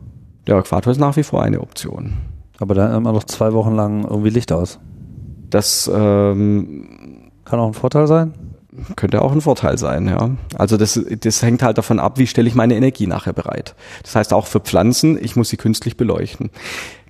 Der 0.45 0.57
Äquator 0.57 0.91
ist 0.91 0.99
nach 0.99 1.15
wie 1.17 1.23
vor 1.23 1.43
eine 1.43 1.61
Option. 1.61 2.13
Aber 2.59 2.73
da 2.73 2.95
immer 2.95 3.11
noch 3.11 3.25
zwei 3.25 3.53
Wochen 3.53 3.75
lang 3.75 4.03
irgendwie 4.03 4.29
Licht 4.29 4.51
aus. 4.51 4.79
Das 5.49 5.89
ähm, 5.93 7.29
kann 7.45 7.59
auch 7.59 7.67
ein 7.67 7.73
Vorteil 7.73 8.07
sein 8.07 8.33
könnte 8.95 9.21
auch 9.21 9.31
ein 9.31 9.41
Vorteil 9.41 9.77
sein, 9.77 10.07
ja. 10.07 10.31
Also 10.55 10.77
das, 10.77 10.99
das 11.19 11.41
hängt 11.41 11.63
halt 11.63 11.77
davon 11.77 11.99
ab, 11.99 12.17
wie 12.17 12.27
stelle 12.27 12.47
ich 12.47 12.55
meine 12.55 12.75
Energie 12.75 13.07
nachher 13.07 13.33
bereit. 13.33 13.75
Das 14.03 14.15
heißt 14.15 14.33
auch 14.33 14.47
für 14.47 14.59
Pflanzen, 14.59 15.17
ich 15.21 15.35
muss 15.35 15.49
sie 15.49 15.57
künstlich 15.57 15.97
beleuchten. 15.97 16.51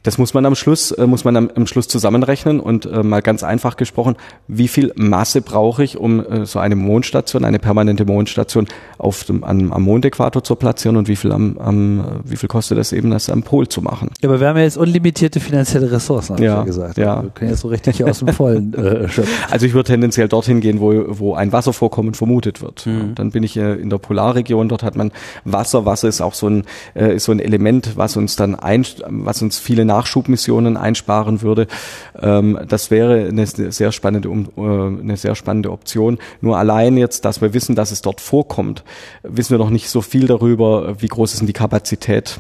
Das 0.07 0.17
muss 0.17 0.33
man 0.33 0.45
am 0.45 0.55
Schluss, 0.55 0.91
äh, 0.91 1.05
muss 1.05 1.25
man 1.25 1.35
am, 1.35 1.51
am, 1.53 1.67
Schluss 1.67 1.89
zusammenrechnen 1.89 2.61
und 2.61 2.85
äh, 2.85 3.03
mal 3.03 3.21
ganz 3.21 3.43
einfach 3.43 3.75
gesprochen, 3.75 4.15
wie 4.47 4.69
viel 4.69 4.93
Masse 4.95 5.41
brauche 5.41 5.83
ich, 5.83 5.97
um 5.97 6.25
äh, 6.25 6.45
so 6.45 6.59
eine 6.59 6.77
Mondstation, 6.77 7.43
eine 7.43 7.59
permanente 7.59 8.05
Mondstation 8.05 8.67
auf 8.97 9.25
dem, 9.25 9.43
am, 9.43 9.73
am 9.73 9.83
Mondäquator 9.83 10.45
zu 10.45 10.55
platzieren 10.55 10.95
und 10.95 11.09
wie 11.09 11.17
viel 11.17 11.33
am, 11.33 11.57
am, 11.57 12.21
wie 12.23 12.37
viel 12.37 12.47
kostet 12.47 12.77
das 12.77 12.93
eben, 12.93 13.11
das 13.11 13.29
am 13.29 13.43
Pol 13.43 13.67
zu 13.67 13.81
machen. 13.81 14.09
Ja, 14.21 14.29
aber 14.29 14.39
wir 14.39 14.47
haben 14.47 14.55
ja 14.55 14.63
jetzt 14.63 14.77
unlimitierte 14.77 15.41
finanzielle 15.41 15.91
Ressourcen, 15.91 16.35
habe 16.35 16.45
ja, 16.45 16.53
ich 16.53 16.57
ja 16.59 16.63
gesagt. 16.63 16.97
Ja. 16.97 17.23
Wir 17.23 17.29
können 17.31 17.51
jetzt 17.51 17.59
so 17.59 17.67
richtig 17.67 18.01
aus 18.05 18.19
dem 18.19 18.29
Vollen 18.29 18.73
äh, 18.75 19.09
schöpfen. 19.09 19.33
Also 19.51 19.65
ich 19.65 19.73
würde 19.73 19.91
tendenziell 19.91 20.29
dorthin 20.29 20.61
gehen, 20.61 20.79
wo, 20.79 20.93
wo 21.19 21.33
ein 21.35 21.51
Wasservorkommen 21.51 22.13
vermutet 22.13 22.61
wird. 22.61 22.85
Mhm. 22.85 23.13
Dann 23.15 23.31
bin 23.31 23.43
ich 23.43 23.57
äh, 23.57 23.73
in 23.73 23.89
der 23.89 23.97
Polarregion, 23.97 24.69
dort 24.69 24.83
hat 24.83 24.95
man 24.95 25.11
Wasser. 25.43 25.85
Wasser 25.85 26.07
ist 26.07 26.21
auch 26.21 26.33
so 26.33 26.47
ein, 26.47 26.63
äh, 26.95 27.17
ist 27.17 27.25
so 27.25 27.33
ein 27.33 27.41
Element, 27.41 27.97
was 27.97 28.15
uns 28.15 28.37
dann 28.37 28.55
ein, 28.55 28.85
was 29.09 29.41
uns 29.41 29.59
viele 29.59 29.83
nach 29.83 29.96
Nachschubmissionen 29.97 30.77
einsparen 30.77 31.41
würde. 31.41 31.67
Ähm, 32.21 32.59
das 32.67 32.91
wäre 32.91 33.27
eine 33.27 33.45
sehr 33.47 33.91
spannende, 33.91 34.29
äh, 34.29 34.61
eine 34.61 35.17
sehr 35.17 35.35
spannende 35.35 35.71
Option. 35.71 36.19
Nur 36.41 36.57
allein 36.57 36.97
jetzt, 36.97 37.25
dass 37.25 37.41
wir 37.41 37.53
wissen, 37.53 37.75
dass 37.75 37.91
es 37.91 38.01
dort 38.01 38.21
vorkommt, 38.21 38.83
wissen 39.23 39.51
wir 39.51 39.57
noch 39.57 39.71
nicht 39.71 39.89
so 39.89 40.01
viel 40.01 40.27
darüber, 40.27 41.01
wie 41.01 41.07
groß 41.07 41.33
ist 41.33 41.39
denn 41.39 41.47
die 41.47 41.53
Kapazität 41.53 42.39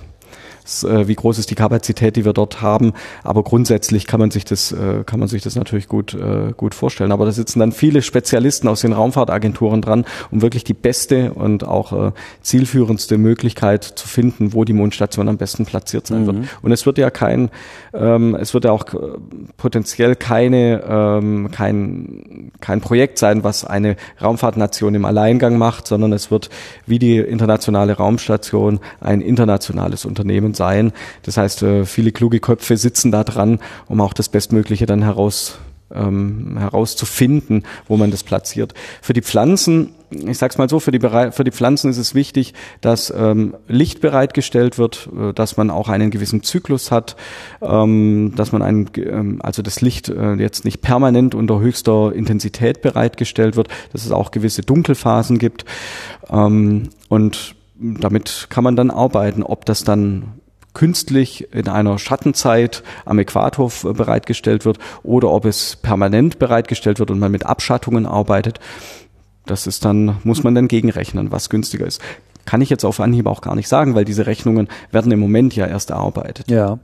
wie 0.67 1.15
groß 1.15 1.39
ist 1.39 1.49
die 1.49 1.55
Kapazität, 1.55 2.15
die 2.15 2.25
wir 2.25 2.33
dort 2.33 2.61
haben. 2.61 2.93
Aber 3.23 3.43
grundsätzlich 3.43 4.07
kann 4.07 4.19
man 4.19 4.31
sich 4.31 4.45
das, 4.45 4.71
äh, 4.71 5.03
kann 5.05 5.19
man 5.19 5.27
sich 5.27 5.41
das 5.41 5.55
natürlich 5.55 5.87
gut, 5.87 6.13
äh, 6.13 6.53
gut 6.55 6.75
vorstellen. 6.75 7.11
Aber 7.11 7.25
da 7.25 7.31
sitzen 7.31 7.59
dann 7.59 7.71
viele 7.71 8.01
Spezialisten 8.01 8.67
aus 8.67 8.81
den 8.81 8.93
Raumfahrtagenturen 8.93 9.81
dran, 9.81 10.05
um 10.31 10.41
wirklich 10.41 10.63
die 10.63 10.73
beste 10.73 11.33
und 11.33 11.65
auch 11.65 12.07
äh, 12.07 12.11
zielführendste 12.41 13.17
Möglichkeit 13.17 13.83
zu 13.83 14.07
finden, 14.07 14.53
wo 14.53 14.63
die 14.63 14.73
Mondstation 14.73 15.29
am 15.29 15.37
besten 15.37 15.65
platziert 15.65 16.07
sein 16.07 16.23
mhm. 16.23 16.27
wird. 16.27 16.37
Und 16.61 16.71
es 16.71 16.85
wird 16.85 16.97
ja 16.97 17.09
kein, 17.09 17.49
ähm, 17.93 18.35
es 18.35 18.53
wird 18.53 18.65
ja 18.65 18.71
auch 18.71 18.93
äh, 18.93 18.97
potenziell 19.57 20.15
keine, 20.15 20.83
ähm, 20.87 21.49
kein, 21.51 22.51
kein 22.59 22.81
Projekt 22.81 23.19
sein, 23.19 23.43
was 23.43 23.65
eine 23.65 23.95
Raumfahrtnation 24.21 24.95
im 24.95 25.05
Alleingang 25.05 25.57
macht, 25.57 25.87
sondern 25.87 26.13
es 26.13 26.31
wird 26.31 26.49
wie 26.85 26.99
die 26.99 27.17
internationale 27.17 27.93
Raumstation 27.93 28.79
ein 28.99 29.21
internationales 29.21 30.05
Unternehmen 30.05 30.53
sein. 30.57 30.91
Das 31.23 31.37
heißt, 31.37 31.63
äh, 31.63 31.85
viele 31.85 32.11
kluge 32.11 32.39
Köpfe 32.39 32.75
sitzen 32.75 33.11
da 33.11 33.23
dran, 33.23 33.59
um 33.87 34.01
auch 34.01 34.13
das 34.13 34.29
Bestmögliche 34.29 34.85
dann 34.85 35.03
heraus 35.03 35.59
ähm, 35.93 36.57
herauszufinden, 36.57 37.63
wo 37.87 37.97
man 37.97 38.11
das 38.11 38.23
platziert. 38.23 38.73
Für 39.01 39.13
die 39.13 39.21
Pflanzen, 39.21 39.93
ich 40.09 40.37
sag's 40.37 40.57
mal 40.57 40.69
so, 40.69 40.79
für 40.79 40.91
die, 40.91 40.99
für 40.99 41.43
die 41.43 41.51
Pflanzen 41.51 41.89
ist 41.89 41.97
es 41.97 42.15
wichtig, 42.15 42.53
dass 42.81 43.13
ähm, 43.15 43.55
Licht 43.67 44.01
bereitgestellt 44.01 44.77
wird, 44.77 45.09
äh, 45.17 45.33
dass 45.33 45.57
man 45.57 45.69
auch 45.69 45.89
einen 45.89 46.11
gewissen 46.11 46.43
Zyklus 46.43 46.91
hat, 46.91 47.15
ähm, 47.61 48.33
dass 48.35 48.51
man 48.51 48.61
einen, 48.61 48.89
ähm, 48.97 49.39
also 49.41 49.61
das 49.61 49.81
Licht 49.81 50.09
äh, 50.09 50.33
jetzt 50.33 50.65
nicht 50.65 50.81
permanent 50.81 51.35
unter 51.35 51.59
höchster 51.59 52.13
Intensität 52.13 52.81
bereitgestellt 52.81 53.55
wird, 53.55 53.69
dass 53.93 54.05
es 54.05 54.11
auch 54.11 54.31
gewisse 54.31 54.61
Dunkelphasen 54.61 55.37
gibt 55.37 55.65
ähm, 56.29 56.89
und 57.09 57.55
damit 57.79 58.47
kann 58.49 58.63
man 58.63 58.75
dann 58.75 58.89
arbeiten, 58.89 59.43
ob 59.43 59.65
das 59.65 59.83
dann 59.83 60.39
künstlich 60.77 61.51
in 61.51 61.69
einer 61.69 61.97
Schattenzeit 61.97 62.83
am 63.03 63.17
Äquator 63.17 63.71
bereitgestellt 63.95 64.63
wird 64.63 64.77
oder 65.01 65.31
ob 65.31 65.45
es 65.45 65.75
permanent 65.75 66.37
bereitgestellt 66.37 66.99
wird 66.99 67.09
und 67.09 67.17
man 67.17 67.31
mit 67.31 67.47
Abschattungen 67.47 68.05
arbeitet. 68.05 68.59
Das 69.47 69.65
ist 69.65 69.85
dann, 69.85 70.17
muss 70.23 70.43
man 70.43 70.53
dann 70.53 70.67
gegenrechnen, 70.67 71.31
was 71.31 71.49
günstiger 71.49 71.87
ist. 71.87 71.99
Kann 72.45 72.61
ich 72.61 72.69
jetzt 72.69 72.85
auf 72.85 72.99
Anhieb 72.99 73.25
auch 73.25 73.41
gar 73.41 73.55
nicht 73.55 73.67
sagen, 73.67 73.95
weil 73.95 74.05
diese 74.05 74.27
Rechnungen 74.27 74.67
werden 74.91 75.11
im 75.11 75.19
Moment 75.19 75.55
ja 75.55 75.65
erst 75.65 75.89
erarbeitet. 75.89 76.47
Ja. 76.47 76.77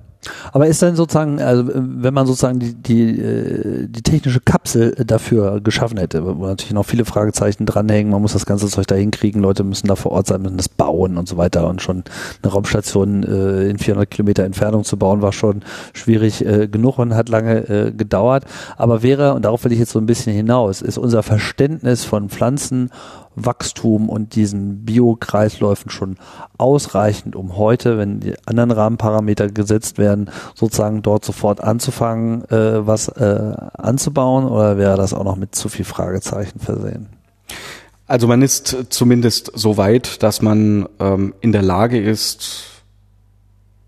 Aber 0.52 0.68
ist 0.68 0.82
dann 0.82 0.96
sozusagen, 0.96 1.42
also 1.42 1.70
wenn 1.74 2.14
man 2.14 2.26
sozusagen 2.26 2.60
die, 2.60 2.74
die, 2.74 3.20
äh, 3.20 3.88
die 3.88 4.02
technische 4.02 4.40
Kapsel 4.40 4.96
dafür 5.06 5.62
geschaffen 5.62 5.98
hätte, 5.98 6.26
wo 6.26 6.46
natürlich 6.46 6.74
noch 6.74 6.86
viele 6.86 7.06
Fragezeichen 7.06 7.66
dranhängen, 7.66 8.12
man 8.12 8.22
muss 8.22 8.34
das 8.34 8.46
ganze 8.46 8.68
Zeug 8.68 8.88
da 8.88 8.96
hinkriegen, 8.96 9.42
Leute 9.42 9.64
müssen 9.64 9.88
da 9.88 9.96
vor 9.96 10.12
Ort 10.12 10.28
sein, 10.28 10.42
müssen 10.42 10.58
das 10.58 10.70
bauen 10.70 11.18
und 11.18 11.28
so 11.28 11.38
weiter 11.38 11.68
und 11.68 11.82
schon 11.82 12.04
eine 12.42 12.52
Raumstation 12.52 13.24
äh, 13.24 13.70
in 13.70 13.78
400 13.78 14.10
Kilometer 14.10 14.44
Entfernung 14.44 14.84
zu 14.84 14.98
bauen, 14.98 15.22
war 15.22 15.34
schon 15.34 15.64
schwierig 15.94 16.46
äh, 16.46 16.68
genug 16.68 17.00
und 17.00 17.16
hat 17.16 17.30
lange 17.30 17.68
äh, 17.70 17.92
gedauert. 17.92 18.46
Aber 18.78 19.04
wäre, 19.04 19.34
und 19.34 19.44
darauf 19.46 19.64
will 19.64 19.72
ich 19.72 19.80
jetzt 19.80 19.92
so 19.92 20.00
ein 20.00 20.06
bisschen 20.06 20.34
hinaus, 20.34 20.82
ist 20.82 20.98
unser 20.98 21.24
Verständnis 21.24 22.04
von 22.06 22.30
Pflanzen 22.30 22.90
Wachstum 23.36 24.10
und 24.10 24.36
diesen 24.36 24.86
Biokreisläufen 24.86 25.90
schon 25.90 26.18
ausreichend, 26.58 27.36
um 27.36 27.58
heute, 27.58 27.98
wenn 27.98 28.20
die 28.20 28.36
anderen 28.46 28.72
Rahmenparameter 28.72 29.48
gesetzt 29.50 29.98
werden, 29.98 30.30
sozusagen 30.56 31.02
dort 31.02 31.26
sofort 31.26 31.62
anzufangen, 31.62 32.44
äh, 32.50 32.86
was 32.86 33.08
äh, 33.08 33.56
anzubauen 33.74 34.46
oder 34.46 34.78
wäre 34.78 34.98
das 34.98 35.14
auch 35.14 35.24
noch 35.24 35.36
mit 35.36 35.56
zu 35.56 35.70
viel 35.70 35.86
Fragezeichen 35.86 36.60
versehen? 36.60 37.10
Also 38.06 38.28
man 38.28 38.42
ist 38.42 38.76
zumindest 38.90 39.52
so 39.56 39.78
weit, 39.78 40.22
dass 40.24 40.42
man 40.42 40.88
ähm, 41.00 41.34
in 41.42 41.52
der 41.52 41.62
Lage 41.62 42.02
ist, 42.02 42.66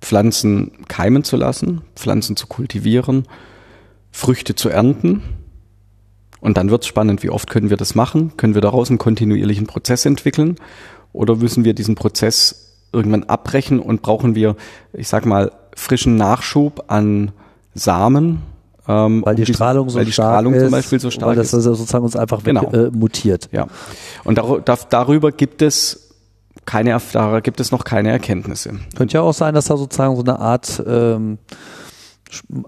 Pflanzen 0.02 0.88
keimen 0.88 1.24
zu 1.24 1.36
lassen, 1.36 1.82
Pflanzen 1.96 2.36
zu 2.36 2.48
kultivieren, 2.48 3.28
Früchte 4.12 4.56
zu 4.56 4.70
ernten 4.70 5.24
und 6.46 6.58
dann 6.58 6.70
wird 6.70 6.84
es 6.84 6.88
spannend, 6.88 7.24
wie 7.24 7.32
oft 7.32 7.50
können 7.50 7.72
wir 7.72 7.78
das 7.78 7.96
machen? 7.96 8.38
Können 8.38 8.54
wir 8.54 8.62
daraus 8.62 8.90
einen 8.90 9.00
kontinuierlichen 9.00 9.66
Prozess 9.66 10.06
entwickeln? 10.06 10.58
Oder 11.12 11.38
müssen 11.38 11.66
wir 11.66 11.74
diesen 11.74 11.96
Prozess 11.96 12.76
irgendwann 12.94 13.24
abbrechen 13.24 13.80
und 13.80 14.04
brauchen 14.04 14.36
wir, 14.36 14.56
ich 14.94 15.08
sag 15.08 15.26
mal, 15.26 15.52
frischen 15.76 16.18
Nachschub 16.18 16.84
an 16.86 17.32
Samen, 17.74 18.44
ähm, 18.88 19.24
weil 19.26 19.34
die 19.34 19.48
Strahlung 19.48 19.90
so 19.90 19.98
weil 19.98 20.06
die 20.06 20.12
Strahlung 20.12 20.54
ist, 20.54 20.62
zum 20.62 20.72
Beispiel 20.72 21.00
so 21.00 21.10
stark 21.10 21.30
weil 21.30 21.36
das 21.36 21.52
ist. 21.52 21.64
sozusagen 21.64 22.06
uns 22.06 22.16
einfach 22.16 22.44
genau. 22.44 22.72
äh, 22.72 22.92
mutiert. 22.92 23.50
Ja. 23.52 23.66
Und 24.24 24.38
dar 24.38 24.78
darüber 24.92 25.32
gibt 25.32 25.64
es 25.64 26.12
keine, 26.68 26.96
da 27.14 27.40
gibt 27.40 27.60
es 27.60 27.72
noch 27.72 27.84
keine 27.84 28.12
Erkenntnisse. 28.12 28.80
Könnte 28.96 29.16
ja 29.16 29.22
auch 29.22 29.34
sein, 29.34 29.56
dass 29.56 29.66
da 29.66 29.78
sozusagen 29.78 30.16
so 30.16 30.22
eine 30.22 30.38
Art 30.38 30.84
ähm, 30.86 31.40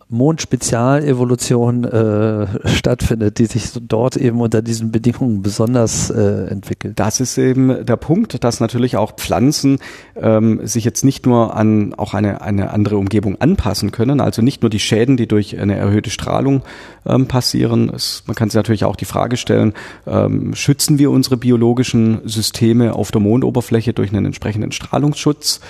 Mondspezialevolution 0.10 1.84
äh, 1.84 2.68
stattfindet, 2.68 3.40
die 3.40 3.46
sich 3.46 3.72
dort 3.82 4.16
eben 4.16 4.42
unter 4.42 4.62
diesen 4.62 4.92
Bedingungen 4.92 5.42
besonders 5.42 6.10
äh, 6.10 6.48
entwickelt. 6.48 7.00
Das 7.00 7.20
ist 7.20 7.38
eben 7.38 7.86
der 7.86 7.98
Punkt, 7.98 8.44
dass 8.44 8.60
natürlich 8.60 8.98
auch 8.98 9.16
Pflanzen 9.16 9.80
ähm, 10.16 10.66
sich 10.66 10.86
jetzt 10.86 11.04
nicht 11.04 11.26
nur 11.26 11.56
an 11.56 11.94
auch 11.96 12.14
eine, 12.14 12.42
eine 12.42 12.72
andere 12.72 12.98
Umgebung 12.98 13.40
anpassen 13.40 13.92
können, 13.92 14.22
also 14.22 14.42
nicht 14.42 14.62
nur 14.62 14.70
die 14.70 14.80
Schäden, 14.80 15.18
die 15.18 15.28
durch 15.28 15.60
eine 15.60 15.76
erhöhte 15.76 16.10
Strahlung 16.10 16.64
ähm, 17.06 17.28
passieren. 17.28 17.90
Es, 17.94 18.24
man 18.28 18.36
kann 18.36 18.50
sich 18.50 18.56
natürlich 18.56 18.86
auch 18.86 18.96
die 18.96 19.06
Frage 19.06 19.38
stellen, 19.38 19.74
ähm, 20.06 20.54
schützen 20.56 21.00
wir 21.00 21.12
unsere 21.12 21.38
biologischen 21.38 22.22
Systeme 22.26 22.94
auf 22.94 23.12
der 23.12 23.22
Mondoberfläche 23.22 23.94
durch 23.94 24.12
einen 24.12 24.26
entsprechenden 24.26 24.72
Strahlungsschutz? 24.72 25.62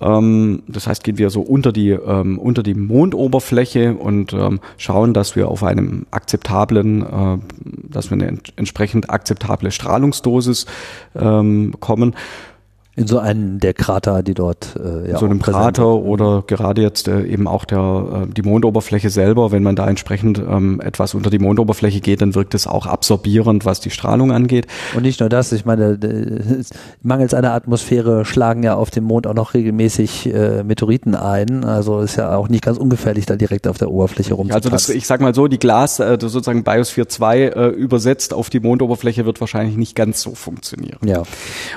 Ähm, 0.00 0.62
das 0.68 0.86
heißt, 0.86 1.04
gehen 1.04 1.18
wir 1.18 1.30
so 1.30 1.40
unter 1.40 1.72
die, 1.72 1.90
ähm, 1.90 2.38
unter 2.38 2.62
die 2.62 2.74
Mondoberfläche 2.74 3.94
und 3.94 4.32
ähm, 4.32 4.60
schauen, 4.76 5.14
dass 5.14 5.36
wir 5.36 5.48
auf 5.48 5.62
einem 5.62 6.06
akzeptablen, 6.10 7.02
äh, 7.02 7.38
dass 7.88 8.10
wir 8.10 8.16
eine 8.16 8.26
ent 8.28 8.52
entsprechend 8.56 9.10
akzeptable 9.10 9.70
Strahlungsdosis 9.70 10.66
ähm, 11.14 11.74
kommen. 11.80 12.14
In 12.96 13.06
so 13.06 13.18
einem 13.18 13.60
der 13.60 13.74
Krater, 13.74 14.22
die 14.22 14.34
dort 14.34 14.74
äh, 14.76 15.10
ja, 15.10 15.18
so 15.18 15.26
einem 15.26 15.40
Krater 15.40 15.86
oder 15.86 16.42
gerade 16.46 16.82
jetzt 16.82 17.08
äh, 17.08 17.24
eben 17.24 17.46
auch 17.46 17.64
der 17.66 18.26
äh, 18.26 18.32
die 18.32 18.42
Mondoberfläche 18.42 19.10
selber, 19.10 19.52
wenn 19.52 19.62
man 19.62 19.76
da 19.76 19.88
entsprechend 19.88 20.38
ähm, 20.38 20.80
etwas 20.80 21.14
unter 21.14 21.28
die 21.28 21.38
Mondoberfläche 21.38 22.00
geht, 22.00 22.22
dann 22.22 22.34
wirkt 22.34 22.54
es 22.54 22.66
auch 22.66 22.86
absorbierend, 22.86 23.64
was 23.64 23.80
die 23.80 23.90
Strahlung 23.90 24.32
angeht. 24.32 24.66
Und 24.94 25.02
nicht 25.02 25.20
nur 25.20 25.28
das, 25.28 25.52
ich 25.52 25.64
meine, 25.64 25.98
mangels 27.02 27.34
einer 27.34 27.52
Atmosphäre 27.52 28.24
schlagen 28.24 28.62
ja 28.62 28.74
auf 28.74 28.90
dem 28.90 29.04
Mond 29.04 29.26
auch 29.26 29.34
noch 29.34 29.54
regelmäßig 29.54 30.32
äh, 30.32 30.62
Meteoriten 30.64 31.14
ein. 31.14 31.64
Also 31.64 32.00
ist 32.00 32.16
ja 32.16 32.34
auch 32.34 32.48
nicht 32.48 32.64
ganz 32.64 32.78
ungefährlich, 32.78 33.26
da 33.26 33.36
direkt 33.36 33.68
auf 33.68 33.78
der 33.78 33.90
Oberfläche 33.90 34.34
rumzupassen. 34.34 34.72
Also 34.72 34.88
das, 34.88 34.88
ich 34.88 35.06
sag 35.06 35.20
mal 35.20 35.34
so, 35.34 35.48
die 35.48 35.58
Glas, 35.58 36.00
äh, 36.00 36.16
sozusagen 36.20 36.64
Biosphere 36.64 37.08
2 37.08 37.40
äh, 37.40 37.66
übersetzt 37.68 38.32
auf 38.32 38.50
die 38.50 38.60
Mondoberfläche 38.60 39.26
wird 39.26 39.40
wahrscheinlich 39.40 39.76
nicht 39.76 39.94
ganz 39.94 40.22
so 40.22 40.34
funktionieren. 40.34 40.98
Ja. 41.04 41.22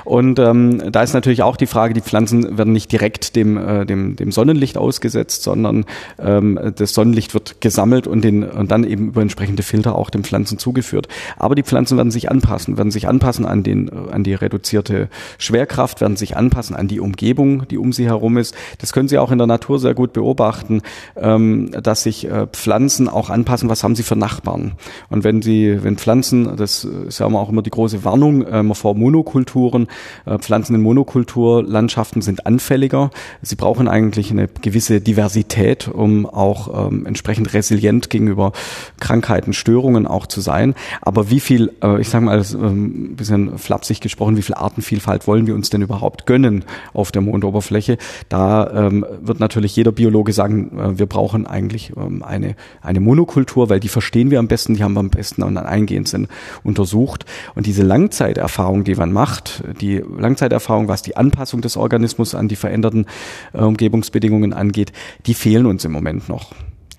Und 0.04 0.38
ähm, 0.38 0.92
da 0.92 1.02
ist 1.02 1.14
natürlich 1.14 1.42
auch 1.42 1.56
die 1.56 1.66
Frage, 1.66 1.94
die 1.94 2.00
Pflanzen 2.00 2.58
werden 2.58 2.72
nicht 2.72 2.90
direkt 2.92 3.36
dem, 3.36 3.56
äh, 3.56 3.86
dem, 3.86 4.16
dem 4.16 4.32
Sonnenlicht 4.32 4.78
ausgesetzt, 4.78 5.42
sondern 5.42 5.84
ähm, 6.18 6.58
das 6.76 6.94
Sonnenlicht 6.94 7.34
wird 7.34 7.60
gesammelt 7.60 8.06
und, 8.06 8.22
den, 8.22 8.44
und 8.44 8.70
dann 8.70 8.84
eben 8.84 9.08
über 9.08 9.22
entsprechende 9.22 9.62
Filter 9.62 9.94
auch 9.94 10.10
den 10.10 10.24
Pflanzen 10.24 10.58
zugeführt. 10.58 11.08
Aber 11.36 11.54
die 11.54 11.62
Pflanzen 11.62 11.96
werden 11.96 12.10
sich 12.10 12.30
anpassen, 12.30 12.76
werden 12.76 12.90
sich 12.90 13.08
anpassen 13.08 13.46
an, 13.46 13.62
den, 13.62 13.90
an 13.90 14.24
die 14.24 14.34
reduzierte 14.34 15.08
Schwerkraft, 15.38 16.00
werden 16.00 16.16
sich 16.16 16.36
anpassen 16.36 16.76
an 16.76 16.88
die 16.88 17.00
Umgebung, 17.00 17.66
die 17.68 17.78
um 17.78 17.92
sie 17.92 18.06
herum 18.06 18.36
ist. 18.38 18.54
Das 18.78 18.92
können 18.92 19.08
Sie 19.08 19.18
auch 19.18 19.30
in 19.30 19.38
der 19.38 19.46
Natur 19.46 19.78
sehr 19.78 19.94
gut 19.94 20.12
beobachten, 20.12 20.82
ähm, 21.16 21.70
dass 21.82 22.02
sich 22.02 22.26
äh, 22.26 22.46
Pflanzen 22.46 23.08
auch 23.08 23.30
anpassen, 23.30 23.68
was 23.68 23.82
haben 23.82 23.96
sie 23.96 24.02
für 24.02 24.16
Nachbarn. 24.16 24.72
Und 25.08 25.24
wenn 25.24 25.42
sie, 25.42 25.82
wenn 25.82 25.96
Pflanzen, 25.96 26.56
das 26.56 26.84
ist 26.84 27.18
ja 27.20 27.26
auch 27.26 27.48
immer 27.48 27.62
die 27.62 27.70
große 27.70 28.04
Warnung 28.04 28.42
äh, 28.42 28.74
vor 28.74 28.94
Monokulturen, 28.94 29.79
äh, 30.26 30.38
Pflanzen 30.38 30.74
in 30.74 30.82
Monokulturlandschaften 30.82 32.22
sind 32.22 32.46
anfälliger. 32.46 33.10
Sie 33.42 33.56
brauchen 33.56 33.88
eigentlich 33.88 34.30
eine 34.30 34.48
gewisse 34.48 35.00
Diversität, 35.00 35.88
um 35.88 36.26
auch 36.26 36.88
ähm, 36.88 37.06
entsprechend 37.06 37.52
resilient 37.54 38.10
gegenüber 38.10 38.52
Krankheiten, 38.98 39.52
Störungen 39.52 40.06
auch 40.06 40.26
zu 40.26 40.40
sein. 40.40 40.74
Aber 41.00 41.30
wie 41.30 41.40
viel, 41.40 41.72
äh, 41.82 42.00
ich 42.00 42.08
sage 42.08 42.24
mal, 42.24 42.44
ähm, 42.54 43.16
bisschen 43.16 43.58
flapsig 43.58 44.00
gesprochen, 44.00 44.36
wie 44.36 44.42
viel 44.42 44.54
Artenvielfalt 44.54 45.26
wollen 45.26 45.46
wir 45.46 45.54
uns 45.54 45.70
denn 45.70 45.82
überhaupt 45.82 46.26
gönnen 46.26 46.64
auf 46.92 47.12
der 47.12 47.22
Mondoberfläche? 47.22 47.98
Da 48.28 48.70
ähm, 48.72 49.04
wird 49.20 49.40
natürlich 49.40 49.76
jeder 49.76 49.92
Biologe 49.92 50.32
sagen, 50.32 50.78
äh, 50.78 50.98
wir 50.98 51.06
brauchen 51.06 51.46
eigentlich 51.46 51.92
eine, 52.20 52.54
eine 52.82 53.00
Monokultur, 53.00 53.68
weil 53.68 53.80
die 53.80 53.88
verstehen 53.88 54.30
wir 54.30 54.38
am 54.38 54.48
besten, 54.48 54.74
die 54.74 54.84
haben 54.84 54.94
wir 54.94 55.00
am 55.00 55.10
besten 55.10 55.42
und 55.42 55.54
dann 55.54 55.66
eingehend 55.66 56.08
sind 56.08 56.28
untersucht. 56.62 57.24
Und 57.54 57.66
diese 57.66 57.82
Langzeiterfahrung, 57.82 58.84
die 58.84 58.94
man 58.94 59.12
macht, 59.12 59.62
die 59.74 59.98
Langzeiterfahrung, 59.98 60.88
was 60.88 61.02
die 61.02 61.16
Anpassung 61.16 61.60
des 61.60 61.76
Organismus 61.76 62.34
an 62.34 62.48
die 62.48 62.56
veränderten 62.56 63.06
äh, 63.52 63.58
Umgebungsbedingungen 63.58 64.52
angeht, 64.52 64.92
die 65.26 65.34
fehlen 65.34 65.66
uns 65.66 65.84
im 65.84 65.92
Moment 65.92 66.28
noch. 66.28 66.52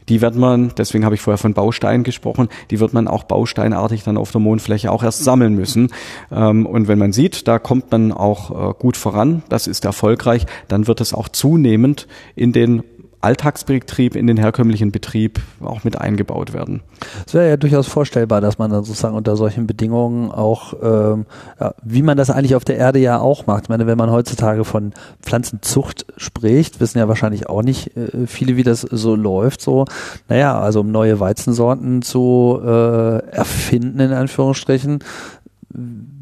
die 0.10 0.22
wird 0.22 0.36
man, 0.36 0.74
deswegen 0.78 1.06
habe 1.06 1.16
ich 1.16 1.22
vorher 1.22 1.38
von 1.38 1.54
Bausteinen 1.54 2.04
gesprochen, 2.04 2.50
die 2.70 2.82
wird 2.82 2.94
man 2.94 3.08
auch 3.08 3.24
bausteinartig 3.24 4.04
dann 4.04 4.18
auf 4.18 4.32
der 4.32 4.42
Mondfläche 4.42 4.92
auch 4.92 5.04
erst 5.04 5.24
sammeln 5.24 5.56
müssen. 5.56 5.90
Ähm, 6.32 6.66
und 6.66 6.90
wenn 6.90 7.00
man 7.00 7.14
sieht, 7.14 7.48
da 7.48 7.60
kommt 7.60 7.92
man 7.92 8.12
auch 8.12 8.72
äh, 8.72 8.74
gut 8.78 8.98
voran, 8.98 9.44
das 9.48 9.68
ist 9.68 9.86
erfolgreich, 9.86 10.46
dann 10.68 10.88
wird 10.88 11.00
es 11.00 11.14
auch 11.14 11.30
zunehmend 11.30 12.08
in 12.36 12.52
den 12.52 12.84
Alltagsbetrieb 13.22 14.16
in 14.16 14.28
den 14.28 14.38
herkömmlichen 14.38 14.92
Betrieb 14.92 15.40
auch 15.62 15.84
mit 15.84 16.00
eingebaut 16.00 16.54
werden. 16.54 16.82
Es 17.26 17.34
wäre 17.34 17.50
ja 17.50 17.58
durchaus 17.58 17.88
vorstellbar, 17.88 18.42
dass 18.42 18.58
man 18.58 18.72
dann 18.72 18.84
sozusagen 18.84 19.16
unter 19.16 19.36
solchen 19.36 19.68
Bedingungen 19.68 20.32
auch, 20.32 20.74
ähm, 20.82 21.26
ja, 21.60 21.74
wie 21.84 22.02
man 22.02 22.18
das 22.18 22.30
eigentlich 22.30 22.56
auf 22.56 22.66
der 22.66 22.78
Erde 22.78 23.00
ja 23.00 23.20
auch 23.20 23.48
macht. 23.48 23.64
Ich 23.64 23.70
meine, 23.70 23.88
wenn 23.88 23.98
man 23.98 24.12
heutzutage 24.12 24.66
von 24.66 24.94
Pflanzenzucht 25.22 26.06
spricht, 26.18 26.80
wissen 26.80 26.98
ja 26.98 27.08
wahrscheinlich 27.08 27.48
auch 27.48 27.62
nicht 27.62 27.96
äh, 27.96 28.26
viele, 28.28 28.58
wie 28.58 28.64
das 28.64 28.82
so 28.82 29.16
läuft. 29.16 29.62
So, 29.62 29.86
naja, 30.28 30.60
also 30.60 30.82
um 30.82 30.92
neue 30.92 31.20
Weizensorten 31.20 32.02
zu 32.02 32.60
äh, 32.64 33.18
erfinden, 33.30 34.00
in 34.00 34.14
Anführungsstrichen, 34.14 35.00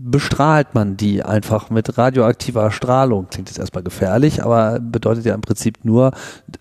bestrahlt 0.02 0.76
man 0.76 0.96
die 0.96 1.24
einfach 1.24 1.70
mit 1.70 1.98
radioaktiver 1.98 2.72
Strahlung. 2.72 3.28
Klingt 3.30 3.50
jetzt 3.50 3.60
erstmal 3.60 3.84
gefährlich, 3.84 4.42
aber 4.44 4.80
bedeutet 4.80 5.26
ja 5.26 5.36
im 5.36 5.42
Prinzip 5.42 5.84
nur, 5.84 6.12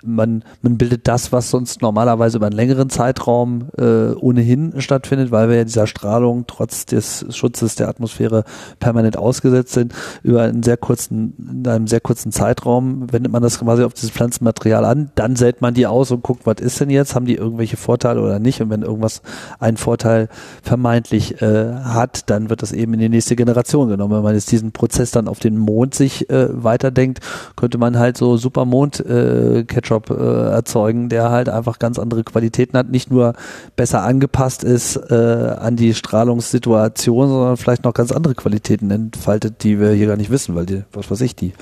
man, 0.04 0.42
man 0.60 0.76
bildet 0.76 1.06
das, 1.06 1.30
was 1.30 1.50
sonst 1.50 1.80
normalerweise 1.80 2.38
über 2.38 2.46
einen 2.46 2.56
längeren 2.56 2.90
Zeitraum 2.90 3.68
äh, 3.78 4.10
ohnehin 4.14 4.80
stattfindet, 4.80 5.30
weil 5.30 5.48
wir 5.48 5.56
ja 5.56 5.64
dieser 5.64 5.86
Strahlung 5.86 6.46
trotz 6.48 6.84
des 6.86 7.26
Schutzes 7.30 7.76
der 7.76 7.88
Atmosphäre 7.88 8.42
permanent 8.80 9.16
ausgesetzt 9.16 9.72
sind. 9.72 9.94
Über 10.24 10.42
einen 10.42 10.64
sehr 10.64 10.76
kurzen, 10.76 11.34
in 11.38 11.68
einem 11.68 11.86
sehr 11.86 12.00
kurzen 12.00 12.32
Zeitraum 12.32 13.12
wendet 13.12 13.30
man 13.30 13.42
das 13.42 13.60
quasi 13.60 13.84
auf 13.84 13.94
dieses 13.94 14.10
Pflanzenmaterial 14.10 14.84
an, 14.84 15.12
dann 15.14 15.36
sät 15.36 15.60
man 15.60 15.74
die 15.74 15.86
aus 15.86 16.10
und 16.10 16.24
guckt, 16.24 16.44
was 16.44 16.56
ist 16.60 16.80
denn 16.80 16.90
jetzt? 16.90 17.14
Haben 17.14 17.26
die 17.26 17.36
irgendwelche 17.36 17.76
Vorteile 17.76 18.20
oder 18.20 18.40
nicht? 18.40 18.60
Und 18.60 18.70
wenn 18.70 18.82
irgendwas 18.82 19.22
einen 19.60 19.76
Vorteil 19.76 20.28
vermeintlich 20.64 21.40
äh, 21.40 21.74
hat, 21.84 22.28
dann 22.30 22.50
wird 22.50 22.62
das 22.62 22.72
eben 22.72 22.94
in 22.94 23.00
die 23.00 23.08
nächste 23.28 23.36
Generation 23.36 23.88
genommen. 23.88 24.14
Wenn 24.14 24.22
man 24.22 24.34
jetzt 24.34 24.50
diesen 24.50 24.72
Prozess 24.72 25.10
dann 25.10 25.28
auf 25.28 25.38
den 25.38 25.58
Mond 25.58 25.94
sich 25.94 26.30
äh, 26.30 26.48
weiterdenkt, 26.50 27.20
könnte 27.56 27.76
man 27.76 27.98
halt 27.98 28.16
so 28.16 28.36
super 28.36 28.64
Mond-Ketchup 28.64 30.10
äh, 30.10 30.14
äh, 30.14 30.50
erzeugen, 30.50 31.08
der 31.08 31.30
halt 31.30 31.48
einfach 31.48 31.78
ganz 31.78 31.98
andere 31.98 32.24
Qualitäten 32.24 32.76
hat, 32.78 32.88
nicht 32.88 33.10
nur 33.10 33.34
besser 33.76 34.02
angepasst 34.02 34.64
ist 34.64 34.96
äh, 34.96 35.14
an 35.58 35.76
die 35.76 35.94
Strahlungssituation, 35.94 37.28
sondern 37.28 37.56
vielleicht 37.56 37.84
noch 37.84 37.94
ganz 37.94 38.12
andere 38.12 38.34
Qualitäten 38.34 38.90
entfaltet, 38.90 39.62
die 39.62 39.78
wir 39.78 39.90
hier 39.90 40.06
gar 40.06 40.16
nicht 40.16 40.30
wissen, 40.30 40.54
weil 40.54 40.66
die, 40.66 40.84
was 40.92 41.10
weiß 41.10 41.20
ich, 41.20 41.36
die 41.36 41.52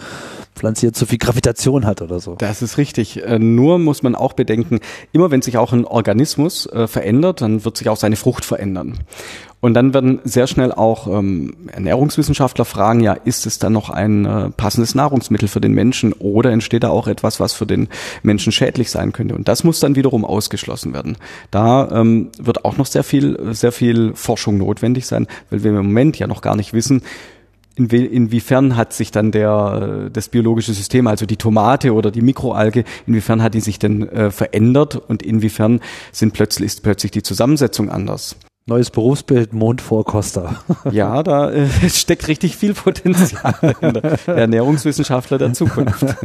Pflanze 0.56 0.82
hier 0.82 0.92
zu 0.92 1.06
viel 1.06 1.18
Gravitation 1.18 1.86
hat 1.86 2.02
oder 2.02 2.18
so. 2.18 2.34
Das 2.36 2.62
ist 2.62 2.78
richtig. 2.78 3.22
Äh, 3.22 3.38
nur 3.38 3.78
muss 3.78 4.02
man 4.02 4.14
auch 4.14 4.32
bedenken, 4.32 4.80
immer 5.12 5.30
wenn 5.30 5.42
sich 5.42 5.58
auch 5.58 5.72
ein 5.72 5.84
Organismus 5.84 6.66
äh, 6.66 6.88
verändert, 6.88 7.42
dann 7.42 7.64
wird 7.64 7.76
sich 7.76 7.88
auch 7.88 7.96
seine 7.96 8.16
Frucht 8.16 8.44
verändern. 8.44 8.98
Und 9.60 9.74
dann 9.74 9.94
werden 9.94 10.20
sehr 10.22 10.46
schnell 10.46 10.70
auch 10.70 11.06
ähm, 11.06 11.54
Ernährungswissenschaftler 11.72 12.64
fragen, 12.64 13.00
ja, 13.00 13.14
ist 13.14 13.46
es 13.46 13.58
dann 13.58 13.72
noch 13.72 13.90
ein 13.90 14.24
äh, 14.24 14.50
passendes 14.50 14.94
Nahrungsmittel 14.94 15.48
für 15.48 15.60
den 15.60 15.72
Menschen 15.72 16.12
oder 16.12 16.52
entsteht 16.52 16.84
da 16.84 16.90
auch 16.90 17.08
etwas, 17.08 17.40
was 17.40 17.52
für 17.52 17.66
den 17.66 17.88
Menschen 18.22 18.52
schädlich 18.52 18.90
sein 18.90 19.12
könnte? 19.12 19.34
Und 19.34 19.48
das 19.48 19.64
muss 19.64 19.80
dann 19.80 19.96
wiederum 19.96 20.24
ausgeschlossen 20.24 20.92
werden. 20.92 21.16
Da 21.50 21.88
ähm, 21.90 22.28
wird 22.38 22.64
auch 22.64 22.76
noch 22.76 22.86
sehr 22.86 23.02
viel, 23.02 23.54
sehr 23.54 23.72
viel 23.72 24.12
Forschung 24.14 24.58
notwendig 24.58 25.06
sein, 25.06 25.26
weil 25.50 25.64
wir 25.64 25.70
im 25.70 25.78
Moment 25.78 26.18
ja 26.18 26.26
noch 26.26 26.42
gar 26.42 26.54
nicht 26.54 26.72
wissen, 26.72 27.02
Inwie 27.77 28.05
inwiefern 28.05 28.77
hat 28.77 28.93
sich 28.93 29.11
dann 29.11 29.31
der 29.31 30.07
äh, 30.07 30.11
das 30.11 30.28
biologische 30.28 30.73
System, 30.73 31.07
also 31.07 31.27
die 31.27 31.36
Tomate 31.36 31.93
oder 31.93 32.11
die 32.11 32.23
Mikroalge, 32.23 32.85
inwiefern 33.07 33.43
hat 33.43 33.55
die 33.55 33.61
sich 33.61 33.78
denn 33.78 34.09
äh, 34.09 34.31
verändert 34.31 34.97
und 34.97 35.23
inwiefern 35.23 35.81
sind 36.11 36.32
plötzlich 36.32 36.66
ist 36.66 36.82
plötzlich 36.82 37.12
die 37.12 37.23
Zusammensetzung 37.23 37.90
anders? 37.90 38.36
Neues 38.69 38.90
Berufsbild, 38.90 39.53
Mondvorkoster. 39.53 40.57
Ja, 40.90 41.23
da 41.23 41.53
äh, 41.53 41.69
steckt 41.89 42.27
richtig 42.27 42.57
viel 42.57 42.74
Potenzial 42.74 43.77
in 43.81 43.94
der 43.94 44.19
Ernährungswissenschaftler 44.27 45.39
der 45.39 45.53
Zukunft. 45.53 46.05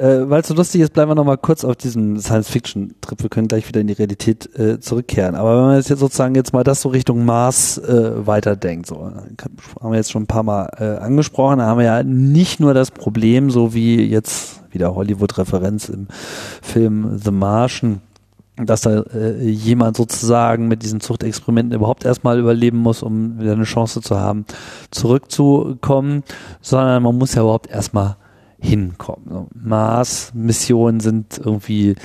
äh, 0.00 0.30
Weil 0.30 0.40
es 0.40 0.48
so 0.48 0.54
lustig 0.54 0.80
ist, 0.80 0.92
bleiben 0.94 1.10
wir 1.10 1.14
nochmal 1.14 1.36
kurz 1.36 1.64
auf 1.64 1.76
diesem 1.76 2.18
Science-Fiction-Trip. 2.18 3.22
Wir 3.22 3.28
können 3.28 3.48
gleich 3.48 3.68
wieder 3.68 3.80
in 3.80 3.86
die 3.86 3.92
Realität 3.92 4.48
äh, 4.58 4.80
zurückkehren. 4.80 5.34
Aber 5.34 5.56
wenn 5.56 5.64
man 5.66 5.76
jetzt, 5.76 5.90
jetzt 5.90 6.00
sozusagen 6.00 6.34
jetzt 6.34 6.52
mal 6.52 6.64
das 6.64 6.80
so 6.80 6.88
Richtung 6.88 7.24
Mars 7.24 7.76
äh, 7.78 8.26
weiterdenkt, 8.26 8.86
so 8.86 9.04
haben 9.04 9.90
wir 9.90 9.96
jetzt 9.96 10.10
schon 10.10 10.22
ein 10.22 10.26
paar 10.26 10.42
Mal 10.42 10.70
äh, 10.78 11.02
angesprochen, 11.02 11.58
da 11.58 11.66
haben 11.66 11.78
wir 11.78 11.84
ja 11.84 12.02
nicht 12.02 12.60
nur 12.60 12.72
das 12.72 12.90
Problem, 12.90 13.50
so 13.50 13.74
wie 13.74 14.02
jetzt 14.02 14.62
wieder 14.72 14.94
Hollywood-Referenz 14.94 15.88
im 15.90 16.06
Film 16.62 17.18
The 17.18 17.30
Martian, 17.30 18.00
dass 18.56 18.82
da 18.82 19.02
äh, 19.02 19.48
jemand 19.48 19.96
sozusagen 19.96 20.68
mit 20.68 20.82
diesen 20.82 21.00
Zuchtexperimenten 21.00 21.74
überhaupt 21.74 22.04
erstmal 22.04 22.38
überleben 22.38 22.78
muss, 22.78 23.02
um 23.02 23.38
wieder 23.38 23.52
eine 23.52 23.64
Chance 23.64 24.00
zu 24.00 24.18
haben, 24.18 24.46
zurückzukommen, 24.90 26.22
sondern 26.62 27.02
man 27.02 27.18
muss 27.18 27.34
ja 27.34 27.42
überhaupt 27.42 27.70
erstmal 27.70 28.16
hinkommen. 28.60 29.46
Mars-Missionen 29.54 31.00
sind 31.00 31.38
irgendwie 31.38 31.96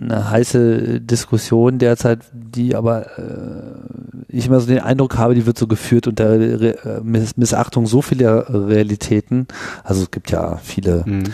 eine 0.00 0.30
heiße 0.30 1.00
Diskussion 1.00 1.78
derzeit, 1.78 2.20
die 2.32 2.74
aber 2.74 3.18
äh, 3.18 4.22
ich 4.28 4.46
immer 4.46 4.60
so 4.60 4.66
den 4.66 4.80
Eindruck 4.80 5.16
habe, 5.16 5.34
die 5.34 5.46
wird 5.46 5.58
so 5.58 5.66
geführt 5.66 6.06
unter 6.06 6.38
Re 6.38 7.00
Miss 7.02 7.36
Missachtung 7.36 7.86
so 7.86 8.02
vieler 8.02 8.46
Realitäten. 8.48 9.46
Also 9.82 10.02
es 10.02 10.10
gibt 10.10 10.30
ja 10.30 10.58
viele 10.62 11.04
mhm. 11.06 11.24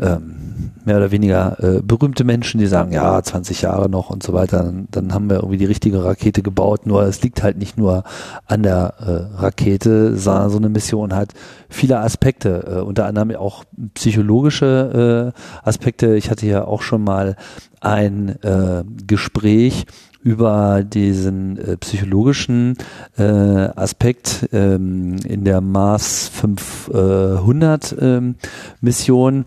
ähm, 0.00 0.41
mehr 0.84 0.96
oder 0.96 1.10
weniger 1.10 1.56
äh, 1.62 1.82
berühmte 1.82 2.24
Menschen, 2.24 2.58
die 2.58 2.66
sagen, 2.66 2.92
ja, 2.92 3.22
20 3.22 3.62
Jahre 3.62 3.88
noch 3.88 4.10
und 4.10 4.22
so 4.22 4.32
weiter, 4.32 4.62
dann, 4.62 4.88
dann 4.90 5.14
haben 5.14 5.28
wir 5.28 5.36
irgendwie 5.36 5.56
die 5.56 5.66
richtige 5.66 6.04
Rakete 6.04 6.42
gebaut. 6.42 6.86
Nur 6.86 7.02
es 7.02 7.22
liegt 7.22 7.42
halt 7.42 7.58
nicht 7.58 7.78
nur 7.78 8.04
an 8.46 8.62
der 8.62 8.94
äh, 8.98 9.40
Rakete, 9.40 10.16
sondern 10.16 10.50
so 10.50 10.58
eine 10.58 10.68
Mission 10.68 11.14
hat 11.14 11.32
viele 11.68 11.98
Aspekte, 11.98 12.78
äh, 12.78 12.80
unter 12.80 13.06
anderem 13.06 13.34
auch 13.36 13.64
psychologische 13.94 15.32
äh, 15.34 15.68
Aspekte. 15.68 16.16
Ich 16.16 16.30
hatte 16.30 16.46
ja 16.46 16.64
auch 16.64 16.82
schon 16.82 17.04
mal 17.04 17.36
ein 17.80 18.42
äh, 18.42 18.84
Gespräch 19.06 19.86
über 20.22 20.84
diesen 20.84 21.58
äh, 21.58 21.76
psychologischen 21.76 22.76
äh, 23.18 23.22
Aspekt 23.22 24.48
ähm, 24.52 25.16
in 25.26 25.44
der 25.44 25.60
Mars 25.60 26.28
500 26.28 27.96
ähm, 28.00 28.36
Mission. 28.80 29.46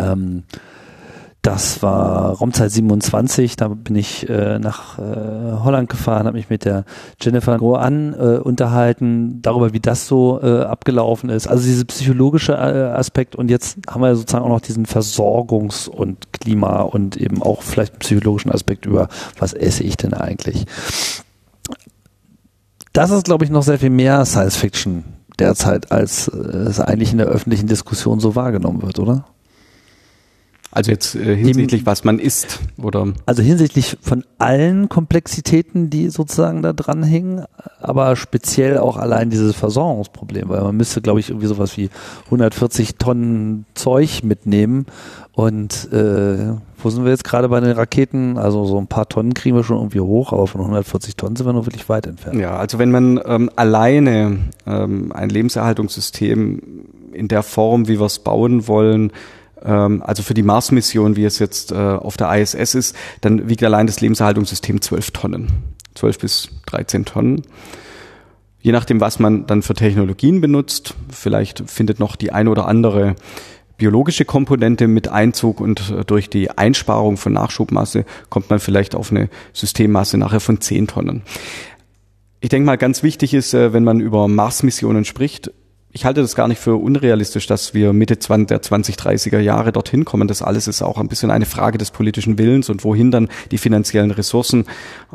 Ähm, 0.00 0.44
das 1.42 1.82
war 1.82 2.34
Raumzeit 2.34 2.70
27, 2.70 3.56
da 3.56 3.68
bin 3.68 3.96
ich 3.96 4.28
äh, 4.28 4.58
nach 4.58 4.98
äh, 4.98 5.02
Holland 5.64 5.88
gefahren, 5.88 6.26
habe 6.26 6.36
mich 6.36 6.50
mit 6.50 6.66
der 6.66 6.84
Jennifer 7.18 7.56
Groan 7.56 8.12
äh, 8.12 8.38
unterhalten, 8.38 9.40
darüber, 9.40 9.72
wie 9.72 9.80
das 9.80 10.06
so 10.06 10.38
äh, 10.42 10.64
abgelaufen 10.64 11.30
ist. 11.30 11.46
Also 11.46 11.64
diese 11.64 11.86
psychologische 11.86 12.52
äh, 12.52 12.92
Aspekt 12.94 13.36
und 13.36 13.50
jetzt 13.50 13.78
haben 13.88 14.02
wir 14.02 14.14
sozusagen 14.16 14.44
auch 14.44 14.50
noch 14.50 14.60
diesen 14.60 14.84
Versorgungs- 14.84 15.88
und 15.88 16.30
Klima 16.34 16.82
und 16.82 17.16
eben 17.16 17.40
auch 17.40 17.62
vielleicht 17.62 17.98
psychologischen 18.00 18.52
Aspekt 18.52 18.84
über, 18.84 19.08
was 19.38 19.54
esse 19.54 19.82
ich 19.82 19.96
denn 19.96 20.12
eigentlich. 20.12 20.66
Das 22.92 23.10
ist, 23.10 23.24
glaube 23.24 23.44
ich, 23.44 23.50
noch 23.50 23.62
sehr 23.62 23.78
viel 23.78 23.88
mehr 23.88 24.26
Science 24.26 24.56
Fiction 24.56 25.04
derzeit, 25.38 25.90
als 25.90 26.28
äh, 26.28 26.36
es 26.36 26.80
eigentlich 26.80 27.12
in 27.12 27.18
der 27.18 27.28
öffentlichen 27.28 27.66
Diskussion 27.66 28.20
so 28.20 28.34
wahrgenommen 28.34 28.82
wird, 28.82 28.98
oder? 28.98 29.24
Also 30.72 30.92
jetzt 30.92 31.16
äh, 31.16 31.34
hinsichtlich, 31.34 31.84
was 31.84 32.04
man 32.04 32.20
isst, 32.20 32.60
oder? 32.80 33.12
Also 33.26 33.42
hinsichtlich 33.42 33.96
von 34.00 34.24
allen 34.38 34.88
Komplexitäten, 34.88 35.90
die 35.90 36.10
sozusagen 36.10 36.62
da 36.62 36.72
dran 36.72 37.02
hängen, 37.02 37.44
aber 37.80 38.14
speziell 38.14 38.78
auch 38.78 38.96
allein 38.96 39.30
dieses 39.30 39.56
Versorgungsproblem, 39.56 40.48
weil 40.48 40.62
man 40.62 40.76
müsste, 40.76 41.00
glaube 41.00 41.18
ich, 41.18 41.30
irgendwie 41.30 41.48
sowas 41.48 41.76
wie 41.76 41.90
140 42.26 42.96
Tonnen 42.96 43.66
Zeug 43.74 44.22
mitnehmen 44.22 44.86
und 45.32 45.92
äh, 45.92 46.54
wo 46.78 46.90
sind 46.90 47.04
wir 47.04 47.10
jetzt 47.10 47.24
gerade 47.24 47.48
bei 47.48 47.60
den 47.60 47.72
Raketen? 47.72 48.38
Also 48.38 48.64
so 48.64 48.78
ein 48.78 48.86
paar 48.86 49.08
Tonnen 49.08 49.34
kriegen 49.34 49.56
wir 49.56 49.64
schon 49.64 49.78
irgendwie 49.78 50.00
hoch, 50.00 50.32
aber 50.32 50.46
von 50.46 50.60
140 50.60 51.16
Tonnen 51.16 51.34
sind 51.34 51.46
wir 51.46 51.52
noch 51.52 51.66
wirklich 51.66 51.88
weit 51.88 52.06
entfernt. 52.06 52.38
Ja, 52.38 52.56
also 52.56 52.78
wenn 52.78 52.90
man 52.90 53.20
ähm, 53.24 53.50
alleine 53.56 54.38
ähm, 54.66 55.12
ein 55.12 55.30
Lebenserhaltungssystem 55.30 56.62
in 57.12 57.28
der 57.28 57.42
Form, 57.42 57.88
wie 57.88 57.98
wir 57.98 58.06
es 58.06 58.20
bauen 58.20 58.68
wollen, 58.68 59.12
also 59.68 60.22
für 60.22 60.34
die 60.34 60.42
Mars-Mission, 60.42 61.16
wie 61.16 61.24
es 61.24 61.38
jetzt 61.38 61.72
äh, 61.72 61.74
auf 61.74 62.16
der 62.16 62.32
ISS 62.34 62.74
ist, 62.74 62.96
dann 63.20 63.48
wiegt 63.48 63.62
allein 63.62 63.86
das 63.86 64.00
Lebenserhaltungssystem 64.00 64.80
12 64.80 65.10
Tonnen. 65.10 65.48
12 65.94 66.18
bis 66.18 66.48
13 66.66 67.04
Tonnen. 67.04 67.42
Je 68.62 68.72
nachdem, 68.72 69.00
was 69.00 69.18
man 69.18 69.46
dann 69.46 69.62
für 69.62 69.74
Technologien 69.74 70.40
benutzt, 70.40 70.94
vielleicht 71.10 71.68
findet 71.70 71.98
noch 71.98 72.16
die 72.16 72.32
ein 72.32 72.48
oder 72.48 72.66
andere 72.66 73.16
biologische 73.78 74.26
Komponente 74.26 74.86
mit 74.86 75.08
Einzug 75.08 75.60
und 75.60 75.90
äh, 75.90 76.04
durch 76.04 76.28
die 76.28 76.50
Einsparung 76.50 77.16
von 77.16 77.32
Nachschubmasse 77.32 78.04
kommt 78.28 78.50
man 78.50 78.60
vielleicht 78.60 78.94
auf 78.94 79.10
eine 79.10 79.30
Systemmasse 79.54 80.18
nachher 80.18 80.40
von 80.40 80.60
10 80.60 80.86
Tonnen. 80.86 81.22
Ich 82.40 82.50
denke 82.50 82.66
mal, 82.66 82.76
ganz 82.76 83.02
wichtig 83.02 83.34
ist, 83.34 83.54
äh, 83.54 83.72
wenn 83.72 83.84
man 83.84 84.00
über 84.00 84.28
Mars-Missionen 84.28 85.06
spricht, 85.06 85.50
ich 85.92 86.04
halte 86.04 86.20
das 86.20 86.36
gar 86.36 86.46
nicht 86.46 86.60
für 86.60 86.76
unrealistisch, 86.76 87.48
dass 87.48 87.74
wir 87.74 87.92
Mitte 87.92 88.18
20, 88.18 88.46
der 88.46 88.62
2030er 88.62 89.40
Jahre 89.40 89.72
dorthin 89.72 90.04
kommen. 90.04 90.28
Das 90.28 90.40
alles 90.40 90.68
ist 90.68 90.82
auch 90.82 90.98
ein 90.98 91.08
bisschen 91.08 91.32
eine 91.32 91.46
Frage 91.46 91.78
des 91.78 91.90
politischen 91.90 92.38
Willens 92.38 92.70
und 92.70 92.84
wohin 92.84 93.10
dann 93.10 93.28
die 93.50 93.58
finanziellen 93.58 94.12
Ressourcen 94.12 94.66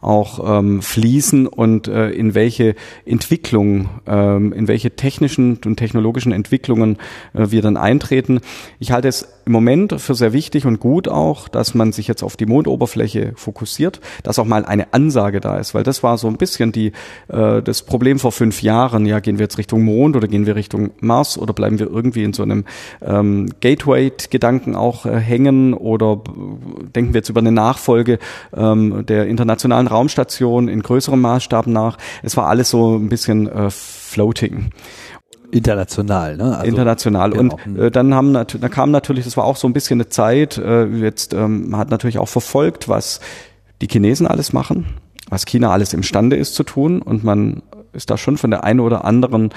auch 0.01 0.59
ähm, 0.59 0.81
fließen 0.81 1.47
und 1.47 1.87
äh, 1.87 2.09
in 2.09 2.35
welche 2.35 2.75
Entwicklung, 3.05 3.89
ähm, 4.05 4.51
in 4.51 4.67
welche 4.67 4.91
technischen 4.91 5.59
und 5.65 5.77
technologischen 5.77 6.33
Entwicklungen 6.33 6.97
äh, 7.33 7.51
wir 7.51 7.61
dann 7.61 7.77
eintreten. 7.77 8.41
Ich 8.77 8.91
halte 8.91 9.07
es 9.07 9.29
im 9.45 9.53
Moment 9.53 10.01
für 10.01 10.15
sehr 10.15 10.33
wichtig 10.33 10.65
und 10.65 10.81
gut 10.81 11.07
auch, 11.07 11.47
dass 11.47 11.73
man 11.73 11.93
sich 11.93 12.07
jetzt 12.07 12.21
auf 12.23 12.35
die 12.35 12.47
Mondoberfläche 12.47 13.31
fokussiert, 13.35 14.01
dass 14.23 14.39
auch 14.39 14.45
mal 14.45 14.65
eine 14.65 14.93
Ansage 14.93 15.39
da 15.39 15.57
ist, 15.57 15.73
weil 15.73 15.83
das 15.83 16.03
war 16.03 16.17
so 16.17 16.27
ein 16.27 16.37
bisschen 16.37 16.73
die, 16.73 16.91
äh, 17.29 17.61
das 17.61 17.83
Problem 17.83 18.19
vor 18.19 18.33
fünf 18.33 18.61
Jahren. 18.61 19.05
Ja, 19.05 19.19
gehen 19.21 19.37
wir 19.37 19.43
jetzt 19.43 19.57
Richtung 19.57 19.83
Mond 19.83 20.17
oder 20.17 20.27
gehen 20.27 20.45
wir 20.45 20.55
Richtung 20.55 20.64
Mars 20.99 21.37
oder 21.37 21.53
bleiben 21.53 21.79
wir 21.79 21.89
irgendwie 21.89 22.23
in 22.23 22.33
so 22.33 22.43
einem 22.43 22.65
ähm, 23.01 23.49
Gateway-Gedanken 23.61 24.75
auch 24.75 25.05
äh, 25.05 25.17
hängen 25.17 25.73
oder 25.73 26.21
denken 26.95 27.13
wir 27.13 27.19
jetzt 27.19 27.29
über 27.29 27.41
eine 27.41 27.51
Nachfolge 27.51 28.19
ähm, 28.55 29.05
der 29.05 29.27
internationalen 29.27 29.87
Raumstation 29.87 30.67
in 30.67 30.81
größerem 30.81 31.19
Maßstab 31.19 31.67
nach? 31.67 31.97
Es 32.23 32.37
war 32.37 32.47
alles 32.47 32.69
so 32.69 32.97
ein 32.97 33.09
bisschen 33.09 33.47
äh, 33.47 33.69
floating. 33.69 34.71
International, 35.51 36.37
ne? 36.37 36.57
Also, 36.57 36.67
International. 36.67 37.31
Genau. 37.31 37.57
Und 37.65 37.77
äh, 37.77 37.91
dann 37.91 38.13
haben 38.13 38.33
da 38.33 38.43
kam 38.69 38.91
natürlich, 38.91 39.25
das 39.25 39.37
war 39.37 39.45
auch 39.45 39.55
so 39.55 39.67
ein 39.67 39.73
bisschen 39.73 39.97
eine 39.97 40.09
Zeit, 40.09 40.57
äh, 40.57 40.85
jetzt 40.85 41.33
ähm, 41.33 41.69
man 41.69 41.79
hat 41.79 41.91
natürlich 41.91 42.17
auch 42.17 42.27
verfolgt, 42.27 42.89
was 42.89 43.21
die 43.81 43.87
Chinesen 43.87 44.27
alles 44.27 44.53
machen, 44.53 44.85
was 45.29 45.45
China 45.45 45.71
alles 45.71 45.93
imstande 45.93 46.35
ist 46.35 46.55
zu 46.55 46.63
tun 46.63 47.01
und 47.01 47.23
man 47.23 47.61
ist 47.95 48.09
da 48.09 48.17
schon 48.17 48.37
von 48.37 48.51
der 48.51 48.63
einen 48.63 48.79
oder 48.79 49.05
anderen 49.05 49.49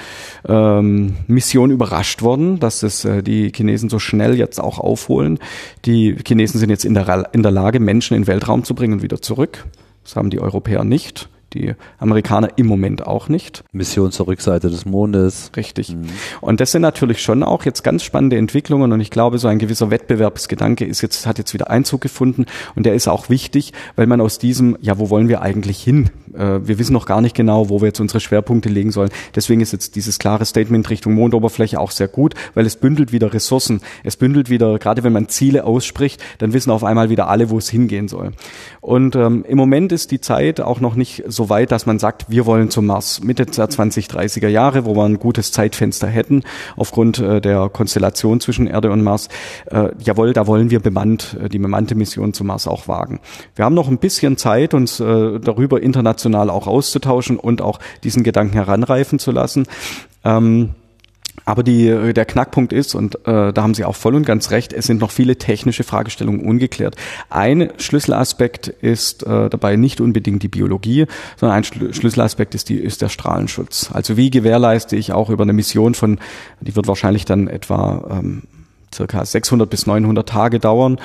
ähm, 0.46 1.16
Mission 1.26 1.70
überrascht 1.70 2.22
worden, 2.22 2.60
dass 2.60 2.82
es 2.82 3.04
äh, 3.04 3.22
die 3.22 3.52
Chinesen 3.54 3.88
so 3.88 3.98
schnell 3.98 4.36
jetzt 4.36 4.60
auch 4.60 4.78
aufholen. 4.78 5.38
Die 5.84 6.16
Chinesen 6.26 6.60
sind 6.60 6.70
jetzt 6.70 6.84
in 6.84 6.94
der, 6.94 7.28
in 7.32 7.42
der 7.42 7.52
Lage, 7.52 7.80
Menschen 7.80 8.14
in 8.14 8.22
den 8.22 8.28
Weltraum 8.28 8.64
zu 8.64 8.74
bringen 8.74 8.94
und 8.94 9.02
wieder 9.02 9.20
zurück. 9.20 9.66
Das 10.04 10.16
haben 10.16 10.30
die 10.30 10.40
Europäer 10.40 10.84
nicht. 10.84 11.28
Die 11.54 11.74
Amerikaner 11.98 12.50
im 12.56 12.66
Moment 12.66 13.06
auch 13.06 13.28
nicht. 13.28 13.64
Mission 13.72 14.12
zur 14.12 14.26
Rückseite 14.26 14.68
des 14.68 14.84
Mondes. 14.84 15.50
Richtig. 15.56 15.94
Mhm. 15.94 16.08
Und 16.40 16.60
das 16.60 16.72
sind 16.72 16.82
natürlich 16.82 17.22
schon 17.22 17.42
auch 17.42 17.64
jetzt 17.64 17.82
ganz 17.82 18.02
spannende 18.02 18.36
Entwicklungen 18.36 18.92
und 18.92 19.00
ich 19.00 19.10
glaube, 19.10 19.38
so 19.38 19.48
ein 19.48 19.58
gewisser 19.58 19.90
Wettbewerbsgedanke 19.90 20.84
ist 20.84 21.00
jetzt, 21.00 21.26
hat 21.26 21.38
jetzt 21.38 21.54
wieder 21.54 21.70
Einzug 21.70 22.02
gefunden 22.02 22.44
und 22.74 22.84
der 22.84 22.94
ist 22.94 23.08
auch 23.08 23.30
wichtig, 23.30 23.72
weil 23.96 24.06
man 24.06 24.20
aus 24.20 24.38
diesem, 24.38 24.76
ja, 24.80 24.98
wo 24.98 25.08
wollen 25.08 25.28
wir 25.28 25.40
eigentlich 25.40 25.82
hin? 25.82 26.10
Äh, 26.34 26.66
wir 26.66 26.78
wissen 26.78 26.92
noch 26.92 27.06
gar 27.06 27.20
nicht 27.20 27.34
genau, 27.34 27.68
wo 27.70 27.80
wir 27.80 27.88
jetzt 27.88 28.00
unsere 28.00 28.20
Schwerpunkte 28.20 28.68
legen 28.68 28.92
sollen. 28.92 29.10
Deswegen 29.34 29.60
ist 29.60 29.72
jetzt 29.72 29.96
dieses 29.96 30.18
klare 30.18 30.44
Statement 30.44 30.90
Richtung 30.90 31.14
Mondoberfläche 31.14 31.80
auch 31.80 31.90
sehr 31.90 32.08
gut, 32.08 32.34
weil 32.54 32.66
es 32.66 32.76
bündelt 32.76 33.12
wieder 33.12 33.32
Ressourcen. 33.32 33.80
Es 34.04 34.16
bündelt 34.16 34.50
wieder, 34.50 34.78
gerade 34.78 35.02
wenn 35.04 35.12
man 35.12 35.28
Ziele 35.28 35.64
ausspricht, 35.64 36.22
dann 36.38 36.52
wissen 36.52 36.70
auf 36.70 36.84
einmal 36.84 37.10
wieder 37.10 37.28
alle, 37.28 37.50
wo 37.50 37.58
es 37.58 37.70
hingehen 37.70 38.08
soll. 38.08 38.32
Und 38.80 39.16
ähm, 39.16 39.44
im 39.48 39.56
Moment 39.56 39.92
ist 39.92 40.10
die 40.10 40.20
Zeit 40.20 40.60
auch 40.60 40.80
noch 40.80 40.94
nicht 40.94 41.24
so 41.26 41.37
weit, 41.48 41.72
dass 41.72 41.86
man 41.86 41.98
sagt, 41.98 42.26
wir 42.28 42.46
wollen 42.46 42.70
zum 42.70 42.86
Mars 42.86 43.22
Mitte 43.22 43.46
der 43.46 43.68
2030er 43.68 44.48
Jahre, 44.48 44.84
wo 44.84 44.94
wir 44.94 45.04
ein 45.04 45.18
gutes 45.18 45.52
Zeitfenster 45.52 46.06
hätten, 46.06 46.42
aufgrund 46.76 47.18
äh, 47.18 47.40
der 47.40 47.68
Konstellation 47.68 48.40
zwischen 48.40 48.66
Erde 48.66 48.90
und 48.90 49.02
Mars. 49.02 49.28
Äh, 49.66 49.90
jawohl, 49.98 50.32
da 50.32 50.46
wollen 50.46 50.70
wir 50.70 50.80
bemannt, 50.80 51.36
äh, 51.42 51.48
die 51.48 51.58
bemannte 51.58 51.94
Mission 51.94 52.32
zum 52.32 52.48
Mars 52.48 52.66
auch 52.66 52.88
wagen. 52.88 53.20
Wir 53.54 53.64
haben 53.64 53.74
noch 53.74 53.88
ein 53.88 53.98
bisschen 53.98 54.36
Zeit, 54.36 54.74
uns 54.74 55.00
äh, 55.00 55.38
darüber 55.40 55.82
international 55.82 56.50
auch 56.50 56.66
auszutauschen 56.66 57.38
und 57.38 57.62
auch 57.62 57.78
diesen 58.02 58.22
Gedanken 58.22 58.54
heranreifen 58.54 59.18
zu 59.18 59.30
lassen. 59.30 59.66
Ähm, 60.24 60.74
aber 61.44 61.62
die, 61.62 62.12
der 62.12 62.24
Knackpunkt 62.24 62.72
ist, 62.72 62.94
und 62.94 63.16
äh, 63.26 63.52
da 63.52 63.62
haben 63.62 63.74
Sie 63.74 63.84
auch 63.84 63.96
voll 63.96 64.14
und 64.14 64.26
ganz 64.26 64.50
recht, 64.50 64.72
es 64.72 64.86
sind 64.86 65.00
noch 65.00 65.10
viele 65.10 65.36
technische 65.36 65.84
Fragestellungen 65.84 66.40
ungeklärt. 66.40 66.96
Ein 67.30 67.70
Schlüsselaspekt 67.78 68.68
ist 68.68 69.24
äh, 69.24 69.48
dabei 69.48 69.76
nicht 69.76 70.00
unbedingt 70.00 70.42
die 70.42 70.48
Biologie, 70.48 71.06
sondern 71.36 71.58
ein 71.58 71.64
Schlüsselaspekt 71.64 72.54
ist, 72.54 72.68
die, 72.68 72.76
ist 72.76 73.02
der 73.02 73.08
Strahlenschutz. 73.08 73.90
Also 73.92 74.16
wie 74.16 74.30
gewährleiste 74.30 74.96
ich 74.96 75.12
auch 75.12 75.30
über 75.30 75.42
eine 75.42 75.52
Mission 75.52 75.94
von, 75.94 76.18
die 76.60 76.76
wird 76.76 76.86
wahrscheinlich 76.88 77.24
dann 77.24 77.48
etwa 77.48 78.08
ähm, 78.10 78.42
circa 78.94 79.24
600 79.24 79.68
bis 79.68 79.86
900 79.86 80.28
Tage 80.28 80.58
dauern. 80.58 80.98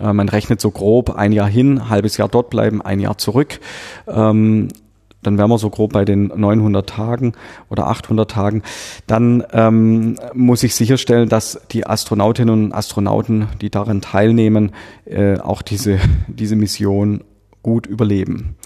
Äh, 0.00 0.12
man 0.12 0.28
rechnet 0.28 0.60
so 0.60 0.70
grob 0.70 1.10
ein 1.10 1.32
Jahr 1.32 1.48
hin, 1.48 1.88
halbes 1.88 2.16
Jahr 2.16 2.28
dort 2.28 2.50
bleiben, 2.50 2.82
ein 2.82 3.00
Jahr 3.00 3.18
zurück. 3.18 3.60
Ähm, 4.06 4.68
dann 5.26 5.38
wären 5.38 5.50
wir 5.50 5.58
so 5.58 5.70
grob 5.70 5.92
bei 5.92 6.04
den 6.04 6.28
900 6.28 6.88
Tagen 6.88 7.32
oder 7.68 7.88
800 7.88 8.30
Tagen, 8.30 8.62
dann 9.06 9.44
ähm, 9.52 10.16
muss 10.34 10.62
ich 10.62 10.74
sicherstellen, 10.74 11.28
dass 11.28 11.60
die 11.70 11.86
Astronautinnen 11.86 12.66
und 12.66 12.72
Astronauten, 12.72 13.48
die 13.60 13.70
daran 13.70 14.00
teilnehmen, 14.00 14.72
äh, 15.04 15.38
auch 15.38 15.62
diese, 15.62 15.98
diese 16.28 16.56
Mission 16.56 17.24
gut 17.62 17.86
überleben. 17.86 18.56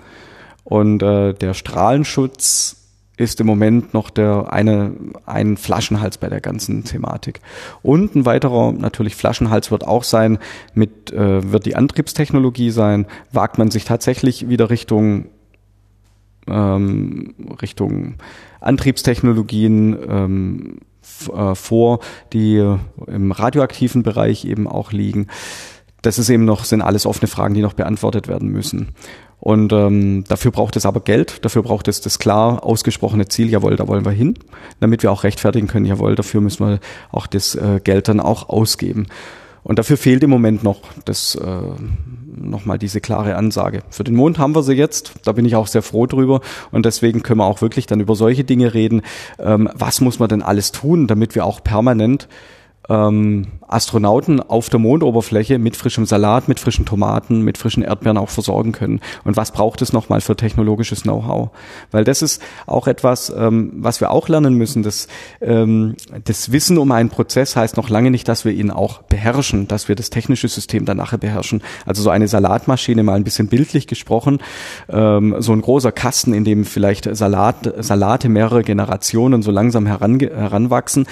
Und 0.65 1.03
äh, 1.03 1.33
der 1.33 1.55
Strahlenschutz 1.55 2.79
ist 3.19 3.41
im 3.41 3.47
Moment 3.47 3.95
noch 3.95 4.11
der 4.11 4.53
eine 4.53 4.93
ein 5.27 5.57
Flaschenhals 5.57 6.19
bei 6.19 6.29
der 6.29 6.41
ganzen 6.41 6.85
Thematik. 6.85 7.41
Und 7.83 8.15
ein 8.15 8.25
weiterer 8.25 8.73
natürlich 8.73 9.17
Flaschenhals 9.17 9.71
wird 9.71 9.87
auch 9.87 10.05
sein, 10.05 10.39
mit 10.73 11.13
äh, 11.13 11.53
wird 11.53 11.67
die 11.67 11.75
Antriebstechnologie 11.75 12.71
sein. 12.71 13.07
Wagt 13.33 13.59
man 13.59 13.71
sich 13.71 13.85
tatsächlich 13.85 14.49
wieder 14.49 14.71
Richtung 14.71 15.27
ähm, 16.51 17.35
Richtung 17.61 18.15
Antriebstechnologien 18.61 19.97
ähm, 20.09 20.79
äh, 21.33 21.55
vor, 21.55 22.01
die 22.33 22.65
im 23.07 23.33
radioaktiven 23.33 24.03
Bereich 24.03 24.45
eben 24.45 24.67
auch 24.69 24.93
liegen. 24.93 25.29
Das 26.03 26.19
ist 26.19 26.31
eben 26.31 26.45
noch, 26.45 26.65
sind 26.65 26.83
alles 26.83 27.07
offene 27.07 27.29
Fragen, 27.29 27.55
die 27.55 27.63
noch 27.63 27.73
beantwortet 27.73 28.29
werden 28.29 28.49
müssen. 28.51 28.95
Und 29.41 29.73
ähm, 29.73 30.25
dafür 30.25 30.51
braucht 30.51 30.77
es 30.77 30.85
aber 30.85 31.01
Geld, 31.01 31.45
dafür 31.45 31.63
braucht 31.63 31.87
es 31.89 32.01
das 32.01 32.19
klar 32.19 32.65
ausgesprochene 32.65 33.29
Ziel, 33.29 33.49
jawohl, 33.49 33.77
da 33.77 33.87
wollen 33.87 34.05
wir 34.05 34.13
hin, 34.13 34.35
damit 34.81 35.03
wir 35.03 35.13
auch 35.13 35.23
rechtfertigen 35.23 35.69
können, 35.69 35.87
jawohl, 35.87 36.17
dafür 36.17 36.41
müssen 36.41 36.67
wir 36.67 36.81
auch 37.13 37.27
das 37.29 37.55
äh, 37.55 37.81
Geld 37.83 38.09
dann 38.09 38.21
auch 38.21 38.49
ausgeben. 38.49 39.07
Und 39.69 39.79
dafür 39.79 39.99
fehlt 39.99 40.25
im 40.25 40.31
Moment 40.31 40.65
noch 40.65 40.81
das 41.05 41.35
äh, 41.37 41.61
nochmal 42.35 42.79
diese 42.79 43.01
klare 43.01 43.37
Ansage. 43.37 43.83
Für 43.91 44.03
den 44.03 44.15
Mond 44.15 44.39
haben 44.39 44.55
wir 44.55 44.63
sie 44.63 44.73
jetzt, 44.73 45.13
da 45.25 45.33
bin 45.33 45.45
ich 45.45 45.57
auch 45.57 45.67
sehr 45.67 45.83
froh 45.83 46.07
drüber 46.07 46.41
und 46.71 46.87
deswegen 46.87 47.23
können 47.23 47.41
wir 47.41 47.45
auch 47.45 47.61
wirklich 47.61 47.87
dann 47.87 48.01
über 48.01 48.17
solche 48.17 48.45
Dinge 48.45 48.73
reden. 48.73 49.03
Ähm, 49.39 49.69
was 49.75 50.01
muss 50.01 50.19
man 50.19 50.31
denn 50.31 50.43
alles 50.43 50.73
tun, 50.73 51.07
damit 51.07 51.35
wir 51.35 51.45
auch 51.45 51.63
permanent 51.63 52.29
ähm, 52.89 53.47
Astronauten 53.67 54.41
auf 54.41 54.71
der 54.71 54.81
Mondoberfläche 54.81 55.59
mit 55.59 55.77
frischem 55.77 56.07
Salat, 56.07 56.49
mit 56.49 56.59
frischen 56.59 56.87
Tomaten, 56.87 57.43
mit 57.43 57.59
frischen 57.59 57.83
Erdbeeren 57.83 58.17
auch 58.17 58.31
versorgen 58.31 58.73
können. 58.73 59.01
Und 59.25 59.37
was 59.37 59.53
braucht 59.53 59.83
es 59.83 59.93
nochmal 59.93 60.21
für 60.21 60.37
technologisches 60.37 61.03
Know-how? 61.03 61.51
Weil 61.91 62.05
das 62.05 62.23
ist 62.23 62.43
auch 62.67 62.87
etwas, 62.87 63.31
ähm, 63.37 63.73
was 63.77 64.01
wir 64.01 64.11
auch 64.11 64.29
lernen 64.29 64.55
müssen. 64.55 64.83
Das, 64.83 65.09
ähm, 65.41 65.97
das 66.25 66.51
Wissen 66.51 66.79
um 66.79 66.91
einen 66.93 67.11
Prozess 67.11 67.57
heißt 67.57 67.77
noch 67.77 67.91
lange 67.91 68.11
nicht, 68.11 68.27
dass 68.27 68.45
wir 68.45 68.53
ihn 68.53 68.71
auch 68.71 69.03
beherrschen, 69.03 69.69
dass 69.69 69.89
wir 69.89 69.95
das 69.95 70.11
technische 70.11 70.49
System 70.49 70.87
dann 70.87 70.97
nachher 70.97 71.19
beherrschen. 71.19 71.63
Also 71.85 72.03
so 72.03 72.11
eine 72.11 72.27
Salatmaschine, 72.27 73.03
mal 73.03 73.15
ein 73.15 73.25
bisschen 73.25 73.49
bildlich 73.49 73.87
gesprochen, 73.87 74.39
ähm, 74.89 75.37
so 75.41 75.53
ein 75.53 75.61
großer 75.61 75.93
Kasten, 75.93 76.33
in 76.33 76.45
dem 76.45 76.65
vielleicht 76.65 77.15
Salat, 77.15 77.75
Salate 77.81 78.29
mehrere 78.29 78.63
Generationen 78.63 79.43
so 79.43 79.51
langsam 79.51 79.87
heran, 79.87 80.21
heranwachsen 80.21 81.07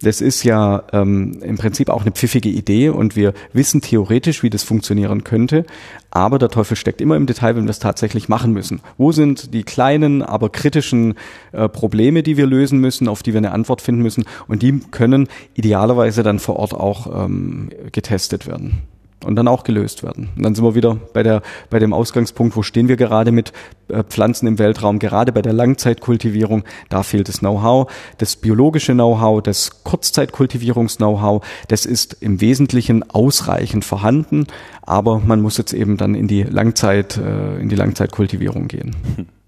das 0.00 0.20
ist 0.20 0.42
ja 0.44 0.84
ähm, 0.92 1.40
im 1.42 1.56
Prinzip 1.56 1.88
auch 1.88 2.02
eine 2.02 2.12
pfiffige 2.12 2.48
Idee 2.48 2.88
und 2.88 3.16
wir 3.16 3.32
wissen 3.52 3.80
theoretisch, 3.80 4.42
wie 4.42 4.50
das 4.50 4.62
funktionieren 4.62 5.24
könnte, 5.24 5.64
aber 6.10 6.38
der 6.38 6.48
Teufel 6.48 6.76
steckt 6.76 7.00
immer 7.00 7.16
im 7.16 7.26
Detail, 7.26 7.56
wenn 7.56 7.64
wir 7.64 7.70
es 7.70 7.78
tatsächlich 7.78 8.28
machen 8.28 8.52
müssen. 8.52 8.80
Wo 8.98 9.12
sind 9.12 9.54
die 9.54 9.62
kleinen, 9.62 10.22
aber 10.22 10.50
kritischen 10.50 11.14
äh, 11.52 11.68
Probleme, 11.68 12.22
die 12.22 12.36
wir 12.36 12.46
lösen 12.46 12.78
müssen, 12.78 13.08
auf 13.08 13.22
die 13.22 13.32
wir 13.32 13.38
eine 13.38 13.52
Antwort 13.52 13.80
finden 13.80 14.02
müssen 14.02 14.24
und 14.48 14.62
die 14.62 14.80
können 14.90 15.28
idealerweise 15.54 16.22
dann 16.22 16.38
vor 16.38 16.56
Ort 16.56 16.74
auch 16.74 17.24
ähm, 17.24 17.70
getestet 17.92 18.46
werden 18.46 18.82
und 19.24 19.36
dann 19.36 19.48
auch 19.48 19.64
gelöst 19.64 20.02
werden. 20.02 20.30
Und 20.36 20.42
dann 20.42 20.54
sind 20.54 20.64
wir 20.64 20.74
wieder 20.74 20.96
bei 21.12 21.22
der 21.22 21.42
bei 21.70 21.78
dem 21.78 21.92
Ausgangspunkt, 21.92 22.56
wo 22.56 22.62
stehen 22.62 22.88
wir 22.88 22.96
gerade 22.96 23.32
mit 23.32 23.52
äh, 23.88 24.02
Pflanzen 24.04 24.46
im 24.46 24.58
Weltraum, 24.58 24.98
gerade 24.98 25.32
bei 25.32 25.42
der 25.42 25.52
Langzeitkultivierung, 25.52 26.64
da 26.88 27.02
fehlt 27.02 27.28
das 27.28 27.40
Know-how, 27.40 27.90
das 28.18 28.36
biologische 28.36 28.92
Know-how, 28.92 29.42
das 29.42 29.82
Kurzzeitkultivierungs-Know-how, 29.84 31.44
das 31.68 31.86
ist 31.86 32.16
im 32.20 32.40
Wesentlichen 32.40 33.08
ausreichend 33.10 33.84
vorhanden, 33.84 34.46
aber 34.82 35.18
man 35.18 35.40
muss 35.40 35.58
jetzt 35.58 35.72
eben 35.72 35.96
dann 35.96 36.14
in 36.14 36.28
die 36.28 36.42
Langzeit 36.42 37.16
äh, 37.16 37.60
in 37.60 37.68
die 37.68 37.76
Langzeitkultivierung 37.76 38.68
gehen. 38.68 38.96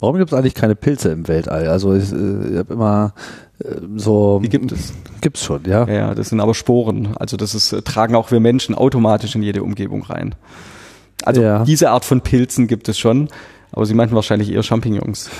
Warum 0.00 0.16
gibt 0.18 0.32
es 0.32 0.38
eigentlich 0.38 0.54
keine 0.54 0.74
Pilze 0.74 1.10
im 1.10 1.28
Weltall? 1.28 1.68
Also 1.68 1.94
ich, 1.94 2.12
äh, 2.12 2.52
ich 2.52 2.58
habe 2.58 2.74
immer 2.74 3.14
äh, 3.58 3.76
so. 3.96 4.40
Die 4.42 4.48
gibt 4.48 4.72
es. 4.72 4.92
Gibt's 5.20 5.44
schon, 5.44 5.62
ja. 5.66 5.86
Ja, 5.88 6.14
das 6.14 6.28
sind 6.28 6.40
aber 6.40 6.54
Sporen. 6.54 7.16
Also 7.16 7.36
das 7.36 7.54
ist, 7.54 7.72
äh, 7.72 7.82
tragen 7.82 8.14
auch 8.14 8.30
wir 8.30 8.40
Menschen 8.40 8.74
automatisch 8.74 9.34
in 9.34 9.42
jede 9.42 9.62
Umgebung 9.62 10.02
rein. 10.02 10.34
Also 11.24 11.42
ja. 11.42 11.64
diese 11.64 11.90
Art 11.90 12.04
von 12.04 12.20
Pilzen 12.20 12.66
gibt 12.66 12.88
es 12.88 12.98
schon, 12.98 13.28
aber 13.72 13.86
Sie 13.86 13.94
meinten 13.94 14.14
wahrscheinlich 14.14 14.52
eher 14.52 14.62
Champignons. 14.62 15.30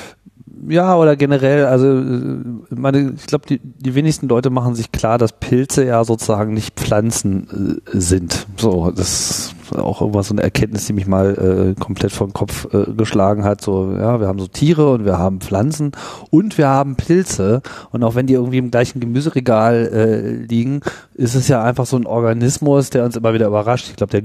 ja, 0.68 0.96
oder 0.96 1.16
generell, 1.16 1.66
also 1.66 1.98
äh, 1.98 2.38
meine, 2.70 3.14
ich 3.16 3.26
glaube, 3.26 3.46
die, 3.46 3.60
die 3.62 3.94
wenigsten 3.94 4.28
Leute 4.28 4.50
machen 4.50 4.74
sich 4.74 4.92
klar, 4.92 5.18
dass 5.18 5.32
Pilze 5.32 5.84
ja 5.84 6.04
sozusagen 6.04 6.54
nicht 6.54 6.74
Pflanzen 6.76 7.82
äh, 7.92 7.98
sind. 7.98 8.46
So, 8.56 8.90
das 8.90 9.54
auch 9.72 10.00
irgendwas 10.00 10.28
so 10.28 10.34
eine 10.34 10.42
Erkenntnis, 10.42 10.86
die 10.86 10.92
mich 10.92 11.06
mal 11.06 11.74
äh, 11.76 11.80
komplett 11.80 12.12
vom 12.12 12.32
Kopf 12.32 12.66
äh, 12.72 12.92
geschlagen 12.92 13.44
hat. 13.44 13.60
So, 13.60 13.92
ja, 13.92 14.20
wir 14.20 14.26
haben 14.26 14.38
so 14.38 14.46
Tiere 14.46 14.90
und 14.92 15.04
wir 15.04 15.18
haben 15.18 15.40
Pflanzen 15.40 15.92
und 16.30 16.58
wir 16.58 16.68
haben 16.68 16.96
Pilze. 16.96 17.62
Und 17.90 18.02
auch 18.02 18.14
wenn 18.14 18.26
die 18.26 18.34
irgendwie 18.34 18.58
im 18.58 18.70
gleichen 18.70 19.00
Gemüseregal 19.00 19.90
äh, 19.92 20.30
liegen, 20.46 20.80
ist 21.14 21.34
es 21.34 21.48
ja 21.48 21.62
einfach 21.62 21.86
so 21.86 21.96
ein 21.96 22.06
Organismus, 22.06 22.90
der 22.90 23.04
uns 23.04 23.16
immer 23.16 23.34
wieder 23.34 23.46
überrascht. 23.46 23.88
Ich 23.88 23.96
glaube, 23.96 24.10
der 24.10 24.22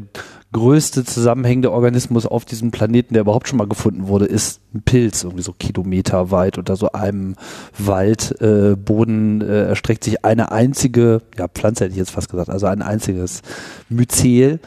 größte 0.52 1.06
zusammenhängende 1.06 1.72
Organismus 1.72 2.26
auf 2.26 2.44
diesem 2.44 2.72
Planeten, 2.72 3.14
der 3.14 3.22
überhaupt 3.22 3.48
schon 3.48 3.58
mal 3.58 3.68
gefunden 3.68 4.08
wurde, 4.08 4.26
ist 4.26 4.62
ein 4.74 4.82
Pilz, 4.82 5.24
irgendwie 5.24 5.44
so 5.44 5.54
kilometerweit 5.54 6.58
unter 6.58 6.76
so 6.76 6.92
einem 6.92 7.36
Waldboden 7.78 9.42
äh, 9.42 9.46
äh, 9.46 9.68
erstreckt 9.68 10.04
sich 10.04 10.26
eine 10.26 10.52
einzige, 10.52 11.22
ja 11.38 11.48
Pflanze 11.48 11.84
hätte 11.84 11.92
ich 11.94 12.00
jetzt 12.00 12.12
fast 12.12 12.30
gesagt, 12.30 12.50
also 12.50 12.66
ein 12.66 12.82
einziges 12.82 13.42
Myzel. 13.90 14.60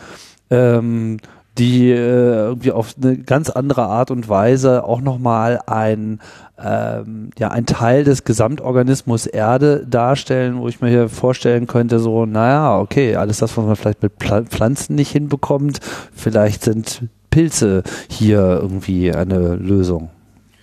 Ähm, 0.53 1.19
die 1.59 1.91
äh, 1.91 1.97
irgendwie 1.97 2.73
auf 2.73 2.95
eine 3.01 3.19
ganz 3.19 3.51
andere 3.51 3.83
Art 3.83 4.11
und 4.11 4.29
Weise 4.29 4.85
auch 4.85 5.03
nochmal 5.03 5.61
ein, 5.66 6.20
ähm, 6.59 7.31
ja, 7.39 7.49
ein 7.49 7.66
Teil 7.66 8.05
des 8.05 8.24
Gesamtorganismus 8.24 9.27
Erde 9.27 9.87
darstellen, 9.87 10.59
wo 10.59 10.69
ich 10.69 10.81
mir 10.81 10.89
hier 10.89 11.09
vorstellen 11.11 11.66
könnte, 11.66 11.99
so, 11.99 12.24
naja, 12.24 12.79
okay, 12.79 13.16
alles 13.16 13.39
das, 13.39 13.57
was 13.57 13.66
man 13.66 13.77
vielleicht 13.77 14.03
mit 14.03 14.12
Pflanzen 14.15 14.95
nicht 14.95 15.11
hinbekommt, 15.11 15.81
vielleicht 16.15 16.65
sind 16.65 17.03
Pilze 17.31 17.83
hier 18.09 18.59
irgendwie 18.62 19.12
eine 19.12 19.57
Lösung. 19.57 20.11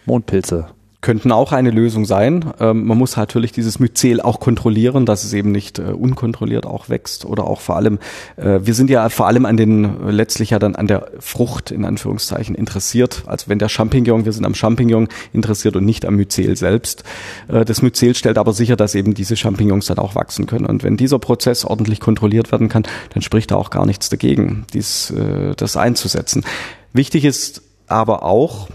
Mondpilze 0.06 0.68
könnten 1.02 1.32
auch 1.32 1.54
eine 1.54 1.72
Lösung 1.72 2.06
sein. 2.06 2.54
Ähm, 2.60 2.86
man 2.86 2.98
muss 2.98 3.16
natürlich 3.16 3.54
dieses 3.54 3.80
Myzel 3.80 4.20
auch 4.20 4.40
kontrollieren, 4.40 5.06
dass 5.06 5.24
es 5.24 5.32
eben 5.32 5.52
nicht 5.52 5.80
äh, 5.80 5.84
unkontrolliert 5.84 6.66
auch 6.66 6.90
wächst 6.90 7.24
oder 7.24 7.46
auch 7.46 7.62
vor 7.62 7.78
allem, 7.78 8.00
äh, 8.36 8.60
wir 8.64 8.74
sind 8.74 8.90
ja 8.90 9.08
vor 9.08 9.28
allem 9.28 9.46
an 9.46 9.56
den, 9.56 9.86
äh, 9.86 10.12
letztlich 10.12 10.50
ja 10.50 10.60
dann 10.60 10.76
an 10.76 10.88
der 10.88 11.10
Frucht 11.20 11.72
in 11.72 11.86
Anführungszeichen 11.86 12.54
interessiert. 12.54 13.24
Also 13.28 13.48
wenn 13.48 13.60
der 13.60 13.70
Champignon, 13.70 14.26
wir 14.26 14.34
sind 14.34 14.46
am 14.46 14.56
Champignon 14.56 15.08
interessiert 15.32 15.78
und 15.78 15.86
nicht 15.86 16.06
am 16.06 16.16
Myzel 16.18 16.58
selbst. 16.58 17.04
Äh, 17.48 17.64
das 17.64 17.82
Myzel 17.82 18.14
stellt 18.14 18.38
aber 18.38 18.52
sicher, 18.52 18.76
dass 18.76 18.94
eben 18.94 19.14
diese 19.14 19.38
Champignons 19.38 19.86
dann 19.86 20.00
auch 20.00 20.16
wachsen 20.16 20.48
können. 20.48 20.66
Und 20.66 20.84
wenn 20.84 20.98
dieser 20.98 21.20
Prozess 21.20 21.64
ordentlich 21.64 22.02
kontrolliert 22.02 22.52
werden 22.52 22.68
kann, 22.68 22.84
dann 23.14 23.22
spricht 23.22 23.52
da 23.52 23.56
auch 23.56 23.70
gar 23.70 23.86
nichts 23.86 24.10
dagegen, 24.10 24.66
dies, 24.74 25.12
äh, 25.12 25.56
das 25.56 25.78
einzusetzen. 25.78 26.44
Wichtig 26.92 27.24
ist 27.24 27.62
aber 27.88 28.24
auch, 28.24 28.68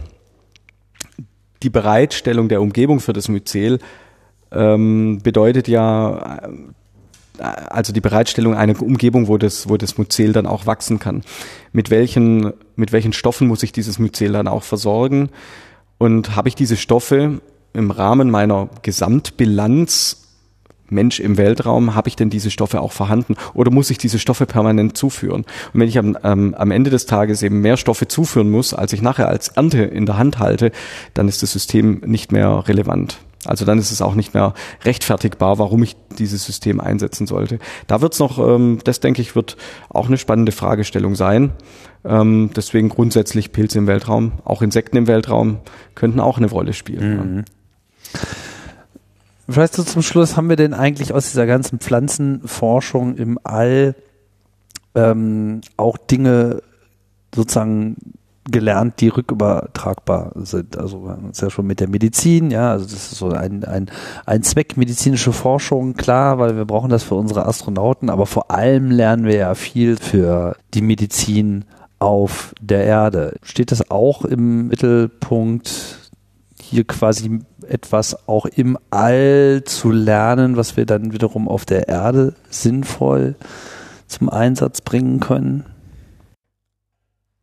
die 1.64 1.70
Bereitstellung 1.70 2.48
der 2.48 2.60
Umgebung 2.60 3.00
für 3.00 3.12
das 3.12 3.28
Myzel 3.28 3.78
ähm, 4.52 5.20
bedeutet 5.22 5.66
ja, 5.66 6.38
äh, 7.38 7.42
also 7.42 7.92
die 7.92 8.00
Bereitstellung 8.00 8.54
einer 8.54 8.80
Umgebung, 8.80 9.26
wo 9.26 9.38
das, 9.38 9.68
wo 9.68 9.76
das 9.76 9.98
Myzel 9.98 10.32
dann 10.32 10.46
auch 10.46 10.66
wachsen 10.66 10.98
kann. 10.98 11.22
Mit 11.72 11.90
welchen, 11.90 12.52
mit 12.76 12.92
welchen 12.92 13.12
Stoffen 13.12 13.48
muss 13.48 13.62
ich 13.62 13.72
dieses 13.72 13.98
Myzel 13.98 14.32
dann 14.32 14.46
auch 14.46 14.62
versorgen? 14.62 15.30
Und 15.98 16.36
habe 16.36 16.48
ich 16.48 16.54
diese 16.54 16.76
Stoffe 16.76 17.40
im 17.72 17.90
Rahmen 17.90 18.30
meiner 18.30 18.68
Gesamtbilanz 18.82 20.23
Mensch 20.88 21.20
im 21.20 21.36
Weltraum, 21.36 21.94
habe 21.94 22.08
ich 22.08 22.16
denn 22.16 22.30
diese 22.30 22.50
Stoffe 22.50 22.80
auch 22.80 22.92
vorhanden 22.92 23.36
oder 23.54 23.70
muss 23.70 23.90
ich 23.90 23.98
diese 23.98 24.18
Stoffe 24.18 24.46
permanent 24.46 24.96
zuführen? 24.96 25.44
Und 25.72 25.80
wenn 25.80 25.88
ich 25.88 25.98
am, 25.98 26.16
ähm, 26.22 26.54
am 26.54 26.70
Ende 26.70 26.90
des 26.90 27.06
Tages 27.06 27.42
eben 27.42 27.60
mehr 27.60 27.76
Stoffe 27.76 28.08
zuführen 28.08 28.50
muss, 28.50 28.74
als 28.74 28.92
ich 28.92 29.02
nachher 29.02 29.28
als 29.28 29.48
Ernte 29.48 29.82
in 29.82 30.06
der 30.06 30.18
Hand 30.18 30.38
halte, 30.38 30.72
dann 31.14 31.28
ist 31.28 31.42
das 31.42 31.52
System 31.52 32.02
nicht 32.04 32.32
mehr 32.32 32.68
relevant. 32.68 33.18
Also 33.44 33.64
dann 33.64 33.78
ist 33.78 33.90
es 33.90 34.00
auch 34.00 34.14
nicht 34.14 34.34
mehr 34.34 34.54
rechtfertigbar, 34.84 35.58
warum 35.58 35.82
ich 35.82 35.96
dieses 36.18 36.44
System 36.44 36.80
einsetzen 36.80 37.26
sollte. 37.26 37.58
Da 37.86 38.00
wird 38.00 38.14
es 38.14 38.18
noch, 38.18 38.38
ähm, 38.38 38.78
das 38.84 39.00
denke 39.00 39.20
ich, 39.20 39.36
wird 39.36 39.56
auch 39.90 40.06
eine 40.06 40.18
spannende 40.18 40.52
Fragestellung 40.52 41.14
sein. 41.14 41.52
Ähm, 42.04 42.50
deswegen 42.56 42.88
grundsätzlich 42.88 43.52
Pilze 43.52 43.78
im 43.78 43.86
Weltraum, 43.86 44.32
auch 44.44 44.62
Insekten 44.62 44.96
im 44.96 45.06
Weltraum 45.06 45.58
könnten 45.94 46.20
auch 46.20 46.38
eine 46.38 46.48
Rolle 46.48 46.72
spielen. 46.72 47.36
Mhm. 47.36 47.44
Weißt 49.46 49.76
du, 49.76 49.82
zum 49.82 50.02
Schluss 50.02 50.36
haben 50.36 50.48
wir 50.48 50.56
denn 50.56 50.74
eigentlich 50.74 51.12
aus 51.12 51.30
dieser 51.30 51.46
ganzen 51.46 51.78
Pflanzenforschung 51.78 53.16
im 53.16 53.38
All 53.44 53.94
ähm, 54.94 55.60
auch 55.76 55.98
Dinge 55.98 56.62
sozusagen 57.34 57.96
gelernt, 58.50 59.00
die 59.00 59.08
rückübertragbar 59.08 60.32
sind. 60.36 60.76
Also 60.76 61.04
wir 61.04 61.12
haben 61.12 61.26
uns 61.26 61.40
ja 61.40 61.50
schon 61.50 61.66
mit 61.66 61.80
der 61.80 61.88
Medizin, 61.88 62.50
ja, 62.50 62.72
also 62.72 62.84
das 62.84 63.12
ist 63.12 63.18
so 63.18 63.30
ein, 63.30 63.64
ein, 63.64 63.90
ein 64.26 64.42
Zweck 64.42 64.76
medizinische 64.76 65.32
Forschung, 65.32 65.94
klar, 65.94 66.38
weil 66.38 66.56
wir 66.56 66.66
brauchen 66.66 66.90
das 66.90 67.02
für 67.02 67.14
unsere 67.14 67.46
Astronauten, 67.46 68.10
aber 68.10 68.26
vor 68.26 68.50
allem 68.50 68.90
lernen 68.90 69.24
wir 69.24 69.36
ja 69.36 69.54
viel 69.54 69.96
für 69.96 70.56
die 70.74 70.82
Medizin 70.82 71.64
auf 71.98 72.54
der 72.60 72.84
Erde. 72.84 73.36
Steht 73.42 73.72
das 73.72 73.90
auch 73.90 74.26
im 74.26 74.68
Mittelpunkt 74.68 76.10
hier 76.60 76.84
quasi 76.84 77.40
etwas 77.68 78.28
auch 78.28 78.46
im 78.46 78.78
All 78.90 79.62
zu 79.64 79.90
lernen, 79.90 80.56
was 80.56 80.76
wir 80.76 80.86
dann 80.86 81.12
wiederum 81.12 81.48
auf 81.48 81.64
der 81.64 81.88
Erde 81.88 82.34
sinnvoll 82.50 83.34
zum 84.06 84.28
Einsatz 84.28 84.80
bringen 84.80 85.20
können? 85.20 85.64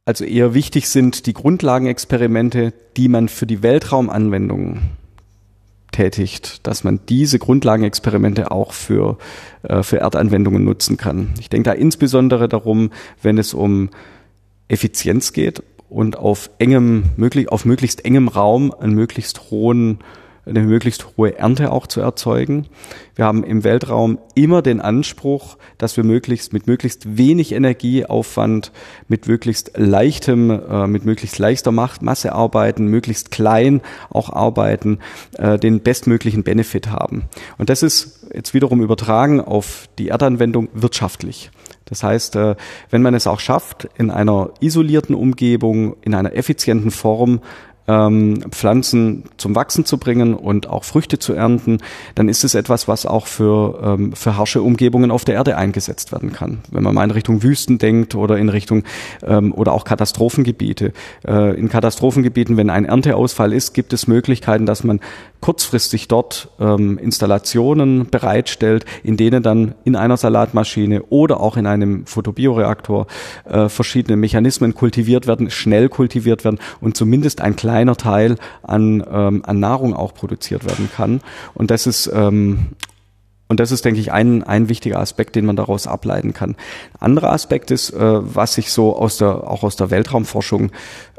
Also 0.05 0.25
eher 0.25 0.53
wichtig 0.53 0.89
sind 0.89 1.25
die 1.25 1.33
Grundlagenexperimente, 1.33 2.73
die 2.97 3.07
man 3.07 3.29
für 3.29 3.45
die 3.45 3.63
Weltraumanwendungen 3.63 4.91
tätigt, 5.91 6.65
dass 6.65 6.83
man 6.83 7.01
diese 7.07 7.37
Grundlagenexperimente 7.37 8.51
auch 8.51 8.73
für, 8.73 9.17
äh, 9.63 9.83
für 9.83 9.99
Erdanwendungen 9.99 10.63
nutzen 10.63 10.97
kann. 10.97 11.33
Ich 11.39 11.49
denke 11.49 11.69
da 11.69 11.73
insbesondere 11.73 12.49
darum, 12.49 12.91
wenn 13.21 13.37
es 13.37 13.53
um 13.53 13.89
Effizienz 14.67 15.33
geht 15.33 15.63
und 15.91 16.17
auf 16.17 16.49
engem, 16.57 17.03
möglich, 17.17 17.51
auf 17.51 17.65
möglichst 17.65 18.05
engem 18.05 18.27
Raum 18.27 18.73
einen 18.73 18.95
möglichst 18.95 19.51
hohen 19.51 19.99
eine 20.45 20.61
möglichst 20.61 21.05
hohe 21.17 21.37
Ernte 21.37 21.71
auch 21.71 21.85
zu 21.85 22.01
erzeugen. 22.01 22.65
Wir 23.15 23.25
haben 23.25 23.43
im 23.43 23.63
Weltraum 23.63 24.17
immer 24.33 24.61
den 24.61 24.81
Anspruch, 24.81 25.57
dass 25.77 25.97
wir 25.97 26.03
möglichst 26.03 26.51
mit 26.51 26.65
möglichst 26.65 27.17
wenig 27.17 27.51
Energieaufwand, 27.51 28.71
mit 29.07 29.27
möglichst 29.27 29.73
leichtem, 29.75 30.49
äh, 30.49 30.87
mit 30.87 31.05
möglichst 31.05 31.37
leichter 31.37 31.71
Masse 31.71 32.33
arbeiten, 32.33 32.87
möglichst 32.87 33.29
klein 33.29 33.81
auch 34.09 34.31
arbeiten, 34.31 34.99
äh, 35.37 35.59
den 35.59 35.81
bestmöglichen 35.81 36.43
Benefit 36.43 36.89
haben. 36.89 37.23
Und 37.59 37.69
das 37.69 37.83
ist 37.83 38.25
jetzt 38.33 38.53
wiederum 38.55 38.81
übertragen 38.81 39.41
auf 39.41 39.89
die 39.99 40.09
Erdanwendung 40.09 40.69
wirtschaftlich. 40.73 41.51
Das 41.91 42.03
heißt, 42.03 42.37
äh, 42.37 42.55
wenn 42.89 43.01
man 43.01 43.13
es 43.13 43.27
auch 43.27 43.41
schafft, 43.41 43.89
in 43.97 44.09
einer 44.09 44.49
isolierten 44.61 45.13
Umgebung, 45.13 45.97
in 46.01 46.15
einer 46.15 46.33
effizienten 46.33 46.89
Form 46.89 47.41
ähm, 47.87 48.41
Pflanzen 48.51 49.23
zum 49.37 49.55
Wachsen 49.55 49.85
zu 49.85 49.97
bringen 49.97 50.33
und 50.33 50.67
auch 50.67 50.83
Früchte 50.83 51.19
zu 51.19 51.33
ernten, 51.33 51.79
dann 52.15 52.29
ist 52.29 52.43
es 52.43 52.55
etwas, 52.55 52.87
was 52.87 53.05
auch 53.05 53.27
für, 53.27 53.79
ähm, 53.83 54.13
für 54.13 54.37
harsche 54.37 54.61
Umgebungen 54.61 55.11
auf 55.11 55.25
der 55.25 55.35
Erde 55.35 55.57
eingesetzt 55.57 56.11
werden 56.11 56.31
kann. 56.31 56.59
Wenn 56.71 56.83
man 56.83 56.93
mal 56.93 57.03
in 57.03 57.11
Richtung 57.11 57.43
Wüsten 57.43 57.77
denkt 57.77 58.15
oder 58.15 58.37
in 58.37 58.49
Richtung 58.49 58.83
ähm, 59.23 59.53
oder 59.53 59.73
auch 59.73 59.83
Katastrophengebiete. 59.83 60.93
Äh, 61.27 61.59
in 61.59 61.69
Katastrophengebieten, 61.69 62.57
wenn 62.57 62.69
ein 62.69 62.85
Ernteausfall 62.85 63.53
ist, 63.53 63.73
gibt 63.73 63.93
es 63.93 64.07
Möglichkeiten, 64.07 64.65
dass 64.65 64.83
man 64.83 64.99
kurzfristig 65.41 66.07
dort 66.07 66.49
ähm, 66.59 66.97
Installationen 66.99 68.09
bereitstellt, 68.09 68.85
in 69.03 69.17
denen 69.17 69.43
dann 69.43 69.73
in 69.83 69.95
einer 69.95 70.17
Salatmaschine 70.17 71.03
oder 71.03 71.39
auch 71.41 71.57
in 71.57 71.65
einem 71.65 72.05
Photobioreaktor 72.05 73.07
äh, 73.45 73.67
verschiedene 73.67 74.17
Mechanismen 74.17 74.75
kultiviert 74.75 75.27
werden, 75.27 75.49
schnell 75.49 75.89
kultiviert 75.89 76.45
werden 76.45 76.59
und 76.79 76.95
zumindest 76.95 77.41
ein 77.41 77.55
kleiner 77.81 77.95
Teil 77.95 78.35
an, 78.61 79.03
ähm, 79.11 79.41
an 79.45 79.59
Nahrung 79.59 79.95
auch 79.95 80.13
produziert 80.13 80.65
werden 80.65 80.89
kann. 80.95 81.21
Und 81.55 81.71
das 81.71 81.87
ist 81.87 82.11
ähm, 82.13 82.73
und 83.51 83.59
das 83.59 83.73
ist, 83.73 83.83
denke 83.83 83.99
ich, 83.99 84.13
ein, 84.13 84.43
ein 84.43 84.69
wichtiger 84.69 84.97
Aspekt, 84.97 85.35
den 85.35 85.45
man 85.45 85.57
daraus 85.57 85.85
ableiten 85.85 86.33
kann. 86.33 86.51
Ein 86.93 87.07
anderer 87.07 87.33
Aspekt 87.33 87.69
ist, 87.69 87.89
äh, 87.89 87.99
was 87.99 88.53
sich 88.53 88.71
so 88.71 88.95
aus 88.95 89.17
der, 89.17 89.45
auch 89.45 89.63
aus 89.63 89.75
der 89.75 89.91
Weltraumforschung 89.91 90.71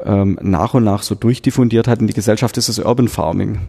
ähm, 0.03 0.39
nach 0.41 0.73
und 0.73 0.83
nach 0.83 1.03
so 1.03 1.13
durchdiffundiert 1.13 1.87
hat 1.87 2.01
in 2.01 2.07
die 2.07 2.13
Gesellschaft, 2.15 2.57
ist 2.57 2.69
das 2.69 2.79
Urban 2.79 3.07
Farming. 3.07 3.59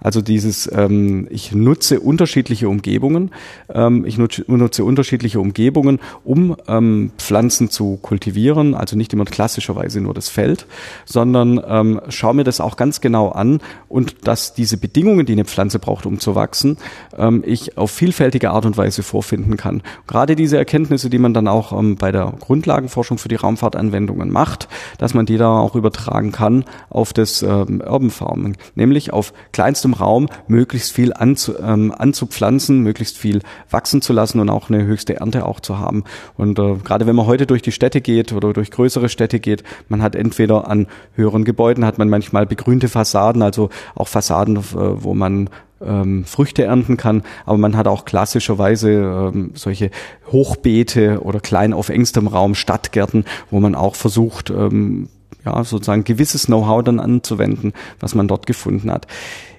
Also 0.00 0.22
dieses, 0.22 0.70
ähm, 0.72 1.28
ich 1.30 1.52
nutze 1.52 2.00
unterschiedliche 2.00 2.70
Umgebungen, 2.70 3.32
ähm, 3.68 4.06
ich 4.06 4.16
nutze, 4.16 4.44
nutze 4.46 4.82
unterschiedliche 4.82 5.38
Umgebungen, 5.40 6.00
um 6.24 6.56
ähm, 6.68 7.12
Pflanzen 7.18 7.68
zu 7.68 7.98
kultivieren, 8.00 8.74
also 8.74 8.96
nicht 8.96 9.12
immer 9.12 9.26
klassischerweise 9.26 10.00
nur 10.00 10.14
das 10.14 10.30
Feld, 10.30 10.66
sondern 11.04 11.60
ähm, 11.66 12.00
schaue 12.08 12.34
mir 12.34 12.44
das 12.44 12.60
auch 12.60 12.76
ganz 12.76 13.02
genau 13.02 13.28
an 13.28 13.60
und 13.90 14.26
dass 14.26 14.54
diese 14.54 14.78
Bedingungen, 14.78 15.26
die 15.26 15.32
eine 15.32 15.44
Pflanze 15.44 15.78
braucht, 15.78 16.06
um 16.06 16.18
zu 16.18 16.34
wachsen, 16.34 16.78
ähm, 17.18 17.44
ich 17.46 17.76
auf 17.76 17.89
auf 17.90 17.96
vielfältige 17.96 18.50
Art 18.50 18.66
und 18.66 18.76
Weise 18.76 19.02
vorfinden 19.02 19.56
kann. 19.56 19.82
Gerade 20.06 20.36
diese 20.36 20.56
Erkenntnisse, 20.56 21.10
die 21.10 21.18
man 21.18 21.34
dann 21.34 21.48
auch 21.48 21.76
ähm, 21.76 21.96
bei 21.96 22.12
der 22.12 22.32
Grundlagenforschung 22.38 23.18
für 23.18 23.28
die 23.28 23.34
Raumfahrtanwendungen 23.34 24.30
macht, 24.30 24.68
dass 24.98 25.12
man 25.12 25.26
die 25.26 25.36
da 25.36 25.58
auch 25.58 25.74
übertragen 25.74 26.30
kann 26.30 26.64
auf 26.88 27.12
das 27.12 27.42
ähm, 27.42 27.82
Urban 27.84 28.10
Farming, 28.10 28.56
nämlich 28.76 29.12
auf 29.12 29.32
kleinstem 29.52 29.94
Raum 29.94 30.28
möglichst 30.46 30.92
viel 30.92 31.12
anzu, 31.12 31.58
ähm, 31.58 31.92
anzupflanzen, 31.96 32.80
möglichst 32.80 33.18
viel 33.18 33.40
wachsen 33.68 34.02
zu 34.02 34.12
lassen 34.12 34.38
und 34.38 34.48
auch 34.50 34.70
eine 34.70 34.84
höchste 34.84 35.16
Ernte 35.16 35.44
auch 35.44 35.60
zu 35.60 35.78
haben. 35.78 36.04
Und 36.36 36.58
äh, 36.58 36.76
gerade 36.84 37.06
wenn 37.06 37.16
man 37.16 37.26
heute 37.26 37.46
durch 37.46 37.62
die 37.62 37.72
Städte 37.72 38.00
geht 38.00 38.32
oder 38.32 38.52
durch 38.52 38.70
größere 38.70 39.08
Städte 39.08 39.40
geht, 39.40 39.64
man 39.88 40.00
hat 40.00 40.14
entweder 40.14 40.68
an 40.68 40.86
höheren 41.14 41.44
Gebäuden 41.44 41.84
hat 41.84 41.98
man 41.98 42.08
manchmal 42.08 42.46
begrünte 42.46 42.88
Fassaden, 42.88 43.42
also 43.42 43.68
auch 43.96 44.08
Fassaden, 44.08 44.56
äh, 44.56 44.60
wo 44.72 45.14
man 45.14 45.50
ähm, 45.84 46.24
Früchte 46.24 46.64
ernten 46.64 46.96
kann, 46.96 47.22
aber 47.46 47.58
man 47.58 47.76
hat 47.76 47.88
auch 47.88 48.04
klassischerweise 48.04 48.90
ähm, 48.90 49.52
solche 49.54 49.90
Hochbeete 50.30 51.20
oder 51.22 51.40
klein 51.40 51.72
auf 51.72 51.88
engstem 51.88 52.26
Raum 52.26 52.54
Stadtgärten, 52.54 53.24
wo 53.50 53.60
man 53.60 53.74
auch 53.74 53.94
versucht, 53.94 54.50
ähm, 54.50 55.08
ja, 55.44 55.64
sozusagen 55.64 56.04
gewisses 56.04 56.46
Know-how 56.46 56.82
dann 56.82 57.00
anzuwenden, 57.00 57.72
was 57.98 58.14
man 58.14 58.28
dort 58.28 58.46
gefunden 58.46 58.90
hat. 58.90 59.06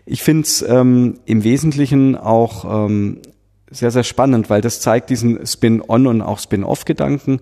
Ich 0.05 0.23
finde 0.23 0.43
es 0.43 0.61
ähm, 0.61 1.19
im 1.25 1.43
Wesentlichen 1.43 2.15
auch 2.15 2.85
ähm, 2.85 3.21
sehr, 3.71 3.89
sehr 3.89 4.03
spannend, 4.03 4.49
weil 4.49 4.61
das 4.61 4.81
zeigt 4.81 5.09
diesen 5.09 5.45
Spin-on 5.47 6.05
und 6.05 6.21
auch 6.21 6.39
Spin-off-Gedanken, 6.39 7.39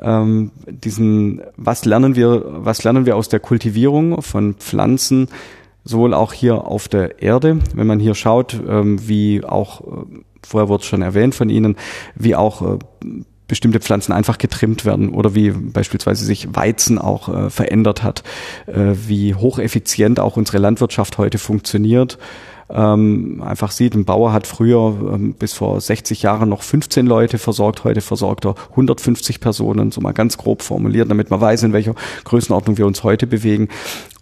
ähm, 0.00 0.50
diesen, 0.66 1.40
was 1.56 1.84
lernen 1.84 2.16
wir, 2.16 2.44
was 2.46 2.82
lernen 2.82 3.06
wir 3.06 3.16
aus 3.16 3.28
der 3.28 3.40
Kultivierung 3.40 4.20
von 4.20 4.54
Pflanzen, 4.54 5.28
sowohl 5.88 6.12
auch 6.12 6.32
hier 6.32 6.66
auf 6.66 6.88
der 6.88 7.22
Erde, 7.22 7.58
wenn 7.74 7.86
man 7.86 7.98
hier 7.98 8.14
schaut, 8.14 8.54
ähm, 8.68 9.08
wie 9.08 9.42
auch, 9.42 9.80
äh, 9.80 10.20
vorher 10.46 10.68
wurde 10.68 10.82
es 10.82 10.86
schon 10.86 11.02
erwähnt 11.02 11.34
von 11.34 11.48
Ihnen, 11.48 11.76
wie 12.14 12.36
auch 12.36 12.62
äh, 12.62 12.78
bestimmte 13.46 13.80
Pflanzen 13.80 14.12
einfach 14.12 14.36
getrimmt 14.36 14.84
werden 14.84 15.08
oder 15.14 15.34
wie 15.34 15.50
beispielsweise 15.50 16.26
sich 16.26 16.54
Weizen 16.54 16.98
auch 16.98 17.28
äh, 17.30 17.48
verändert 17.48 18.02
hat, 18.02 18.22
wie 18.66 19.34
hocheffizient 19.34 20.20
auch 20.20 20.36
unsere 20.36 20.58
Landwirtschaft 20.58 21.16
heute 21.16 21.38
funktioniert. 21.38 22.18
Ähm, 22.70 23.42
einfach 23.44 23.70
sieht, 23.70 23.94
ein 23.94 24.04
Bauer 24.04 24.32
hat 24.32 24.46
früher 24.46 25.14
ähm, 25.14 25.32
bis 25.32 25.54
vor 25.54 25.80
60 25.80 26.22
Jahren 26.22 26.50
noch 26.50 26.62
15 26.62 27.06
Leute 27.06 27.38
versorgt, 27.38 27.84
heute 27.84 28.02
versorgt 28.02 28.44
er 28.44 28.56
150 28.70 29.40
Personen, 29.40 29.90
so 29.90 30.02
mal 30.02 30.12
ganz 30.12 30.36
grob 30.36 30.60
formuliert, 30.60 31.10
damit 31.10 31.30
man 31.30 31.40
weiß, 31.40 31.62
in 31.62 31.72
welcher 31.72 31.94
Größenordnung 32.24 32.76
wir 32.76 32.86
uns 32.86 33.04
heute 33.04 33.26
bewegen. 33.26 33.68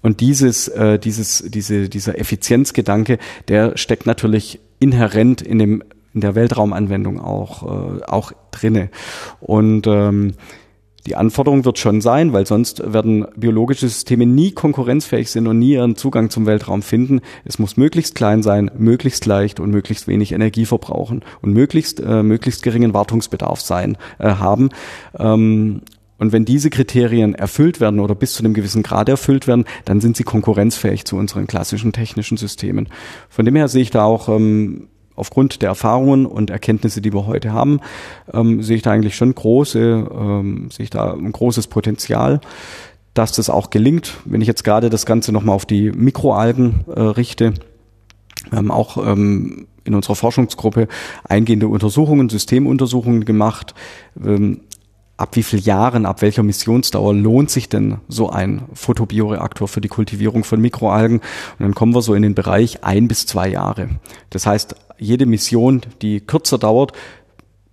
Und 0.06 0.20
dieses, 0.20 0.68
äh, 0.68 1.00
dieses, 1.00 1.42
diese, 1.48 1.88
dieser 1.88 2.16
Effizienzgedanke, 2.16 3.18
der 3.48 3.76
steckt 3.76 4.06
natürlich 4.06 4.60
inhärent 4.78 5.42
in 5.42 5.58
dem 5.58 5.82
in 6.14 6.20
der 6.20 6.36
Weltraumanwendung 6.36 7.20
auch 7.20 7.64
äh, 7.64 8.04
auch 8.04 8.30
drinne. 8.52 8.88
Und 9.40 9.88
ähm, 9.88 10.34
die 11.08 11.16
Anforderung 11.16 11.64
wird 11.64 11.80
schon 11.80 12.00
sein, 12.00 12.32
weil 12.32 12.46
sonst 12.46 12.92
werden 12.92 13.26
biologische 13.36 13.88
Systeme 13.88 14.26
nie 14.26 14.52
konkurrenzfähig 14.52 15.28
sind 15.28 15.48
und 15.48 15.58
nie 15.58 15.72
ihren 15.72 15.96
Zugang 15.96 16.30
zum 16.30 16.46
Weltraum 16.46 16.82
finden. 16.82 17.20
Es 17.44 17.58
muss 17.58 17.76
möglichst 17.76 18.14
klein 18.14 18.44
sein, 18.44 18.70
möglichst 18.78 19.26
leicht 19.26 19.58
und 19.58 19.72
möglichst 19.72 20.06
wenig 20.06 20.30
Energie 20.30 20.66
verbrauchen 20.66 21.24
und 21.42 21.52
möglichst 21.52 21.98
äh, 21.98 22.22
möglichst 22.22 22.62
geringen 22.62 22.94
Wartungsbedarf 22.94 23.60
sein 23.60 23.98
äh, 24.18 24.28
haben. 24.28 24.68
Ähm, 25.18 25.82
und 26.18 26.32
wenn 26.32 26.44
diese 26.44 26.70
Kriterien 26.70 27.34
erfüllt 27.34 27.80
werden 27.80 28.00
oder 28.00 28.14
bis 28.14 28.34
zu 28.34 28.42
einem 28.42 28.54
gewissen 28.54 28.82
Grad 28.82 29.08
erfüllt 29.08 29.46
werden, 29.46 29.64
dann 29.84 30.00
sind 30.00 30.16
sie 30.16 30.24
konkurrenzfähig 30.24 31.04
zu 31.04 31.16
unseren 31.16 31.46
klassischen 31.46 31.92
technischen 31.92 32.36
Systemen. 32.36 32.88
Von 33.28 33.44
dem 33.44 33.56
her 33.56 33.68
sehe 33.68 33.82
ich 33.82 33.90
da 33.90 34.04
auch 34.04 34.28
ähm, 34.28 34.88
aufgrund 35.14 35.62
der 35.62 35.70
Erfahrungen 35.70 36.26
und 36.26 36.50
Erkenntnisse, 36.50 37.00
die 37.00 37.12
wir 37.12 37.26
heute 37.26 37.52
haben, 37.52 37.80
ähm, 38.32 38.62
sehe 38.62 38.76
ich 38.76 38.82
da 38.82 38.92
eigentlich 38.92 39.16
schon 39.16 39.34
große, 39.34 40.08
ähm, 40.10 40.68
sehe 40.70 40.84
ich 40.84 40.90
da 40.90 41.12
ein 41.12 41.32
großes 41.32 41.66
Potenzial, 41.66 42.40
dass 43.14 43.32
das 43.32 43.50
auch 43.50 43.70
gelingt. 43.70 44.14
Wenn 44.24 44.40
ich 44.42 44.48
jetzt 44.48 44.64
gerade 44.64 44.90
das 44.90 45.06
Ganze 45.06 45.32
nochmal 45.32 45.54
auf 45.54 45.66
die 45.66 45.90
Mikroalgen 45.90 46.84
äh, 46.94 47.00
richte, 47.00 47.54
wir 48.50 48.58
haben 48.58 48.70
auch 48.70 48.96
ähm, 49.04 49.66
in 49.84 49.94
unserer 49.94 50.16
Forschungsgruppe 50.16 50.88
eingehende 51.24 51.68
Untersuchungen, 51.68 52.28
Systemuntersuchungen 52.28 53.24
gemacht. 53.24 53.74
Ähm, 54.22 54.60
ab 55.16 55.36
wie 55.36 55.42
vielen 55.42 55.62
Jahren, 55.62 56.06
ab 56.06 56.22
welcher 56.22 56.42
Missionsdauer 56.42 57.14
lohnt 57.14 57.50
sich 57.50 57.68
denn 57.68 57.98
so 58.08 58.30
ein 58.30 58.62
Photobioreaktor 58.74 59.68
für 59.68 59.80
die 59.80 59.88
Kultivierung 59.88 60.44
von 60.44 60.60
Mikroalgen? 60.60 61.18
Und 61.18 61.60
dann 61.60 61.74
kommen 61.74 61.94
wir 61.94 62.02
so 62.02 62.14
in 62.14 62.22
den 62.22 62.34
Bereich 62.34 62.84
ein 62.84 63.08
bis 63.08 63.26
zwei 63.26 63.48
Jahre. 63.48 63.88
Das 64.30 64.46
heißt, 64.46 64.76
jede 64.98 65.26
Mission, 65.26 65.82
die 66.02 66.20
kürzer 66.20 66.58
dauert, 66.58 66.92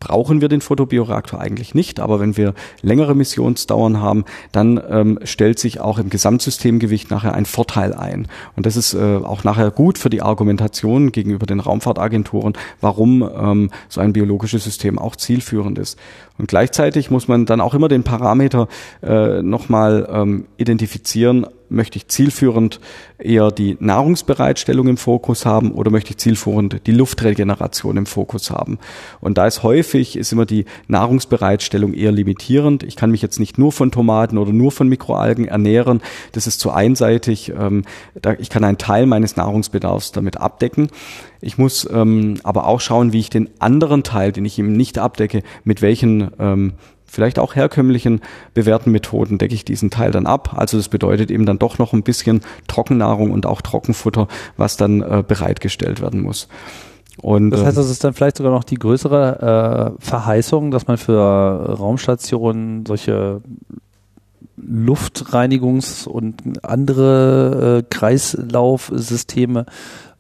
brauchen 0.04 0.42
wir 0.42 0.50
den 0.50 0.60
Photobioreaktor 0.60 1.40
eigentlich 1.40 1.74
nicht, 1.74 2.02
aber 2.02 2.20
wenn 2.20 2.36
wir 2.36 2.54
längere 2.82 3.16
Missionsdauern 3.16 4.02
haben, 4.02 4.26
dann 4.52 4.82
ähm, 4.90 5.20
stellt 5.24 5.60
sich 5.60 5.80
auch 5.80 5.98
im 5.98 6.10
Gesamtsystemgewicht 6.10 7.10
nachher 7.10 7.34
ein 7.34 7.46
Vorteil 7.46 7.94
ein. 7.94 8.28
Und 8.58 8.66
das 8.66 8.76
ist 8.76 8.94
äh, 8.94 8.98
auch 9.24 9.46
nachher 9.46 9.72
gut 9.72 9.98
für 9.98 10.10
die 10.10 10.22
Argumentation 10.22 11.14
gegenüber 11.14 11.46
den 11.46 11.62
Raumfahrtagenturen, 11.62 12.54
warum 12.82 13.24
ähm, 13.24 13.72
so 13.88 14.02
ein 14.02 14.12
biologisches 14.12 14.66
System 14.66 15.00
auch 15.00 15.16
zielführend 15.16 15.80
ist. 15.80 15.98
Und 16.38 16.50
gleichzeitig 16.50 17.10
muss 17.10 17.30
man 17.30 17.46
dann 17.46 17.62
auch 17.62 17.74
immer 17.74 17.88
den 17.88 18.04
Parameter 18.04 18.68
äh, 19.02 19.42
nochmal 19.42 20.06
ähm, 20.12 20.48
identifizieren, 20.58 21.48
möchte 21.74 21.98
ich 21.98 22.08
zielführend 22.08 22.80
eher 23.18 23.52
die 23.52 23.78
Nahrungsbereitstellung 23.80 24.88
im 24.88 24.98
Fokus 24.98 25.46
haben 25.46 25.72
oder 25.72 25.92
möchte 25.92 26.12
ich 26.12 26.18
zielführend 26.18 26.86
die 26.88 26.92
Luftregeneration 26.92 27.98
im 27.98 28.06
Fokus 28.06 28.52
haben? 28.52 28.80
Und 29.20 29.38
da 29.38 29.48
ist 29.48 29.64
häufig, 29.64 30.16
ist 30.16 30.32
immer 30.32 30.46
die 30.46 30.66
Nahrungsbereitstellung 30.88 31.94
eher 31.94 32.12
limitierend. 32.12 32.84
Ich 32.84 32.96
kann 32.96 33.12
mich 33.12 33.22
jetzt 33.22 33.40
nicht 33.40 33.58
nur 33.58 33.72
von 33.72 33.92
Tomaten 33.92 34.38
oder 34.38 34.54
nur 34.54 34.72
von 34.72 34.88
Mikroalgen 34.88 35.48
ernähren. 35.48 36.02
Das 36.32 36.48
ist 36.48 36.60
zu 36.60 36.72
einseitig. 36.72 37.52
Ähm, 37.58 37.84
ich 38.40 38.50
kann 38.50 38.64
einen 38.64 38.78
Teil 38.78 39.06
meines 39.06 39.36
Nahrungsbedarfs 39.36 40.12
damit 40.12 40.38
abdecken. 40.38 40.88
Ich 41.42 41.58
muss 41.58 41.88
ähm, 41.92 42.36
aber 42.44 42.68
auch 42.68 42.80
schauen, 42.80 43.12
wie 43.12 43.20
ich 43.20 43.30
den 43.30 43.50
anderen 43.60 44.04
Teil, 44.04 44.32
den 44.32 44.46
ich 44.46 44.58
ihm 44.58 44.74
nicht 44.74 44.98
abdecke, 44.98 45.44
mit 45.66 45.82
welchen 45.82 46.32
ähm, 46.40 46.74
vielleicht 47.06 47.40
auch 47.40 47.56
herkömmlichen 47.56 48.22
bewährten 48.54 48.92
Methoden 48.92 49.38
decke 49.38 49.54
ich 49.54 49.66
diesen 49.66 49.90
Teil 49.90 50.12
dann 50.12 50.26
ab. 50.26 50.54
Also 50.56 50.78
das 50.78 50.90
bedeutet 50.90 51.32
eben 51.32 51.46
dann 51.46 51.60
doch 51.60 51.78
noch 51.78 51.94
ein 51.94 52.04
bisschen 52.04 52.42
Trockennahrung 52.68 53.32
und 53.32 53.46
auch 53.46 53.62
Trockenfutter, 53.62 54.28
was 54.58 54.78
dann 54.78 55.02
äh, 55.02 55.24
bereitgestellt 55.28 56.02
werden 56.02 56.22
muss. 56.22 56.48
Und, 57.22 57.52
das 57.52 57.64
heißt, 57.64 57.78
das 57.78 57.90
ist 57.92 58.04
dann 58.04 58.14
vielleicht 58.14 58.38
sogar 58.38 58.52
noch 58.52 58.64
die 58.64 58.76
größere 58.76 59.94
äh, 60.00 60.04
Verheißung, 60.04 60.72
dass 60.72 60.88
man 60.88 60.98
für 60.98 61.20
Raumstationen 61.78 62.86
solche 62.88 63.42
Luftreinigungs- 64.60 66.08
und 66.08 66.64
andere 66.64 67.80
äh, 67.80 67.84
Kreislaufsysteme 67.90 69.66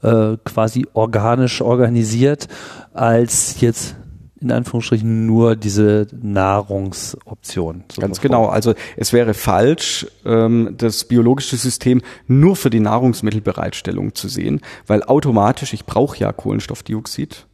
äh, 0.01 0.38
quasi 0.43 0.85
organisch 0.93 1.61
organisiert, 1.61 2.47
als 2.93 3.60
jetzt 3.61 3.95
in 4.43 4.51
Anführungsstrichen 4.51 5.25
nur 5.25 5.55
diese 5.55 6.07
Nahrungsoption. 6.21 7.83
So 7.91 8.01
Ganz 8.01 8.21
genau. 8.21 8.47
Also 8.47 8.73
es 8.97 9.13
wäre 9.13 9.33
falsch, 9.33 10.05
ähm, 10.25 10.75
das 10.77 11.05
biologische 11.05 11.55
System 11.57 12.01
nur 12.27 12.55
für 12.55 12.69
die 12.69 12.79
Nahrungsmittelbereitstellung 12.79 14.13
zu 14.13 14.27
sehen, 14.27 14.61
weil 14.85 15.03
automatisch, 15.03 15.73
ich 15.73 15.85
brauche 15.85 16.17
ja 16.17 16.31
Kohlenstoffdioxid 16.31 17.47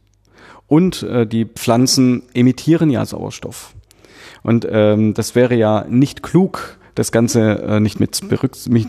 und 0.66 1.02
äh, 1.04 1.26
die 1.26 1.46
Pflanzen 1.46 2.24
emittieren 2.34 2.90
ja 2.90 3.06
Sauerstoff. 3.06 3.74
Und 4.42 4.66
ähm, 4.70 5.14
das 5.14 5.34
wäre 5.34 5.54
ja 5.54 5.84
nicht 5.88 6.22
klug, 6.22 6.78
das 6.94 7.12
Ganze 7.12 7.62
äh, 7.62 7.80
nicht 7.80 8.00
mit, 8.00 8.20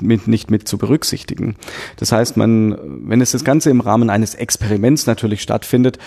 mit, 0.01 0.27
nicht 0.27 0.51
mit 0.51 0.67
zu 0.67 0.77
berücksichtigen. 0.77 1.55
Das 1.97 2.11
heißt, 2.11 2.37
man, 2.37 2.77
wenn 3.07 3.21
es 3.21 3.31
das 3.31 3.43
Ganze 3.43 3.69
im 3.69 3.81
Rahmen 3.81 4.09
eines 4.09 4.35
Experiments 4.35 5.05
natürlich 5.05 5.41
stattfindet, 5.41 5.97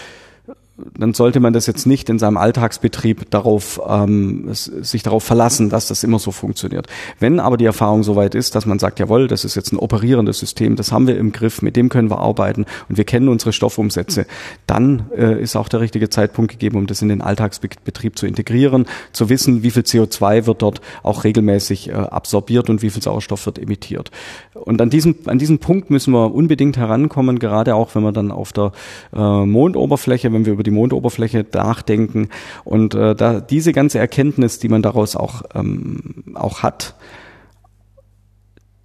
dann 0.76 1.14
sollte 1.14 1.38
man 1.38 1.52
das 1.52 1.66
jetzt 1.66 1.86
nicht 1.86 2.08
in 2.08 2.18
seinem 2.18 2.36
Alltagsbetrieb 2.36 3.30
darauf 3.30 3.80
ähm, 3.88 4.48
sich 4.52 5.04
darauf 5.04 5.22
verlassen, 5.22 5.70
dass 5.70 5.86
das 5.86 6.02
immer 6.02 6.18
so 6.18 6.32
funktioniert. 6.32 6.88
Wenn 7.20 7.38
aber 7.38 7.56
die 7.56 7.64
Erfahrung 7.64 8.02
soweit 8.02 8.34
ist, 8.34 8.56
dass 8.56 8.66
man 8.66 8.80
sagt, 8.80 8.98
jawohl, 8.98 9.28
das 9.28 9.44
ist 9.44 9.54
jetzt 9.54 9.72
ein 9.72 9.78
operierendes 9.78 10.40
System, 10.40 10.74
das 10.74 10.90
haben 10.90 11.06
wir 11.06 11.16
im 11.16 11.30
Griff, 11.30 11.62
mit 11.62 11.76
dem 11.76 11.90
können 11.90 12.10
wir 12.10 12.18
arbeiten 12.18 12.66
und 12.88 12.96
wir 12.96 13.04
kennen 13.04 13.28
unsere 13.28 13.52
Stoffumsätze, 13.52 14.26
dann 14.66 15.10
äh, 15.16 15.40
ist 15.40 15.54
auch 15.54 15.68
der 15.68 15.80
richtige 15.80 16.10
Zeitpunkt 16.10 16.50
gegeben, 16.50 16.78
um 16.78 16.86
das 16.88 17.02
in 17.02 17.08
den 17.08 17.22
Alltagsbetrieb 17.22 18.18
zu 18.18 18.26
integrieren, 18.26 18.86
zu 19.12 19.28
wissen, 19.28 19.62
wie 19.62 19.70
viel 19.70 19.82
CO2 19.82 20.46
wird 20.46 20.62
dort 20.62 20.80
auch 21.04 21.22
regelmäßig 21.22 21.90
äh, 21.90 21.92
absorbiert 21.92 22.68
und 22.68 22.82
wie 22.82 22.90
viel 22.90 23.02
Sauerstoff 23.02 23.46
wird 23.46 23.60
emittiert. 23.60 24.10
Und 24.54 24.82
an 24.82 24.90
diesem 24.90 25.14
an 25.26 25.38
diesem 25.38 25.58
Punkt 25.58 25.90
müssen 25.90 26.12
wir 26.12 26.34
unbedingt 26.34 26.76
herankommen, 26.76 27.38
gerade 27.38 27.76
auch 27.76 27.94
wenn 27.94 28.02
wir 28.02 28.12
dann 28.12 28.32
auf 28.32 28.52
der 28.52 28.72
äh, 29.14 29.44
Mondoberfläche, 29.44 30.32
wenn 30.32 30.46
wir 30.46 30.54
über 30.54 30.63
die 30.64 30.70
Mondoberfläche 30.70 31.46
nachdenken. 31.52 32.28
Und 32.64 32.94
äh, 32.94 33.14
da 33.14 33.40
diese 33.40 33.72
ganze 33.72 33.98
Erkenntnis, 33.98 34.58
die 34.58 34.68
man 34.68 34.82
daraus 34.82 35.14
auch, 35.14 35.42
ähm, 35.54 36.34
auch 36.34 36.62
hat, 36.62 36.96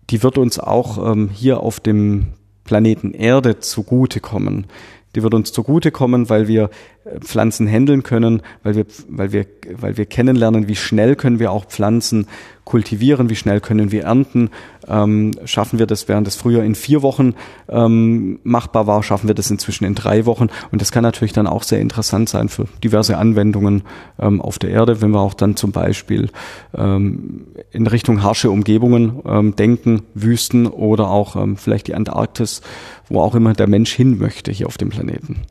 die 0.09 0.23
wird 0.23 0.37
uns 0.37 0.59
auch 0.59 1.11
ähm, 1.11 1.29
hier 1.31 1.61
auf 1.61 1.79
dem 1.79 2.27
Planeten 2.63 3.13
Erde 3.13 3.59
zugutekommen. 3.59 4.67
Die 5.15 5.23
wird 5.23 5.33
uns 5.33 5.51
zugutekommen, 5.51 6.29
weil 6.29 6.47
wir 6.47 6.69
äh, 7.03 7.19
Pflanzen 7.19 7.67
handeln 7.67 8.03
können, 8.03 8.41
weil 8.63 8.75
wir, 8.75 8.85
weil 9.07 9.31
wir, 9.31 9.45
weil 9.73 9.97
wir 9.97 10.05
kennenlernen, 10.05 10.67
wie 10.67 10.75
schnell 10.75 11.15
können 11.15 11.39
wir 11.39 11.51
auch 11.51 11.65
Pflanzen 11.65 12.27
kultivieren, 12.69 13.29
wie 13.29 13.35
schnell 13.35 13.59
können 13.59 13.91
wir 13.91 14.03
ernten. 14.03 14.51
Ähm, 14.87 15.31
schaffen 15.43 15.79
wir 15.79 15.87
das, 15.87 16.07
während 16.07 16.27
es 16.27 16.35
früher 16.35 16.63
in 16.63 16.75
vier 16.75 17.01
Wochen 17.01 17.33
ähm, 17.67 18.39
machbar 18.43 18.85
war, 18.85 19.01
schaffen 19.01 19.27
wir 19.27 19.33
das 19.33 19.49
inzwischen 19.49 19.85
in 19.85 19.95
drei 19.95 20.25
Wochen. 20.25 20.49
Und 20.71 20.81
das 20.81 20.91
kann 20.91 21.01
natürlich 21.01 21.33
dann 21.33 21.47
auch 21.47 21.63
sehr 21.63 21.81
interessant 21.81 22.29
sein 22.29 22.47
für 22.47 22.65
diverse 22.83 23.17
Anwendungen 23.17 23.81
ähm, 24.19 24.39
auf 24.39 24.59
der 24.59 24.69
Erde, 24.69 25.01
wenn 25.01 25.09
wir 25.11 25.19
auch 25.19 25.33
dann 25.33 25.55
zum 25.55 25.71
Beispiel 25.71 26.29
ähm, 26.77 27.47
in 27.71 27.87
Richtung 27.87 28.21
harsche 28.21 28.51
Umgebungen 28.51 29.19
ähm, 29.25 29.55
denken, 29.55 30.03
Wüsten 30.13 30.67
oder 30.67 31.09
auch 31.09 31.35
ähm, 31.35 31.57
vielleicht 31.57 31.87
die 31.87 31.95
Antarktis, 31.95 32.61
wo 33.09 33.19
auch 33.19 33.33
immer 33.33 33.53
der 33.53 33.67
Mensch 33.67 33.91
hin 33.91 34.19
möchte 34.19 34.51
hier 34.51 34.67
auf 34.67 34.77
dem 34.77 34.89
Planeten. 34.89 35.41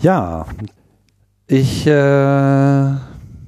Ja, 0.00 0.46
ich 1.48 1.84
äh, 1.86 2.94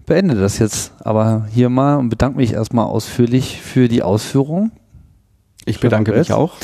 beende 0.07 0.35
das 0.37 0.59
jetzt 0.59 0.93
aber 1.01 1.47
hier 1.53 1.69
mal 1.69 1.97
und 1.97 2.09
bedanke 2.09 2.39
mich 2.39 2.53
erstmal 2.53 2.87
ausführlich 2.87 3.61
für 3.61 3.89
die 3.89 4.03
Ausführung. 4.03 4.71
Ich 5.65 5.81
bedanke 5.81 6.13
mich 6.13 6.33
auch. 6.33 6.55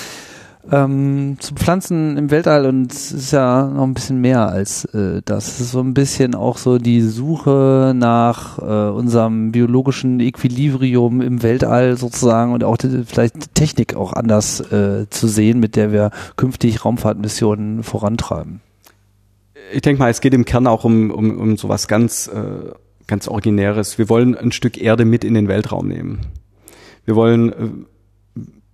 Ähm, 0.71 1.39
zu 1.41 1.55
Pflanzen 1.55 2.17
im 2.17 2.31
Weltall 2.31 2.67
und 2.67 2.93
es 2.93 3.11
ist 3.11 3.33
ja 3.33 3.67
noch 3.67 3.83
ein 3.83 3.95
bisschen 3.95 4.21
mehr 4.21 4.49
als 4.49 4.85
äh, 4.95 5.21
das. 5.25 5.49
Es 5.49 5.61
ist 5.61 5.73
so 5.73 5.81
ein 5.81 5.93
bisschen 5.93 6.37
auch 6.37 6.57
so 6.57 6.79
die 6.79 7.01
Suche 7.01 7.93
nach 7.97 8.59
äh, 8.59 8.91
unserem 8.91 9.51
biologischen 9.51 10.21
Equilibrium 10.21 11.21
im 11.21 11.43
Weltall 11.43 11.97
sozusagen 11.97 12.53
und 12.53 12.63
auch 12.63 12.77
die, 12.77 13.03
vielleicht 13.05 13.35
die 13.45 13.49
Technik 13.55 13.97
auch 13.97 14.13
anders 14.13 14.61
äh, 14.61 15.11
zu 15.11 15.27
sehen, 15.27 15.59
mit 15.59 15.75
der 15.75 15.91
wir 15.91 16.13
künftig 16.37 16.85
Raumfahrtmissionen 16.85 17.83
vorantreiben. 17.83 18.61
Ich 19.73 19.83
denke 19.83 19.99
mal, 19.99 20.11
es 20.11 20.21
geht 20.21 20.35
im 20.35 20.45
Kern 20.45 20.69
auch 20.69 20.85
um, 20.85 21.11
um, 21.11 21.41
um 21.41 21.57
sowas 21.57 21.89
ganz, 21.89 22.29
äh, 22.29 22.71
ganz 23.07 23.29
Originäres. 23.29 23.99
Wir 23.99 24.09
wollen 24.09 24.37
ein 24.37 24.53
Stück 24.53 24.81
Erde 24.81 25.05
mit 25.05 25.25
in 25.25 25.35
den 25.35 25.49
Weltraum 25.49 25.89
nehmen. 25.89 26.21
Wir 27.05 27.17
wollen 27.17 27.53
äh, 27.53 27.69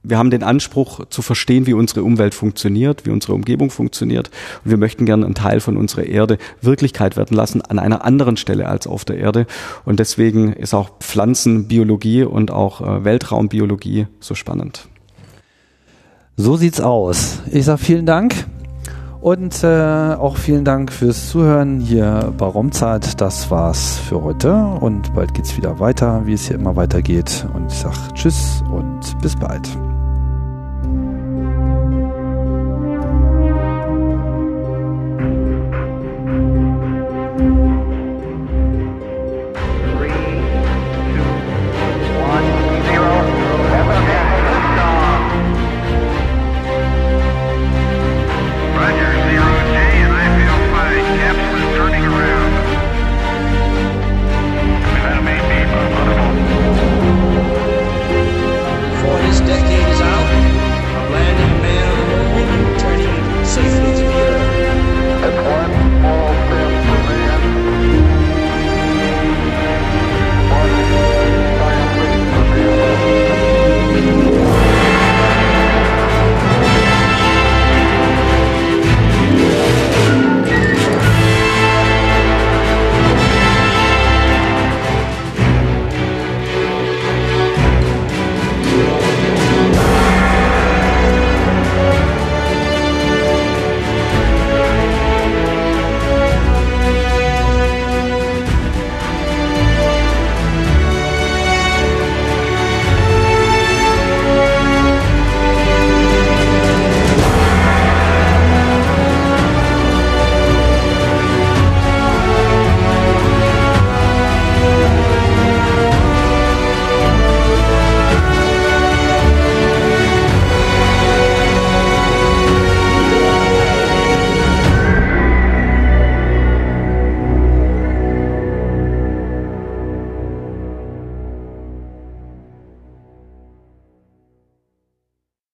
wir 0.09 0.17
haben 0.17 0.31
den 0.31 0.43
Anspruch 0.43 1.05
zu 1.11 1.23
verstehen, 1.23 1.67
wie 1.67 1.75
unsere 1.75 2.03
Umwelt 2.03 2.35
funktioniert, 2.35 3.05
wie 3.05 3.11
unsere 3.11 3.35
Umgebung 3.35 3.71
funktioniert. 3.71 4.31
Und 4.65 4.71
wir 4.71 4.79
möchten 4.79 5.07
gerne 5.07 5.27
einen 5.27 5.35
Teil 5.35 5.61
von 5.61 5.77
unserer 5.77 6.05
Erde 6.05 6.39
Wirklichkeit 6.61 7.17
werden 7.17 7.37
lassen 7.37 7.61
an 7.63 7.79
einer 7.79 8.05
anderen 8.05 8.37
Stelle 8.37 8.69
als 8.69 8.87
auf 8.87 9.05
der 9.05 9.19
Erde. 9.19 9.47
Und 9.85 10.01
deswegen 10.01 10.53
ist 10.53 10.73
auch 10.73 10.99
Pflanzenbiologie 11.01 12.23
und 12.23 12.51
auch 12.51 12.81
äh, 12.81 13.05
Weltraumbiologie 13.05 14.07
so 14.21 14.35
spannend. 14.35 14.89
So 16.37 16.57
sieht's 16.57 16.81
aus. 16.81 17.41
Ich 17.51 17.65
sage 17.65 17.79
vielen 17.79 18.07
Dank. 18.07 18.47
Und 19.21 19.65
äh, 19.65 20.15
auch 20.15 20.37
vielen 20.37 20.65
Dank 20.65 20.93
fürs 20.93 21.31
Zuhören 21.31 21.81
hier 21.81 22.33
bei 22.39 22.47
Raumzeit. 22.47 23.21
Das 23.21 23.51
war's 23.51 23.99
für 23.99 24.23
heute 24.23 24.55
und 24.55 25.13
bald 25.15 25.35
geht's 25.35 25.57
wieder 25.57 25.81
weiter, 25.81 26.23
wie 26.25 26.35
es 26.35 26.47
hier 26.47 26.57
immer 26.57 26.77
weitergeht. 26.77 27.47
Und 27.55 27.67
ich 27.73 27.79
sage 27.79 27.97
Tschüss 28.15 28.63
und 28.71 29.01
bis 29.21 29.35
bald. 29.37 29.69